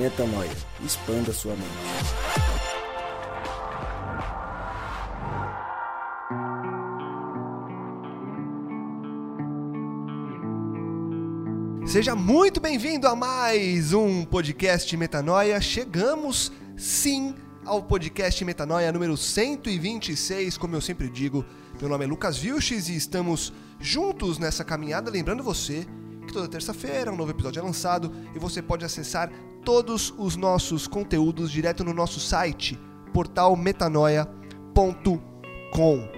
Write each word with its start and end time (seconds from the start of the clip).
Metanoia. 0.00 0.50
Expanda 0.82 1.30
sua 1.30 1.54
mente. 1.54 1.68
Seja 11.86 12.16
muito 12.16 12.62
bem-vindo 12.62 13.06
a 13.06 13.14
mais 13.14 13.92
um 13.92 14.24
podcast 14.24 14.96
Metanoia. 14.96 15.60
Chegamos, 15.60 16.50
sim, 16.78 17.34
ao 17.66 17.82
podcast 17.82 18.42
Metanoia 18.42 18.90
número 18.90 19.18
126, 19.18 20.56
como 20.56 20.76
eu 20.76 20.80
sempre 20.80 21.10
digo. 21.10 21.44
Meu 21.78 21.90
nome 21.90 22.06
é 22.06 22.08
Lucas 22.08 22.38
Vilches 22.38 22.88
e 22.88 22.96
estamos 22.96 23.52
juntos 23.78 24.38
nessa 24.38 24.64
caminhada. 24.64 25.10
Lembrando 25.10 25.42
você 25.42 25.86
que 26.26 26.32
toda 26.32 26.48
terça-feira 26.48 27.12
um 27.12 27.16
novo 27.16 27.32
episódio 27.32 27.60
é 27.60 27.62
lançado 27.62 28.10
e 28.34 28.38
você 28.38 28.62
pode 28.62 28.82
acessar 28.82 29.30
todos 29.64 30.12
os 30.18 30.36
nossos 30.36 30.86
conteúdos 30.86 31.50
direto 31.50 31.84
no 31.84 31.92
nosso 31.92 32.20
site, 32.20 32.78
portalmetanoia.com. 33.12 36.08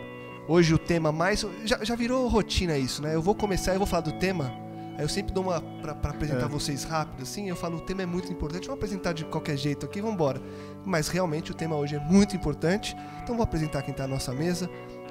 Hoje 0.49 0.75
o 0.75 0.79
tema 0.79 1.13
mais. 1.13 1.47
Já, 1.65 1.83
já 1.85 1.95
virou 1.95 2.27
rotina 2.29 2.77
isso, 2.77 3.03
né? 3.03 3.15
Eu 3.15 3.23
vou 3.23 3.35
começar 3.35 3.75
e 3.75 3.79
vou 3.79 3.87
falar 3.87 4.03
do 4.03 4.13
tema 4.13 4.53
Aí 4.97 5.05
eu 5.05 5.09
sempre 5.09 5.33
dou 5.33 5.45
uma. 5.45 5.61
Pra, 5.61 5.95
pra 5.95 6.11
apresentar 6.11 6.47
É. 6.47 6.49
vocês 6.49 6.85
rápido, 6.85 7.23
assim, 7.23 7.49
eu 7.49 7.57
falo, 7.57 7.79
o 7.79 7.81
tema 7.81 8.03
é 8.03 8.07
muito 8.07 8.31
importante, 8.33 8.67
vamos 8.67 8.79
apresentar 8.79 9.13
de 9.13 9.25
qualquer 9.25 9.57
jeito 9.57 9.87
aqui, 9.87 10.01
vamos 10.01 10.15
embora. 10.15 10.41
Mas 10.85 11.09
realmente 11.09 11.51
o 11.51 11.55
tema 11.55 11.77
hoje 11.77 11.97
é 11.97 12.01
muito 12.01 12.37
importante, 12.37 12.95
então 13.23 13.35
vou 13.35 13.45
apresentar 13.45 13.83
quem 13.83 13.95
tá 13.95 14.07
na 14.07 14.15
nossa 14.15 14.33
mesa 14.33 14.69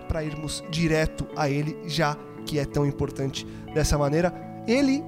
para 0.08 0.24
irmos 0.24 0.64
direto 0.70 1.28
a 1.36 1.50
ele, 1.50 1.78
já 1.86 2.16
que 2.46 2.60
é 2.60 2.66
tão 2.66 2.86
importante 2.86 3.46
dessa 3.74 3.98
maneira. 3.98 4.34
Ele, 4.68 5.04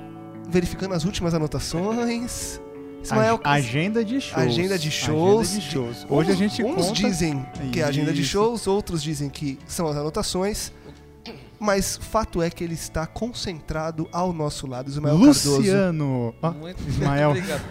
verificando 0.49 0.93
as 0.93 1.05
últimas 1.05 1.33
anotações. 1.33 2.59
Ismael, 3.03 3.35
Ag- 3.43 3.47
agenda 3.59 4.03
de 4.05 4.21
shows. 4.21 4.37
Agenda 4.41 4.79
de 4.79 4.89
shows. 4.91 5.49
Agenda 5.49 5.59
de 5.61 5.71
shows. 5.71 6.07
Hoje 6.09 6.31
a 6.31 6.35
gente 6.35 6.63
uns 6.63 6.75
conta... 6.87 6.93
dizem 6.93 7.45
que 7.71 7.79
é 7.79 7.83
a 7.83 7.87
agenda 7.87 8.13
de 8.13 8.23
shows, 8.23 8.65
outros 8.67 9.03
dizem 9.03 9.29
que 9.29 9.59
são 9.67 9.87
as 9.87 9.95
anotações. 9.97 10.71
Mas 11.59 11.95
fato 11.95 12.41
é 12.41 12.49
que 12.49 12.61
ele 12.61 12.73
está 12.73 13.05
concentrado 13.07 14.09
ao 14.11 14.33
nosso 14.33 14.67
lado, 14.67 14.89
Ismael 14.89 15.15
Cardoso. 15.17 15.57
Luciano. 15.57 16.35
Muito 16.59 16.83
Ismael. 16.89 17.29
obrigado. 17.29 17.61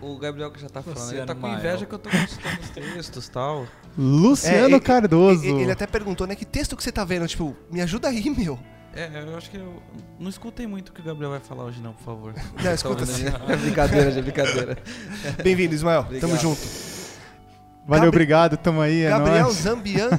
O, 0.00 0.12
o 0.12 0.18
Gabriel 0.18 0.52
que 0.52 0.60
já 0.60 0.68
tá 0.68 0.80
falando, 0.82 0.98
ele 0.98 1.20
Luciano 1.20 1.26
tá 1.26 1.34
com 1.34 1.40
Mael. 1.40 1.58
inveja 1.58 1.84
que 1.86 1.92
eu 1.92 1.98
tô 1.98 2.08
consultando 2.10 2.60
os 2.60 2.70
textos 2.70 3.26
e 3.26 3.30
tal. 3.32 3.66
Luciano 3.98 4.74
É, 4.74 4.78
e- 4.78 4.80
Cardoso. 4.80 5.44
E- 5.44 5.62
Ele 5.62 5.72
até 5.72 5.84
perguntou, 5.84 6.28
né? 6.28 6.36
Que 6.36 6.44
texto 6.44 6.76
que 6.76 6.82
você 6.84 6.92
tá 6.92 7.04
vendo? 7.04 7.26
Tipo, 7.26 7.56
me 7.72 7.80
ajuda 7.80 8.06
aí, 8.08 8.30
meu. 8.30 8.56
É, 8.94 9.08
eu 9.24 9.36
acho 9.36 9.50
que 9.50 9.56
eu 9.56 9.80
não 10.18 10.28
escutei 10.28 10.66
muito 10.66 10.88
o 10.88 10.92
que 10.92 11.00
o 11.00 11.04
Gabriel 11.04 11.30
vai 11.30 11.38
falar 11.40 11.64
hoje 11.64 11.80
não, 11.80 11.92
por 11.92 12.02
favor. 12.04 12.34
Não, 12.62 12.72
escuta 12.74 13.04
assim. 13.04 13.24
É 13.48 13.56
brincadeira, 13.56 14.10
é 14.10 14.22
brincadeira. 14.22 14.78
Bem-vindo, 15.44 15.74
Ismael. 15.74 16.02
Tamo 16.04 16.16
Obrigado. 16.16 16.40
junto. 16.40 16.60
Valeu, 17.86 18.04
Gabri- 18.04 18.08
obrigado. 18.08 18.56
Tamo 18.56 18.80
aí, 18.80 19.02
é 19.02 19.10
Gabriel 19.10 19.44
nóis. 19.44 19.56
Zambianco. 19.56 20.18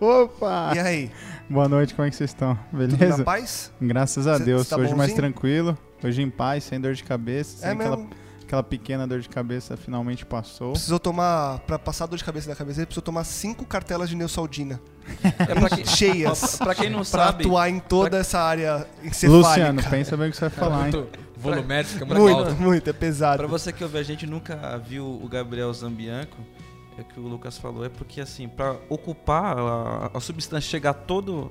Opa! 0.00 0.72
E 0.74 0.78
aí? 0.78 1.10
Boa 1.50 1.68
noite, 1.68 1.94
como 1.94 2.06
é 2.06 2.10
que 2.10 2.16
vocês 2.16 2.30
estão? 2.30 2.54
Tudo 2.70 2.96
Beleza? 2.96 3.18
na 3.18 3.24
paz? 3.24 3.72
Graças 3.80 4.26
a 4.28 4.38
Cê- 4.38 4.44
Deus. 4.44 4.62
cê 4.68 4.70
tá 4.70 4.76
Hoje 4.80 4.94
mais 4.94 5.10
bonzinho? 5.10 5.16
tranquilo. 5.16 5.78
Hoje 6.02 6.22
em 6.22 6.30
paz, 6.30 6.62
sem 6.64 6.80
dor 6.80 6.94
de 6.94 7.02
cabeça. 7.02 7.58
Sem 7.58 7.68
É 7.70 7.72
aquela, 7.72 7.96
mesmo? 7.96 8.10
Aquela 8.52 8.62
pequena 8.62 9.06
dor 9.06 9.20
de 9.20 9.28
cabeça 9.30 9.78
finalmente 9.78 10.26
passou. 10.26 10.72
Precisou 10.72 10.98
tomar, 11.00 11.60
pra 11.60 11.78
passar 11.78 12.04
dor 12.06 12.18
de 12.18 12.24
cabeça 12.24 12.48
da 12.50 12.54
cabeça, 12.54 12.80
ele 12.80 12.86
precisou 12.86 13.02
tomar 13.02 13.24
cinco 13.24 13.64
cartelas 13.64 14.10
de 14.10 14.16
Neosaldina. 14.16 14.78
É 15.24 15.54
pra, 15.54 15.68
quem, 15.70 15.84
Cheias. 15.84 16.56
pra 16.56 16.74
quem 16.74 16.88
não 16.88 16.98
pra 16.98 17.04
sabe, 17.04 17.44
atuar 17.44 17.68
em 17.68 17.80
toda 17.80 18.18
essa 18.18 18.38
área 18.40 18.86
encefálica. 19.02 19.48
Luciano, 19.48 19.82
pensa 19.90 20.16
bem 20.16 20.28
o 20.28 20.30
que 20.30 20.36
você 20.36 20.48
vai 20.48 20.50
falar, 20.50 20.86
hein? 20.86 20.92
Muito 20.94 21.18
volumétrico, 21.36 21.98
fica 21.98 22.04
Muito, 22.06 22.20
muito 22.22 22.48
alto. 22.50 22.62
muito, 22.62 22.90
é 22.90 22.92
pesado. 22.92 23.38
pra 23.38 23.46
você 23.48 23.72
que 23.72 23.82
ouve 23.82 23.98
a 23.98 24.02
gente 24.02 24.26
nunca 24.26 24.78
viu 24.78 25.04
o 25.04 25.26
Gabriel 25.28 25.72
Zambianco, 25.74 26.36
é 26.96 27.00
o 27.00 27.04
que 27.04 27.18
o 27.18 27.22
Lucas 27.24 27.58
falou, 27.58 27.84
é 27.84 27.88
porque 27.88 28.20
assim, 28.20 28.46
pra 28.48 28.76
ocupar 28.88 29.58
a, 29.58 30.10
a 30.14 30.20
substância 30.20 30.68
chegar 30.70 30.92
todo, 30.94 31.50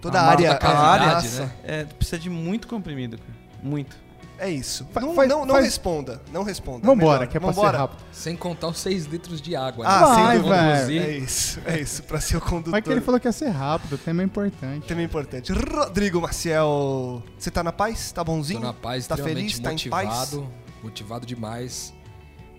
Toda 0.00 0.20
a, 0.20 0.22
a 0.26 0.30
área, 0.30 0.52
a 0.52 0.56
cavidade, 0.58 1.26
massa. 1.26 1.42
né? 1.46 1.52
é, 1.64 1.84
precisa 1.84 2.18
de 2.20 2.30
muito 2.30 2.68
comprimido, 2.68 3.18
cara. 3.18 3.32
Muito. 3.62 3.96
É 4.38 4.48
isso. 4.48 4.86
Fa- 4.92 5.00
não, 5.00 5.14
faz- 5.14 5.28
não, 5.28 5.44
não 5.44 5.54
faz- 5.54 5.64
responda. 5.64 6.22
Não 6.32 6.42
responda. 6.44 6.86
Vambora, 6.86 7.26
que 7.26 7.36
é 7.36 7.40
pra 7.40 7.52
ser 7.52 7.60
rápido. 7.60 8.02
Sem 8.12 8.36
contar 8.36 8.68
os 8.68 8.78
6 8.78 9.06
litros 9.06 9.40
de 9.40 9.56
água. 9.56 9.84
Ah, 9.86 10.00
né? 10.00 10.24
Vai, 10.24 10.36
dúvida. 10.38 10.86
velho. 10.86 11.00
É 11.02 11.10
isso, 11.18 11.60
é 11.66 11.80
isso. 11.80 12.02
Pra 12.04 12.20
ser 12.20 12.36
o 12.36 12.40
condutor. 12.40 12.70
Mas 12.72 12.84
que 12.84 12.90
ele 12.90 13.00
falou 13.00 13.18
que 13.18 13.26
ia 13.26 13.32
ser 13.32 13.48
rápido, 13.48 13.94
o 13.94 13.98
tema 13.98 14.22
é 14.22 14.24
importante. 14.24 14.86
Tema 14.86 15.02
importante. 15.02 15.52
Rodrigo 15.52 16.20
Maciel, 16.20 17.22
você 17.36 17.50
tá 17.50 17.64
na 17.64 17.72
paz? 17.72 18.12
Tá 18.12 18.22
bonzinho? 18.22 18.60
Tô 18.60 18.66
na 18.66 18.72
paz, 18.72 19.06
Tá 19.08 19.16
feliz? 19.16 19.58
Tá 19.58 19.72
em 19.72 19.78
paz? 19.88 20.08
motivado, 20.08 20.48
motivado 20.84 21.26
demais. 21.26 21.92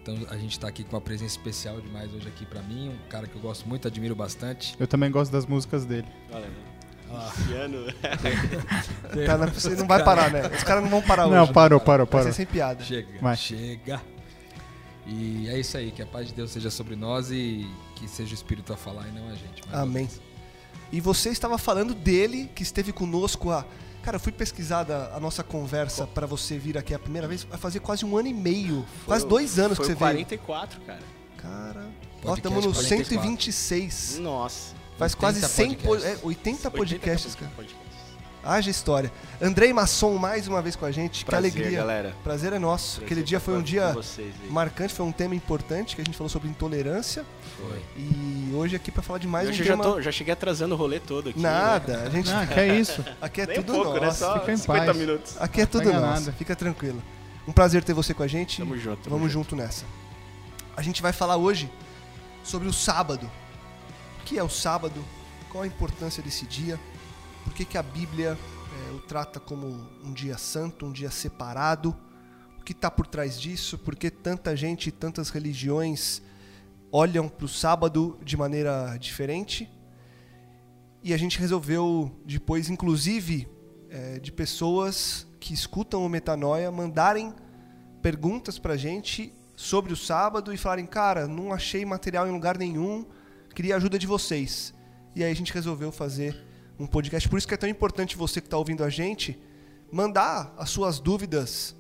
Então 0.01 0.15
a 0.29 0.37
gente 0.37 0.59
tá 0.59 0.67
aqui 0.67 0.83
com 0.83 0.95
uma 0.95 1.01
presença 1.01 1.37
especial 1.37 1.79
demais 1.79 2.13
hoje 2.13 2.27
aqui 2.27 2.45
pra 2.45 2.61
mim, 2.61 2.89
um 2.89 3.09
cara 3.09 3.27
que 3.27 3.35
eu 3.35 3.41
gosto 3.41 3.67
muito, 3.69 3.87
admiro 3.87 4.15
bastante. 4.15 4.75
Eu 4.79 4.87
também 4.87 5.09
gosto 5.11 5.31
das 5.31 5.45
músicas 5.45 5.85
dele. 5.85 6.07
Luciano. 7.11 7.85
Tá 9.25 9.37
na- 9.37 9.45
Você 9.47 9.69
não 9.75 9.87
vai 9.87 10.03
parar, 10.03 10.31
né? 10.31 10.41
Os 10.55 10.63
caras 10.63 10.83
não 10.83 10.89
vão 10.89 11.01
parar 11.01 11.27
Não, 11.27 11.43
hoje. 11.43 11.53
parou, 11.53 11.79
parou, 11.79 12.05
Vai 12.05 12.11
parou. 12.11 12.27
ser 12.27 12.33
sem 12.33 12.45
piada. 12.45 12.83
Chega, 12.83 13.07
Vai. 13.21 13.35
chega. 13.35 14.01
E 15.05 15.47
é 15.49 15.59
isso 15.59 15.75
aí, 15.77 15.91
que 15.91 16.01
a 16.01 16.05
paz 16.05 16.27
de 16.27 16.33
Deus 16.33 16.51
seja 16.51 16.69
sobre 16.69 16.95
nós 16.95 17.31
e 17.31 17.67
que 17.95 18.07
seja 18.07 18.31
o 18.31 18.35
Espírito 18.35 18.71
a 18.71 18.77
falar 18.77 19.07
e 19.07 19.11
não 19.11 19.27
a 19.27 19.31
gente. 19.33 19.61
Amém. 19.73 20.07
E 20.91 21.01
você 21.01 21.29
estava 21.29 21.57
falando 21.57 21.93
dele, 21.93 22.49
que 22.55 22.63
esteve 22.63 22.91
conosco 22.91 23.51
há... 23.51 23.65
Cara, 24.03 24.15
eu 24.15 24.19
fui 24.19 24.31
pesquisada 24.31 25.11
a 25.13 25.19
nossa 25.19 25.43
conversa 25.43 26.07
pra 26.07 26.25
você 26.25 26.57
vir 26.57 26.77
aqui 26.77 26.93
a 26.93 26.99
primeira 26.99 27.27
vez. 27.27 27.43
Vai 27.43 27.57
fazer 27.59 27.79
quase 27.79 28.05
um 28.05 28.15
ano 28.17 28.27
e 28.29 28.33
meio. 28.33 28.85
quase 29.05 29.25
o- 29.25 29.27
dois 29.27 29.59
anos 29.59 29.77
foi 29.77 29.87
que 29.87 29.91
você 29.93 29.97
veio. 29.99 30.11
44, 30.13 30.79
cara. 30.81 30.99
Cara... 31.37 31.85
Ó, 32.23 32.35
Podcast 32.35 32.39
estamos 32.39 32.65
no 32.65 32.73
44. 32.73 33.05
126. 33.05 34.19
Nossa. 34.19 34.75
Faz 34.99 35.13
80 35.13 35.19
quase 35.19 35.41
100... 35.47 35.73
po- 35.75 35.87
podcasts. 35.87 36.21
é, 36.23 36.25
80 36.25 36.71
podcasts, 36.71 37.35
cara. 37.35 37.51
podcasts. 37.55 37.89
Haja 38.41 38.69
história. 38.71 39.11
Andrei 39.41 39.73
Masson 39.73 40.15
mais 40.15 40.47
uma 40.47 40.61
vez 40.61 40.73
com 40.75 40.85
a 40.85 40.91
gente. 40.91 41.25
Prazer, 41.25 41.51
que 41.51 41.57
alegria. 41.59 41.79
galera. 41.79 42.15
Prazer 42.23 42.53
é 42.53 42.59
nosso. 42.59 42.99
Prazer 43.01 43.05
Aquele 43.05 43.23
dia 43.23 43.39
foi 43.39 43.57
um 43.57 43.61
dia 43.61 43.93
marcante, 44.49 44.93
foi 44.93 45.05
um 45.05 45.11
tema 45.11 45.35
importante 45.35 45.93
que 45.95 46.01
a 46.01 46.05
gente 46.05 46.15
falou 46.17 46.29
sobre 46.29 46.47
intolerância. 46.47 47.25
Foi. 47.57 47.81
E 47.97 48.51
hoje 48.55 48.77
aqui 48.77 48.91
pra 48.91 49.03
falar 49.03 49.19
de 49.19 49.27
mais 49.27 49.49
Hoje 49.49 49.61
um 49.61 49.63
eu 49.63 49.67
já, 49.67 49.73
tema. 49.73 49.83
tô, 49.83 50.01
já 50.01 50.11
cheguei 50.11 50.31
atrasando 50.33 50.73
o 50.73 50.77
rolê 50.77 51.01
todo 51.01 51.29
aqui. 51.29 51.39
né? 51.39 51.49
Nada, 51.49 52.03
a 52.03 52.09
gente 52.09 52.31
Ah, 52.31 52.47
que 52.47 52.59
é 52.59 52.79
isso? 52.79 53.03
aqui 53.21 53.41
é 53.41 53.45
Nem 53.45 53.55
tudo 53.57 53.73
pouco, 53.73 53.93
né? 53.99 54.05
nosso. 54.05 54.19
Só 54.19 54.39
Fica 54.39 54.53
em 54.53 54.57
50 54.57 54.85
paz. 54.85 54.97
minutos. 54.97 55.35
Aqui 55.37 55.61
é 55.61 55.65
tudo 55.65 55.91
nosso. 55.91 55.99
nada. 56.05 56.31
Fica 56.31 56.55
tranquilo. 56.55 57.03
Um 57.45 57.51
prazer 57.51 57.83
ter 57.83 57.93
você 57.93 58.13
com 58.13 58.23
a 58.23 58.27
gente. 58.27 58.57
Tamo 58.59 58.77
junto. 58.77 59.01
tamo 59.03 59.17
Vamos 59.17 59.33
junto 59.33 59.53
nessa. 59.55 59.83
A 60.77 60.81
gente 60.81 61.01
vai 61.01 61.11
falar 61.11 61.35
hoje 61.35 61.69
sobre 62.41 62.69
o 62.69 62.73
sábado. 62.73 63.29
Que 64.29 64.37
é 64.37 64.43
o 64.43 64.47
sábado? 64.47 65.03
Qual 65.51 65.63
a 65.63 65.65
importância 65.65 66.21
desse 66.21 66.45
dia? 66.45 66.79
Por 67.43 67.51
que, 67.51 67.65
que 67.65 67.79
a 67.79 67.81
Bíblia 67.81 68.37
eh, 68.37 68.91
o 68.93 68.99
trata 68.99 69.39
como 69.39 69.65
um 70.05 70.13
dia 70.13 70.37
santo, 70.37 70.85
um 70.85 70.91
dia 70.91 71.09
separado? 71.09 71.97
O 72.59 72.63
que 72.63 72.71
está 72.71 72.91
por 72.91 73.07
trás 73.07 73.41
disso? 73.41 73.75
Por 73.75 73.95
que 73.95 74.11
tanta 74.11 74.55
gente 74.55 74.89
e 74.89 74.91
tantas 74.91 75.31
religiões 75.31 76.21
olham 76.91 77.27
para 77.27 77.43
o 77.43 77.47
sábado 77.47 78.19
de 78.23 78.37
maneira 78.37 78.95
diferente? 78.99 79.67
E 81.01 81.11
a 81.11 81.17
gente 81.17 81.39
resolveu, 81.39 82.15
depois, 82.23 82.69
inclusive, 82.69 83.47
eh, 83.89 84.19
de 84.19 84.31
pessoas 84.31 85.25
que 85.39 85.55
escutam 85.55 86.05
o 86.05 86.07
Metanoia, 86.07 86.71
mandarem 86.71 87.33
perguntas 87.99 88.59
pra 88.59 88.77
gente 88.77 89.33
sobre 89.55 89.91
o 89.91 89.97
sábado 89.97 90.53
e 90.53 90.57
falarem, 90.57 90.85
cara, 90.85 91.27
não 91.27 91.51
achei 91.51 91.83
material 91.83 92.27
em 92.27 92.31
lugar 92.31 92.59
nenhum, 92.59 93.07
queria 93.59 93.73
a 93.73 93.77
ajuda 93.77 93.99
de 93.99 94.07
vocês. 94.07 94.73
E 95.13 95.21
aí 95.21 95.29
a 95.29 95.35
gente 95.35 95.51
resolveu 95.51 95.91
fazer 95.91 96.45
um 96.79 96.87
podcast. 96.87 97.27
Por 97.27 97.37
isso 97.37 97.45
que 97.45 97.53
é 97.53 97.57
tão 97.57 97.67
importante 97.67 98.15
você 98.15 98.39
que 98.39 98.47
está 98.47 98.57
ouvindo 98.57 98.85
a 98.85 98.89
gente 98.89 99.37
mandar 99.91 100.53
as 100.57 100.69
suas 100.69 100.97
dúvidas 100.97 101.75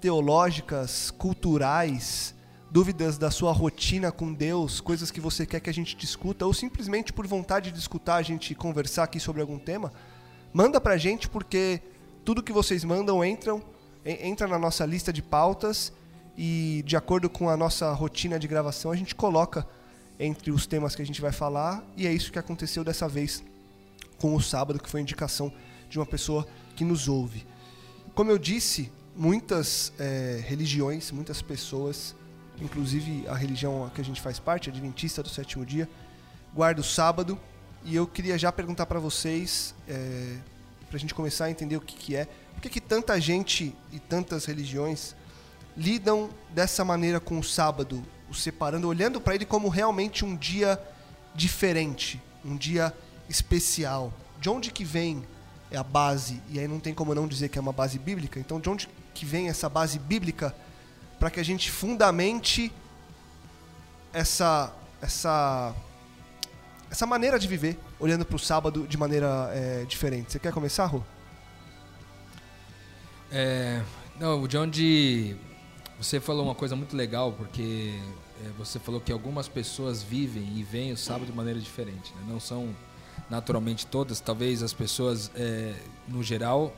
teológicas, 0.00 1.12
culturais, 1.12 2.34
dúvidas 2.68 3.16
da 3.16 3.30
sua 3.30 3.52
rotina 3.52 4.10
com 4.10 4.32
Deus, 4.34 4.80
coisas 4.80 5.12
que 5.12 5.20
você 5.20 5.46
quer 5.46 5.60
que 5.60 5.70
a 5.70 5.72
gente 5.72 5.94
discuta, 5.94 6.44
ou 6.44 6.52
simplesmente 6.52 7.12
por 7.12 7.28
vontade 7.28 7.70
de 7.70 7.78
escutar 7.78 8.16
a 8.16 8.22
gente 8.22 8.52
conversar 8.56 9.04
aqui 9.04 9.20
sobre 9.20 9.40
algum 9.40 9.56
tema, 9.56 9.92
manda 10.52 10.80
pra 10.80 10.96
gente 10.96 11.28
porque 11.28 11.80
tudo 12.24 12.42
que 12.42 12.52
vocês 12.52 12.82
mandam 12.82 13.24
entram 13.24 13.62
en- 14.04 14.30
entra 14.30 14.48
na 14.48 14.58
nossa 14.58 14.84
lista 14.84 15.12
de 15.12 15.22
pautas 15.22 15.92
e 16.36 16.82
de 16.84 16.96
acordo 16.96 17.30
com 17.30 17.48
a 17.48 17.56
nossa 17.56 17.92
rotina 17.92 18.36
de 18.36 18.48
gravação 18.48 18.90
a 18.90 18.96
gente 18.96 19.14
coloca 19.14 19.64
entre 20.20 20.50
os 20.50 20.66
temas 20.66 20.94
que 20.94 21.00
a 21.00 21.06
gente 21.06 21.20
vai 21.20 21.32
falar 21.32 21.82
e 21.96 22.06
é 22.06 22.12
isso 22.12 22.30
que 22.30 22.38
aconteceu 22.38 22.84
dessa 22.84 23.08
vez 23.08 23.42
com 24.18 24.34
o 24.34 24.40
sábado 24.40 24.78
que 24.78 24.88
foi 24.88 25.00
indicação 25.00 25.50
de 25.88 25.98
uma 25.98 26.04
pessoa 26.04 26.46
que 26.76 26.84
nos 26.84 27.08
ouve. 27.08 27.46
Como 28.14 28.30
eu 28.30 28.36
disse, 28.36 28.92
muitas 29.16 29.94
eh, 29.98 30.44
religiões, 30.46 31.10
muitas 31.10 31.40
pessoas, 31.40 32.14
inclusive 32.60 33.26
a 33.28 33.34
religião 33.34 33.86
a 33.86 33.90
que 33.90 34.02
a 34.02 34.04
gente 34.04 34.20
faz 34.20 34.38
parte, 34.38 34.68
Adventista 34.68 35.22
do 35.22 35.30
Sétimo 35.30 35.64
Dia, 35.64 35.88
guarda 36.54 36.82
o 36.82 36.84
sábado. 36.84 37.38
E 37.82 37.96
eu 37.96 38.06
queria 38.06 38.36
já 38.38 38.52
perguntar 38.52 38.84
para 38.84 39.00
vocês, 39.00 39.74
para 40.86 40.96
a 40.96 41.00
gente 41.00 41.14
começar 41.14 41.46
a 41.46 41.50
entender 41.50 41.76
o 41.76 41.80
que, 41.80 41.96
que 41.96 42.14
é, 42.14 42.26
por 42.52 42.60
que, 42.60 42.68
que 42.68 42.80
tanta 42.80 43.18
gente 43.18 43.74
e 43.90 43.98
tantas 43.98 44.44
religiões 44.44 45.16
lidam 45.74 46.28
dessa 46.50 46.84
maneira 46.84 47.18
com 47.18 47.38
o 47.38 47.42
sábado, 47.42 48.04
o 48.30 48.34
separando, 48.34 48.86
olhando 48.86 49.20
para 49.20 49.34
ele 49.34 49.44
como 49.44 49.68
realmente 49.68 50.24
um 50.24 50.36
dia 50.36 50.80
diferente, 51.34 52.22
um 52.44 52.56
dia 52.56 52.94
especial. 53.28 54.12
De 54.40 54.48
onde 54.48 54.70
que 54.70 54.84
vem 54.84 55.24
é 55.70 55.76
a 55.76 55.82
base? 55.82 56.40
E 56.48 56.58
aí 56.58 56.68
não 56.68 56.80
tem 56.80 56.94
como 56.94 57.14
não 57.14 57.26
dizer 57.26 57.48
que 57.48 57.58
é 57.58 57.60
uma 57.60 57.72
base 57.72 57.98
bíblica. 57.98 58.38
Então, 58.38 58.60
de 58.60 58.70
onde 58.70 58.88
que 59.12 59.26
vem 59.26 59.48
essa 59.48 59.68
base 59.68 59.98
bíblica 59.98 60.54
para 61.18 61.30
que 61.30 61.40
a 61.40 61.42
gente 61.42 61.70
fundamente 61.70 62.72
essa 64.12 64.72
essa 65.02 65.74
essa 66.90 67.06
maneira 67.06 67.38
de 67.38 67.46
viver, 67.46 67.78
olhando 68.00 68.24
para 68.24 68.34
o 68.34 68.38
sábado 68.38 68.86
de 68.86 68.96
maneira 68.96 69.50
é, 69.52 69.84
diferente. 69.84 70.32
Você 70.32 70.38
quer 70.40 70.52
começar, 70.52 70.86
Rô? 70.86 71.02
É, 73.30 73.80
não, 74.18 74.46
de 74.48 74.58
onde 74.58 75.36
você 75.96 76.18
falou 76.18 76.44
uma 76.44 76.54
coisa 76.54 76.74
muito 76.74 76.96
legal, 76.96 77.32
porque 77.32 78.00
você 78.56 78.78
falou 78.78 79.00
que 79.00 79.12
algumas 79.12 79.48
pessoas 79.48 80.02
vivem 80.02 80.56
e 80.56 80.62
veem 80.62 80.92
o 80.92 80.96
sábado 80.96 81.26
de 81.26 81.32
maneira 81.32 81.58
diferente. 81.58 82.12
Né? 82.14 82.22
Não 82.28 82.40
são 82.40 82.74
naturalmente 83.28 83.86
todas, 83.86 84.20
talvez 84.20 84.62
as 84.62 84.72
pessoas, 84.72 85.30
é, 85.34 85.74
no 86.08 86.22
geral, 86.22 86.74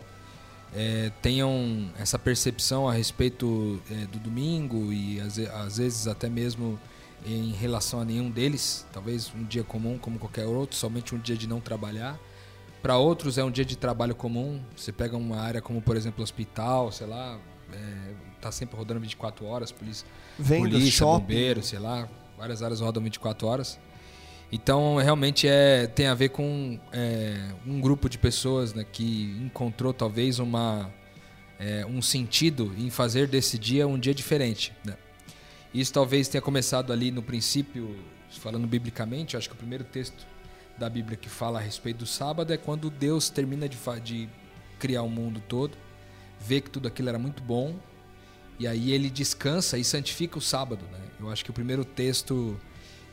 é, 0.74 1.10
tenham 1.20 1.90
essa 1.98 2.18
percepção 2.18 2.88
a 2.88 2.92
respeito 2.92 3.80
é, 3.90 4.06
do 4.06 4.18
domingo 4.18 4.92
e 4.92 5.20
às, 5.20 5.38
às 5.38 5.76
vezes 5.76 6.06
até 6.06 6.28
mesmo 6.28 6.78
em 7.24 7.52
relação 7.52 8.00
a 8.00 8.04
nenhum 8.04 8.30
deles, 8.30 8.86
talvez 8.92 9.32
um 9.34 9.44
dia 9.44 9.62
comum 9.62 9.98
como 9.98 10.18
qualquer 10.18 10.46
outro, 10.46 10.76
somente 10.76 11.14
um 11.14 11.18
dia 11.18 11.36
de 11.36 11.46
não 11.46 11.60
trabalhar. 11.60 12.18
Para 12.82 12.96
outros 12.96 13.38
é 13.38 13.44
um 13.44 13.50
dia 13.50 13.64
de 13.64 13.76
trabalho 13.76 14.14
comum. 14.14 14.60
Você 14.76 14.90
pega 14.90 15.16
uma 15.16 15.38
área 15.38 15.62
como, 15.62 15.80
por 15.80 15.96
exemplo, 15.96 16.22
hospital, 16.22 16.90
sei 16.90 17.06
lá, 17.06 17.38
é, 17.72 17.76
tá 18.42 18.52
sempre 18.52 18.76
rodando 18.76 19.00
24 19.00 19.46
horas, 19.46 19.70
polícia, 19.70 20.06
Vendas, 20.38 20.72
polícia 20.72 20.90
shopping. 20.90 21.20
bombeiro, 21.20 21.62
sei 21.62 21.78
lá, 21.78 22.08
várias 22.36 22.62
áreas 22.62 22.80
rodam 22.80 23.02
24 23.02 23.46
horas. 23.46 23.78
Então, 24.50 24.96
realmente 24.96 25.48
é, 25.48 25.86
tem 25.86 26.08
a 26.08 26.14
ver 26.14 26.28
com 26.28 26.78
é, 26.92 27.54
um 27.66 27.80
grupo 27.80 28.08
de 28.08 28.18
pessoas 28.18 28.74
né, 28.74 28.84
que 28.84 29.34
encontrou 29.40 29.94
talvez 29.94 30.38
uma, 30.38 30.92
é, 31.58 31.86
um 31.86 32.02
sentido 32.02 32.74
em 32.76 32.90
fazer 32.90 33.26
desse 33.28 33.58
dia 33.58 33.86
um 33.86 33.98
dia 33.98 34.12
diferente. 34.12 34.74
Né? 34.84 34.94
Isso 35.72 35.90
talvez 35.92 36.28
tenha 36.28 36.42
começado 36.42 36.92
ali 36.92 37.10
no 37.10 37.22
princípio, 37.22 37.96
falando 38.40 38.66
biblicamente, 38.66 39.38
acho 39.38 39.48
que 39.48 39.54
o 39.54 39.58
primeiro 39.58 39.84
texto 39.84 40.26
da 40.76 40.90
Bíblia 40.90 41.16
que 41.16 41.30
fala 41.30 41.58
a 41.58 41.62
respeito 41.62 41.98
do 41.98 42.06
sábado 42.06 42.52
é 42.52 42.58
quando 42.58 42.90
Deus 42.90 43.30
termina 43.30 43.66
de, 43.68 43.78
de 44.02 44.28
criar 44.78 45.02
o 45.02 45.08
mundo 45.08 45.42
todo, 45.48 45.78
vê 46.38 46.60
que 46.60 46.68
tudo 46.68 46.88
aquilo 46.88 47.08
era 47.08 47.18
muito 47.18 47.42
bom, 47.42 47.76
e 48.58 48.66
aí 48.66 48.92
ele 48.92 49.10
descansa 49.10 49.78
e 49.78 49.84
santifica 49.84 50.38
o 50.38 50.40
sábado. 50.40 50.84
Né? 50.90 51.00
Eu 51.20 51.30
acho 51.30 51.44
que 51.44 51.50
o 51.50 51.54
primeiro 51.54 51.84
texto 51.84 52.58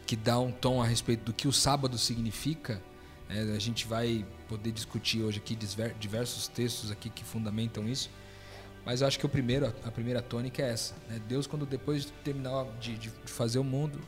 que 0.06 0.16
dá 0.16 0.40
um 0.40 0.52
tom 0.52 0.82
a 0.82 0.86
respeito 0.86 1.24
do 1.24 1.34
que 1.34 1.48
o 1.48 1.54
sábado 1.54 1.98
significa, 1.98 2.82
né? 3.28 3.54
a 3.56 3.60
gente 3.60 3.88
vai 3.88 4.26
poder 4.48 4.72
discutir 4.72 5.22
hoje 5.22 5.38
aqui 5.38 5.56
diversos 6.00 6.48
textos 6.48 6.92
aqui 6.92 7.10
que 7.10 7.24
fundamentam 7.24 7.88
isso, 7.88 8.10
mas 8.86 9.02
eu 9.02 9.08
acho 9.08 9.20
que 9.20 9.26
o 9.26 9.30
primeiro, 9.30 9.68
a 9.68 9.92
primeira 9.92 10.22
tônica 10.22 10.64
é 10.64 10.72
essa. 10.72 10.96
Né? 11.08 11.22
Deus, 11.28 11.46
quando 11.46 11.66
depois 11.66 12.06
de 12.06 12.12
terminar 12.24 12.66
de, 12.80 12.98
de 12.98 13.10
fazer 13.26 13.60
o 13.60 13.64
mundo, 13.64 14.00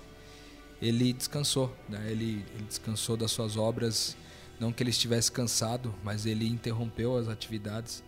ele 0.82 1.14
descansou. 1.14 1.76
Né? 1.88 2.04
Ele, 2.10 2.44
ele 2.56 2.64
descansou 2.68 3.16
das 3.16 3.32
suas 3.32 3.56
obras. 3.56 4.18
Não 4.60 4.72
que 4.72 4.82
ele 4.82 4.90
estivesse 4.90 5.32
cansado, 5.32 5.94
mas 6.04 6.26
ele 6.26 6.48
interrompeu 6.48 7.18
as 7.18 7.28
atividades 7.28 8.04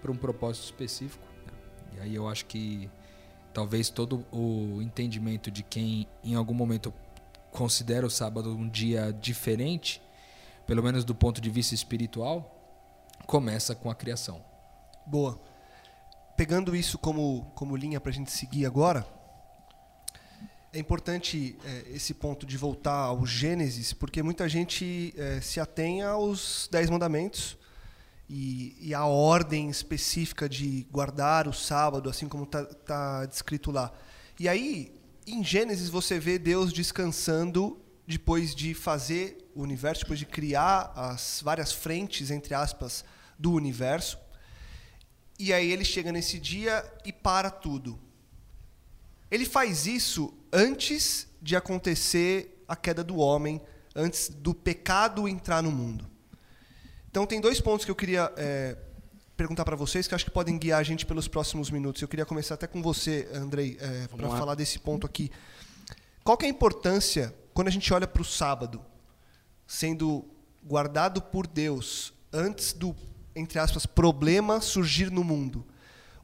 para 0.00 0.10
um 0.10 0.16
propósito 0.16 0.64
específico. 0.64 1.27
Aí 2.00 2.14
eu 2.14 2.28
acho 2.28 2.46
que 2.46 2.90
talvez 3.52 3.90
todo 3.90 4.24
o 4.30 4.80
entendimento 4.80 5.50
de 5.50 5.62
quem 5.62 6.06
em 6.22 6.34
algum 6.34 6.54
momento 6.54 6.92
considera 7.50 8.06
o 8.06 8.10
sábado 8.10 8.50
um 8.50 8.68
dia 8.68 9.12
diferente, 9.12 10.00
pelo 10.66 10.82
menos 10.82 11.04
do 11.04 11.14
ponto 11.14 11.40
de 11.40 11.50
vista 11.50 11.74
espiritual, 11.74 12.54
começa 13.26 13.74
com 13.74 13.90
a 13.90 13.94
criação. 13.94 14.44
Boa. 15.06 15.40
Pegando 16.36 16.76
isso 16.76 16.98
como, 16.98 17.50
como 17.54 17.76
linha 17.76 18.00
para 18.00 18.10
a 18.10 18.14
gente 18.14 18.30
seguir 18.30 18.64
agora, 18.64 19.04
é 20.72 20.78
importante 20.78 21.58
é, 21.64 21.96
esse 21.96 22.14
ponto 22.14 22.46
de 22.46 22.56
voltar 22.56 22.92
ao 22.92 23.26
Gênesis, 23.26 23.92
porque 23.92 24.22
muita 24.22 24.48
gente 24.48 25.12
é, 25.16 25.40
se 25.40 25.58
atém 25.58 26.02
aos 26.02 26.68
Dez 26.70 26.88
Mandamentos 26.88 27.57
e, 28.28 28.76
e 28.80 28.94
à 28.94 29.06
ordem 29.06 29.70
específica 29.70 30.48
de 30.48 30.86
guardar 30.90 31.48
o 31.48 31.52
sábado, 31.52 32.10
assim 32.10 32.28
como 32.28 32.44
está 32.44 33.24
descrito 33.26 33.70
lá. 33.70 33.92
E 34.38 34.48
aí, 34.48 34.94
em 35.26 35.42
Gênesis, 35.42 35.88
você 35.88 36.18
vê 36.18 36.38
Deus 36.38 36.72
descansando 36.72 37.80
depois 38.06 38.54
de 38.54 38.74
fazer 38.74 39.50
o 39.54 39.62
universo, 39.62 40.02
depois 40.02 40.18
de 40.18 40.26
criar 40.26 40.92
as 40.94 41.40
várias 41.42 41.72
frentes, 41.72 42.30
entre 42.30 42.54
aspas, 42.54 43.04
do 43.38 43.52
universo. 43.52 44.18
E 45.38 45.52
aí 45.52 45.70
ele 45.70 45.84
chega 45.84 46.10
nesse 46.10 46.38
dia 46.38 46.84
e 47.04 47.12
para 47.12 47.50
tudo. 47.50 47.98
Ele 49.30 49.44
faz 49.44 49.86
isso 49.86 50.32
antes 50.52 51.26
de 51.40 51.54
acontecer 51.54 52.64
a 52.66 52.74
queda 52.74 53.04
do 53.04 53.16
homem, 53.16 53.60
antes 53.94 54.28
do 54.28 54.54
pecado 54.54 55.28
entrar 55.28 55.62
no 55.62 55.70
mundo. 55.70 56.08
Então 57.18 57.26
tem 57.26 57.40
dois 57.40 57.60
pontos 57.60 57.84
que 57.84 57.90
eu 57.90 57.96
queria 57.96 58.32
é, 58.36 58.76
perguntar 59.36 59.64
para 59.64 59.74
vocês 59.74 60.06
que 60.06 60.14
acho 60.14 60.24
que 60.24 60.30
podem 60.30 60.56
guiar 60.56 60.78
a 60.78 60.84
gente 60.84 61.04
pelos 61.04 61.26
próximos 61.26 61.68
minutos. 61.68 62.00
Eu 62.00 62.06
queria 62.06 62.24
começar 62.24 62.54
até 62.54 62.68
com 62.68 62.80
você, 62.80 63.28
Andrei, 63.34 63.76
é, 63.80 64.06
para 64.06 64.28
falar 64.28 64.54
desse 64.54 64.78
ponto 64.78 65.04
aqui. 65.04 65.28
Qual 66.22 66.36
que 66.36 66.46
é 66.46 66.48
a 66.48 66.50
importância 66.52 67.34
quando 67.52 67.66
a 67.66 67.72
gente 67.72 67.92
olha 67.92 68.06
para 68.06 68.22
o 68.22 68.24
sábado, 68.24 68.80
sendo 69.66 70.24
guardado 70.62 71.20
por 71.20 71.48
Deus 71.48 72.12
antes 72.32 72.72
do, 72.72 72.94
entre 73.34 73.58
aspas, 73.58 73.84
problema 73.84 74.60
surgir 74.60 75.10
no 75.10 75.24
mundo? 75.24 75.66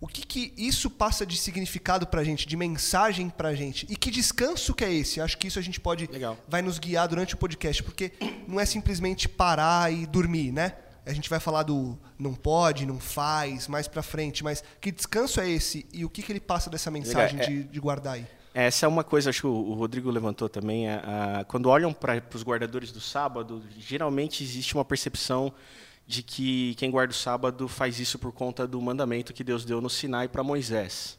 O 0.00 0.06
que, 0.06 0.24
que 0.24 0.54
isso 0.56 0.88
passa 0.88 1.26
de 1.26 1.36
significado 1.36 2.06
para 2.06 2.20
a 2.20 2.24
gente, 2.24 2.46
de 2.46 2.56
mensagem 2.56 3.28
para 3.30 3.48
a 3.48 3.54
gente? 3.56 3.84
E 3.90 3.96
que 3.96 4.12
descanso 4.12 4.74
que 4.74 4.84
é 4.84 4.92
esse? 4.92 5.20
Acho 5.20 5.36
que 5.38 5.48
isso 5.48 5.58
a 5.58 5.62
gente 5.62 5.80
pode 5.80 6.06
Legal. 6.06 6.38
vai 6.46 6.62
nos 6.62 6.78
guiar 6.78 7.08
durante 7.08 7.34
o 7.34 7.36
podcast, 7.36 7.82
porque 7.82 8.12
não 8.46 8.60
é 8.60 8.64
simplesmente 8.66 9.28
parar 9.28 9.92
e 9.92 10.06
dormir, 10.06 10.52
né? 10.52 10.74
A 11.06 11.12
gente 11.12 11.28
vai 11.28 11.38
falar 11.40 11.62
do 11.64 11.98
não 12.18 12.34
pode, 12.34 12.86
não 12.86 12.98
faz, 12.98 13.68
mais 13.68 13.86
para 13.86 14.02
frente, 14.02 14.42
mas 14.42 14.62
que 14.80 14.90
descanso 14.90 15.40
é 15.40 15.48
esse 15.50 15.86
e 15.92 16.04
o 16.04 16.08
que, 16.10 16.22
que 16.22 16.32
ele 16.32 16.40
passa 16.40 16.70
dessa 16.70 16.90
mensagem 16.90 17.40
é- 17.40 17.46
de, 17.46 17.64
de 17.64 17.80
guardar 17.80 18.14
aí? 18.14 18.26
Essa 18.54 18.86
é 18.86 18.88
uma 18.88 19.02
coisa, 19.02 19.30
acho 19.30 19.40
que 19.40 19.46
o 19.48 19.50
o 19.70 19.74
Rodrigo 19.74 20.10
levantou 20.10 20.48
também. 20.48 20.88
a- 20.88 21.40
a- 21.40 21.44
quando 21.44 21.68
olham 21.68 21.92
para 21.92 22.22
os 22.34 22.42
guardadores 22.42 22.92
do 22.92 23.00
sábado, 23.00 23.62
geralmente 23.78 24.42
existe 24.44 24.74
uma 24.74 24.84
percepção 24.84 25.52
de 26.06 26.22
que 26.22 26.74
quem 26.76 26.90
guarda 26.90 27.12
o 27.12 27.16
sábado 27.16 27.66
faz 27.66 27.98
isso 27.98 28.18
por 28.18 28.30
conta 28.32 28.66
do 28.66 28.80
mandamento 28.80 29.32
que 29.32 29.42
Deus 29.42 29.64
deu 29.64 29.80
no 29.80 29.90
Sinai 29.90 30.28
para 30.28 30.42
Moisés. 30.42 31.18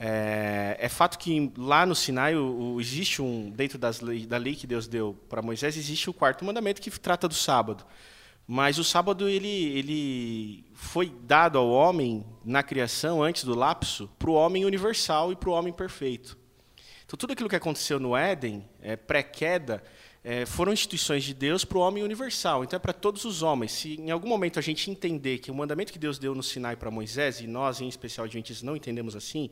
É, 0.00 0.76
é 0.78 0.88
fato 0.88 1.18
que 1.18 1.52
lá 1.56 1.84
no 1.84 1.94
Sinai 1.94 2.36
o, 2.36 2.74
o- 2.74 2.80
existe 2.80 3.20
um 3.20 3.50
dentro 3.50 3.78
das 3.78 4.00
lei, 4.00 4.26
da 4.26 4.36
lei 4.36 4.54
que 4.54 4.66
Deus 4.66 4.86
deu 4.86 5.16
para 5.28 5.42
Moisés 5.42 5.76
existe 5.76 6.08
o 6.08 6.12
quarto 6.14 6.44
mandamento 6.44 6.80
que 6.80 6.90
trata 6.90 7.26
do 7.26 7.34
sábado. 7.34 7.84
Mas 8.50 8.78
o 8.78 8.84
sábado 8.84 9.28
ele, 9.28 9.46
ele 9.46 10.64
foi 10.72 11.12
dado 11.24 11.58
ao 11.58 11.68
homem 11.68 12.24
na 12.42 12.62
criação 12.62 13.22
antes 13.22 13.44
do 13.44 13.54
lapso 13.54 14.08
para 14.18 14.30
o 14.30 14.32
homem 14.32 14.64
universal 14.64 15.30
e 15.30 15.36
para 15.36 15.50
o 15.50 15.52
homem 15.52 15.70
perfeito. 15.70 16.34
Então, 17.04 17.18
tudo 17.18 17.34
aquilo 17.34 17.48
que 17.48 17.56
aconteceu 17.56 18.00
no 18.00 18.16
Éden, 18.16 18.66
é, 18.80 18.96
pré-queda, 18.96 19.84
é, 20.24 20.46
foram 20.46 20.72
instituições 20.72 21.24
de 21.24 21.34
Deus 21.34 21.62
para 21.62 21.76
o 21.76 21.82
homem 21.82 22.02
universal. 22.02 22.64
Então, 22.64 22.78
é 22.78 22.80
para 22.80 22.94
todos 22.94 23.26
os 23.26 23.42
homens. 23.42 23.72
Se 23.72 24.00
em 24.00 24.10
algum 24.10 24.28
momento 24.28 24.58
a 24.58 24.62
gente 24.62 24.90
entender 24.90 25.40
que 25.40 25.50
o 25.50 25.54
mandamento 25.54 25.92
que 25.92 25.98
Deus 25.98 26.18
deu 26.18 26.34
no 26.34 26.42
Sinai 26.42 26.74
para 26.74 26.90
Moisés, 26.90 27.40
e 27.42 27.46
nós, 27.46 27.82
em 27.82 27.88
especial, 27.88 28.24
adventistas, 28.24 28.62
não 28.62 28.74
entendemos 28.74 29.14
assim, 29.14 29.50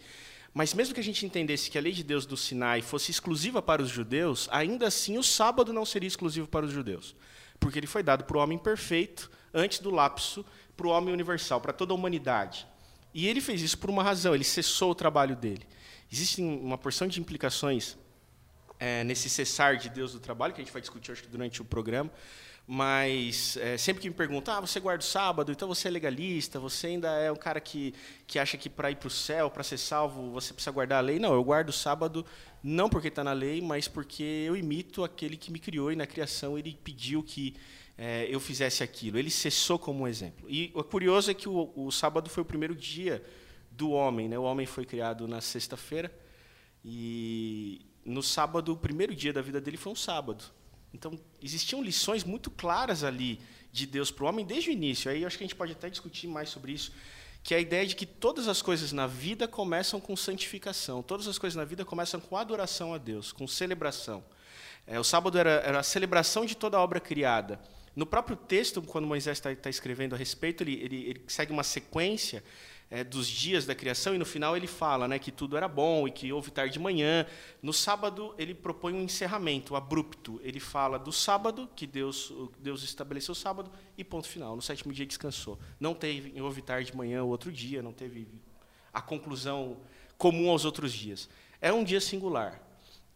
mas 0.54 0.72
mesmo 0.72 0.94
que 0.94 1.00
a 1.00 1.04
gente 1.04 1.26
entendesse 1.26 1.70
que 1.70 1.76
a 1.76 1.82
lei 1.82 1.92
de 1.92 2.02
Deus 2.02 2.24
do 2.24 2.34
Sinai 2.34 2.80
fosse 2.80 3.10
exclusiva 3.10 3.60
para 3.60 3.82
os 3.82 3.90
judeus, 3.90 4.48
ainda 4.50 4.86
assim 4.86 5.18
o 5.18 5.22
sábado 5.22 5.70
não 5.70 5.84
seria 5.84 6.06
exclusivo 6.06 6.48
para 6.48 6.64
os 6.64 6.72
judeus. 6.72 7.14
Porque 7.58 7.78
ele 7.78 7.86
foi 7.86 8.02
dado 8.02 8.24
para 8.24 8.36
o 8.36 8.40
homem 8.40 8.58
perfeito, 8.58 9.30
antes 9.52 9.78
do 9.78 9.90
lapso, 9.90 10.44
para 10.76 10.86
o 10.86 10.90
homem 10.90 11.12
universal, 11.12 11.60
para 11.60 11.72
toda 11.72 11.92
a 11.92 11.96
humanidade. 11.96 12.66
E 13.14 13.26
ele 13.26 13.40
fez 13.40 13.62
isso 13.62 13.78
por 13.78 13.88
uma 13.88 14.02
razão, 14.02 14.34
ele 14.34 14.44
cessou 14.44 14.90
o 14.90 14.94
trabalho 14.94 15.34
dele. 15.34 15.66
Existe 16.12 16.42
uma 16.42 16.76
porção 16.76 17.08
de 17.08 17.18
implicações 17.18 17.96
é, 18.78 19.02
nesse 19.04 19.30
cessar 19.30 19.76
de 19.76 19.88
Deus 19.88 20.12
do 20.12 20.20
trabalho, 20.20 20.52
que 20.52 20.60
a 20.60 20.64
gente 20.64 20.72
vai 20.72 20.82
discutir 20.82 21.12
acho 21.12 21.22
que 21.22 21.28
durante 21.28 21.62
o 21.62 21.64
programa, 21.64 22.10
mas 22.66 23.56
é, 23.58 23.76
sempre 23.76 24.02
que 24.02 24.08
me 24.08 24.14
perguntam, 24.14 24.54
ah, 24.54 24.60
você 24.60 24.80
guarda 24.80 25.02
o 25.02 25.06
sábado, 25.06 25.52
então 25.52 25.68
você 25.68 25.86
é 25.86 25.90
legalista, 25.90 26.58
você 26.58 26.88
ainda 26.88 27.08
é 27.10 27.30
um 27.30 27.36
cara 27.36 27.60
que, 27.60 27.94
que 28.26 28.38
acha 28.38 28.56
que 28.56 28.68
para 28.68 28.90
ir 28.90 28.96
para 28.96 29.06
o 29.06 29.10
céu, 29.10 29.48
para 29.48 29.62
ser 29.62 29.78
salvo, 29.78 30.32
você 30.32 30.52
precisa 30.52 30.72
guardar 30.72 30.98
a 30.98 31.00
lei. 31.00 31.18
Não, 31.20 31.32
eu 31.32 31.44
guardo 31.44 31.68
o 31.68 31.72
sábado 31.72 32.26
não 32.62 32.88
porque 32.88 33.06
está 33.06 33.22
na 33.22 33.32
lei, 33.32 33.60
mas 33.60 33.86
porque 33.86 34.22
eu 34.22 34.56
imito 34.56 35.04
aquele 35.04 35.36
que 35.36 35.52
me 35.52 35.60
criou 35.60 35.92
e 35.92 35.96
na 35.96 36.06
criação 36.06 36.58
ele 36.58 36.76
pediu 36.82 37.22
que 37.22 37.54
é, 37.96 38.26
eu 38.28 38.40
fizesse 38.40 38.82
aquilo. 38.82 39.16
Ele 39.16 39.30
cessou 39.30 39.78
como 39.78 40.02
um 40.02 40.08
exemplo. 40.08 40.50
E 40.50 40.72
o 40.74 40.82
curioso 40.82 41.30
é 41.30 41.34
que 41.34 41.48
o, 41.48 41.72
o 41.76 41.92
sábado 41.92 42.28
foi 42.28 42.42
o 42.42 42.46
primeiro 42.46 42.74
dia 42.74 43.24
do 43.70 43.90
homem. 43.90 44.28
Né? 44.28 44.36
O 44.36 44.42
homem 44.42 44.66
foi 44.66 44.84
criado 44.84 45.28
na 45.28 45.40
sexta-feira 45.40 46.12
e 46.84 47.86
no 48.04 48.22
sábado, 48.22 48.72
o 48.72 48.76
primeiro 48.76 49.14
dia 49.14 49.32
da 49.32 49.42
vida 49.42 49.60
dele 49.60 49.76
foi 49.76 49.92
um 49.92 49.96
sábado. 49.96 50.44
Então, 50.92 51.18
existiam 51.42 51.82
lições 51.82 52.24
muito 52.24 52.50
claras 52.50 53.04
ali 53.04 53.40
de 53.72 53.86
Deus 53.86 54.10
para 54.10 54.24
o 54.24 54.28
homem 54.28 54.44
desde 54.44 54.70
o 54.70 54.72
início. 54.72 55.10
Aí 55.10 55.24
acho 55.24 55.36
que 55.36 55.44
a 55.44 55.46
gente 55.46 55.56
pode 55.56 55.72
até 55.72 55.90
discutir 55.90 56.26
mais 56.26 56.48
sobre 56.48 56.72
isso, 56.72 56.92
que 57.42 57.54
é 57.54 57.58
a 57.58 57.60
ideia 57.60 57.86
de 57.86 57.94
que 57.94 58.06
todas 58.06 58.48
as 58.48 58.62
coisas 58.62 58.92
na 58.92 59.06
vida 59.06 59.46
começam 59.46 60.00
com 60.00 60.16
santificação, 60.16 61.02
todas 61.02 61.28
as 61.28 61.38
coisas 61.38 61.56
na 61.56 61.64
vida 61.64 61.84
começam 61.84 62.18
com 62.18 62.36
adoração 62.36 62.94
a 62.94 62.98
Deus, 62.98 63.32
com 63.32 63.46
celebração. 63.46 64.24
É, 64.86 64.98
o 64.98 65.04
sábado 65.04 65.36
era, 65.36 65.50
era 65.64 65.80
a 65.80 65.82
celebração 65.82 66.46
de 66.46 66.56
toda 66.56 66.76
a 66.76 66.80
obra 66.80 67.00
criada. 67.00 67.60
No 67.94 68.06
próprio 68.06 68.36
texto, 68.36 68.82
quando 68.82 69.06
Moisés 69.06 69.38
está 69.38 69.54
tá 69.54 69.70
escrevendo 69.70 70.14
a 70.14 70.18
respeito, 70.18 70.62
ele, 70.62 70.74
ele, 70.74 70.96
ele 71.08 71.22
segue 71.26 71.52
uma 71.52 71.62
sequência 71.62 72.42
é, 72.90 73.02
dos 73.02 73.26
dias 73.26 73.66
da 73.66 73.74
criação 73.74 74.14
e 74.14 74.18
no 74.18 74.24
final 74.24 74.56
ele 74.56 74.66
fala 74.66 75.08
né, 75.08 75.18
que 75.18 75.32
tudo 75.32 75.56
era 75.56 75.66
bom 75.66 76.06
e 76.06 76.10
que 76.10 76.32
houve 76.32 76.50
tarde 76.50 76.74
de 76.74 76.78
manhã. 76.78 77.26
No 77.60 77.72
sábado 77.72 78.34
ele 78.38 78.54
propõe 78.54 78.94
um 78.94 79.02
encerramento 79.02 79.74
abrupto. 79.74 80.40
Ele 80.42 80.60
fala 80.60 80.98
do 80.98 81.12
sábado, 81.12 81.68
que 81.74 81.86
Deus, 81.86 82.32
Deus 82.58 82.82
estabeleceu 82.82 83.32
o 83.32 83.34
sábado, 83.34 83.70
e 83.98 84.04
ponto 84.04 84.28
final. 84.28 84.54
No 84.54 84.62
sétimo 84.62 84.92
dia 84.92 85.04
descansou. 85.04 85.58
Não 85.80 85.94
teve, 85.94 86.40
houve 86.40 86.62
tarde 86.62 86.90
de 86.90 86.96
manhã 86.96 87.22
ou 87.22 87.30
outro 87.30 87.50
dia, 87.50 87.82
não 87.82 87.92
teve 87.92 88.28
a 88.92 89.02
conclusão 89.02 89.78
comum 90.16 90.50
aos 90.50 90.64
outros 90.64 90.92
dias. 90.92 91.28
É 91.60 91.72
um 91.72 91.82
dia 91.82 92.00
singular. 92.00 92.62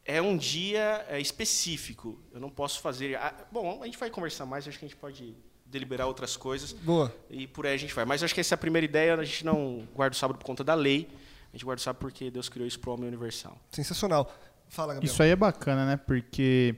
É 0.04 0.20
um 0.20 0.36
dia 0.36 1.06
é, 1.08 1.20
específico. 1.20 2.20
Eu 2.32 2.40
não 2.40 2.50
posso 2.50 2.80
fazer. 2.80 3.16
Ah, 3.16 3.46
bom, 3.52 3.80
a 3.82 3.86
gente 3.86 3.98
vai 3.98 4.10
conversar 4.10 4.46
mais, 4.46 4.66
acho 4.66 4.78
que 4.78 4.84
a 4.84 4.88
gente 4.88 4.98
pode 4.98 5.36
deliberar 5.70 6.06
outras 6.06 6.36
coisas. 6.36 6.72
Boa. 6.72 7.14
E 7.30 7.46
por 7.46 7.66
aí 7.66 7.74
a 7.74 7.76
gente 7.78 7.94
vai. 7.94 8.04
Mas 8.04 8.22
acho 8.22 8.34
que 8.34 8.40
essa 8.40 8.54
é 8.54 8.56
a 8.56 8.58
primeira 8.58 8.84
ideia. 8.84 9.14
A 9.14 9.24
gente 9.24 9.44
não 9.44 9.86
guarda 9.94 10.14
o 10.14 10.18
sábado 10.18 10.38
por 10.38 10.44
conta 10.44 10.64
da 10.64 10.74
lei. 10.74 11.08
A 11.52 11.56
gente 11.56 11.64
guarda 11.64 11.80
o 11.80 11.82
sábado 11.82 12.00
porque 12.00 12.30
Deus 12.30 12.48
criou 12.48 12.66
isso 12.66 12.78
para 12.78 12.90
o 12.90 12.94
homem 12.94 13.08
universal. 13.08 13.58
Sensacional. 13.70 14.32
Fala, 14.68 14.94
Gabriel. 14.94 15.12
Isso 15.12 15.22
aí 15.22 15.30
é 15.30 15.36
bacana, 15.36 15.86
né? 15.86 15.96
Porque 15.96 16.76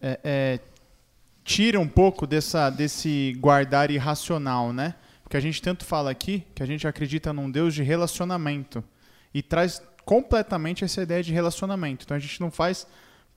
é, 0.00 0.20
é, 0.22 0.60
tira 1.44 1.78
um 1.78 1.88
pouco 1.88 2.26
dessa, 2.26 2.70
desse 2.70 3.34
guardar 3.38 3.90
irracional, 3.90 4.72
né? 4.72 4.94
Porque 5.22 5.36
a 5.36 5.40
gente 5.40 5.62
tanto 5.62 5.84
fala 5.84 6.10
aqui 6.10 6.44
que 6.54 6.62
a 6.62 6.66
gente 6.66 6.86
acredita 6.86 7.32
num 7.32 7.50
Deus 7.50 7.74
de 7.74 7.82
relacionamento 7.82 8.82
e 9.32 9.42
traz 9.42 9.82
completamente 10.04 10.84
essa 10.84 11.02
ideia 11.02 11.22
de 11.22 11.32
relacionamento. 11.32 12.04
Então 12.04 12.16
a 12.16 12.20
gente 12.20 12.40
não 12.40 12.50
faz 12.50 12.86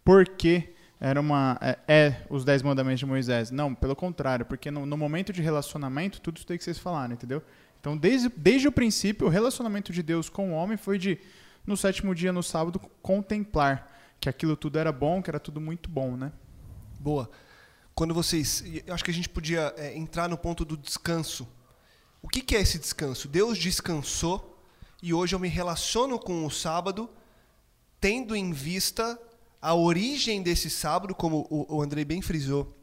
porque 0.04 0.74
era 1.00 1.20
uma 1.20 1.58
é, 1.62 1.80
é, 1.88 2.26
os 2.30 2.46
dez 2.46 2.62
mandamentos 2.62 3.00
de 3.00 3.06
Moisés. 3.06 3.52
Não, 3.52 3.74
pelo 3.74 3.96
contrário, 3.96 4.46
porque 4.46 4.72
no, 4.72 4.86
no, 4.86 4.98
momento 4.98 5.34
de 5.34 5.42
relacionamento 5.42 6.22
tudo 6.22 6.38
isso 6.38 6.46
tem 6.46 6.58
que 6.58 6.64
vocês 6.64 6.78
falaram, 6.78 7.14
entendeu? 7.14 7.44
Então 7.80 7.98
desde, 7.98 8.30
desde 8.30 8.68
o 8.68 8.72
princípio 8.72 9.28
o 9.28 9.30
relacionamento 9.30 9.92
de 9.92 10.02
Deus 10.02 10.30
com 10.30 10.52
o 10.52 10.54
homem 10.54 10.78
foi 10.78 10.98
de 10.98 11.20
no 11.66 11.76
sétimo 11.76 12.14
dia 12.14 12.32
no 12.32 12.44
sábado 12.44 12.80
contemplar 13.02 13.92
que 14.20 14.30
aquilo 14.30 14.56
tudo 14.56 14.80
era 14.80 14.92
bom, 14.92 15.22
que 15.22 15.30
era 15.30 15.40
tudo 15.40 15.60
muito 15.60 15.90
bom, 15.90 16.16
né? 16.16 16.32
Boa. 17.00 17.30
Quando 17.94 18.14
vocês, 18.14 18.64
eu 18.88 18.94
acho 18.94 19.04
que 19.04 19.12
a 19.12 19.14
gente 19.14 19.30
podia 19.30 19.74
é, 19.78 19.96
entrar 19.96 20.30
no 20.30 20.38
ponto 20.38 20.64
do 20.64 20.78
descanso. 20.78 21.48
O 22.22 22.30
que, 22.30 22.42
que 22.42 22.56
é 22.56 22.62
esse 22.62 22.80
descanso? 22.80 23.28
Deus 23.28 23.58
descansou 23.58 24.58
e 25.02 25.14
hoje 25.14 25.36
eu 25.36 25.40
me 25.40 25.50
relaciono 25.50 26.18
com 26.18 26.46
o 26.46 26.50
sábado 26.50 27.10
tendo 28.00 28.36
em 28.36 28.52
vista 28.52 29.20
a 29.64 29.74
origem 29.74 30.44
desse 30.44 30.70
sábado, 30.70 31.16
como 31.16 31.48
o, 31.50 31.82
Andrei 31.82 32.04
bem 32.04 32.22
frisou, 32.22 32.76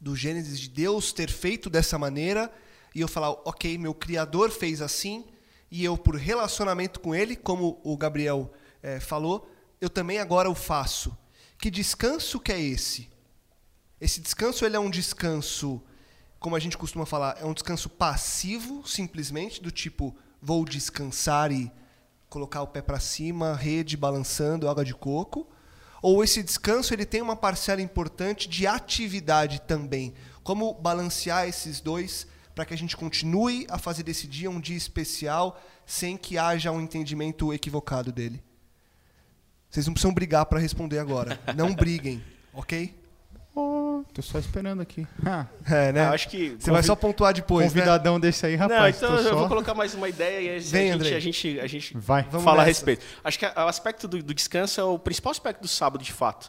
do 0.00 0.16
Gênesis 0.16 0.58
de 0.58 0.70
Deus 0.70 1.12
ter 1.12 1.30
feito 1.30 1.68
dessa 1.68 1.98
maneira, 1.98 2.50
e 2.94 3.02
eu 3.02 3.06
falar, 3.06 3.32
ok, 3.44 3.76
meu 3.76 3.92
Criador 3.92 4.50
fez 4.50 4.80
assim, 4.80 5.26
e 5.70 5.84
eu, 5.84 5.94
por 5.98 6.16
relacionamento 6.16 7.00
com 7.00 7.14
Ele, 7.14 7.36
como 7.36 7.78
o 7.84 7.98
Gabriel 7.98 8.50
é, 8.82 8.98
falou, 8.98 9.46
eu 9.78 9.90
também 9.90 10.18
agora 10.18 10.48
o 10.48 10.54
faço. 10.54 11.14
Que 11.58 11.70
descanso 11.70 12.40
que 12.40 12.50
é 12.50 12.58
esse? 12.58 13.10
Esse 14.00 14.18
descanso 14.18 14.64
ele 14.64 14.74
é 14.74 14.80
um 14.80 14.88
descanso, 14.88 15.82
como 16.40 16.56
a 16.56 16.58
gente 16.58 16.78
costuma 16.78 17.04
falar, 17.04 17.36
é 17.42 17.44
um 17.44 17.52
descanso 17.52 17.90
passivo, 17.90 18.88
simplesmente, 18.88 19.62
do 19.62 19.70
tipo, 19.70 20.16
vou 20.40 20.64
descansar 20.64 21.52
e 21.52 21.70
colocar 22.30 22.62
o 22.62 22.68
pé 22.68 22.80
para 22.80 22.98
cima, 23.00 23.54
rede 23.54 23.98
balançando, 23.98 24.66
água 24.66 24.82
de 24.82 24.94
coco 24.94 25.54
ou 26.02 26.22
esse 26.22 26.42
descanso 26.42 26.92
ele 26.94 27.04
tem 27.06 27.22
uma 27.22 27.36
parcela 27.36 27.80
importante 27.80 28.48
de 28.48 28.66
atividade 28.66 29.60
também. 29.62 30.14
Como 30.42 30.74
balancear 30.74 31.48
esses 31.48 31.80
dois 31.80 32.26
para 32.54 32.64
que 32.64 32.74
a 32.74 32.78
gente 32.78 32.96
continue 32.96 33.66
a 33.68 33.78
fazer 33.78 34.02
desse 34.02 34.26
dia 34.26 34.50
um 34.50 34.60
dia 34.60 34.76
especial 34.76 35.60
sem 35.84 36.16
que 36.16 36.38
haja 36.38 36.70
um 36.72 36.80
entendimento 36.80 37.52
equivocado 37.52 38.12
dele? 38.12 38.42
Vocês 39.70 39.86
não 39.86 39.94
precisam 39.94 40.14
brigar 40.14 40.46
para 40.46 40.60
responder 40.60 40.98
agora. 40.98 41.38
Não 41.54 41.74
briguem, 41.74 42.22
ok? 42.52 42.94
Tô 44.16 44.22
só 44.22 44.38
esperando 44.38 44.80
aqui. 44.80 45.06
Ah. 45.26 45.46
É, 45.68 45.92
né? 45.92 46.04
Ah, 46.04 46.12
acho 46.12 46.28
que 46.28 46.56
Você 46.58 46.70
vai 46.70 46.82
só 46.82 46.94
pontuar 46.94 47.34
depois, 47.34 47.66
Convidadão 47.66 48.14
né? 48.14 48.20
desse 48.20 48.46
aí, 48.46 48.54
rapaz. 48.54 49.00
Não, 49.00 49.08
então 49.08 49.18
eu 49.18 49.30
só... 49.30 49.36
vou 49.36 49.48
colocar 49.48 49.74
mais 49.74 49.92
uma 49.92 50.08
ideia 50.08 50.40
e 50.40 50.56
a, 50.56 50.60
Vem, 50.60 50.92
gente, 50.92 51.14
a 51.14 51.20
gente, 51.20 51.60
a 51.60 51.66
gente 51.66 51.96
vai. 51.98 52.22
fala 52.22 52.62
a 52.62 52.64
respeito. 52.64 53.04
Acho 53.22 53.38
que 53.38 53.44
o 53.44 53.68
aspecto 53.68 54.06
do, 54.06 54.22
do, 54.22 54.32
descanso 54.32 54.80
é 54.80 54.84
o 54.84 54.98
principal 54.98 55.32
aspecto 55.32 55.60
do 55.60 55.68
sábado, 55.68 56.02
de 56.02 56.12
fato. 56.12 56.48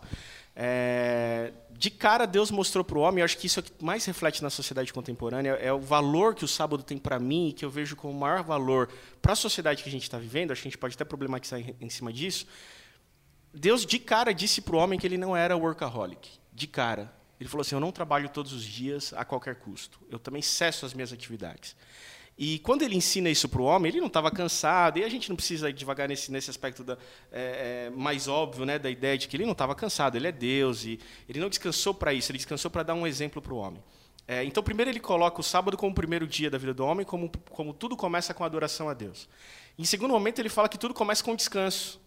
É, 0.56 1.52
de 1.72 1.90
cara, 1.90 2.26
Deus 2.26 2.52
mostrou 2.52 2.86
para 2.86 2.98
o 2.98 3.02
homem, 3.02 3.24
acho 3.24 3.38
que 3.38 3.48
isso 3.48 3.60
é 3.60 3.62
o 3.62 3.64
que 3.64 3.84
mais 3.84 4.06
reflete 4.06 4.44
na 4.44 4.50
sociedade 4.50 4.94
contemporânea, 4.94 5.52
é 5.54 5.74
o 5.74 5.80
valor 5.80 6.36
que 6.36 6.46
o 6.46 6.48
sábado 6.48 6.84
tem 6.84 6.98
para 6.98 7.20
mim 7.20 7.50
e 7.50 7.54
que 7.54 7.66
eu 7.66 7.70
vejo 7.70 7.96
como 7.96 8.14
o 8.14 8.20
maior 8.20 8.44
valor 8.44 8.90
para 9.22 9.34
a 9.34 9.36
sociedade 9.36 9.84
que 9.84 9.90
a 9.90 9.92
gente 9.92 10.04
está 10.04 10.20
vivendo. 10.20 10.52
Acho 10.52 10.62
que 10.62 10.68
a 10.68 10.72
gente 10.72 10.78
pode 10.78 10.96
até 10.96 11.04
problematizar 11.04 11.60
em, 11.60 11.76
em 11.82 11.90
cima 11.90 12.14
disso. 12.14 12.46
Deus, 13.54 13.86
de 13.86 13.98
cara, 13.98 14.34
disse 14.34 14.62
para 14.62 14.76
o 14.76 14.80
homem 14.80 15.00
que 15.00 15.08
ele 15.08 15.18
não 15.18 15.36
era 15.36 15.58
workaholic. 15.58 16.30
De 16.54 16.68
cara. 16.68 17.17
Ele 17.40 17.50
falou 17.50 17.62
assim: 17.62 17.76
Eu 17.76 17.80
não 17.80 17.92
trabalho 17.92 18.30
todos 18.30 18.54
os 18.54 18.64
dias 18.64 19.14
a 19.14 19.24
qualquer 19.24 19.56
custo. 19.56 20.00
Eu 20.10 20.20
também 20.20 20.42
cesso 20.42 20.86
as 20.86 20.94
minhas 20.94 21.14
atividades. 21.14 21.76
E 22.38 22.60
quando 22.60 22.84
ele 22.84 22.96
ensina 22.96 23.30
isso 23.32 23.50
para 23.50 23.62
o 23.62 23.66
homem, 23.66 23.92
ele 23.92 24.00
não 24.00 24.08
estava 24.08 24.30
cansado, 24.30 25.00
e 25.00 25.04
a 25.04 25.10
gente 25.10 25.28
não 25.28 25.36
precisa 25.36 25.74
devagar 25.74 26.08
nesse, 26.08 26.32
nesse 26.32 26.52
aspecto 26.52 26.84
da, 26.84 26.96
é, 27.32 27.88
é, 27.88 27.90
mais 27.90 28.28
óbvio 28.28 28.64
né, 28.64 28.78
da 28.78 28.92
ideia 28.92 29.18
de 29.18 29.28
que 29.28 29.36
ele 29.36 29.46
não 29.46 29.54
estava 29.54 29.74
cansado, 29.74 30.16
ele 30.16 30.28
é 30.28 30.32
Deus, 30.32 30.86
e 30.86 31.00
ele 31.28 31.40
não 31.40 31.50
descansou 31.50 31.96
para 31.96 32.14
isso, 32.14 32.32
ele 32.32 32.38
descansou 32.38 32.70
para 32.70 32.84
dar 32.84 32.94
um 32.94 33.08
exemplo 33.08 33.42
para 33.42 33.52
o 33.52 33.58
homem. 33.58 33.82
É, 34.28 34.44
então, 34.44 34.62
primeiro, 34.62 34.92
ele 34.92 35.00
coloca 35.00 35.40
o 35.40 35.44
sábado 35.44 35.76
como 35.76 35.94
o 35.94 35.96
primeiro 35.96 36.28
dia 36.28 36.52
da 36.52 36.60
vida 36.60 36.76
do 36.76 36.86
homem, 36.86 37.04
como, 37.04 37.32
como 37.50 37.74
tudo 37.74 37.98
começa 37.98 38.36
com 38.36 38.44
a 38.44 38.46
adoração 38.46 38.88
a 38.88 38.94
Deus. 38.94 39.28
Em 39.76 39.86
segundo 39.86 40.12
momento, 40.12 40.38
ele 40.38 40.50
fala 40.50 40.70
que 40.70 40.78
tudo 40.78 40.94
começa 40.94 41.24
com 41.24 41.36
descanso. 41.36 42.00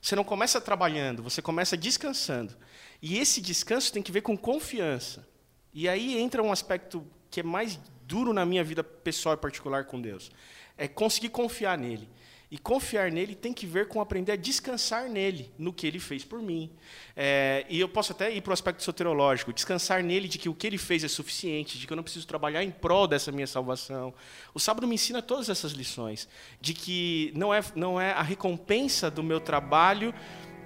Você 0.00 0.16
não 0.16 0.24
começa 0.24 0.60
trabalhando, 0.60 1.22
você 1.22 1.40
começa 1.42 1.76
descansando. 1.76 2.56
E 3.02 3.18
esse 3.18 3.40
descanso 3.40 3.92
tem 3.92 4.02
que 4.02 4.12
ver 4.12 4.20
com 4.20 4.36
confiança. 4.36 5.26
E 5.72 5.88
aí 5.88 6.18
entra 6.18 6.42
um 6.42 6.52
aspecto 6.52 7.06
que 7.30 7.40
é 7.40 7.42
mais 7.42 7.78
duro 8.02 8.32
na 8.32 8.44
minha 8.44 8.64
vida 8.64 8.82
pessoal 8.82 9.34
e 9.34 9.38
particular 9.38 9.84
com 9.84 10.00
Deus. 10.00 10.30
É 10.76 10.88
conseguir 10.88 11.28
confiar 11.28 11.78
nele. 11.78 12.08
E 12.50 12.58
confiar 12.58 13.12
nele 13.12 13.36
tem 13.36 13.52
que 13.52 13.64
ver 13.64 13.86
com 13.86 14.00
aprender 14.00 14.32
a 14.32 14.36
descansar 14.36 15.08
nele, 15.08 15.52
no 15.56 15.72
que 15.72 15.86
ele 15.86 16.00
fez 16.00 16.24
por 16.24 16.42
mim. 16.42 16.68
É, 17.14 17.64
e 17.68 17.78
eu 17.78 17.88
posso 17.88 18.10
até 18.10 18.34
ir 18.34 18.40
para 18.40 18.50
o 18.50 18.52
aspecto 18.52 18.82
soterológico, 18.82 19.52
descansar 19.52 20.02
nele 20.02 20.26
de 20.26 20.36
que 20.36 20.48
o 20.48 20.54
que 20.54 20.66
ele 20.66 20.76
fez 20.76 21.04
é 21.04 21.08
suficiente, 21.08 21.78
de 21.78 21.86
que 21.86 21.92
eu 21.92 21.96
não 21.96 22.02
preciso 22.02 22.26
trabalhar 22.26 22.64
em 22.64 22.72
prol 22.72 23.06
dessa 23.06 23.30
minha 23.30 23.46
salvação. 23.46 24.12
O 24.52 24.58
sábado 24.58 24.84
me 24.88 24.96
ensina 24.96 25.22
todas 25.22 25.48
essas 25.48 25.70
lições, 25.70 26.28
de 26.60 26.74
que 26.74 27.32
não 27.36 27.54
é, 27.54 27.60
não 27.76 28.00
é 28.00 28.10
a 28.10 28.22
recompensa 28.22 29.08
do 29.08 29.22
meu 29.22 29.38
trabalho 29.38 30.12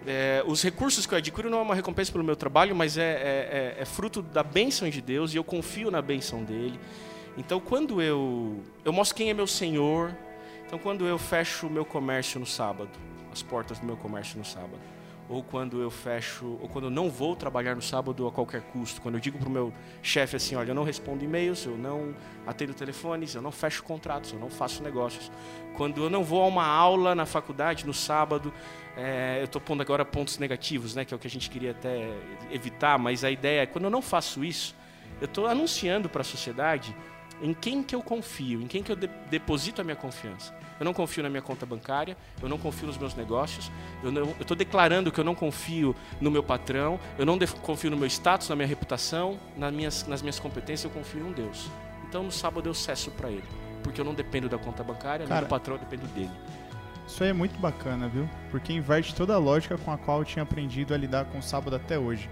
é, 0.06 0.42
os 0.46 0.62
recursos 0.62 1.06
que 1.06 1.14
eu 1.14 1.18
adquiro 1.18 1.49
não 1.49 1.58
é 1.58 1.62
uma 1.62 1.75
recompensa 1.75 2.12
pelo 2.12 2.25
meu 2.25 2.37
trabalho, 2.37 2.75
mas 2.76 2.99
é, 2.99 3.02
é, 3.02 3.76
é, 3.78 3.82
é, 3.82 3.84
fruto 3.84 4.20
da 4.20 4.42
bênção 4.42 4.88
de 4.88 5.00
Deus 5.00 5.32
e 5.32 5.37
eu 5.37 5.44
confio 5.44 5.90
na 5.90 6.02
bênção 6.02 6.44
dele. 6.44 6.78
Então, 7.37 7.58
quando 7.58 8.02
eu, 8.02 8.62
eu 8.84 8.92
mostro 8.92 9.16
quem 9.16 9.30
é 9.30 9.34
meu 9.34 9.46
Senhor, 9.46 10.14
então, 10.66 10.78
quando 10.78 11.06
eu 11.06 11.18
fecho 11.18 11.66
o 11.66 11.70
meu 11.70 11.84
comércio 11.84 12.38
no 12.38 12.46
sábado, 12.46 12.90
as 13.32 13.42
portas 13.42 13.78
do 13.78 13.87
meu 13.87 13.96
comércio 13.96 14.38
no 14.38 14.44
sábado, 14.44 14.78
ou 15.34 15.42
quando 15.42 15.80
eu 15.82 15.90
fecho, 15.90 16.58
ou 16.62 16.68
quando 16.68 16.84
eu 16.84 16.90
não 16.90 17.10
vou 17.10 17.34
trabalhar 17.34 17.74
no 17.74 17.82
sábado 17.82 18.24
a 18.26 18.30
qualquer 18.30 18.62
custo, 18.62 19.00
quando 19.02 19.16
eu 19.16 19.20
digo 19.20 19.36
para 19.36 19.48
o 19.48 19.50
meu 19.50 19.72
chefe 20.00 20.36
assim, 20.36 20.54
olha, 20.54 20.70
eu 20.70 20.74
não 20.76 20.84
respondo 20.84 21.24
e-mails, 21.24 21.66
eu 21.66 21.76
não 21.76 22.14
atendo 22.46 22.72
telefones, 22.72 23.34
eu 23.34 23.42
não 23.42 23.50
fecho 23.50 23.82
contratos, 23.82 24.32
eu 24.32 24.38
não 24.38 24.48
faço 24.48 24.80
negócios. 24.80 25.32
Quando 25.76 26.04
eu 26.04 26.08
não 26.08 26.22
vou 26.22 26.40
a 26.40 26.46
uma 26.46 26.64
aula 26.64 27.16
na 27.16 27.26
faculdade 27.26 27.84
no 27.84 27.92
sábado, 27.92 28.54
é, 28.96 29.40
eu 29.40 29.46
estou 29.46 29.60
pondo 29.60 29.80
agora 29.80 30.04
pontos 30.04 30.38
negativos, 30.38 30.94
né, 30.94 31.04
que 31.04 31.12
é 31.12 31.16
o 31.16 31.18
que 31.18 31.26
a 31.26 31.30
gente 31.30 31.50
queria 31.50 31.72
até 31.72 32.12
evitar, 32.52 32.96
mas 32.96 33.24
a 33.24 33.30
ideia 33.30 33.62
é 33.62 33.66
quando 33.66 33.86
eu 33.86 33.90
não 33.90 34.00
faço 34.00 34.44
isso, 34.44 34.76
eu 35.20 35.24
estou 35.24 35.48
anunciando 35.48 36.08
para 36.08 36.20
a 36.20 36.24
sociedade 36.24 36.94
em 37.42 37.52
quem 37.52 37.82
que 37.82 37.94
eu 37.94 38.02
confio, 38.02 38.62
em 38.62 38.66
quem 38.66 38.82
que 38.82 38.90
eu 38.90 38.96
de 38.96 39.08
deposito 39.30 39.80
a 39.80 39.84
minha 39.84 39.96
confiança. 39.96 40.54
Eu 40.78 40.84
não 40.84 40.92
confio 40.92 41.22
na 41.22 41.28
minha 41.28 41.42
conta 41.42 41.64
bancária, 41.64 42.16
eu 42.42 42.48
não 42.48 42.58
confio 42.58 42.86
nos 42.86 42.98
meus 42.98 43.14
negócios, 43.14 43.70
eu 44.02 44.36
estou 44.40 44.56
declarando 44.56 45.12
que 45.12 45.20
eu 45.20 45.24
não 45.24 45.34
confio 45.34 45.94
no 46.20 46.30
meu 46.30 46.42
patrão, 46.42 46.98
eu 47.16 47.24
não 47.24 47.38
confio 47.62 47.90
no 47.90 47.96
meu 47.96 48.06
status, 48.06 48.48
na 48.48 48.56
minha 48.56 48.66
reputação, 48.66 49.38
nas 49.56 49.72
minhas, 49.72 50.06
nas 50.06 50.20
minhas 50.20 50.38
competências, 50.38 50.84
eu 50.84 50.90
confio 50.90 51.28
em 51.28 51.32
Deus. 51.32 51.70
Então 52.08 52.22
no 52.22 52.32
sábado 52.32 52.68
eu 52.68 52.74
cesso 52.74 53.10
para 53.10 53.30
Ele. 53.30 53.44
porque 53.82 54.00
eu 54.00 54.04
não 54.04 54.14
dependo 54.14 54.48
da 54.48 54.56
conta 54.58 54.82
bancária, 54.82 55.26
Cara, 55.26 55.40
nem 55.40 55.46
do 55.46 55.50
patrão, 55.50 55.76
eu 55.76 55.80
dependo 55.80 56.06
dele. 56.08 56.30
Isso 57.06 57.22
aí 57.22 57.30
é 57.30 57.32
muito 57.34 57.58
bacana, 57.60 58.08
viu? 58.08 58.28
Porque 58.50 58.72
inverte 58.72 59.14
toda 59.14 59.34
a 59.34 59.38
lógica 59.38 59.76
com 59.76 59.92
a 59.92 59.98
qual 59.98 60.20
eu 60.20 60.24
tinha 60.24 60.42
aprendido 60.42 60.94
a 60.94 60.96
lidar 60.96 61.26
com 61.26 61.38
o 61.38 61.42
sábado 61.42 61.76
até 61.76 61.98
hoje. 61.98 62.28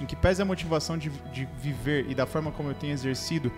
Em 0.00 0.06
que 0.06 0.16
pese 0.16 0.42
a 0.42 0.44
motivação 0.44 0.98
de, 0.98 1.08
de 1.32 1.46
viver 1.60 2.06
e 2.08 2.14
da 2.14 2.26
forma 2.26 2.50
como 2.50 2.70
eu 2.70 2.74
tenho 2.74 2.92
exercido 2.92 3.52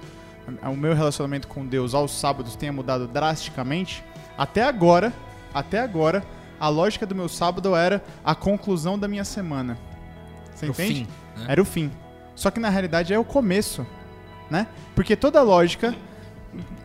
o 0.64 0.76
meu 0.76 0.94
relacionamento 0.94 1.48
com 1.48 1.66
Deus 1.66 1.94
aos 1.94 2.12
sábados 2.12 2.56
tenha 2.56 2.72
mudado 2.72 3.06
drasticamente, 3.06 4.02
até 4.36 4.62
agora, 4.62 5.12
até 5.52 5.78
agora, 5.80 6.24
a 6.58 6.68
lógica 6.68 7.06
do 7.06 7.14
meu 7.14 7.28
sábado 7.28 7.74
era 7.74 8.02
a 8.24 8.34
conclusão 8.34 8.98
da 8.98 9.08
minha 9.08 9.24
semana. 9.24 9.78
Você 10.54 10.66
Pro 10.66 10.74
entende? 10.74 11.04
fim, 11.04 11.40
né? 11.40 11.46
Era 11.48 11.62
o 11.62 11.64
fim. 11.64 11.90
Só 12.34 12.50
que 12.50 12.60
na 12.60 12.68
realidade 12.68 13.12
é 13.12 13.18
o 13.18 13.24
começo, 13.24 13.86
né? 14.50 14.66
Porque 14.94 15.16
toda 15.16 15.38
a 15.38 15.42
lógica 15.42 15.94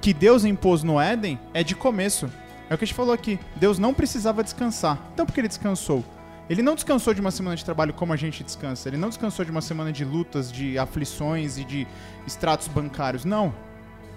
que 0.02 0.14
Deus 0.14 0.46
impôs 0.46 0.84
no 0.84 1.00
Éden 1.00 1.40
é 1.54 1.64
de 1.64 1.76
começo. 1.76 2.30
É 2.70 2.74
o 2.74 2.78
que 2.78 2.84
a 2.84 2.88
gente 2.88 2.96
falou 2.96 3.14
aqui. 3.14 3.40
Deus 3.56 3.78
não 3.80 3.94
precisava 3.94 4.44
descansar. 4.44 5.00
Então 5.14 5.26
por 5.26 5.34
que 5.34 5.40
ele 5.42 5.48
descansou? 5.48 6.04
Ele 6.50 6.62
não 6.62 6.76
descansou 6.76 7.14
de 7.14 7.22
uma 7.22 7.32
semana 7.32 7.56
de 7.56 7.66
trabalho 7.66 7.94
como 7.94 8.14
a 8.14 8.16
gente 8.16 8.44
descansa. 8.44 8.88
Ele 8.88 8.98
não 8.98 9.10
descansou 9.10 9.44
de 9.44 9.52
uma 9.52 9.62
semana 9.62 9.92
de 9.92 10.06
lutas, 10.06 10.52
de 10.52 10.78
aflições 10.78 11.58
e 11.58 11.64
de 11.64 11.88
extratos 12.28 12.68
bancários. 12.68 13.26
Não. 13.26 13.54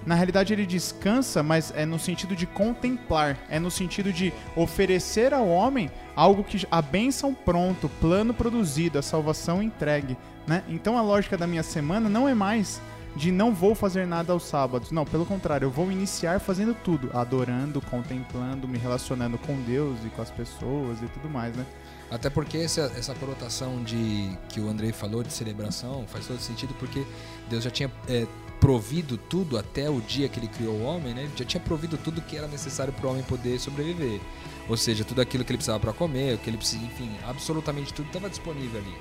Na 0.04 0.14
realidade, 0.14 0.52
ele 0.52 0.66
descansa, 0.66 1.42
mas 1.42 1.72
é 1.74 1.84
no 1.84 1.98
sentido 1.98 2.36
de 2.36 2.46
contemplar. 2.46 3.36
É 3.48 3.58
no 3.58 3.70
sentido 3.70 4.12
de 4.12 4.32
oferecer 4.54 5.32
ao 5.32 5.48
homem 5.48 5.90
algo 6.14 6.44
que 6.44 6.66
a 6.70 6.82
bênção 6.82 7.34
pronto, 7.34 7.88
plano 8.00 8.34
produzido, 8.34 8.98
a 8.98 9.02
salvação 9.02 9.62
entregue. 9.62 10.16
Né? 10.46 10.62
Então 10.68 10.96
a 10.96 11.02
lógica 11.02 11.36
da 11.36 11.46
minha 11.46 11.62
semana 11.62 12.08
não 12.08 12.28
é 12.28 12.34
mais 12.34 12.80
de 13.16 13.32
não 13.32 13.52
vou 13.52 13.74
fazer 13.74 14.06
nada 14.06 14.32
aos 14.32 14.44
sábados. 14.44 14.90
Não, 14.90 15.04
pelo 15.04 15.26
contrário, 15.26 15.66
eu 15.66 15.70
vou 15.70 15.90
iniciar 15.90 16.40
fazendo 16.40 16.74
tudo, 16.74 17.10
adorando, 17.12 17.80
contemplando, 17.80 18.68
me 18.68 18.78
relacionando 18.78 19.36
com 19.38 19.60
Deus 19.62 19.98
e 20.06 20.08
com 20.10 20.22
as 20.22 20.30
pessoas 20.30 21.02
e 21.02 21.06
tudo 21.06 21.28
mais, 21.28 21.54
né? 21.56 21.66
Até 22.10 22.30
porque 22.30 22.58
essa, 22.58 22.92
essa 22.96 23.14
conotação 23.14 23.82
de 23.82 24.30
que 24.48 24.60
o 24.60 24.68
Andrei 24.68 24.92
falou 24.92 25.22
de 25.22 25.32
celebração 25.32 26.06
faz 26.08 26.26
todo 26.26 26.40
sentido 26.40 26.74
porque 26.78 27.04
Deus 27.50 27.64
já 27.64 27.70
tinha 27.70 27.92
é, 28.08 28.26
provido 28.58 29.16
tudo 29.16 29.58
até 29.58 29.90
o 29.90 30.00
dia 30.00 30.28
que 30.28 30.40
ele 30.40 30.48
criou 30.48 30.74
o 30.74 30.82
homem, 30.82 31.14
né? 31.14 31.22
Ele 31.24 31.32
já 31.36 31.44
tinha 31.44 31.60
provido 31.60 31.98
tudo 31.98 32.22
que 32.22 32.36
era 32.36 32.48
necessário 32.48 32.92
para 32.92 33.06
o 33.06 33.10
homem 33.10 33.22
poder 33.22 33.58
sobreviver. 33.60 34.20
Ou 34.68 34.76
seja, 34.76 35.04
tudo 35.04 35.20
aquilo 35.20 35.44
que 35.44 35.50
ele 35.50 35.58
precisava 35.58 35.80
para 35.80 35.92
comer, 35.92 36.34
o 36.34 36.38
que 36.38 36.48
ele 36.50 36.56
precisava, 36.56 36.86
enfim, 36.86 37.10
absolutamente 37.26 37.92
tudo 37.92 38.06
estava 38.06 38.28
disponível 38.28 38.80
ali. 38.80 38.94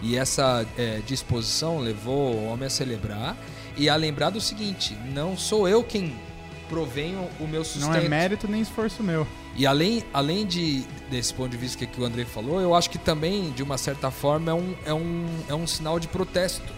E 0.00 0.16
essa 0.16 0.66
é, 0.76 1.00
disposição 1.06 1.78
levou 1.78 2.34
o 2.34 2.44
homem 2.46 2.66
a 2.66 2.70
celebrar 2.70 3.36
e 3.76 3.88
a 3.88 3.96
lembrar 3.96 4.30
do 4.30 4.40
seguinte: 4.40 4.96
não 5.12 5.36
sou 5.36 5.68
eu 5.68 5.82
quem 5.82 6.14
provenho 6.68 7.28
o 7.40 7.46
meu 7.46 7.64
sustento. 7.64 7.90
Não 7.90 7.94
é 7.94 8.08
mérito 8.08 8.48
nem 8.48 8.60
esforço 8.60 9.02
meu. 9.02 9.26
E 9.56 9.66
além, 9.66 10.04
além 10.12 10.46
de, 10.46 10.84
desse 11.10 11.34
ponto 11.34 11.50
de 11.50 11.56
vista 11.56 11.78
que, 11.78 11.86
que 11.86 12.00
o 12.00 12.04
André 12.04 12.24
falou, 12.24 12.60
eu 12.60 12.74
acho 12.74 12.88
que 12.90 12.98
também, 12.98 13.50
de 13.50 13.62
uma 13.62 13.76
certa 13.76 14.10
forma, 14.10 14.50
é 14.50 14.54
um, 14.54 14.74
é 14.84 14.94
um, 14.94 15.26
é 15.48 15.54
um 15.54 15.66
sinal 15.66 15.98
de 15.98 16.06
protesto. 16.06 16.72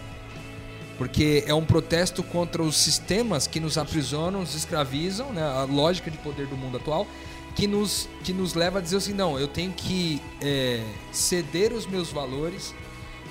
Porque 0.96 1.44
é 1.46 1.54
um 1.54 1.64
protesto 1.64 2.22
contra 2.22 2.62
os 2.62 2.76
sistemas 2.76 3.46
que 3.46 3.58
nos 3.58 3.78
aprisionam, 3.78 4.40
nos 4.40 4.54
escravizam, 4.54 5.32
né? 5.32 5.42
a 5.42 5.64
lógica 5.64 6.10
de 6.10 6.18
poder 6.18 6.46
do 6.46 6.56
mundo 6.56 6.76
atual, 6.76 7.06
que 7.54 7.66
nos, 7.66 8.08
que 8.22 8.32
nos 8.32 8.54
leva 8.54 8.78
a 8.78 8.82
dizer 8.82 8.98
assim: 8.98 9.14
não, 9.14 9.38
eu 9.38 9.48
tenho 9.48 9.72
que 9.72 10.20
é, 10.42 10.84
ceder 11.12 11.72
os 11.72 11.86
meus 11.86 12.10
valores 12.10 12.74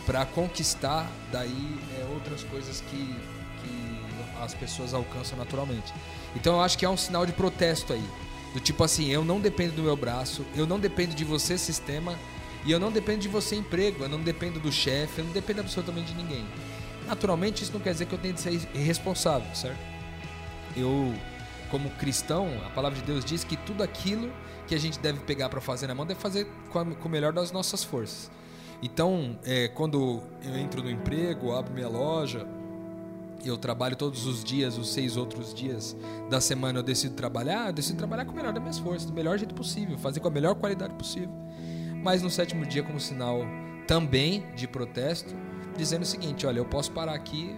para 0.05 0.25
conquistar 0.25 1.07
daí 1.31 1.79
é, 1.99 2.05
outras 2.13 2.43
coisas 2.43 2.81
que, 2.81 2.97
que 2.97 3.99
as 4.41 4.53
pessoas 4.53 4.93
alcançam 4.93 5.37
naturalmente. 5.37 5.93
Então 6.35 6.55
eu 6.55 6.61
acho 6.61 6.77
que 6.77 6.85
é 6.85 6.89
um 6.89 6.97
sinal 6.97 7.25
de 7.25 7.33
protesto 7.33 7.93
aí. 7.93 8.03
Do 8.53 8.59
tipo 8.59 8.83
assim, 8.83 9.09
eu 9.09 9.23
não 9.23 9.39
dependo 9.39 9.73
do 9.73 9.83
meu 9.83 9.95
braço, 9.95 10.45
eu 10.55 10.65
não 10.65 10.79
dependo 10.79 11.13
de 11.13 11.23
você, 11.23 11.57
sistema, 11.57 12.17
e 12.65 12.71
eu 12.71 12.79
não 12.79 12.91
dependo 12.91 13.19
de 13.19 13.27
você, 13.27 13.55
emprego, 13.55 14.03
eu 14.03 14.09
não 14.09 14.21
dependo 14.21 14.59
do 14.59 14.71
chefe, 14.71 15.19
eu 15.19 15.25
não 15.25 15.31
dependo 15.31 15.61
absolutamente 15.61 16.13
de 16.13 16.17
ninguém. 16.17 16.45
Naturalmente, 17.07 17.63
isso 17.63 17.73
não 17.73 17.79
quer 17.79 17.91
dizer 17.91 18.05
que 18.05 18.13
eu 18.13 18.19
tenho 18.19 18.33
de 18.33 18.41
ser 18.41 18.53
irresponsável, 18.73 19.53
certo? 19.55 19.79
Eu, 20.75 21.13
como 21.69 21.89
cristão, 21.91 22.49
a 22.65 22.69
palavra 22.69 22.99
de 22.99 23.05
Deus 23.05 23.23
diz 23.23 23.43
que 23.43 23.55
tudo 23.55 23.83
aquilo 23.83 24.31
que 24.67 24.75
a 24.75 24.79
gente 24.79 24.99
deve 24.99 25.19
pegar 25.21 25.49
para 25.49 25.61
fazer 25.61 25.87
na 25.87 25.95
mão 25.95 26.05
deve 26.05 26.19
fazer 26.19 26.47
com, 26.69 26.79
o 26.79 27.09
melhor 27.09 27.33
das 27.33 27.51
nossas 27.51 27.83
forças. 27.83 28.29
Então, 28.81 29.37
é, 29.43 29.67
quando 29.69 30.21
eu 30.43 30.55
entro 30.57 30.81
no 30.83 30.89
emprego, 30.89 31.53
abro 31.53 31.73
minha 31.73 31.89
loja, 31.89 32.47
eu 33.45 33.57
trabalho 33.57 33.95
todos 33.95 34.25
os 34.25 34.43
dias, 34.43 34.77
os 34.77 34.91
seis 34.93 35.15
outros 35.17 35.53
dias 35.53 35.95
da 36.29 36.41
semana 36.41 36.79
eu 36.79 36.83
decido 36.83 37.15
trabalhar, 37.15 37.67
eu 37.67 37.73
decido 37.73 37.97
trabalhar 37.97 38.25
com 38.25 38.31
o 38.31 38.35
melhor 38.35 38.51
das 38.53 38.61
minhas 38.61 38.77
forças, 38.79 39.05
do 39.05 39.13
melhor 39.13 39.37
jeito 39.37 39.55
possível, 39.55 39.97
fazer 39.97 40.19
com 40.19 40.27
a 40.27 40.31
melhor 40.31 40.55
qualidade 40.55 40.93
possível. 40.95 41.31
Mas 42.03 42.21
no 42.21 42.29
sétimo 42.29 42.65
dia, 42.65 42.83
como 42.83 42.99
sinal 42.99 43.41
também 43.87 44.45
de 44.55 44.67
protesto, 44.67 45.33
dizendo 45.77 46.03
o 46.03 46.05
seguinte: 46.05 46.45
olha, 46.45 46.59
eu 46.59 46.65
posso 46.65 46.91
parar 46.91 47.13
aqui, 47.13 47.55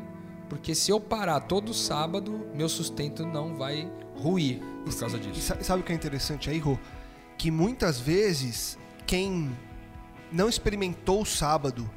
porque 0.50 0.74
se 0.76 0.92
eu 0.92 1.00
parar 1.00 1.40
todo 1.42 1.74
sábado, 1.74 2.48
meu 2.54 2.68
sustento 2.70 3.26
não 3.26 3.56
vai 3.56 3.92
ruir 4.16 4.60
por 4.86 4.96
causa 4.98 5.18
E 5.18 5.20
disso. 5.20 5.42
sa- 5.42 5.62
sabe 5.64 5.82
o 5.82 5.86
que 5.86 5.92
é 5.92 5.96
interessante 5.96 6.50
aí, 6.50 6.58
Rô? 6.60 6.78
Que 7.38 7.50
muitas 7.52 8.00
vezes 8.00 8.78
quem 9.06 9.52
não 10.32 10.48
experimentou 10.50 11.22
o 11.22 11.26
sábado 11.26 11.90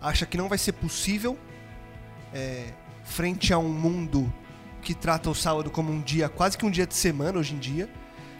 acha 0.00 0.24
que 0.26 0.36
não 0.36 0.48
vai 0.48 0.58
ser 0.58 0.72
possível 0.72 1.36
é, 2.34 2.72
frente 3.12 3.52
a 3.52 3.58
um 3.58 3.68
mundo 3.68 4.32
que 4.80 4.94
trata 4.94 5.30
o 5.30 5.34
sábado 5.34 5.70
como 5.70 5.92
um 5.92 6.00
dia, 6.00 6.28
quase 6.28 6.56
que 6.58 6.64
um 6.66 6.70
dia 6.70 6.86
de 6.86 6.94
semana 6.94 7.38
hoje 7.38 7.54
em 7.54 7.58
dia. 7.58 7.88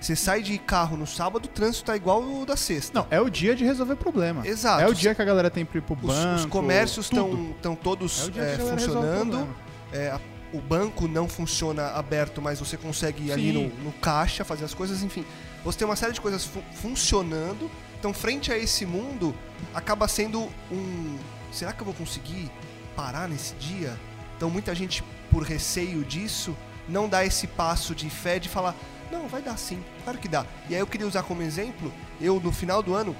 Você 0.00 0.16
sai 0.16 0.42
de 0.42 0.58
carro 0.58 0.96
no 0.96 1.06
sábado, 1.06 1.44
o 1.44 1.48
trânsito 1.48 1.84
tá 1.84 1.94
igual 1.94 2.20
o 2.24 2.44
da 2.44 2.56
sexta. 2.56 2.98
Não, 2.98 3.06
é 3.08 3.20
o 3.20 3.30
dia 3.30 3.54
de 3.54 3.64
resolver 3.64 3.94
problema. 3.94 4.44
Exato. 4.44 4.82
É 4.82 4.88
o 4.88 4.94
dia 4.94 5.14
que 5.14 5.22
a 5.22 5.24
galera 5.24 5.48
tem 5.48 5.64
pra 5.64 5.78
ir 5.78 5.82
pro 5.82 5.94
Os, 5.94 6.00
banco. 6.00 6.34
os 6.40 6.44
comércios 6.46 7.08
tudo. 7.08 7.50
estão 7.54 7.76
todos 7.76 8.28
É 8.36 8.40
o 8.40 8.42
é, 8.42 8.54
o 8.54 8.66
funcionando. 8.66 9.30
problema. 9.30 9.48
É, 9.92 10.18
o 10.52 10.60
banco 10.60 11.06
não 11.06 11.28
funciona 11.28 11.90
aberto, 11.90 12.42
mas 12.42 12.58
você 12.58 12.76
consegue 12.76 13.26
ir 13.28 13.32
ali 13.32 13.52
Sim. 13.52 13.52
no, 13.78 13.84
no 13.84 13.92
caixa 13.92 14.44
fazer 14.44 14.64
as 14.64 14.74
coisas, 14.74 15.04
enfim. 15.04 15.24
Você 15.64 15.78
tem 15.78 15.86
uma 15.86 15.94
série 15.94 16.12
de 16.12 16.20
coisas 16.20 16.44
fu- 16.44 16.64
funcionando. 16.74 17.70
Então, 18.00 18.12
frente 18.12 18.50
a 18.52 18.58
esse 18.58 18.84
mundo, 18.84 19.32
acaba 19.72 20.08
sendo 20.08 20.48
um. 20.72 21.16
Será 21.52 21.72
que 21.72 21.80
eu 21.80 21.84
vou 21.84 21.94
conseguir 21.94 22.50
parar 22.96 23.28
nesse 23.28 23.54
dia? 23.54 23.96
Então, 24.42 24.50
muita 24.50 24.74
gente, 24.74 25.04
por 25.30 25.44
receio 25.44 26.02
disso, 26.02 26.56
não 26.88 27.08
dá 27.08 27.24
esse 27.24 27.46
passo 27.46 27.94
de 27.94 28.10
fé 28.10 28.40
de 28.40 28.48
falar: 28.48 28.74
não, 29.08 29.28
vai 29.28 29.40
dar 29.40 29.56
sim, 29.56 29.80
claro 30.02 30.18
que 30.18 30.26
dá. 30.26 30.44
E 30.68 30.74
aí 30.74 30.80
eu 30.80 30.86
queria 30.88 31.06
usar 31.06 31.22
como 31.22 31.42
exemplo, 31.42 31.92
eu 32.20 32.40
no 32.40 32.50
final 32.50 32.82
do 32.82 32.92
ano, 32.92 33.14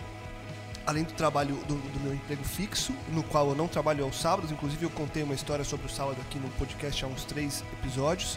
além 0.85 1.05
do 1.05 1.13
trabalho 1.13 1.55
do, 1.69 1.77
do 1.77 2.01
meu 2.01 2.13
emprego 2.13 2.43
fixo, 2.43 2.93
no 3.13 3.23
qual 3.23 3.51
eu 3.51 3.55
não 3.55 3.69
trabalho 3.69 4.03
aos 4.03 4.21
sábados, 4.21 4.51
inclusive 4.51 4.85
eu 4.85 4.91
contei 4.91 5.23
uma 5.23 5.33
história 5.33 5.65
sobre 5.65 5.87
o 5.87 5.89
sábado 5.89 6.17
aqui 6.23 6.41
no 6.41 6.49
podcast 6.59 7.05
há 7.05 7.07
uns 7.07 7.23
três 7.23 7.63
episódios. 7.73 8.37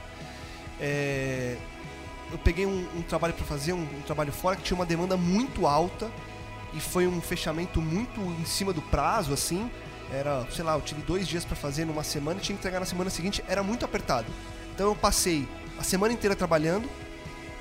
É, 0.80 1.58
eu 2.32 2.38
peguei 2.38 2.68
um, 2.68 2.88
um 2.96 3.02
trabalho 3.02 3.34
para 3.34 3.48
fazer, 3.48 3.74
um, 3.74 3.82
um 3.82 4.02
trabalho 4.06 4.32
fora 4.32 4.56
que 4.56 4.62
tinha 4.62 4.78
uma 4.78 4.86
demanda 4.86 5.18
muito 5.18 5.66
alta 5.66 6.12
e 6.72 6.80
foi 6.80 7.08
um 7.08 7.20
fechamento 7.20 7.82
muito 7.82 8.22
em 8.40 8.46
cima 8.46 8.72
do 8.72 8.84
prazo, 8.84 9.34
assim. 9.34 9.72
Era, 10.12 10.46
sei 10.52 10.64
lá, 10.64 10.74
eu 10.76 10.82
tive 10.82 11.02
dois 11.02 11.28
dias 11.28 11.44
para 11.44 11.56
fazer 11.56 11.86
numa 11.86 12.04
semana 12.04 12.40
e 12.40 12.44
tinha 12.44 12.56
que 12.56 12.62
entregar 12.62 12.80
na 12.80 12.86
semana 12.86 13.10
seguinte, 13.10 13.44
era 13.48 13.64
muito 13.64 13.84
apertado. 13.86 14.28
Então 14.74 14.88
eu 14.88 14.96
passei 14.96 15.48
a 15.78 15.84
semana 15.84 16.14
inteira 16.14 16.36
trabalhando, 16.36 16.90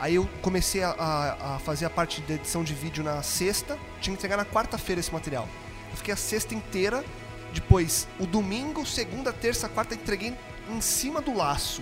Aí 0.01 0.17
eu 0.17 0.29
comecei 0.43 0.83
a, 0.83 0.91
a- 0.91 1.55
a 1.55 1.59
fazer 1.61 1.87
a 1.87 1.91
parte 1.91 2.21
de 2.21 2.33
edição 2.35 2.65
de 2.65 2.75
vídeo 2.75 3.03
na 3.05 3.23
sexta, 3.23 3.79
tinha 4.01 4.15
que 4.15 4.19
entregar 4.21 4.37
na 4.37 4.45
quarta-feira 4.45 4.99
esse 5.01 5.11
material. 5.13 5.49
Eu 5.91 5.97
fiquei 5.97 6.13
a 6.13 6.17
sexta 6.17 6.53
inteira, 6.53 7.03
depois 7.55 8.07
o 8.19 8.27
domingo, 8.27 8.85
segunda, 8.85 9.33
terça, 9.33 9.69
quarta, 9.69 9.95
entreguei 9.95 10.35
em 10.69 10.81
cima 10.81 11.23
do 11.23 11.33
laço. 11.35 11.81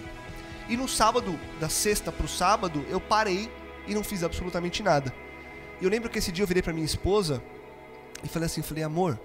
E 0.68 0.76
no 0.76 0.86
sábado, 0.86 1.40
da 1.58 1.70
sexta 1.70 2.12
pro 2.12 2.28
sábado, 2.28 2.84
eu 2.90 3.00
parei 3.00 3.50
e 3.88 3.94
não 3.94 4.04
fiz 4.04 4.22
absolutamente 4.22 4.82
nada. 4.82 5.12
E 5.80 5.84
eu 5.84 5.90
lembro 5.90 6.10
que 6.10 6.18
esse 6.18 6.30
dia 6.30 6.42
eu 6.44 6.46
virei 6.46 6.62
pra 6.62 6.72
minha 6.74 6.86
esposa 6.86 7.42
e 8.22 8.28
falei 8.28 8.46
assim, 8.46 8.60
falei, 8.60 8.84
amor, 8.84 9.18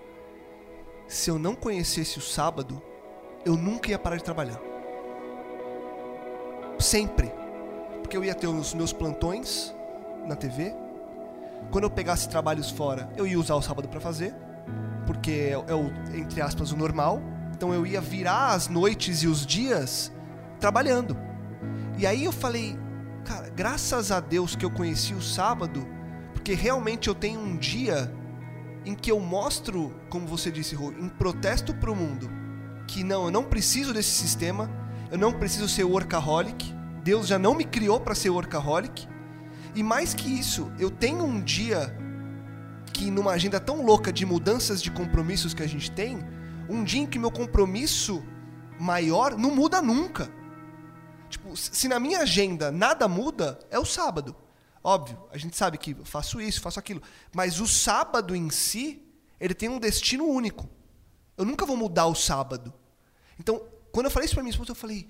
se 1.07 1.29
eu 1.29 1.39
não 1.39 1.55
conhecesse 1.55 2.17
o 2.17 2.21
sábado, 2.21 2.81
eu 3.45 3.55
nunca 3.55 3.89
ia 3.89 3.99
parar 3.99 4.17
de 4.17 4.23
trabalhar. 4.23 4.59
Sempre 6.79 7.31
porque 8.07 8.15
eu 8.15 8.23
ia 8.23 8.33
ter 8.33 8.47
os 8.47 8.73
meus 8.73 8.93
plantões 8.93 9.75
na 10.25 10.33
TV. 10.33 10.73
Quando 11.71 11.83
eu 11.83 11.89
pegasse 11.89 12.29
trabalhos 12.29 12.69
fora, 12.69 13.09
eu 13.17 13.27
ia 13.27 13.37
usar 13.37 13.55
o 13.55 13.61
sábado 13.61 13.89
para 13.89 13.99
fazer, 13.99 14.33
porque 15.05 15.31
é, 15.31 15.51
é 15.51 15.75
o 15.75 15.91
entre 16.15 16.41
aspas 16.41 16.71
o 16.71 16.77
normal. 16.77 17.21
Então 17.53 17.73
eu 17.73 17.85
ia 17.85 17.99
virar 17.99 18.53
as 18.53 18.69
noites 18.69 19.23
e 19.23 19.27
os 19.27 19.45
dias 19.45 20.09
trabalhando. 20.57 21.17
E 21.97 22.07
aí 22.07 22.23
eu 22.23 22.31
falei, 22.31 22.79
cara, 23.25 23.49
graças 23.49 24.09
a 24.09 24.21
Deus 24.21 24.55
que 24.55 24.63
eu 24.63 24.71
conheci 24.71 25.13
o 25.13 25.21
sábado, 25.21 25.85
porque 26.33 26.53
realmente 26.53 27.09
eu 27.09 27.15
tenho 27.15 27.41
um 27.41 27.57
dia 27.57 28.09
em 28.87 28.95
que 28.95 29.11
eu 29.11 29.19
mostro, 29.19 29.93
como 30.09 30.25
você 30.25 30.49
disse, 30.49 30.73
Rô, 30.73 30.93
em 30.93 31.09
protesto 31.09 31.73
pro 31.73 31.93
mundo, 31.93 32.29
que 32.87 33.03
não, 33.03 33.25
eu 33.25 33.31
não 33.31 33.43
preciso 33.43 33.93
desse 33.93 34.11
sistema, 34.11 34.71
eu 35.11 35.17
não 35.17 35.33
preciso 35.33 35.67
ser 35.67 35.83
workaholic, 35.83 36.73
Deus 37.03 37.27
já 37.27 37.37
não 37.37 37.53
me 37.53 37.65
criou 37.65 37.99
para 37.99 38.15
ser 38.15 38.29
workaholic. 38.29 39.05
E 39.75 39.83
mais 39.83 40.13
que 40.13 40.29
isso, 40.29 40.71
eu 40.79 40.89
tenho 40.89 41.25
um 41.25 41.41
dia 41.41 41.93
que 42.93 43.11
numa 43.11 43.31
agenda 43.31 43.59
tão 43.59 43.85
louca 43.85 44.11
de 44.11 44.25
mudanças 44.25 44.81
de 44.81 44.89
compromissos 44.89 45.53
que 45.53 45.61
a 45.61 45.67
gente 45.67 45.91
tem, 45.91 46.19
um 46.69 46.81
dia 46.81 47.01
em 47.01 47.05
que 47.05 47.19
meu 47.19 47.29
compromisso 47.29 48.23
maior 48.79 49.37
não 49.37 49.53
muda 49.53 49.81
nunca. 49.81 50.29
Tipo, 51.29 51.57
se 51.57 51.89
na 51.89 51.99
minha 51.99 52.19
agenda 52.21 52.71
nada 52.71 53.05
muda, 53.05 53.59
é 53.69 53.77
o 53.77 53.83
sábado. 53.83 54.33
Óbvio, 54.83 55.17
a 55.31 55.37
gente 55.37 55.55
sabe 55.55 55.77
que 55.77 55.95
faço 56.03 56.39
isso, 56.39 56.61
faço 56.61 56.79
aquilo. 56.79 57.01
Mas 57.33 57.59
o 57.59 57.67
sábado 57.67 58.35
em 58.35 58.49
si, 58.49 59.01
ele 59.39 59.53
tem 59.53 59.69
um 59.69 59.79
destino 59.79 60.25
único. 60.25 60.69
Eu 61.37 61.45
nunca 61.45 61.65
vou 61.65 61.77
mudar 61.77 62.07
o 62.07 62.15
sábado. 62.15 62.73
Então, 63.39 63.61
quando 63.91 64.05
eu 64.05 64.11
falei 64.11 64.25
isso 64.25 64.35
para 64.35 64.43
minha 64.43 64.51
esposa, 64.51 64.71
eu 64.71 64.75
falei: 64.75 65.07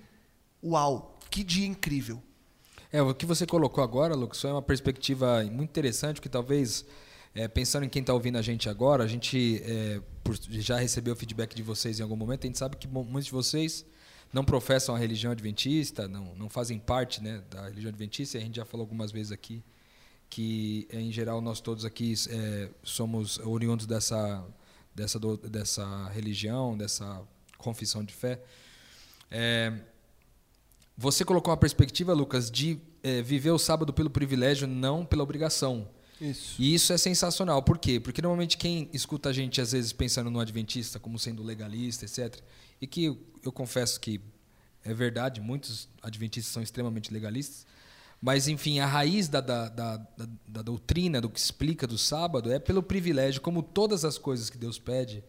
Uau, 0.63 1.17
que 1.30 1.43
dia 1.43 1.67
incrível. 1.67 2.21
É, 2.91 3.01
o 3.01 3.13
que 3.13 3.25
você 3.25 3.45
colocou 3.45 3.84
agora, 3.84 4.15
Lucas, 4.15 4.39
foi 4.39 4.51
uma 4.51 4.62
perspectiva 4.62 5.43
muito 5.43 5.69
interessante, 5.69 6.21
que 6.21 6.30
talvez, 6.30 6.86
é, 7.36 7.47
pensando 7.47 7.84
em 7.84 7.89
quem 7.89 7.99
está 8.01 8.13
ouvindo 8.13 8.38
a 8.38 8.41
gente 8.41 8.69
agora, 8.69 9.03
a 9.03 9.08
gente 9.08 9.62
é, 9.65 10.01
já 10.49 10.77
recebeu 10.77 11.13
o 11.13 11.15
feedback 11.15 11.53
de 11.53 11.62
vocês 11.62 11.99
em 11.99 12.03
algum 12.03 12.15
momento, 12.15 12.45
a 12.45 12.47
gente 12.47 12.58
sabe 12.58 12.77
que 12.77 12.88
muitos 12.88 13.25
de 13.25 13.32
vocês 13.32 13.86
não 14.33 14.43
professam 14.43 14.95
a 14.95 14.97
religião 14.97 15.31
adventista, 15.31 16.07
não, 16.07 16.35
não 16.35 16.49
fazem 16.49 16.79
parte 16.79 17.21
né, 17.21 17.43
da 17.49 17.67
religião 17.67 17.89
adventista, 17.89 18.37
e 18.37 18.41
a 18.41 18.43
gente 18.43 18.55
já 18.57 18.65
falou 18.65 18.83
algumas 18.83 19.11
vezes 19.11 19.31
aqui 19.31 19.63
que, 20.29 20.87
em 20.91 21.11
geral, 21.11 21.41
nós 21.41 21.61
todos 21.61 21.85
aqui 21.85 22.13
é, 22.29 22.69
somos 22.83 23.39
oriundos 23.39 23.85
dessa, 23.85 24.45
dessa, 24.93 25.19
dessa 25.49 26.09
religião, 26.09 26.77
dessa 26.77 27.21
confissão 27.57 28.03
de 28.03 28.13
fé. 28.13 28.41
É, 29.31 29.73
você 30.97 31.23
colocou 31.23 31.51
uma 31.51 31.57
perspectiva, 31.57 32.13
Lucas, 32.13 32.51
de 32.51 32.79
é, 33.03 33.21
viver 33.21 33.51
o 33.51 33.59
sábado 33.59 33.93
pelo 33.93 34.09
privilégio, 34.09 34.67
não 34.67 35.05
pela 35.05 35.23
obrigação. 35.23 35.87
Isso. 36.19 36.56
E 36.60 36.73
isso 36.73 36.91
é 36.91 36.97
sensacional. 36.97 37.62
Por 37.62 37.77
quê? 37.77 37.99
Porque 37.99 38.21
normalmente 38.21 38.58
quem 38.58 38.89
escuta 38.91 39.30
a 39.30 39.34
gente, 39.34 39.62
às 39.62 39.71
vezes, 39.71 39.93
pensando 39.93 40.32
no 40.32 40.39
adventista 40.39 40.99
como 40.99 41.19
sendo 41.19 41.43
legalista, 41.43 42.06
etc., 42.06 42.41
e 42.82 42.88
que 42.88 43.06
eu, 43.06 43.17
eu 43.43 43.51
confesso 43.51 43.99
que 43.99 44.21
é 44.84 44.93
verdade, 44.93 45.41
muitos 45.41 45.89
adventistas 46.01 46.53
são 46.53 46.63
extremamente 46.63 47.12
legalistas, 47.12 47.65
mas, 48.21 48.47
enfim, 48.47 48.80
a 48.80 48.86
raiz 48.86 49.27
da, 49.27 49.41
da, 49.41 49.69
da, 49.69 50.08
da, 50.47 50.62
doutrina, 50.62 51.21
do 51.21 51.30
que 51.30 51.39
explica 51.39 51.86
do 51.86 51.97
sábado, 51.97 52.51
é 52.51 52.58
pelo 52.58 52.82
privilégio, 52.82 53.41
como 53.41 53.62
todas 53.62 54.03
as 54.03 54.17
coisas 54.17 54.49
que 54.49 54.58
Deus 54.58 54.80
pede 54.80 55.23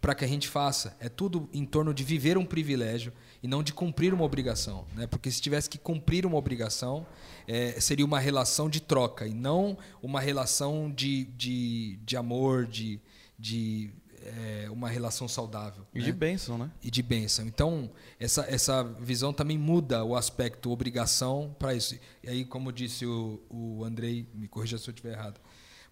para 0.00 0.14
que 0.14 0.24
a 0.24 0.28
gente 0.28 0.46
faça. 0.46 0.94
É 1.00 1.08
tudo 1.08 1.48
em 1.54 1.64
torno 1.64 1.94
de 1.94 2.04
viver 2.04 2.36
um 2.36 2.44
privilégio 2.44 3.12
e 3.44 3.46
não 3.46 3.62
de 3.62 3.74
cumprir 3.74 4.14
uma 4.14 4.24
obrigação. 4.24 4.86
Né? 4.94 5.06
Porque 5.06 5.30
se 5.30 5.38
tivesse 5.38 5.68
que 5.68 5.76
cumprir 5.76 6.24
uma 6.24 6.38
obrigação, 6.38 7.06
é, 7.46 7.78
seria 7.78 8.06
uma 8.06 8.18
relação 8.18 8.70
de 8.70 8.80
troca 8.80 9.26
e 9.26 9.34
não 9.34 9.76
uma 10.02 10.18
relação 10.18 10.90
de, 10.90 11.24
de, 11.24 11.98
de 12.02 12.16
amor, 12.16 12.64
de, 12.64 12.98
de 13.38 13.90
é, 14.22 14.70
uma 14.70 14.88
relação 14.88 15.28
saudável. 15.28 15.86
E 15.94 15.98
né? 15.98 16.06
de 16.06 16.12
bênção, 16.14 16.56
né? 16.56 16.70
E 16.82 16.90
de 16.90 17.02
bênção. 17.02 17.46
Então, 17.46 17.90
essa, 18.18 18.46
essa 18.48 18.82
visão 18.82 19.30
também 19.30 19.58
muda 19.58 20.02
o 20.02 20.16
aspecto 20.16 20.70
obrigação 20.70 21.54
para 21.58 21.74
isso. 21.74 21.98
E 22.22 22.30
aí, 22.30 22.44
como 22.46 22.72
disse 22.72 23.04
o, 23.04 23.42
o 23.50 23.84
Andrei, 23.84 24.26
me 24.32 24.48
corrija 24.48 24.78
se 24.78 24.88
eu 24.88 24.92
estiver 24.92 25.12
errado, 25.12 25.38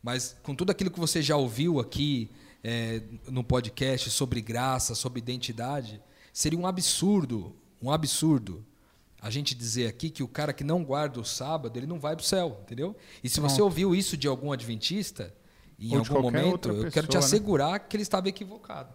mas 0.02 0.34
com 0.42 0.54
tudo 0.54 0.70
aquilo 0.70 0.90
que 0.90 0.98
você 0.98 1.20
já 1.20 1.36
ouviu 1.36 1.80
aqui 1.80 2.30
é, 2.64 3.02
no 3.28 3.44
podcast 3.44 4.08
sobre 4.08 4.40
graça, 4.40 4.94
sobre 4.94 5.18
identidade, 5.18 6.00
seria 6.32 6.58
um 6.58 6.66
absurdo, 6.66 7.54
um 7.80 7.90
absurdo 7.90 8.64
a 9.20 9.30
gente 9.30 9.54
dizer 9.54 9.86
aqui 9.86 10.10
que 10.10 10.22
o 10.22 10.28
cara 10.28 10.52
que 10.52 10.64
não 10.64 10.82
guarda 10.82 11.20
o 11.20 11.24
sábado, 11.24 11.78
ele 11.78 11.86
não 11.86 12.00
vai 12.00 12.16
para 12.16 12.24
o 12.24 12.26
céu, 12.26 12.58
entendeu? 12.62 12.96
E 13.22 13.28
se 13.28 13.38
você 13.38 13.62
ouviu 13.62 13.94
isso 13.94 14.16
de 14.16 14.26
algum 14.26 14.50
adventista, 14.50 15.32
em 15.78 15.92
Ou 15.92 15.98
algum 15.98 16.22
momento, 16.22 16.68
eu 16.68 16.90
quero 16.90 17.06
te 17.06 17.14
né? 17.14 17.20
assegurar 17.20 17.78
que 17.80 17.96
ele 17.96 18.02
estava 18.02 18.28
equivocado. 18.28 18.92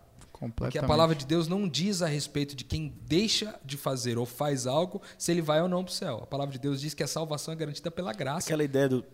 Porque 0.55 0.77
a 0.77 0.83
palavra 0.83 1.15
de 1.15 1.25
Deus 1.25 1.47
não 1.47 1.67
diz 1.67 2.01
a 2.01 2.07
respeito 2.07 2.55
de 2.55 2.63
quem 2.63 2.93
deixa 3.05 3.59
de 3.65 3.75
fazer 3.75 4.17
ou 4.17 4.25
faz 4.25 4.67
algo, 4.67 5.01
se 5.17 5.31
ele 5.31 5.41
vai 5.41 5.61
ou 5.61 5.67
não 5.67 5.83
para 5.83 5.91
o 5.91 5.93
céu. 5.93 6.19
A 6.21 6.27
palavra 6.27 6.51
de 6.53 6.59
Deus 6.59 6.79
diz 6.79 6.93
que 6.93 7.01
a 7.01 7.07
salvação 7.07 7.53
é 7.53 7.57
garantida 7.57 7.89
pela 7.89 8.13
graça. 8.13 8.47
Aquela 8.47 8.63
ideia 8.63 8.89
do. 8.89 9.05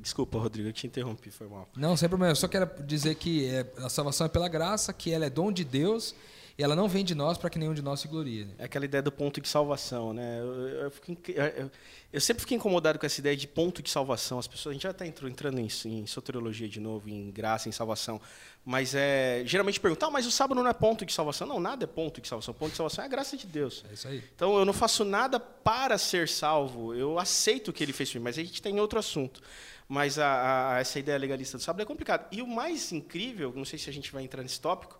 Desculpa, 0.00 0.38
Rodrigo, 0.38 0.68
eu 0.68 0.72
te 0.72 0.86
interrompi, 0.86 1.30
foi 1.30 1.48
mal. 1.48 1.68
Não, 1.76 1.96
sem 1.96 2.08
problema. 2.08 2.32
Eu 2.32 2.36
só 2.36 2.48
quero 2.48 2.70
dizer 2.84 3.14
que 3.14 3.46
é, 3.46 3.72
a 3.78 3.88
salvação 3.88 4.26
é 4.26 4.28
pela 4.28 4.48
graça, 4.48 4.92
que 4.92 5.12
ela 5.12 5.26
é 5.26 5.30
dom 5.30 5.52
de 5.52 5.64
Deus 5.64 6.14
e 6.58 6.62
ela 6.64 6.74
não 6.74 6.88
vem 6.88 7.04
de 7.04 7.14
nós 7.14 7.38
para 7.38 7.48
que 7.48 7.56
nenhum 7.58 7.72
de 7.72 7.80
nós 7.82 8.00
se 8.00 8.08
glorie. 8.08 8.44
né? 8.46 8.54
É 8.58 8.64
aquela 8.64 8.84
ideia 8.84 9.00
do 9.00 9.12
ponto 9.12 9.40
de 9.40 9.48
salvação, 9.48 10.12
né? 10.12 10.40
Eu, 10.40 10.46
eu- 10.68 10.92
eu 11.36 11.70
eu- 12.12 12.20
sempre 12.20 12.40
fiquei 12.40 12.56
incomodado 12.56 12.98
com 12.98 13.06
essa 13.06 13.20
ideia 13.20 13.36
de 13.36 13.46
ponto 13.46 13.80
de 13.82 13.88
salvação. 13.90 14.38
As 14.40 14.48
pessoas, 14.48 14.72
a 14.72 14.74
gente 14.74 14.82
já 14.82 14.90
está 14.90 15.06
entrando 15.06 15.58
em, 15.60 15.68
em 15.84 16.06
soteriologia 16.06 16.68
de 16.68 16.80
novo, 16.80 17.08
em 17.08 17.30
graça, 17.30 17.68
em 17.68 17.72
salvação. 17.72 18.20
Mas 18.64 18.94
é, 18.94 19.42
geralmente 19.46 19.78
perguntam, 19.78 20.08
ah, 20.08 20.10
mas 20.12 20.26
o 20.26 20.30
sábado 20.32 20.60
não 20.60 20.68
é 20.68 20.72
ponto 20.74 21.06
de 21.06 21.12
salvação. 21.12 21.46
Não, 21.46 21.60
nada 21.60 21.84
é 21.84 21.86
ponto 21.86 22.20
de 22.20 22.26
salvação. 22.26 22.52
Ponto 22.52 22.70
de 22.72 22.76
salvação 22.76 23.04
é 23.04 23.06
a 23.06 23.10
graça 23.10 23.36
de 23.36 23.46
Deus. 23.46 23.84
É 23.88 23.94
isso 23.94 24.08
aí. 24.08 24.24
Então 24.34 24.58
eu 24.58 24.64
não 24.64 24.72
faço 24.72 25.04
nada 25.04 25.38
para 25.38 25.96
ser 25.96 26.28
salvo. 26.28 26.92
Eu 26.92 27.18
aceito 27.20 27.68
o 27.68 27.72
que 27.72 27.84
ele 27.84 27.92
fez 27.92 28.10
por 28.10 28.18
mim, 28.18 28.24
mas 28.24 28.36
a 28.36 28.42
gente 28.42 28.60
tem 28.60 28.80
outro 28.80 28.98
assunto. 28.98 29.40
Mas 29.88 30.18
a- 30.18 30.74
a- 30.74 30.80
essa 30.80 30.98
ideia 30.98 31.16
legalista 31.16 31.56
do 31.56 31.62
sábado 31.62 31.82
é 31.82 31.84
complicada. 31.84 32.26
E 32.32 32.42
o 32.42 32.46
mais 32.48 32.90
incrível, 32.90 33.52
não 33.54 33.64
sei 33.64 33.78
se 33.78 33.88
a 33.88 33.92
gente 33.92 34.10
vai 34.12 34.24
entrar 34.24 34.42
nesse 34.42 34.60
tópico, 34.60 34.98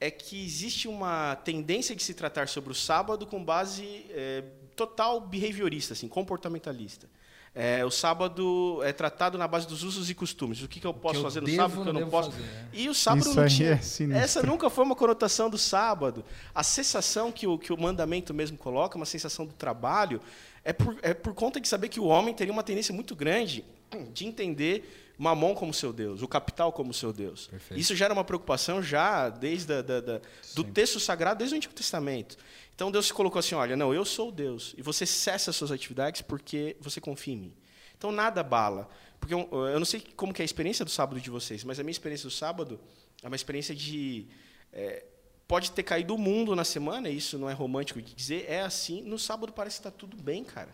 é 0.00 0.10
que 0.10 0.42
existe 0.42 0.88
uma 0.88 1.36
tendência 1.36 1.94
de 1.94 2.02
se 2.02 2.14
tratar 2.14 2.48
sobre 2.48 2.72
o 2.72 2.74
sábado 2.74 3.26
com 3.26 3.44
base 3.44 4.06
é, 4.10 4.42
total 4.74 5.20
behaviorista, 5.20 5.92
assim, 5.92 6.08
comportamentalista. 6.08 7.06
É, 7.52 7.84
o 7.84 7.90
sábado 7.90 8.80
é 8.84 8.92
tratado 8.92 9.36
na 9.36 9.46
base 9.46 9.66
dos 9.66 9.82
usos 9.82 10.08
e 10.08 10.14
costumes. 10.14 10.62
O 10.62 10.68
que, 10.68 10.78
que 10.78 10.86
eu 10.86 10.94
posso 10.94 11.18
eu 11.18 11.22
fazer 11.22 11.40
no 11.40 11.46
devo, 11.46 11.58
sábado, 11.58 11.80
o 11.80 11.82
que 11.82 11.88
eu 11.88 11.92
não 11.92 12.08
posso. 12.08 12.30
fazer, 12.30 12.44
né? 12.44 12.68
E 12.72 12.88
o 12.88 12.94
sábado 12.94 13.20
Isso 13.26 13.34
não 13.34 13.48
tinha. 13.48 13.80
é 14.16 14.22
essa 14.22 14.42
nunca 14.42 14.70
foi 14.70 14.84
uma 14.84 14.94
conotação 14.94 15.50
do 15.50 15.58
sábado. 15.58 16.24
A 16.54 16.62
sensação 16.62 17.32
que 17.32 17.46
o, 17.48 17.58
que 17.58 17.72
o 17.72 17.80
mandamento 17.80 18.32
mesmo 18.32 18.56
coloca, 18.56 18.96
uma 18.96 19.04
sensação 19.04 19.44
do 19.44 19.52
trabalho, 19.52 20.20
é 20.64 20.72
por, 20.72 20.96
é 21.02 21.12
por 21.12 21.34
conta 21.34 21.60
de 21.60 21.66
saber 21.66 21.88
que 21.88 21.98
o 21.98 22.04
homem 22.04 22.32
teria 22.32 22.52
uma 22.52 22.62
tendência 22.62 22.94
muito 22.94 23.16
grande 23.16 23.64
de 24.12 24.24
entender 24.24 24.99
Mamon 25.22 25.54
como 25.54 25.72
seu 25.74 25.92
Deus, 25.92 26.22
o 26.22 26.28
capital 26.28 26.72
como 26.72 26.94
seu 26.94 27.12
Deus. 27.12 27.46
Perfeito. 27.48 27.78
Isso 27.78 27.94
já 27.94 28.06
era 28.06 28.14
uma 28.14 28.24
preocupação 28.24 28.82
já 28.82 29.28
desde 29.28 29.72
a, 29.74 29.82
da, 29.82 30.00
da- 30.00 30.20
do 30.54 30.64
texto 30.64 30.98
sagrado, 30.98 31.38
desde 31.38 31.54
o 31.54 31.58
Antigo 31.58 31.74
Testamento. 31.74 32.36
Então 32.74 32.90
Deus 32.90 33.06
se 33.06 33.12
colocou 33.12 33.38
assim: 33.38 33.54
olha, 33.54 33.76
não, 33.76 33.92
eu 33.92 34.04
sou 34.04 34.30
o 34.30 34.32
Deus, 34.32 34.74
e 34.78 34.82
você 34.82 35.04
cessa 35.04 35.50
as 35.50 35.56
suas 35.56 35.70
atividades 35.70 36.22
porque 36.22 36.76
você 36.80 37.00
confia 37.00 37.34
em 37.34 37.36
mim. 37.36 37.54
Então 37.98 38.10
nada 38.10 38.42
bala. 38.42 38.88
Porque 39.20 39.34
eu, 39.34 39.46
eu 39.52 39.78
não 39.78 39.84
sei 39.84 40.02
como 40.16 40.32
que 40.32 40.40
é 40.40 40.44
a 40.44 40.46
experiência 40.46 40.82
do 40.84 40.90
sábado 40.90 41.20
de 41.20 41.28
vocês, 41.28 41.62
mas 41.64 41.78
a 41.78 41.82
minha 41.82 41.90
experiência 41.92 42.26
do 42.26 42.30
sábado 42.34 42.80
é 43.22 43.26
uma 43.26 43.36
experiência 43.36 43.74
de. 43.74 44.26
é, 44.72 45.04
pode 45.46 45.72
ter 45.72 45.82
caído 45.82 46.14
o 46.14 46.18
mundo 46.18 46.56
na 46.56 46.64
semana, 46.64 47.10
isso 47.10 47.36
não 47.38 47.50
é 47.50 47.52
romântico 47.52 48.00
de 48.00 48.14
dizer, 48.14 48.46
é 48.48 48.62
assim. 48.62 49.02
No 49.02 49.18
sábado 49.18 49.52
parece 49.52 49.76
que 49.76 49.86
está 49.86 49.90
tudo 49.90 50.16
bem, 50.16 50.42
cara. 50.44 50.70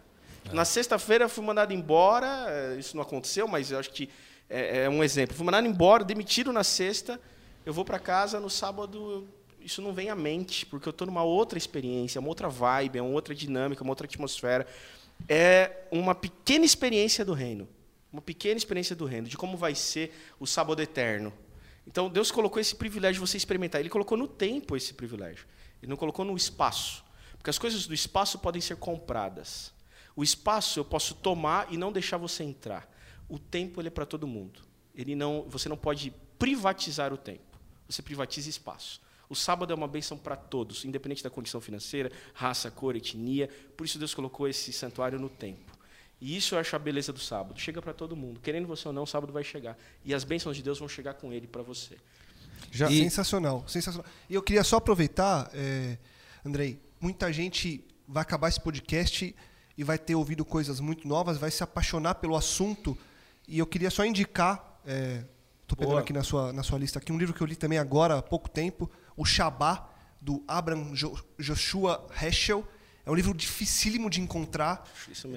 Na 0.52 0.64
sexta-feira 0.64 1.24
eu 1.24 1.28
fui 1.28 1.44
mandado 1.44 1.72
embora, 1.72 2.46
eh, 2.48 2.76
isso 2.78 2.94
não 2.94 3.02
aconteceu, 3.02 3.48
mas 3.48 3.72
eu 3.72 3.80
acho 3.80 3.90
que 3.90 4.08
é, 4.48 4.84
é 4.84 4.90
um 4.90 5.02
exemplo. 5.02 5.36
Fui 5.36 5.44
mandado 5.44 5.66
embora, 5.66 6.04
demitido 6.04 6.52
na 6.52 6.64
sexta, 6.64 7.20
eu 7.64 7.72
vou 7.72 7.84
para 7.84 7.98
casa, 7.98 8.38
no 8.38 8.50
sábado 8.50 9.26
isso 9.66 9.82
não 9.82 9.92
vem 9.92 10.08
à 10.08 10.14
mente, 10.14 10.64
porque 10.64 10.88
eu 10.88 10.92
estou 10.92 11.06
numa 11.06 11.24
outra 11.24 11.58
experiência, 11.58 12.20
uma 12.20 12.28
outra 12.28 12.48
vibe, 12.48 12.98
é 12.98 13.02
uma 13.02 13.10
outra 13.10 13.34
dinâmica, 13.34 13.82
uma 13.82 13.90
outra 13.90 14.06
atmosfera. 14.06 14.64
É 15.28 15.86
uma 15.90 16.14
pequena 16.14 16.64
experiência 16.64 17.24
do 17.24 17.32
reino. 17.32 17.68
Uma 18.12 18.22
pequena 18.22 18.56
experiência 18.56 18.94
do 18.94 19.04
reino, 19.04 19.26
de 19.26 19.36
como 19.36 19.56
vai 19.56 19.74
ser 19.74 20.14
o 20.38 20.46
sábado 20.46 20.80
eterno. 20.80 21.32
Então, 21.84 22.08
Deus 22.08 22.30
colocou 22.30 22.60
esse 22.60 22.76
privilégio 22.76 23.20
de 23.20 23.28
você 23.28 23.36
experimentar. 23.36 23.80
Ele 23.80 23.90
colocou 23.90 24.16
no 24.16 24.28
tempo 24.28 24.76
esse 24.76 24.94
privilégio. 24.94 25.46
Ele 25.82 25.90
não 25.90 25.96
colocou 25.96 26.24
no 26.24 26.36
espaço. 26.36 27.04
Porque 27.36 27.50
as 27.50 27.58
coisas 27.58 27.86
do 27.86 27.94
espaço 27.94 28.38
podem 28.38 28.60
ser 28.60 28.76
compradas. 28.76 29.72
O 30.14 30.22
espaço 30.22 30.78
eu 30.78 30.84
posso 30.84 31.14
tomar 31.14 31.72
e 31.72 31.76
não 31.76 31.90
deixar 31.90 32.16
você 32.16 32.44
entrar. 32.44 32.88
O 33.28 33.38
tempo 33.38 33.80
ele 33.80 33.88
é 33.88 33.90
para 33.90 34.06
todo 34.06 34.26
mundo. 34.26 34.60
Ele 34.94 35.14
não, 35.14 35.44
você 35.48 35.68
não 35.68 35.76
pode 35.76 36.12
privatizar 36.38 37.12
o 37.12 37.16
tempo. 37.16 37.42
Você 37.88 38.02
privatiza 38.02 38.48
espaço. 38.48 39.00
O 39.28 39.34
sábado 39.34 39.72
é 39.72 39.76
uma 39.76 39.88
bênção 39.88 40.16
para 40.16 40.36
todos, 40.36 40.84
independente 40.84 41.22
da 41.22 41.28
condição 41.30 41.60
financeira, 41.60 42.12
raça, 42.32 42.70
cor, 42.70 42.94
etnia. 42.94 43.48
Por 43.76 43.84
isso 43.84 43.98
Deus 43.98 44.14
colocou 44.14 44.46
esse 44.46 44.72
santuário 44.72 45.18
no 45.18 45.28
tempo. 45.28 45.76
E 46.20 46.36
isso 46.36 46.54
eu 46.54 46.58
acho 46.58 46.74
a 46.76 46.78
beleza 46.78 47.12
do 47.12 47.18
sábado. 47.18 47.58
Chega 47.60 47.82
para 47.82 47.92
todo 47.92 48.14
mundo. 48.16 48.40
Querendo 48.40 48.66
você 48.66 48.86
ou 48.88 48.94
não, 48.94 49.02
o 49.02 49.06
sábado 49.06 49.32
vai 49.32 49.42
chegar. 49.44 49.76
E 50.04 50.14
as 50.14 50.22
bênçãos 50.24 50.56
de 50.56 50.62
Deus 50.62 50.78
vão 50.78 50.88
chegar 50.88 51.14
com 51.14 51.32
ele 51.32 51.46
para 51.46 51.62
você. 51.62 51.96
Já, 52.70 52.88
E- 52.90 52.98
Sensacional, 53.02 53.64
sensacional. 53.68 54.10
E 54.30 54.34
eu 54.34 54.42
queria 54.42 54.64
só 54.64 54.76
aproveitar, 54.76 55.50
é, 55.52 55.98
Andrei, 56.44 56.80
muita 57.00 57.32
gente 57.32 57.84
vai 58.08 58.22
acabar 58.22 58.48
esse 58.48 58.60
podcast 58.60 59.34
e 59.76 59.84
vai 59.84 59.98
ter 59.98 60.14
ouvido 60.14 60.44
coisas 60.44 60.80
muito 60.80 61.06
novas, 61.06 61.36
vai 61.36 61.50
se 61.50 61.62
apaixonar 61.62 62.14
pelo 62.14 62.36
assunto. 62.36 62.96
E 63.48 63.58
eu 63.58 63.66
queria 63.66 63.90
só 63.90 64.04
indicar, 64.04 64.80
estou 65.62 65.76
pegando 65.76 65.90
Boa. 65.92 66.00
aqui 66.00 66.12
na 66.12 66.22
sua, 66.22 66.52
na 66.52 66.62
sua 66.62 66.78
lista 66.78 66.98
aqui, 66.98 67.12
um 67.12 67.18
livro 67.18 67.34
que 67.34 67.40
eu 67.40 67.46
li 67.46 67.56
também 67.56 67.78
agora 67.78 68.18
há 68.18 68.22
pouco 68.22 68.48
tempo, 68.50 68.90
o 69.16 69.24
Shabá, 69.24 69.88
do 70.20 70.42
Abraham 70.48 70.92
Jo- 70.94 71.16
Joshua 71.38 72.06
Heschel. 72.20 72.66
É 73.04 73.10
um 73.10 73.14
livro 73.14 73.32
dificílimo 73.32 74.10
de 74.10 74.20
encontrar. 74.20 74.84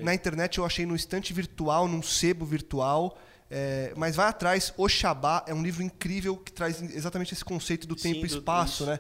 Na 0.02 0.14
internet 0.16 0.58
eu 0.58 0.66
achei 0.66 0.88
no 0.88 0.96
estante 0.96 1.32
virtual, 1.34 1.88
num 1.88 2.02
sebo 2.02 2.44
virtual. 2.44 3.16
É, 3.52 3.94
mas 3.96 4.16
vai 4.16 4.28
atrás, 4.28 4.74
O 4.78 4.90
Shabá 4.90 5.44
é 5.48 5.54
um 5.54 5.62
livro 5.62 5.84
incrível 5.84 6.36
que 6.36 6.52
traz 6.52 6.82
exatamente 6.82 7.34
esse 7.34 7.46
conceito 7.46 7.86
do 7.88 7.98
Sim, 7.98 8.14
tempo 8.14 8.26
e 8.26 8.28
espaço, 8.28 8.86
né? 8.88 9.00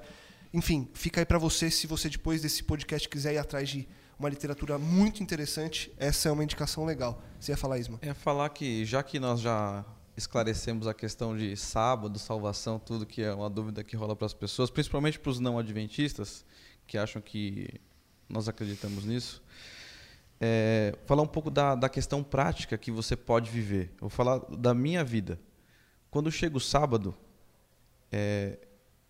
Enfim, 0.53 0.87
fica 0.93 1.21
aí 1.21 1.25
pra 1.25 1.37
você, 1.39 1.69
se 1.71 1.87
você 1.87 2.09
depois 2.09 2.41
desse 2.41 2.63
podcast 2.63 3.07
quiser 3.09 3.33
ir 3.33 3.37
atrás 3.39 3.69
de 3.69 3.87
uma 4.19 4.27
literatura 4.27 4.77
muito 4.77 5.23
interessante, 5.23 5.91
essa 5.97 6.27
é 6.27 6.31
uma 6.31 6.43
indicação 6.43 6.83
legal. 6.83 7.23
Você 7.39 7.53
ia 7.53 7.57
falar, 7.57 7.79
Isma? 7.79 7.97
É 8.01 8.13
falar 8.13 8.49
que, 8.49 8.83
já 8.83 9.01
que 9.01 9.17
nós 9.17 9.39
já 9.39 9.85
esclarecemos 10.17 10.87
a 10.87 10.93
questão 10.93 11.37
de 11.37 11.55
sábado, 11.55 12.19
salvação, 12.19 12.77
tudo 12.77 13.05
que 13.05 13.23
é 13.23 13.33
uma 13.33 13.49
dúvida 13.49 13.81
que 13.81 13.95
rola 13.95 14.17
para 14.17 14.25
as 14.25 14.33
pessoas, 14.33 14.69
principalmente 14.69 15.17
para 15.17 15.29
os 15.29 15.39
não 15.39 15.57
adventistas, 15.57 16.45
que 16.85 16.97
acham 16.97 17.21
que 17.21 17.69
nós 18.27 18.49
acreditamos 18.49 19.05
nisso, 19.05 19.41
é, 20.41 20.93
falar 21.05 21.23
um 21.23 21.27
pouco 21.27 21.49
da, 21.49 21.73
da 21.73 21.87
questão 21.87 22.21
prática 22.21 22.77
que 22.77 22.91
você 22.91 23.15
pode 23.15 23.49
viver. 23.49 23.93
Vou 24.01 24.09
falar 24.09 24.39
da 24.49 24.73
minha 24.73 25.01
vida. 25.01 25.39
Quando 26.11 26.29
chega 26.29 26.57
o 26.57 26.59
sábado, 26.59 27.15
é, 28.11 28.59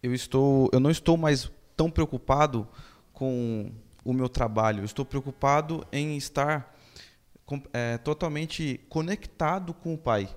eu, 0.04 0.14
estou, 0.14 0.70
eu 0.72 0.80
não 0.80 0.92
estou 0.92 1.18
mais 1.18 1.52
tão 1.76 1.90
preocupado 1.90 2.68
com 3.12 3.72
o 4.10 4.14
meu 4.14 4.28
trabalho. 4.28 4.80
Eu 4.80 4.86
estou 4.86 5.06
preocupado 5.06 5.86
em 5.92 6.18
estar 6.18 6.76
é, 7.72 7.98
totalmente 8.00 8.80
conectado 8.90 9.74
com 9.74 9.94
o 9.94 9.98
Pai. 9.98 10.36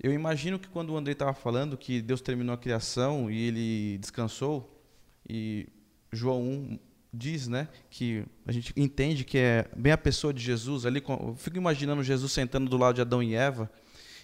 Eu 0.00 0.12
imagino 0.12 0.60
que 0.60 0.68
quando 0.68 0.90
o 0.90 0.96
Andrei 0.96 1.12
estava 1.12 1.34
falando 1.34 1.76
que 1.76 2.00
Deus 2.00 2.20
terminou 2.20 2.54
a 2.54 2.58
criação 2.58 3.28
e 3.28 3.48
ele 3.48 3.98
descansou, 3.98 4.80
e 5.28 5.68
João 6.12 6.40
1 6.40 6.78
diz 7.12 7.48
né, 7.48 7.68
que 7.90 8.24
a 8.46 8.52
gente 8.52 8.72
entende 8.76 9.24
que 9.24 9.38
é 9.38 9.68
bem 9.76 9.92
a 9.92 9.98
pessoa 9.98 10.32
de 10.32 10.40
Jesus 10.40 10.86
ali. 10.86 11.02
Eu 11.08 11.34
fico 11.36 11.56
imaginando 11.56 12.04
Jesus 12.04 12.30
sentando 12.30 12.70
do 12.70 12.76
lado 12.76 12.94
de 12.94 13.00
Adão 13.00 13.20
e 13.20 13.34
Eva 13.34 13.68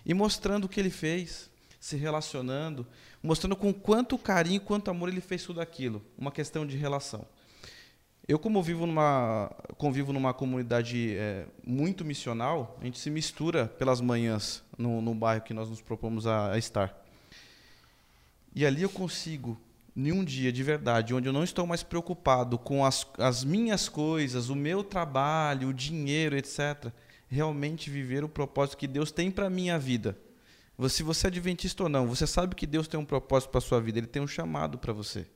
e 0.07 0.15
mostrando 0.15 0.67
o 0.67 0.69
que 0.69 0.79
ele 0.79 0.91
fez, 0.91 1.51
se 1.81 1.97
relacionando, 1.97 2.87
mostrando 3.21 3.57
com 3.57 3.73
quanto 3.75 4.17
carinho, 4.17 4.61
quanto 4.61 4.93
amor 4.93 5.09
ele 5.09 5.21
fez 5.21 5.43
tudo 5.43 5.61
aquilo. 5.61 6.01
Uma 6.17 6.31
questão 6.31 6.65
de 6.65 6.77
relação. 6.77 7.27
Eu, 8.27 8.39
como 8.39 8.63
vivo 8.63 8.87
numa, 8.87 9.51
convivo 9.77 10.11
numa 10.11 10.33
comunidade 10.33 11.15
é, 11.15 11.47
muito 11.63 12.07
missional, 12.07 12.75
a 12.81 12.85
gente 12.87 12.99
se 12.99 13.11
mistura 13.11 13.67
pelas 13.67 14.01
manhãs 14.01 14.65
no, 14.79 15.03
no 15.03 15.15
bairro 15.15 15.43
que 15.43 15.53
nós 15.53 15.69
nos 15.69 15.83
propomos 15.83 16.27
a, 16.27 16.53
a 16.53 16.59
estar. 16.59 17.05
E 18.55 18.65
ali 18.65 18.81
eu 18.81 18.89
consigo, 18.89 19.61
em 19.95 20.11
um 20.11 20.25
dia 20.25 20.51
de 20.51 20.63
verdade, 20.63 21.13
onde 21.13 21.29
eu 21.29 21.35
não 21.35 21.45
estou 21.45 21.67
mais 21.67 21.83
preocupado 21.83 22.57
com 22.57 22.83
as, 22.83 23.07
as 23.19 23.45
minhas 23.45 23.91
coisas, 23.91 24.49
o 24.49 24.57
meu 24.57 24.83
trabalho, 24.83 25.69
o 25.69 25.75
dinheiro, 25.75 26.35
etc., 26.35 26.91
realmente 27.29 27.91
viver 27.91 28.25
o 28.25 28.29
propósito 28.29 28.79
que 28.79 28.87
Deus 28.87 29.13
tem 29.13 29.31
para 29.31 29.49
a 29.49 29.51
minha 29.51 29.79
vida. 29.79 30.17
Se 30.89 31.03
você 31.03 31.27
é 31.27 31.29
adventista 31.29 31.83
ou 31.83 31.91
não, 31.91 32.07
você 32.07 32.27
sabe 32.27 32.55
que 32.55 32.67
Deus 32.67 32.89
tem 32.89 32.99
um 32.99 33.05
propósito 33.05 33.51
para 33.51 33.59
a 33.59 33.63
sua 33.63 33.83
vida, 33.83 33.99
Ele 33.99 34.07
tem 34.07 34.23
um 34.23 34.27
chamado 34.27 34.79
para 34.79 34.95
você 34.95 35.27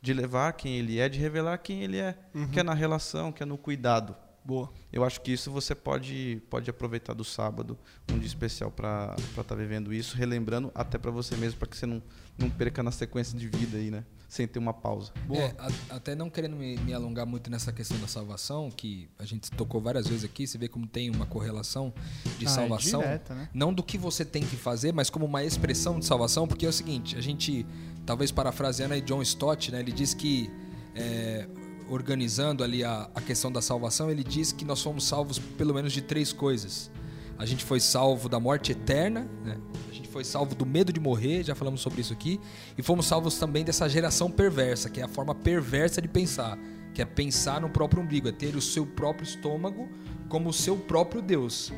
de 0.00 0.12
levar 0.12 0.52
quem 0.52 0.76
ele 0.76 0.98
é, 0.98 1.08
de 1.08 1.18
revelar 1.18 1.58
quem 1.58 1.82
ele 1.82 1.98
é, 1.98 2.16
que 2.52 2.60
é 2.60 2.62
na 2.62 2.74
relação, 2.74 3.32
que 3.32 3.42
é 3.42 3.46
no 3.46 3.58
cuidado. 3.58 4.14
Boa. 4.44 4.70
Eu 4.90 5.04
acho 5.04 5.20
que 5.20 5.30
isso 5.30 5.50
você 5.50 5.74
pode, 5.74 6.40
pode 6.48 6.70
aproveitar 6.70 7.12
do 7.12 7.22
sábado, 7.24 7.76
um 8.10 8.18
dia 8.18 8.26
especial 8.26 8.70
para 8.70 9.14
estar 9.38 9.54
vivendo 9.54 9.92
isso, 9.92 10.16
relembrando 10.16 10.70
até 10.74 10.96
para 10.96 11.10
você 11.10 11.36
mesmo, 11.36 11.58
para 11.58 11.68
que 11.68 11.76
você 11.76 11.84
não, 11.84 12.02
não 12.38 12.48
perca 12.48 12.82
na 12.82 12.90
sequência 12.90 13.38
de 13.38 13.46
vida 13.46 13.76
aí, 13.76 13.90
né? 13.90 14.04
Sem 14.26 14.46
ter 14.48 14.58
uma 14.58 14.72
pausa. 14.72 15.12
É, 15.32 15.54
a- 15.58 15.96
até 15.96 16.14
não 16.14 16.30
querendo 16.30 16.56
me, 16.56 16.78
me 16.78 16.94
alongar 16.94 17.26
muito 17.26 17.50
nessa 17.50 17.72
questão 17.72 17.98
da 17.98 18.06
salvação, 18.06 18.70
que 18.70 19.10
a 19.18 19.24
gente 19.26 19.50
tocou 19.50 19.82
várias 19.82 20.06
vezes 20.08 20.24
aqui, 20.24 20.46
você 20.46 20.56
vê 20.56 20.66
como 20.68 20.86
tem 20.86 21.10
uma 21.10 21.26
correlação 21.26 21.92
de 22.38 22.46
Ah, 22.46 22.50
é 22.50 22.54
salvação. 22.54 23.00
direta, 23.02 23.34
né? 23.34 23.50
Não 23.52 23.72
do 23.74 23.82
que 23.82 23.98
você 23.98 24.24
tem 24.24 24.42
que 24.42 24.56
fazer, 24.56 24.92
mas 24.94 25.10
como 25.10 25.26
uma 25.26 25.44
expressão 25.44 25.98
de 25.98 26.06
salvação, 26.06 26.48
porque 26.48 26.64
é 26.64 26.68
o 26.70 26.72
seguinte, 26.72 27.16
a 27.18 27.20
gente, 27.20 27.66
talvez 28.08 28.32
parafraseando 28.32 28.94
aí 28.94 29.02
John 29.02 29.20
Stott, 29.20 29.70
né, 29.70 29.80
ele 29.80 29.92
diz 29.92 30.14
que, 30.14 30.50
é, 30.94 31.46
organizando 31.90 32.64
ali 32.64 32.82
a, 32.82 33.06
a 33.14 33.20
questão 33.20 33.52
da 33.52 33.60
salvação, 33.60 34.10
ele 34.10 34.24
diz 34.24 34.50
que 34.50 34.64
nós 34.64 34.82
fomos 34.82 35.04
salvos 35.04 35.38
pelo 35.38 35.74
menos 35.74 35.92
de 35.92 36.00
três 36.00 36.32
coisas. 36.32 36.90
A 37.36 37.44
gente 37.44 37.66
foi 37.66 37.80
salvo 37.80 38.26
da 38.26 38.40
morte 38.40 38.72
eterna, 38.72 39.28
né? 39.44 39.58
a 39.90 39.92
gente 39.92 40.08
foi 40.08 40.24
salvo 40.24 40.54
do 40.54 40.64
medo 40.64 40.90
de 40.90 40.98
morrer, 40.98 41.44
já 41.44 41.54
falamos 41.54 41.82
sobre 41.82 42.00
isso 42.00 42.14
aqui, 42.14 42.40
e 42.78 42.82
fomos 42.82 43.04
salvos 43.04 43.38
também 43.38 43.62
dessa 43.62 43.86
geração 43.86 44.30
perversa, 44.30 44.88
que 44.88 45.02
é 45.02 45.04
a 45.04 45.08
forma 45.08 45.34
perversa 45.34 46.00
de 46.00 46.08
pensar, 46.08 46.58
que 46.94 47.02
é 47.02 47.04
pensar 47.04 47.60
no 47.60 47.68
próprio 47.68 48.02
umbigo, 48.02 48.26
é 48.26 48.32
ter 48.32 48.56
o 48.56 48.62
seu 48.62 48.86
próprio 48.86 49.24
estômago 49.24 49.86
como 50.30 50.48
o 50.48 50.52
seu 50.52 50.78
próprio 50.78 51.20
Deus. 51.20 51.70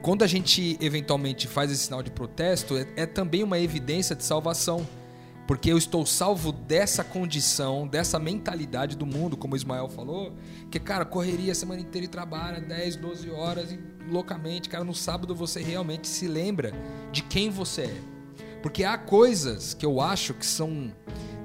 Quando 0.00 0.22
a 0.22 0.26
gente 0.26 0.78
eventualmente 0.80 1.46
faz 1.46 1.70
esse 1.70 1.84
sinal 1.84 2.02
de 2.02 2.10
protesto, 2.10 2.74
é, 2.74 2.86
é 2.96 3.04
também 3.04 3.42
uma 3.42 3.58
evidência 3.58 4.16
de 4.16 4.24
salvação. 4.24 4.86
Porque 5.48 5.72
eu 5.72 5.78
estou 5.78 6.04
salvo 6.04 6.52
dessa 6.52 7.02
condição, 7.02 7.88
dessa 7.88 8.18
mentalidade 8.18 8.94
do 8.94 9.06
mundo, 9.06 9.34
como 9.34 9.54
o 9.54 9.56
Ismael 9.56 9.88
falou, 9.88 10.34
que, 10.70 10.78
cara, 10.78 11.06
correria 11.06 11.52
a 11.52 11.54
semana 11.54 11.80
inteira 11.80 12.04
e 12.04 12.08
trabalha 12.08 12.60
10, 12.60 12.96
12 12.96 13.30
horas 13.30 13.72
e 13.72 13.80
loucamente, 14.10 14.68
cara, 14.68 14.84
no 14.84 14.94
sábado 14.94 15.34
você 15.34 15.62
realmente 15.62 16.06
se 16.06 16.28
lembra 16.28 16.74
de 17.10 17.22
quem 17.22 17.48
você 17.48 17.84
é. 17.84 18.00
Porque 18.62 18.84
há 18.84 18.98
coisas 18.98 19.72
que 19.72 19.86
eu 19.86 20.02
acho 20.02 20.34
que 20.34 20.44
são, 20.44 20.92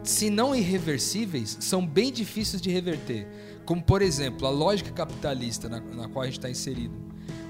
se 0.04 0.30
não 0.30 0.54
irreversíveis, 0.54 1.56
são 1.62 1.88
bem 1.88 2.12
difíceis 2.12 2.62
de 2.62 2.70
reverter. 2.70 3.26
Como, 3.64 3.82
por 3.82 4.02
exemplo, 4.02 4.46
a 4.46 4.50
lógica 4.50 4.92
capitalista 4.92 5.70
na, 5.70 5.80
na 5.80 6.10
qual 6.10 6.24
a 6.24 6.26
gente 6.26 6.40
está 6.40 6.50
inserido. 6.50 6.94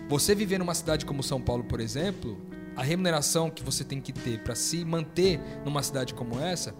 Você 0.07 0.35
viver 0.35 0.59
numa 0.59 0.75
cidade 0.75 1.03
como 1.03 1.23
São 1.23 1.41
Paulo, 1.41 1.63
por 1.63 1.79
exemplo, 1.79 2.37
a 2.75 2.83
remuneração 2.83 3.49
que 3.49 3.63
você 3.63 3.83
tem 3.83 4.01
que 4.01 4.11
ter 4.11 4.39
para 4.39 4.55
se 4.55 4.83
manter 4.83 5.39
numa 5.63 5.83
cidade 5.83 6.13
como 6.13 6.39
essa 6.39 6.73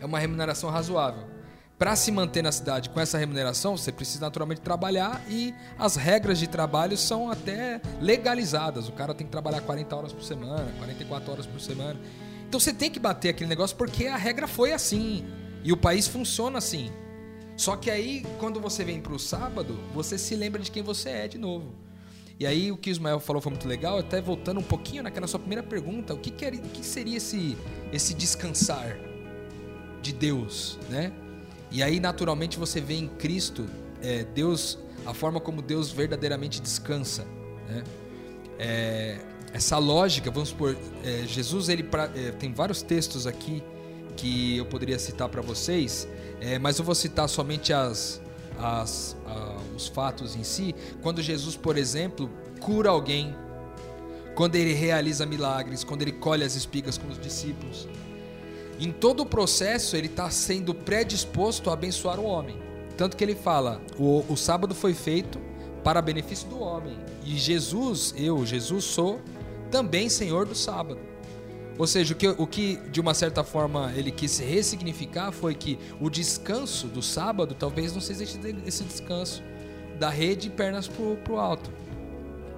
é 0.00 0.06
uma 0.06 0.18
remuneração 0.18 0.70
razoável. 0.70 1.24
Para 1.78 1.94
se 1.94 2.10
manter 2.10 2.42
na 2.42 2.50
cidade 2.50 2.90
com 2.90 2.98
essa 2.98 3.16
remuneração, 3.16 3.76
você 3.76 3.92
precisa 3.92 4.20
naturalmente 4.20 4.60
trabalhar 4.60 5.22
e 5.28 5.54
as 5.78 5.94
regras 5.94 6.38
de 6.38 6.48
trabalho 6.48 6.96
são 6.96 7.30
até 7.30 7.80
legalizadas. 8.00 8.88
O 8.88 8.92
cara 8.92 9.14
tem 9.14 9.24
que 9.24 9.30
trabalhar 9.30 9.60
40 9.60 9.94
horas 9.94 10.12
por 10.12 10.24
semana, 10.24 10.72
44 10.78 11.32
horas 11.32 11.46
por 11.46 11.60
semana. 11.60 11.98
Então 12.48 12.58
você 12.58 12.72
tem 12.72 12.90
que 12.90 12.98
bater 12.98 13.28
aquele 13.28 13.48
negócio 13.48 13.76
porque 13.76 14.06
a 14.06 14.16
regra 14.16 14.48
foi 14.48 14.72
assim 14.72 15.24
e 15.62 15.72
o 15.72 15.76
país 15.76 16.08
funciona 16.08 16.58
assim. 16.58 16.90
Só 17.56 17.76
que 17.76 17.90
aí, 17.90 18.24
quando 18.38 18.60
você 18.60 18.84
vem 18.84 19.00
para 19.00 19.12
o 19.12 19.18
sábado, 19.18 19.78
você 19.92 20.16
se 20.16 20.34
lembra 20.34 20.62
de 20.62 20.70
quem 20.70 20.82
você 20.82 21.10
é 21.10 21.28
de 21.28 21.38
novo. 21.38 21.74
E 22.40 22.46
aí, 22.46 22.70
o 22.70 22.76
que 22.76 22.88
o 22.88 22.92
Ismael 22.92 23.18
falou 23.18 23.42
foi 23.42 23.50
muito 23.50 23.66
legal, 23.66 23.98
até 23.98 24.20
voltando 24.20 24.60
um 24.60 24.62
pouquinho 24.62 25.02
naquela 25.02 25.26
sua 25.26 25.40
primeira 25.40 25.62
pergunta, 25.62 26.14
o 26.14 26.18
que, 26.18 26.30
que, 26.30 26.44
era- 26.44 26.56
o 26.56 26.60
que 26.60 26.84
seria 26.84 27.16
esse, 27.16 27.56
esse 27.92 28.14
descansar 28.14 28.96
de 30.00 30.12
Deus, 30.12 30.78
né? 30.88 31.12
E 31.70 31.82
aí, 31.82 31.98
naturalmente, 31.98 32.56
você 32.58 32.80
vê 32.80 32.94
em 32.94 33.08
Cristo 33.08 33.66
é, 34.00 34.22
Deus, 34.22 34.78
a 35.04 35.12
forma 35.12 35.40
como 35.40 35.60
Deus 35.60 35.90
verdadeiramente 35.90 36.60
descansa, 36.62 37.26
né? 37.68 37.82
É, 38.58 39.18
essa 39.52 39.76
lógica, 39.78 40.30
vamos 40.30 40.50
supor, 40.50 40.76
é, 41.04 41.24
Jesus 41.26 41.68
ele 41.68 41.82
pra- 41.82 42.10
é, 42.14 42.30
tem 42.32 42.52
vários 42.52 42.82
textos 42.82 43.26
aqui 43.26 43.62
que 44.16 44.56
eu 44.56 44.64
poderia 44.66 44.98
citar 44.98 45.28
para 45.28 45.40
vocês, 45.42 46.06
é, 46.40 46.58
mas 46.58 46.78
eu 46.78 46.84
vou 46.84 46.94
citar 46.94 47.28
somente 47.28 47.72
as, 47.72 48.20
as- 48.60 49.16
a- 49.26 49.56
os 49.76 49.88
fatos 49.88 50.36
em 50.36 50.44
si. 50.44 50.74
Quando 51.02 51.22
Jesus, 51.22 51.56
por 51.56 51.76
exemplo, 51.76 52.30
cura 52.60 52.90
alguém, 52.90 53.34
quando 54.34 54.54
ele 54.56 54.72
realiza 54.72 55.26
milagres, 55.26 55.82
quando 55.84 56.02
ele 56.02 56.12
colhe 56.12 56.44
as 56.44 56.54
espigas 56.54 56.96
com 56.96 57.08
os 57.08 57.18
discípulos. 57.18 57.88
Em 58.78 58.92
todo 58.92 59.20
o 59.24 59.26
processo, 59.26 59.96
ele 59.96 60.06
está 60.06 60.30
sendo 60.30 60.72
predisposto 60.72 61.70
a 61.70 61.72
abençoar 61.72 62.20
o 62.20 62.24
homem. 62.24 62.56
Tanto 62.96 63.16
que 63.16 63.24
ele 63.24 63.34
fala: 63.34 63.80
o, 63.98 64.24
o 64.28 64.36
sábado 64.36 64.74
foi 64.74 64.94
feito 64.94 65.40
para 65.82 66.00
benefício 66.02 66.48
do 66.48 66.60
homem. 66.60 66.96
E 67.24 67.36
Jesus, 67.36 68.14
eu, 68.16 68.44
Jesus, 68.46 68.84
sou 68.84 69.20
também 69.70 70.08
senhor 70.08 70.46
do 70.46 70.54
sábado. 70.54 70.98
Ou 71.78 71.86
seja, 71.86 72.12
o 72.12 72.16
que, 72.16 72.28
o 72.28 72.46
que 72.46 72.76
de 72.90 73.00
uma 73.00 73.14
certa 73.14 73.44
forma 73.44 73.92
ele 73.94 74.10
quis 74.10 74.38
ressignificar 74.38 75.30
foi 75.30 75.54
que 75.54 75.78
o 76.00 76.10
descanso 76.10 76.88
do 76.88 77.00
sábado 77.00 77.54
talvez 77.54 77.92
não 77.92 78.00
seja 78.00 78.24
esse, 78.66 78.82
descanso 78.82 79.42
da 79.96 80.10
rede 80.10 80.50
pernas 80.50 80.88
pro, 80.88 81.16
pro 81.18 81.38
alto, 81.38 81.70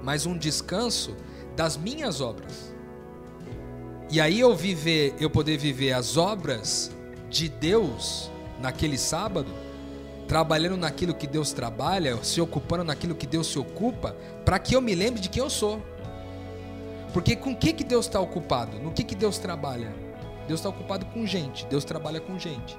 mas 0.03 0.25
um 0.25 0.37
descanso 0.37 1.15
das 1.55 1.77
minhas 1.77 2.23
obras. 2.23 2.75
E 4.11 4.21
aí 4.21 4.41
eu 4.41 4.57
viver, 4.57 5.15
eu 5.21 5.29
poder 5.29 5.59
viver 5.59 5.93
as 5.93 6.17
obras 6.17 6.91
de 7.29 7.49
Deus 7.49 8.31
naquele 8.59 8.97
sábado, 8.97 9.53
trabalhando 10.27 10.79
naquilo 10.79 11.15
que 11.15 11.27
Deus 11.27 11.53
trabalha, 11.53 12.19
se 12.25 12.41
ocupando 12.41 12.85
naquilo 12.85 13.15
que 13.15 13.27
Deus 13.27 13.49
se 13.49 13.59
ocupa, 13.59 14.17
para 14.45 14.59
que 14.59 14.75
eu 14.75 14.81
me 14.81 14.95
lembre 14.95 15.21
de 15.21 15.29
quem 15.29 15.43
eu 15.43 15.51
sou. 15.51 15.83
Porque 17.13 17.35
com 17.35 17.53
o 17.53 17.57
que, 17.57 17.73
que 17.73 17.85
Deus 17.85 18.07
está 18.07 18.21
ocupado? 18.21 18.79
No 18.79 18.93
que, 18.93 19.03
que 19.03 19.15
Deus 19.15 19.39
trabalha? 19.39 19.93
Deus 20.47 20.61
está 20.61 20.69
ocupado 20.69 21.07
com 21.07 21.27
gente, 21.27 21.67
Deus 21.67 21.85
trabalha 21.85 22.21
com 22.21 22.39
gente. 22.39 22.77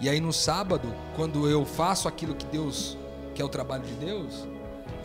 E 0.00 0.08
aí 0.08 0.20
no 0.20 0.32
sábado, 0.32 0.92
quando 1.14 1.48
eu 1.48 1.64
faço 1.64 2.08
aquilo 2.08 2.34
que 2.34 2.46
Deus, 2.46 2.96
que 3.34 3.42
é 3.42 3.44
o 3.44 3.48
trabalho 3.48 3.84
de 3.84 3.94
Deus, 3.94 4.46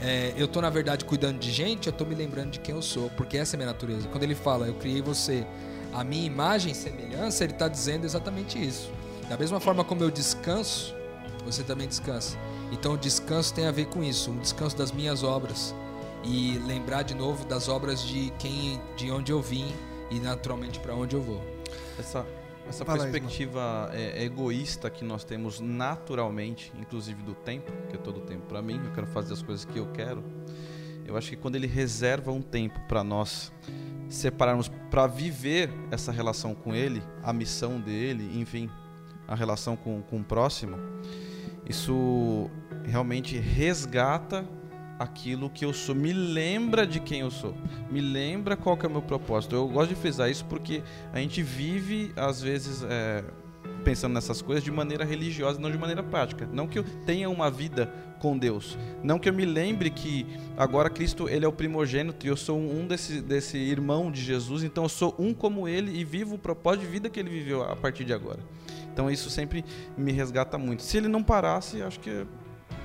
é, 0.02 0.34
eu 0.36 0.48
tô 0.48 0.62
na 0.62 0.70
verdade 0.70 1.06
cuidando 1.06 1.40
de 1.40 1.52
gente, 1.52 1.88
eu 1.88 1.94
tô 1.94 2.06
me 2.06 2.16
lembrando 2.16 2.52
de 2.52 2.60
quem 2.60 2.74
eu 2.76 2.82
sou, 2.82 3.10
porque 3.12 3.38
essa 3.38 3.56
é 3.56 3.58
a 3.58 3.60
minha 3.60 3.68
natureza. 3.68 4.08
Quando 4.08 4.24
ele 4.24 4.36
fala, 4.36 4.68
eu 4.68 4.76
criei 4.76 5.02
você 5.02 5.46
a 5.94 6.04
minha 6.04 6.26
imagem 6.26 6.72
e 6.72 6.76
semelhança, 6.76 7.44
ele 7.44 7.54
está 7.54 7.68
dizendo 7.68 8.06
exatamente 8.06 8.64
isso. 8.64 8.92
Da 9.30 9.38
mesma 9.38 9.60
forma 9.60 9.84
como 9.84 10.04
eu 10.04 10.12
descanso, 10.12 10.96
você 11.46 11.64
também 11.64 11.88
descansa. 11.88 12.38
Então 12.72 12.94
o 12.94 12.98
descanso 12.98 13.54
tem 13.54 13.66
a 13.66 13.72
ver 13.72 13.86
com 13.88 14.04
isso, 14.04 14.32
um 14.32 14.40
descanso 14.40 14.76
das 14.76 14.92
minhas 14.92 15.24
obras 15.24 15.74
e 16.28 16.60
lembrar 16.68 17.04
de 17.04 17.16
novo 17.16 17.46
das 17.46 17.70
obras 17.70 18.02
de 18.04 18.32
quem, 18.38 18.82
de 18.98 19.10
onde 19.10 19.32
eu 19.32 19.42
vim 19.42 19.66
e 20.12 20.20
naturalmente 20.20 20.80
para 20.80 20.94
onde 20.94 21.16
eu 21.16 21.22
vou. 21.22 21.42
Essa, 21.98 22.26
essa 22.68 22.84
lá, 22.84 22.98
perspectiva 22.98 23.90
é, 23.94 24.24
egoísta 24.24 24.90
que 24.90 25.06
nós 25.06 25.24
temos 25.24 25.60
naturalmente, 25.62 26.72
inclusive 26.78 27.24
do 27.24 27.34
tempo, 27.34 27.72
que 27.90 27.96
é 27.96 28.00
todo 28.00 28.18
o 28.18 28.22
tempo 28.22 28.46
para 28.46 28.62
mim, 28.62 28.80
eu 28.84 28.92
quero 28.92 29.08
fazer 29.08 29.34
as 29.34 29.42
coisas 29.42 29.64
que 29.64 29.80
eu 29.80 29.88
quero. 29.88 30.24
Eu 31.06 31.16
acho 31.16 31.30
que 31.30 31.38
quando 31.38 31.56
ele 31.56 31.68
reserva 31.68 32.32
um 32.32 32.42
tempo 32.42 32.78
para 32.90 33.02
nós 33.04 33.52
separarmos 34.10 34.70
para 34.92 35.08
viver 35.08 35.70
essa 35.90 36.12
relação 36.12 36.54
com 36.54 36.76
ele, 36.76 37.02
a 37.24 37.32
missão 37.32 37.80
dele, 37.80 38.38
enfim, 38.38 38.70
a 39.26 39.34
relação 39.34 39.78
com, 39.78 40.02
com 40.02 40.20
o 40.20 40.24
próximo, 40.24 40.78
isso 41.66 42.50
realmente 42.84 43.38
resgata 43.38 44.46
aquilo 45.00 45.50
que 45.50 45.64
eu 45.64 45.74
sou, 45.74 45.94
me 45.94 46.12
lembra 46.12 46.86
de 46.86 47.00
quem 47.00 47.22
eu 47.22 47.32
sou, 47.32 47.56
me 47.90 48.02
lembra 48.02 48.56
qual 48.56 48.76
que 48.76 48.86
é 48.86 48.90
o 48.90 48.92
meu 48.92 49.02
propósito. 49.02 49.56
Eu 49.56 49.68
gosto 49.68 49.90
de 49.90 49.96
frisar 49.96 50.30
isso 50.30 50.46
porque 50.46 50.84
a 51.14 51.20
gente 51.20 51.42
vive, 51.44 52.12
às 52.16 52.42
vezes, 52.42 52.84
é, 52.90 53.24
pensando 53.84 54.14
nessas 54.14 54.42
coisas 54.42 54.64
de 54.64 54.72
maneira 54.72 55.06
religiosa, 55.06 55.60
não 55.60 55.72
de 55.72 55.78
maneira 55.78 56.04
prática. 56.04 56.50
Não 56.52 56.68
que 56.68 56.80
eu 56.80 56.84
tenha 57.06 57.30
uma 57.30 57.50
vida 57.50 57.92
com 58.20 58.36
Deus, 58.36 58.78
não 59.04 59.20
que 59.20 59.30
eu 59.30 59.34
me 59.34 59.46
lembre 59.46 59.92
que 59.92 60.26
agora 60.58 60.90
Cristo 60.90 61.30
ele 61.30 61.46
é 61.46 61.48
o 61.48 61.54
primogênito 61.54 62.26
e 62.26 62.30
eu 62.30 62.36
sou 62.36 62.60
um 62.60 62.88
desse, 62.88 63.22
desse 63.22 63.58
irmão 63.60 64.12
de 64.12 64.24
Jesus, 64.24 64.64
então 64.64 64.86
eu 64.86 64.90
sou 64.90 65.14
um 65.20 65.36
como 65.36 65.68
ele 65.68 65.96
e 65.96 66.04
vivo 66.04 66.34
o 66.34 66.40
propósito 66.40 66.82
de 66.82 66.88
vida 66.88 67.10
que 67.12 67.20
ele 67.20 67.30
viveu 67.30 67.62
a 67.62 67.76
partir 67.76 68.04
de 68.04 68.14
agora. 68.14 68.40
Então 68.92 69.10
isso 69.10 69.30
sempre 69.30 69.64
me 69.96 70.12
resgata 70.12 70.58
muito. 70.58 70.82
Se 70.82 70.98
ele 70.98 71.08
não 71.08 71.22
parasse, 71.22 71.84
acho 71.84 72.00
que 72.00 72.26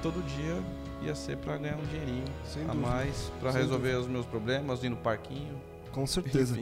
todo 0.02 0.22
dia 0.22 0.62
ia 1.04 1.14
ser 1.14 1.36
para 1.38 1.56
ganhar 1.56 1.76
um 1.76 1.84
dinheirinho 1.84 2.24
Sem 2.44 2.62
a 2.62 2.66
dúvida. 2.66 2.88
mais, 2.88 3.32
para 3.40 3.50
resolver 3.50 3.94
os 3.96 4.06
meus 4.06 4.26
problemas, 4.26 4.82
ir 4.82 4.88
no 4.88 4.96
parquinho. 4.96 5.60
Com 5.90 6.06
certeza. 6.06 6.58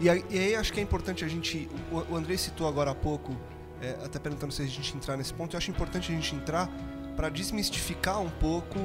E 0.00 0.10
aí, 0.10 0.24
e 0.28 0.38
aí 0.38 0.54
acho 0.54 0.72
que 0.72 0.78
é 0.78 0.82
importante 0.82 1.24
a 1.24 1.28
gente. 1.28 1.68
O, 1.90 2.12
o 2.12 2.16
Andrei 2.16 2.36
citou 2.36 2.68
agora 2.68 2.90
há 2.90 2.94
pouco, 2.94 3.34
é, 3.80 3.96
até 4.04 4.18
perguntando 4.18 4.52
se 4.52 4.62
a 4.62 4.66
gente 4.66 4.94
entrar 4.96 5.16
nesse 5.16 5.32
ponto, 5.32 5.54
eu 5.54 5.58
acho 5.58 5.70
importante 5.70 6.12
a 6.12 6.14
gente 6.14 6.34
entrar 6.34 6.70
para 7.16 7.28
desmistificar 7.28 8.20
um 8.20 8.28
pouco 8.28 8.78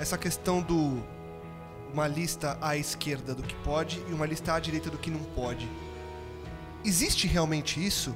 essa 0.00 0.16
questão 0.16 0.62
do 0.62 1.02
uma 1.92 2.08
lista 2.08 2.56
à 2.60 2.76
esquerda 2.76 3.34
do 3.34 3.42
que 3.42 3.54
pode 3.56 4.02
e 4.08 4.14
uma 4.14 4.24
lista 4.24 4.54
à 4.54 4.58
direita 4.58 4.88
do 4.88 4.96
que 4.96 5.10
não 5.10 5.20
pode. 5.34 5.68
Existe 6.82 7.26
realmente 7.26 7.84
isso? 7.84 8.14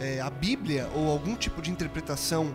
É, 0.00 0.20
a 0.20 0.30
Bíblia 0.30 0.88
ou 0.94 1.10
algum 1.10 1.36
tipo 1.36 1.60
de 1.60 1.70
interpretação 1.70 2.54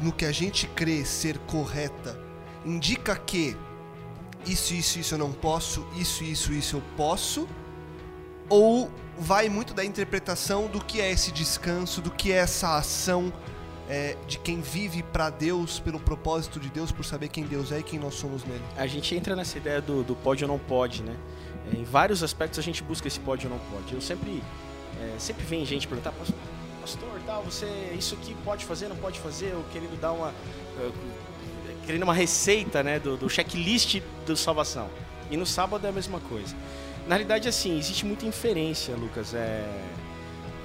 no 0.00 0.12
que 0.12 0.24
a 0.24 0.32
gente 0.32 0.66
crê 0.66 1.04
ser 1.04 1.38
correta 1.40 2.23
indica 2.64 3.16
que 3.16 3.56
isso, 4.46 4.74
isso, 4.74 4.98
isso 4.98 5.14
eu 5.14 5.18
não 5.18 5.32
posso, 5.32 5.86
isso, 5.96 6.22
isso, 6.22 6.52
isso 6.52 6.76
eu 6.76 6.82
posso? 6.96 7.48
Ou 8.48 8.90
vai 9.18 9.48
muito 9.48 9.72
da 9.72 9.84
interpretação 9.84 10.66
do 10.66 10.84
que 10.84 11.00
é 11.00 11.10
esse 11.10 11.32
descanso, 11.32 12.00
do 12.00 12.10
que 12.10 12.32
é 12.32 12.36
essa 12.36 12.76
ação 12.76 13.32
é, 13.88 14.16
de 14.26 14.38
quem 14.38 14.60
vive 14.60 15.02
para 15.02 15.30
Deus, 15.30 15.78
pelo 15.78 15.98
propósito 15.98 16.60
de 16.60 16.68
Deus, 16.68 16.92
por 16.92 17.04
saber 17.04 17.28
quem 17.28 17.44
Deus 17.44 17.72
é 17.72 17.80
e 17.80 17.82
quem 17.82 17.98
nós 17.98 18.14
somos 18.14 18.44
nele? 18.44 18.62
A 18.76 18.86
gente 18.86 19.14
entra 19.14 19.34
nessa 19.34 19.56
ideia 19.56 19.80
do, 19.80 20.02
do 20.02 20.14
pode 20.14 20.44
ou 20.44 20.48
não 20.48 20.58
pode, 20.58 21.02
né? 21.02 21.16
É, 21.72 21.78
em 21.78 21.84
vários 21.84 22.22
aspectos 22.22 22.58
a 22.58 22.62
gente 22.62 22.82
busca 22.82 23.08
esse 23.08 23.20
pode 23.20 23.46
ou 23.46 23.52
não 23.52 23.58
pode. 23.70 23.94
Eu 23.94 24.00
sempre, 24.00 24.42
é, 25.00 25.18
sempre 25.18 25.44
vem 25.44 25.64
gente 25.64 25.88
perguntar, 25.88 26.12
"Pastor, 26.12 26.36
tal, 27.26 27.42
você 27.42 27.66
isso 27.98 28.14
aqui 28.14 28.36
pode 28.44 28.64
fazer, 28.64 28.88
não 28.88 28.96
pode 28.96 29.18
fazer, 29.20 29.46
eu 29.52 29.64
querendo 29.72 29.98
dar 30.00 30.12
uma, 30.12 30.32
eh, 30.78 30.90
querendo 31.84 32.02
uma 32.04 32.14
receita, 32.14 32.82
né, 32.82 32.98
do, 32.98 33.16
do 33.16 33.28
checklist 33.28 34.00
do 34.26 34.36
salvação. 34.36 34.88
E 35.30 35.36
no 35.36 35.46
sábado 35.46 35.86
é 35.86 35.90
a 35.90 35.92
mesma 35.92 36.20
coisa. 36.20 36.54
Na 37.06 37.16
realidade, 37.16 37.48
assim, 37.48 37.78
existe 37.78 38.04
muita 38.06 38.24
inferência, 38.26 38.94
Lucas. 38.96 39.34
É, 39.34 39.64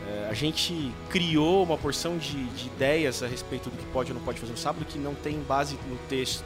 é, 0.08 0.27
a 0.29 0.34
gente 0.34 0.91
criou 1.10 1.63
uma 1.63 1.77
porção 1.77 2.17
de, 2.17 2.43
de 2.49 2.67
ideias 2.67 3.21
a 3.21 3.27
respeito 3.27 3.69
do 3.69 3.77
que 3.77 3.86
pode 3.88 4.12
ou 4.12 4.17
não 4.17 4.23
pode 4.25 4.39
fazer 4.39 4.51
no 4.51 4.58
sábado 4.58 4.86
que 4.86 4.97
não 4.97 5.13
tem 5.15 5.39
base 5.41 5.77
no 5.89 5.97
texto. 6.10 6.45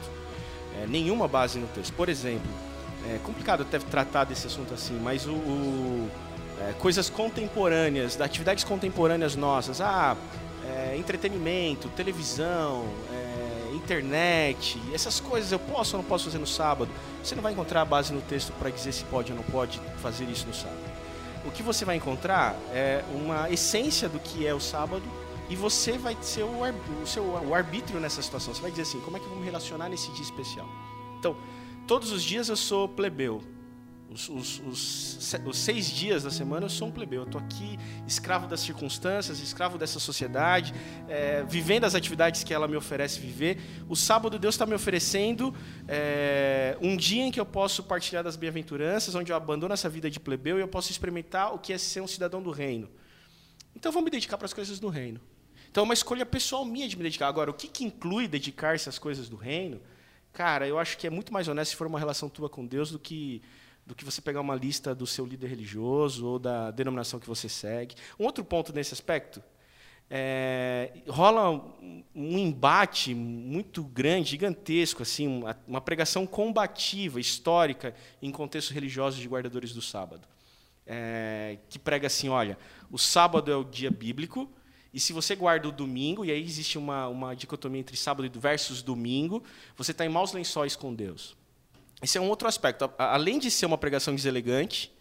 É, 0.82 0.86
nenhuma 0.86 1.28
base 1.28 1.58
no 1.58 1.66
texto. 1.68 1.92
Por 1.94 2.08
exemplo, 2.08 2.50
é 3.08 3.18
complicado 3.22 3.62
até 3.62 3.78
tratar 3.78 4.24
desse 4.24 4.46
assunto 4.46 4.74
assim, 4.74 4.98
mas 5.00 5.26
o, 5.26 5.32
o- 5.32 6.10
é, 6.60 6.72
coisas 6.74 7.08
contemporâneas, 7.10 8.16
da- 8.16 8.24
atividades 8.24 8.64
contemporâneas 8.64 9.36
nossas, 9.36 9.80
ah, 9.80 10.16
é, 10.66 10.96
entretenimento, 10.96 11.88
televisão, 11.90 12.84
é, 13.12 13.33
internet, 13.84 14.80
essas 14.92 15.20
coisas 15.20 15.52
eu 15.52 15.58
posso 15.58 15.96
ou 15.96 16.02
não 16.02 16.08
posso 16.08 16.24
fazer 16.24 16.38
no 16.38 16.46
sábado. 16.46 16.90
Você 17.22 17.34
não 17.34 17.42
vai 17.42 17.52
encontrar 17.52 17.82
a 17.82 17.84
base 17.84 18.12
no 18.12 18.22
texto 18.22 18.52
para 18.58 18.70
dizer 18.70 18.92
se 18.92 19.04
pode 19.04 19.30
ou 19.30 19.36
não 19.36 19.44
pode 19.44 19.80
fazer 20.02 20.24
isso 20.24 20.46
no 20.46 20.54
sábado. 20.54 20.80
O 21.44 21.50
que 21.50 21.62
você 21.62 21.84
vai 21.84 21.96
encontrar 21.96 22.56
é 22.72 23.04
uma 23.14 23.50
essência 23.50 24.08
do 24.08 24.18
que 24.18 24.46
é 24.46 24.54
o 24.54 24.60
sábado 24.60 25.02
e 25.50 25.54
você 25.54 25.98
vai 25.98 26.16
ser 26.22 26.42
o, 26.42 26.62
o 27.02 27.06
seu 27.06 27.22
o 27.22 27.54
arbítrio 27.54 28.00
nessa 28.00 28.22
situação. 28.22 28.54
Você 28.54 28.62
vai 28.62 28.70
dizer 28.70 28.82
assim, 28.82 29.00
como 29.00 29.18
é 29.18 29.20
que 29.20 29.26
eu 29.26 29.30
vou 29.30 29.38
me 29.38 29.44
relacionar 29.44 29.90
nesse 29.90 30.10
dia 30.12 30.22
especial? 30.22 30.66
Então, 31.18 31.36
todos 31.86 32.10
os 32.10 32.22
dias 32.22 32.48
eu 32.48 32.56
sou 32.56 32.88
plebeu. 32.88 33.42
Os, 34.10 34.28
os- 34.28 34.60
os 34.60 35.34
os 35.46 35.58
seis 35.58 35.88
dias 35.90 36.22
da 36.22 36.30
semana 36.30 36.66
eu 36.66 36.70
sou 36.70 36.86
um 36.88 36.92
plebeu. 36.92 37.22
Eu 37.22 37.26
estou 37.26 37.40
aqui 37.40 37.76
escravo 38.06 38.46
das 38.46 38.60
circunstâncias, 38.60 39.40
escravo 39.40 39.76
dessa 39.76 39.98
sociedade, 39.98 40.72
é, 41.08 41.42
vivendo 41.44 41.84
as 41.84 41.94
atividades 41.96 42.44
que 42.44 42.54
ela 42.54 42.68
me 42.68 42.76
oferece 42.76 43.18
viver. 43.18 43.58
O 43.88 43.96
sábado 43.96 44.38
Deus 44.38 44.54
está 44.54 44.66
me 44.66 44.74
oferecendo 44.74 45.52
é, 45.88 46.76
um 46.80 46.96
dia 46.96 47.24
em 47.24 47.32
que 47.32 47.40
eu 47.40 47.46
posso 47.46 47.82
partilhar 47.82 48.22
das 48.22 48.36
bem-aventuranças, 48.36 49.14
onde 49.16 49.32
eu 49.32 49.36
abandono 49.36 49.74
essa 49.74 49.88
vida 49.88 50.08
de 50.08 50.20
plebeu 50.20 50.58
e 50.58 50.60
eu 50.60 50.68
posso 50.68 50.92
experimentar 50.92 51.52
o 51.52 51.58
que 51.58 51.72
é 51.72 51.78
ser 51.78 52.00
um 52.00 52.06
cidadão 52.06 52.40
do 52.40 52.50
reino. 52.52 52.88
Então 53.74 53.88
eu 53.90 53.92
vou 53.94 54.02
me 54.02 54.10
dedicar 54.10 54.36
para 54.38 54.46
as 54.46 54.52
coisas 54.52 54.78
do 54.78 54.88
reino. 54.88 55.20
Então 55.70 55.82
é 55.82 55.84
uma 55.84 55.94
escolha 55.94 56.24
pessoal 56.24 56.64
minha 56.64 56.86
de 56.88 56.96
me 56.96 57.02
dedicar. 57.02 57.26
Agora, 57.26 57.50
o 57.50 57.54
que, 57.54 57.66
que 57.66 57.82
inclui 57.82 58.28
dedicar-se 58.28 58.88
às 58.88 58.98
coisas 58.98 59.28
do 59.28 59.34
reino? 59.34 59.80
Cara, 60.32 60.68
eu 60.68 60.78
acho 60.78 60.96
que 60.98 61.06
é 61.06 61.10
muito 61.10 61.32
mais 61.32 61.48
honesto 61.48 61.70
se 61.70 61.76
for 61.76 61.86
uma 61.88 61.98
relação 61.98 62.28
tua 62.28 62.48
com 62.48 62.64
Deus 62.64 62.90
do 62.92 62.98
que 62.98 63.42
do 63.86 63.94
que 63.94 64.04
você 64.04 64.20
pegar 64.20 64.40
uma 64.40 64.54
lista 64.54 64.94
do 64.94 65.06
seu 65.06 65.26
líder 65.26 65.48
religioso 65.48 66.26
ou 66.26 66.38
da 66.38 66.70
denominação 66.70 67.20
que 67.20 67.26
você 67.26 67.48
segue. 67.48 67.94
Um 68.18 68.24
outro 68.24 68.44
ponto 68.44 68.72
nesse 68.72 68.94
aspecto 68.94 69.42
é, 70.10 70.92
rola 71.08 71.50
um, 72.14 72.38
embate 72.38 73.14
muito 73.14 73.82
grande, 73.82 74.30
gigantesco, 74.30 75.02
assim, 75.02 75.26
uma, 75.26 75.58
uma 75.66 75.80
pregação 75.80 76.26
combativa, 76.26 77.18
histórica, 77.18 77.94
em 78.20 78.30
contextos 78.30 78.74
religiosos 78.74 79.20
de 79.20 79.28
guardadores 79.28 79.72
do 79.72 79.80
sábado. 79.80 80.26
É, 80.86 81.58
que 81.70 81.78
prega 81.78 82.06
assim: 82.06 82.28
olha, 82.28 82.58
o 82.90 82.98
sábado 82.98 83.50
é 83.50 83.56
o 83.56 83.64
dia 83.64 83.90
bíblico, 83.90 84.50
e 84.92 85.00
se 85.00 85.12
você 85.12 85.34
guarda 85.34 85.68
o 85.68 85.72
domingo, 85.72 86.24
e 86.24 86.30
aí 86.30 86.42
existe 86.42 86.76
uma, 86.76 87.08
uma 87.08 87.34
dicotomia 87.34 87.80
entre 87.80 87.96
sábado 87.96 88.28
versus 88.38 88.82
domingo, 88.82 89.42
você 89.76 89.92
está 89.92 90.04
em 90.04 90.10
maus 90.10 90.32
lençóis 90.32 90.76
com 90.76 90.94
Deus. 90.94 91.34
Esse 92.04 92.18
é 92.18 92.20
um 92.20 92.28
outro 92.28 92.46
aspecto. 92.46 92.90
Além 92.98 93.38
de 93.38 93.50
ser 93.50 93.66
uma 93.66 93.78
pregação 93.78 94.14
deselegante, 94.14 94.92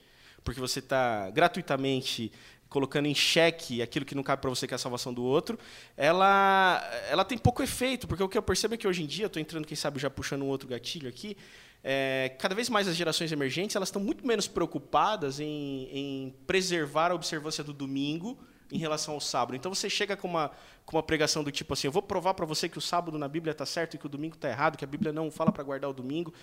porque 0.43 0.59
você 0.59 0.79
está 0.79 1.29
gratuitamente 1.29 2.31
colocando 2.69 3.05
em 3.05 3.13
xeque 3.13 3.81
aquilo 3.81 4.03
que 4.03 4.15
não 4.15 4.23
cabe 4.23 4.41
para 4.41 4.49
você, 4.49 4.65
que 4.65 4.73
é 4.73 4.75
a 4.75 4.79
salvação 4.79 5.13
do 5.13 5.23
outro, 5.23 5.59
ela, 5.95 6.81
ela 7.07 7.23
tem 7.23 7.37
pouco 7.37 7.61
efeito, 7.61 8.07
porque 8.07 8.23
o 8.23 8.27
que 8.27 8.35
eu 8.37 8.41
percebo 8.41 8.73
é 8.73 8.77
que 8.77 8.87
hoje 8.87 9.03
em 9.03 9.05
dia, 9.05 9.27
estou 9.27 9.39
entrando, 9.39 9.67
quem 9.67 9.75
sabe, 9.75 9.99
já 9.99 10.09
puxando 10.09 10.41
um 10.41 10.47
outro 10.47 10.67
gatilho 10.67 11.07
aqui, 11.07 11.37
é, 11.83 12.35
cada 12.39 12.55
vez 12.55 12.69
mais 12.69 12.87
as 12.87 12.95
gerações 12.95 13.31
emergentes 13.31 13.75
elas 13.75 13.89
estão 13.89 14.01
muito 14.01 14.25
menos 14.25 14.47
preocupadas 14.47 15.39
em, 15.41 15.89
em 15.91 16.35
preservar 16.47 17.11
a 17.11 17.13
observância 17.13 17.63
do 17.63 17.73
domingo 17.73 18.39
em 18.71 18.77
relação 18.77 19.13
ao 19.13 19.19
sábado. 19.19 19.55
Então 19.55 19.73
você 19.73 19.89
chega 19.89 20.15
com 20.15 20.27
uma, 20.27 20.49
com 20.85 20.95
uma 20.95 21.03
pregação 21.03 21.43
do 21.43 21.51
tipo 21.51 21.73
assim: 21.73 21.87
eu 21.87 21.91
vou 21.91 22.01
provar 22.01 22.33
para 22.33 22.45
você 22.45 22.67
que 22.67 22.77
o 22.77 22.81
sábado 22.81 23.17
na 23.19 23.27
Bíblia 23.27 23.51
está 23.51 23.65
certo 23.65 23.95
e 23.95 23.97
que 23.97 24.05
o 24.05 24.09
domingo 24.09 24.35
está 24.35 24.49
errado, 24.49 24.77
que 24.77 24.85
a 24.85 24.87
Bíblia 24.87 25.13
não 25.13 25.29
fala 25.29 25.51
para 25.51 25.63
guardar 25.63 25.89
o 25.89 25.93
domingo. 25.93 26.33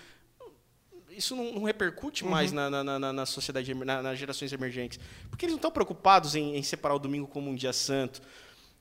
Isso 1.21 1.37
não, 1.37 1.53
não 1.53 1.63
repercute 1.65 2.25
mais 2.25 2.51
na, 2.51 2.71
na, 2.71 2.83
na, 2.99 3.13
na 3.13 3.27
sociedade, 3.27 3.75
na- 3.75 4.03
nas 4.03 4.19
gerações 4.19 4.51
emergentes. 4.53 4.99
Porque 5.29 5.45
eles 5.45 5.53
não 5.53 5.59
estão 5.59 5.71
preocupados 5.71 6.35
em, 6.35 6.57
em 6.57 6.63
separar 6.63 6.95
o 6.95 6.99
domingo 6.99 7.27
como 7.27 7.51
um 7.51 7.55
dia 7.55 7.73
santo. 7.75 8.23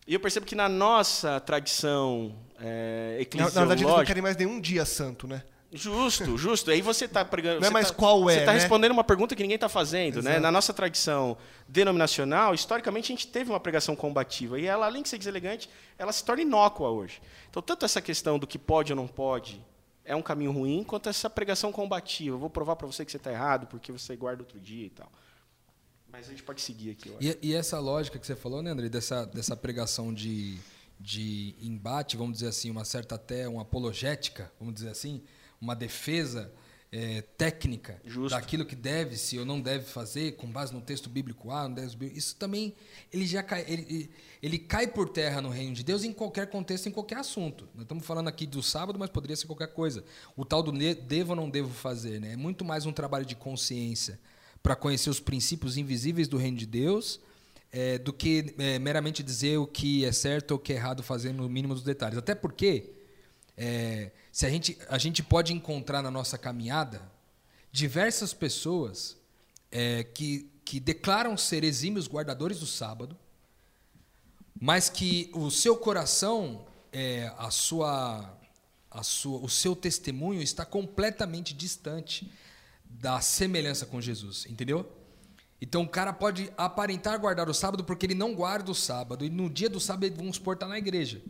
E 0.07 0.13
eu 0.13 0.19
percebo 0.19 0.45
que 0.45 0.55
na 0.55 0.69
nossa 0.69 1.39
tradição 1.41 2.33
é, 2.59 3.15
Na, 3.17 3.21
eclesiológica... 3.21 3.59
na 3.59 3.65
verdade, 3.65 3.83
eles 3.83 3.95
não 3.97 4.05
querem 4.05 4.23
mais 4.23 4.37
nenhum 4.37 4.59
dia 4.59 4.85
santo, 4.85 5.27
né? 5.27 5.43
Justo, 5.71 6.35
justo. 6.35 6.71
Aí 6.71 6.81
você 6.81 7.05
está 7.05 7.23
pregando. 7.23 7.59
Não 7.59 7.67
é 7.67 7.69
mais 7.69 7.89
tá- 7.89 7.93
qual 7.93 8.27
é, 8.27 8.33
Você 8.33 8.39
está 8.39 8.53
né? 8.53 8.59
respondendo 8.59 8.91
uma 8.91 9.03
pergunta 9.03 9.35
que 9.35 9.43
ninguém 9.43 9.53
está 9.55 9.69
fazendo, 9.69 10.19
né? 10.23 10.39
Na 10.39 10.51
nossa 10.51 10.73
tradição 10.73 11.37
denominacional, 11.67 12.55
historicamente 12.55 13.11
a 13.11 13.15
gente 13.15 13.27
teve 13.27 13.51
uma 13.51 13.59
pregação 13.59 13.95
combativa 13.95 14.59
e 14.59 14.65
ela, 14.65 14.87
além 14.87 15.03
de 15.03 15.09
ser 15.09 15.17
deselegante, 15.19 15.69
ela 15.97 16.11
se 16.11 16.23
torna 16.25 16.41
inócua 16.41 16.89
hoje. 16.89 17.21
Então, 17.49 17.61
tanto 17.61 17.85
essa 17.85 18.01
questão 18.01 18.39
do 18.39 18.47
que 18.47 18.57
pode 18.57 18.91
ou 18.91 18.95
não 18.95 19.07
pode 19.07 19.61
é 20.09 20.15
um 20.15 20.23
caminho 20.23 20.51
ruim, 20.51 20.83
quanto 20.83 21.07
essa 21.07 21.29
pregação 21.29 21.71
combativa. 21.71 22.35
Eu 22.35 22.39
vou 22.39 22.49
provar 22.49 22.75
para 22.75 22.87
você 22.87 23.05
que 23.05 23.11
você 23.11 23.17
está 23.17 23.31
errado 23.31 23.67
porque 23.67 23.91
você 23.91 24.15
guarda 24.15 24.41
outro 24.41 24.59
dia 24.59 24.87
e 24.87 24.89
tal. 24.89 25.09
Mas 26.11 26.25
a 26.25 26.31
gente 26.31 26.41
pode 26.41 26.61
seguir 26.61 26.89
aqui. 26.89 27.13
E, 27.21 27.37
e 27.43 27.53
essa 27.53 27.79
lógica 27.79 28.17
que 28.17 28.25
você 28.25 28.35
falou, 28.35 28.63
né, 28.63 28.71
André, 28.71 28.89
dessa, 28.89 29.25
dessa 29.25 29.55
pregação 29.55 30.11
de, 30.11 30.57
de 30.99 31.53
embate, 31.61 32.17
vamos 32.17 32.33
dizer 32.33 32.47
assim, 32.47 32.71
uma 32.71 32.83
certa 32.83 33.13
até 33.13 33.47
uma 33.47 33.61
apologética, 33.61 34.51
vamos 34.59 34.73
dizer 34.73 34.89
assim, 34.89 35.21
uma 35.61 35.75
defesa 35.75 36.51
eh, 36.91 37.21
técnica 37.37 38.01
Justo. 38.03 38.29
daquilo 38.35 38.65
que 38.65 38.75
deve-se 38.75 39.37
ou 39.37 39.45
não 39.45 39.61
deve 39.61 39.85
fazer, 39.85 40.31
com 40.37 40.47
base 40.47 40.73
no 40.73 40.81
texto 40.81 41.07
bíblico 41.09 41.51
A, 41.51 41.69
no 41.69 41.75
texto 41.75 41.97
bíblico, 41.97 42.17
isso 42.17 42.35
também 42.35 42.73
ele 43.13 43.27
já 43.27 43.43
cai, 43.43 43.63
ele, 43.67 44.09
ele- 44.41 44.57
cai 44.57 44.87
por 44.87 45.07
terra 45.09 45.39
no 45.41 45.49
reino 45.49 45.73
de 45.75 45.83
Deus 45.83 46.03
em 46.03 46.11
qualquer 46.11 46.47
contexto, 46.49 46.87
em 46.87 46.91
qualquer 46.91 47.17
assunto. 47.17 47.67
Nós 47.75 47.83
estamos 47.83 48.05
falando 48.05 48.27
aqui 48.27 48.47
do 48.47 48.63
sábado, 48.63 48.97
mas 48.97 49.09
poderia 49.09 49.35
ser 49.35 49.45
qualquer 49.45 49.67
coisa. 49.73 50.03
O 50.35 50.43
tal 50.43 50.63
do 50.63 50.71
devo 50.71 51.31
ou 51.31 51.35
não 51.35 51.49
devo 51.49 51.73
fazer, 51.73 52.19
né? 52.19 52.33
É 52.33 52.37
muito 52.37 52.65
mais 52.65 52.85
um 52.85 52.91
trabalho 52.91 53.25
de 53.25 53.35
consciência 53.35 54.19
para 54.63 54.75
conhecer 54.75 55.09
os 55.09 55.19
princípios 55.19 55.77
invisíveis 55.77 56.27
do 56.27 56.37
reino 56.37 56.57
de 56.57 56.65
Deus 56.65 57.19
é, 57.71 57.97
do 57.99 58.11
que 58.11 58.53
é, 58.57 58.79
meramente 58.79 59.21
dizer 59.21 59.57
o 59.57 59.67
que 59.67 60.03
é 60.05 60.11
certo 60.11 60.51
ou 60.51 60.57
o 60.57 60.59
que 60.59 60.73
é 60.73 60.75
errado 60.75 61.03
fazer 61.03 61.31
no 61.33 61.47
mínimo 61.47 61.73
dos 61.75 61.83
detalhes. 61.83 62.17
Até 62.17 62.33
porque 62.33 62.89
é, 63.61 64.11
se 64.31 64.45
a 64.45 64.49
gente, 64.49 64.77
a 64.87 64.97
gente 64.97 65.21
pode 65.21 65.51
encontrar 65.51 66.01
na 66.01 66.09
nossa 66.09 66.37
caminhada 66.37 67.01
diversas 67.69 68.33
pessoas 68.33 69.17
é, 69.69 70.05
que, 70.05 70.49
que 70.63 70.79
declaram 70.79 71.35
ser 71.35 71.65
exímios 71.65 72.07
guardadores 72.07 72.61
do 72.61 72.65
sábado, 72.65 73.17
mas 74.57 74.89
que 74.89 75.29
o 75.33 75.51
seu 75.51 75.75
coração, 75.75 76.65
é, 76.93 77.33
a 77.37 77.51
sua, 77.51 78.33
a 78.89 79.03
sua, 79.03 79.39
o 79.39 79.49
seu 79.49 79.75
testemunho 79.75 80.41
está 80.41 80.63
completamente 80.63 81.53
distante 81.53 82.31
da 82.89 83.19
semelhança 83.19 83.85
com 83.85 83.99
Jesus, 83.99 84.45
entendeu? 84.45 84.89
Então 85.61 85.83
o 85.83 85.89
cara 85.89 86.13
pode 86.13 86.49
aparentar 86.55 87.19
guardar 87.19 87.49
o 87.49 87.53
sábado 87.53 87.83
porque 87.83 88.05
ele 88.05 88.15
não 88.15 88.33
guarda 88.33 88.71
o 88.71 88.75
sábado 88.75 89.25
e 89.25 89.29
no 89.29 89.49
dia 89.49 89.69
do 89.69 89.81
sábado 89.81 90.15
vamos 90.15 90.37
supor 90.37 90.57
tá 90.57 90.65
na 90.65 90.77
igreja, 90.77 91.21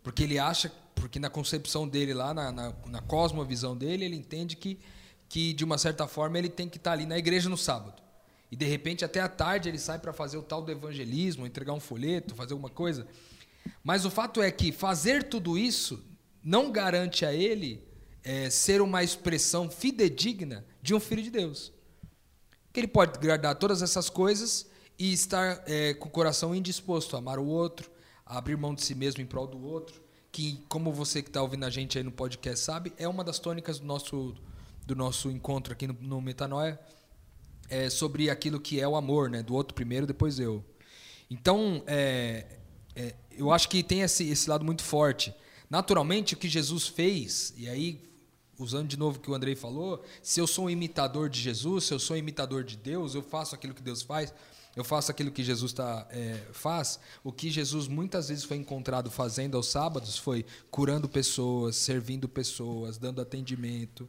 porque 0.00 0.22
ele 0.22 0.38
acha, 0.38 0.72
porque 1.00 1.18
na 1.18 1.30
concepção 1.30 1.88
dele 1.88 2.14
lá 2.14 2.32
na, 2.34 2.52
na, 2.52 2.74
na 2.86 3.00
cosmovisão 3.00 3.76
dele 3.76 4.04
ele 4.04 4.16
entende 4.16 4.54
que 4.54 4.78
que 5.30 5.52
de 5.52 5.64
uma 5.64 5.78
certa 5.78 6.08
forma 6.08 6.36
ele 6.36 6.48
tem 6.48 6.68
que 6.68 6.76
estar 6.76 6.90
ali 6.90 7.06
na 7.06 7.16
igreja 7.16 7.48
no 7.48 7.56
sábado. 7.56 8.02
E 8.50 8.56
de 8.56 8.66
repente 8.66 9.04
até 9.04 9.20
à 9.20 9.28
tarde 9.28 9.68
ele 9.68 9.78
sai 9.78 9.96
para 10.00 10.12
fazer 10.12 10.36
o 10.36 10.42
tal 10.42 10.60
do 10.60 10.72
evangelismo, 10.72 11.46
entregar 11.46 11.72
um 11.72 11.78
folheto, 11.78 12.34
fazer 12.34 12.52
alguma 12.52 12.68
coisa. 12.68 13.06
Mas 13.82 14.04
o 14.04 14.10
fato 14.10 14.42
é 14.42 14.50
que 14.50 14.72
fazer 14.72 15.22
tudo 15.22 15.56
isso 15.56 16.04
não 16.42 16.72
garante 16.72 17.24
a 17.24 17.32
ele 17.32 17.80
é, 18.24 18.50
ser 18.50 18.82
uma 18.82 19.04
expressão 19.04 19.70
fidedigna 19.70 20.66
de 20.82 20.94
um 20.94 20.98
filho 20.98 21.22
de 21.22 21.30
Deus. 21.30 21.72
Que 22.72 22.80
ele 22.80 22.88
pode 22.88 23.16
guardar 23.24 23.54
todas 23.54 23.82
essas 23.82 24.10
coisas 24.10 24.66
e 24.98 25.12
estar 25.12 25.62
é, 25.64 25.94
com 25.94 26.08
o 26.08 26.10
coração 26.10 26.52
indisposto 26.52 27.14
a 27.14 27.20
amar 27.20 27.38
o 27.38 27.46
outro, 27.46 27.88
a 28.26 28.36
abrir 28.36 28.56
mão 28.56 28.74
de 28.74 28.82
si 28.82 28.96
mesmo 28.96 29.22
em 29.22 29.26
prol 29.26 29.46
do 29.46 29.62
outro, 29.62 30.02
que, 30.32 30.62
como 30.68 30.92
você 30.92 31.22
que 31.22 31.28
está 31.28 31.42
ouvindo 31.42 31.64
a 31.64 31.70
gente 31.70 31.98
aí 31.98 32.04
no 32.04 32.12
podcast 32.12 32.64
sabe, 32.64 32.92
é 32.96 33.08
uma 33.08 33.24
das 33.24 33.38
tônicas 33.38 33.78
do 33.78 33.86
nosso, 33.86 34.34
do 34.86 34.94
nosso 34.94 35.30
encontro 35.30 35.72
aqui 35.72 35.86
no, 35.86 35.96
no 36.00 36.20
Metanoia, 36.20 36.78
é, 37.68 37.88
sobre 37.88 38.30
aquilo 38.30 38.60
que 38.60 38.80
é 38.80 38.86
o 38.86 38.96
amor, 38.96 39.30
né? 39.30 39.42
Do 39.42 39.54
outro 39.54 39.74
primeiro, 39.74 40.06
depois 40.06 40.38
eu. 40.38 40.64
Então, 41.30 41.82
é, 41.86 42.58
é, 42.94 43.14
eu 43.30 43.52
acho 43.52 43.68
que 43.68 43.82
tem 43.82 44.02
esse, 44.02 44.28
esse 44.28 44.50
lado 44.50 44.64
muito 44.64 44.82
forte. 44.82 45.32
Naturalmente, 45.68 46.34
o 46.34 46.36
que 46.36 46.48
Jesus 46.48 46.88
fez, 46.88 47.54
e 47.56 47.68
aí, 47.68 48.02
usando 48.58 48.88
de 48.88 48.96
novo 48.96 49.18
o 49.18 49.20
que 49.20 49.30
o 49.30 49.34
Andrei 49.34 49.54
falou, 49.54 50.04
se 50.20 50.40
eu 50.40 50.46
sou 50.46 50.64
um 50.64 50.70
imitador 50.70 51.28
de 51.28 51.40
Jesus, 51.40 51.84
se 51.84 51.94
eu 51.94 52.00
sou 52.00 52.16
um 52.16 52.18
imitador 52.18 52.64
de 52.64 52.76
Deus, 52.76 53.14
eu 53.14 53.22
faço 53.22 53.54
aquilo 53.54 53.72
que 53.72 53.82
Deus 53.82 54.02
faz, 54.02 54.34
eu 54.76 54.84
faço 54.84 55.10
aquilo 55.10 55.30
que 55.30 55.42
Jesus 55.42 55.72
tá, 55.72 56.06
é, 56.10 56.40
faz. 56.52 57.00
O 57.24 57.32
que 57.32 57.50
Jesus 57.50 57.88
muitas 57.88 58.28
vezes 58.28 58.44
foi 58.44 58.56
encontrado 58.56 59.10
fazendo 59.10 59.56
aos 59.56 59.66
sábados 59.66 60.16
foi 60.16 60.44
curando 60.70 61.08
pessoas, 61.08 61.76
servindo 61.76 62.28
pessoas, 62.28 62.96
dando 62.96 63.20
atendimento. 63.20 64.08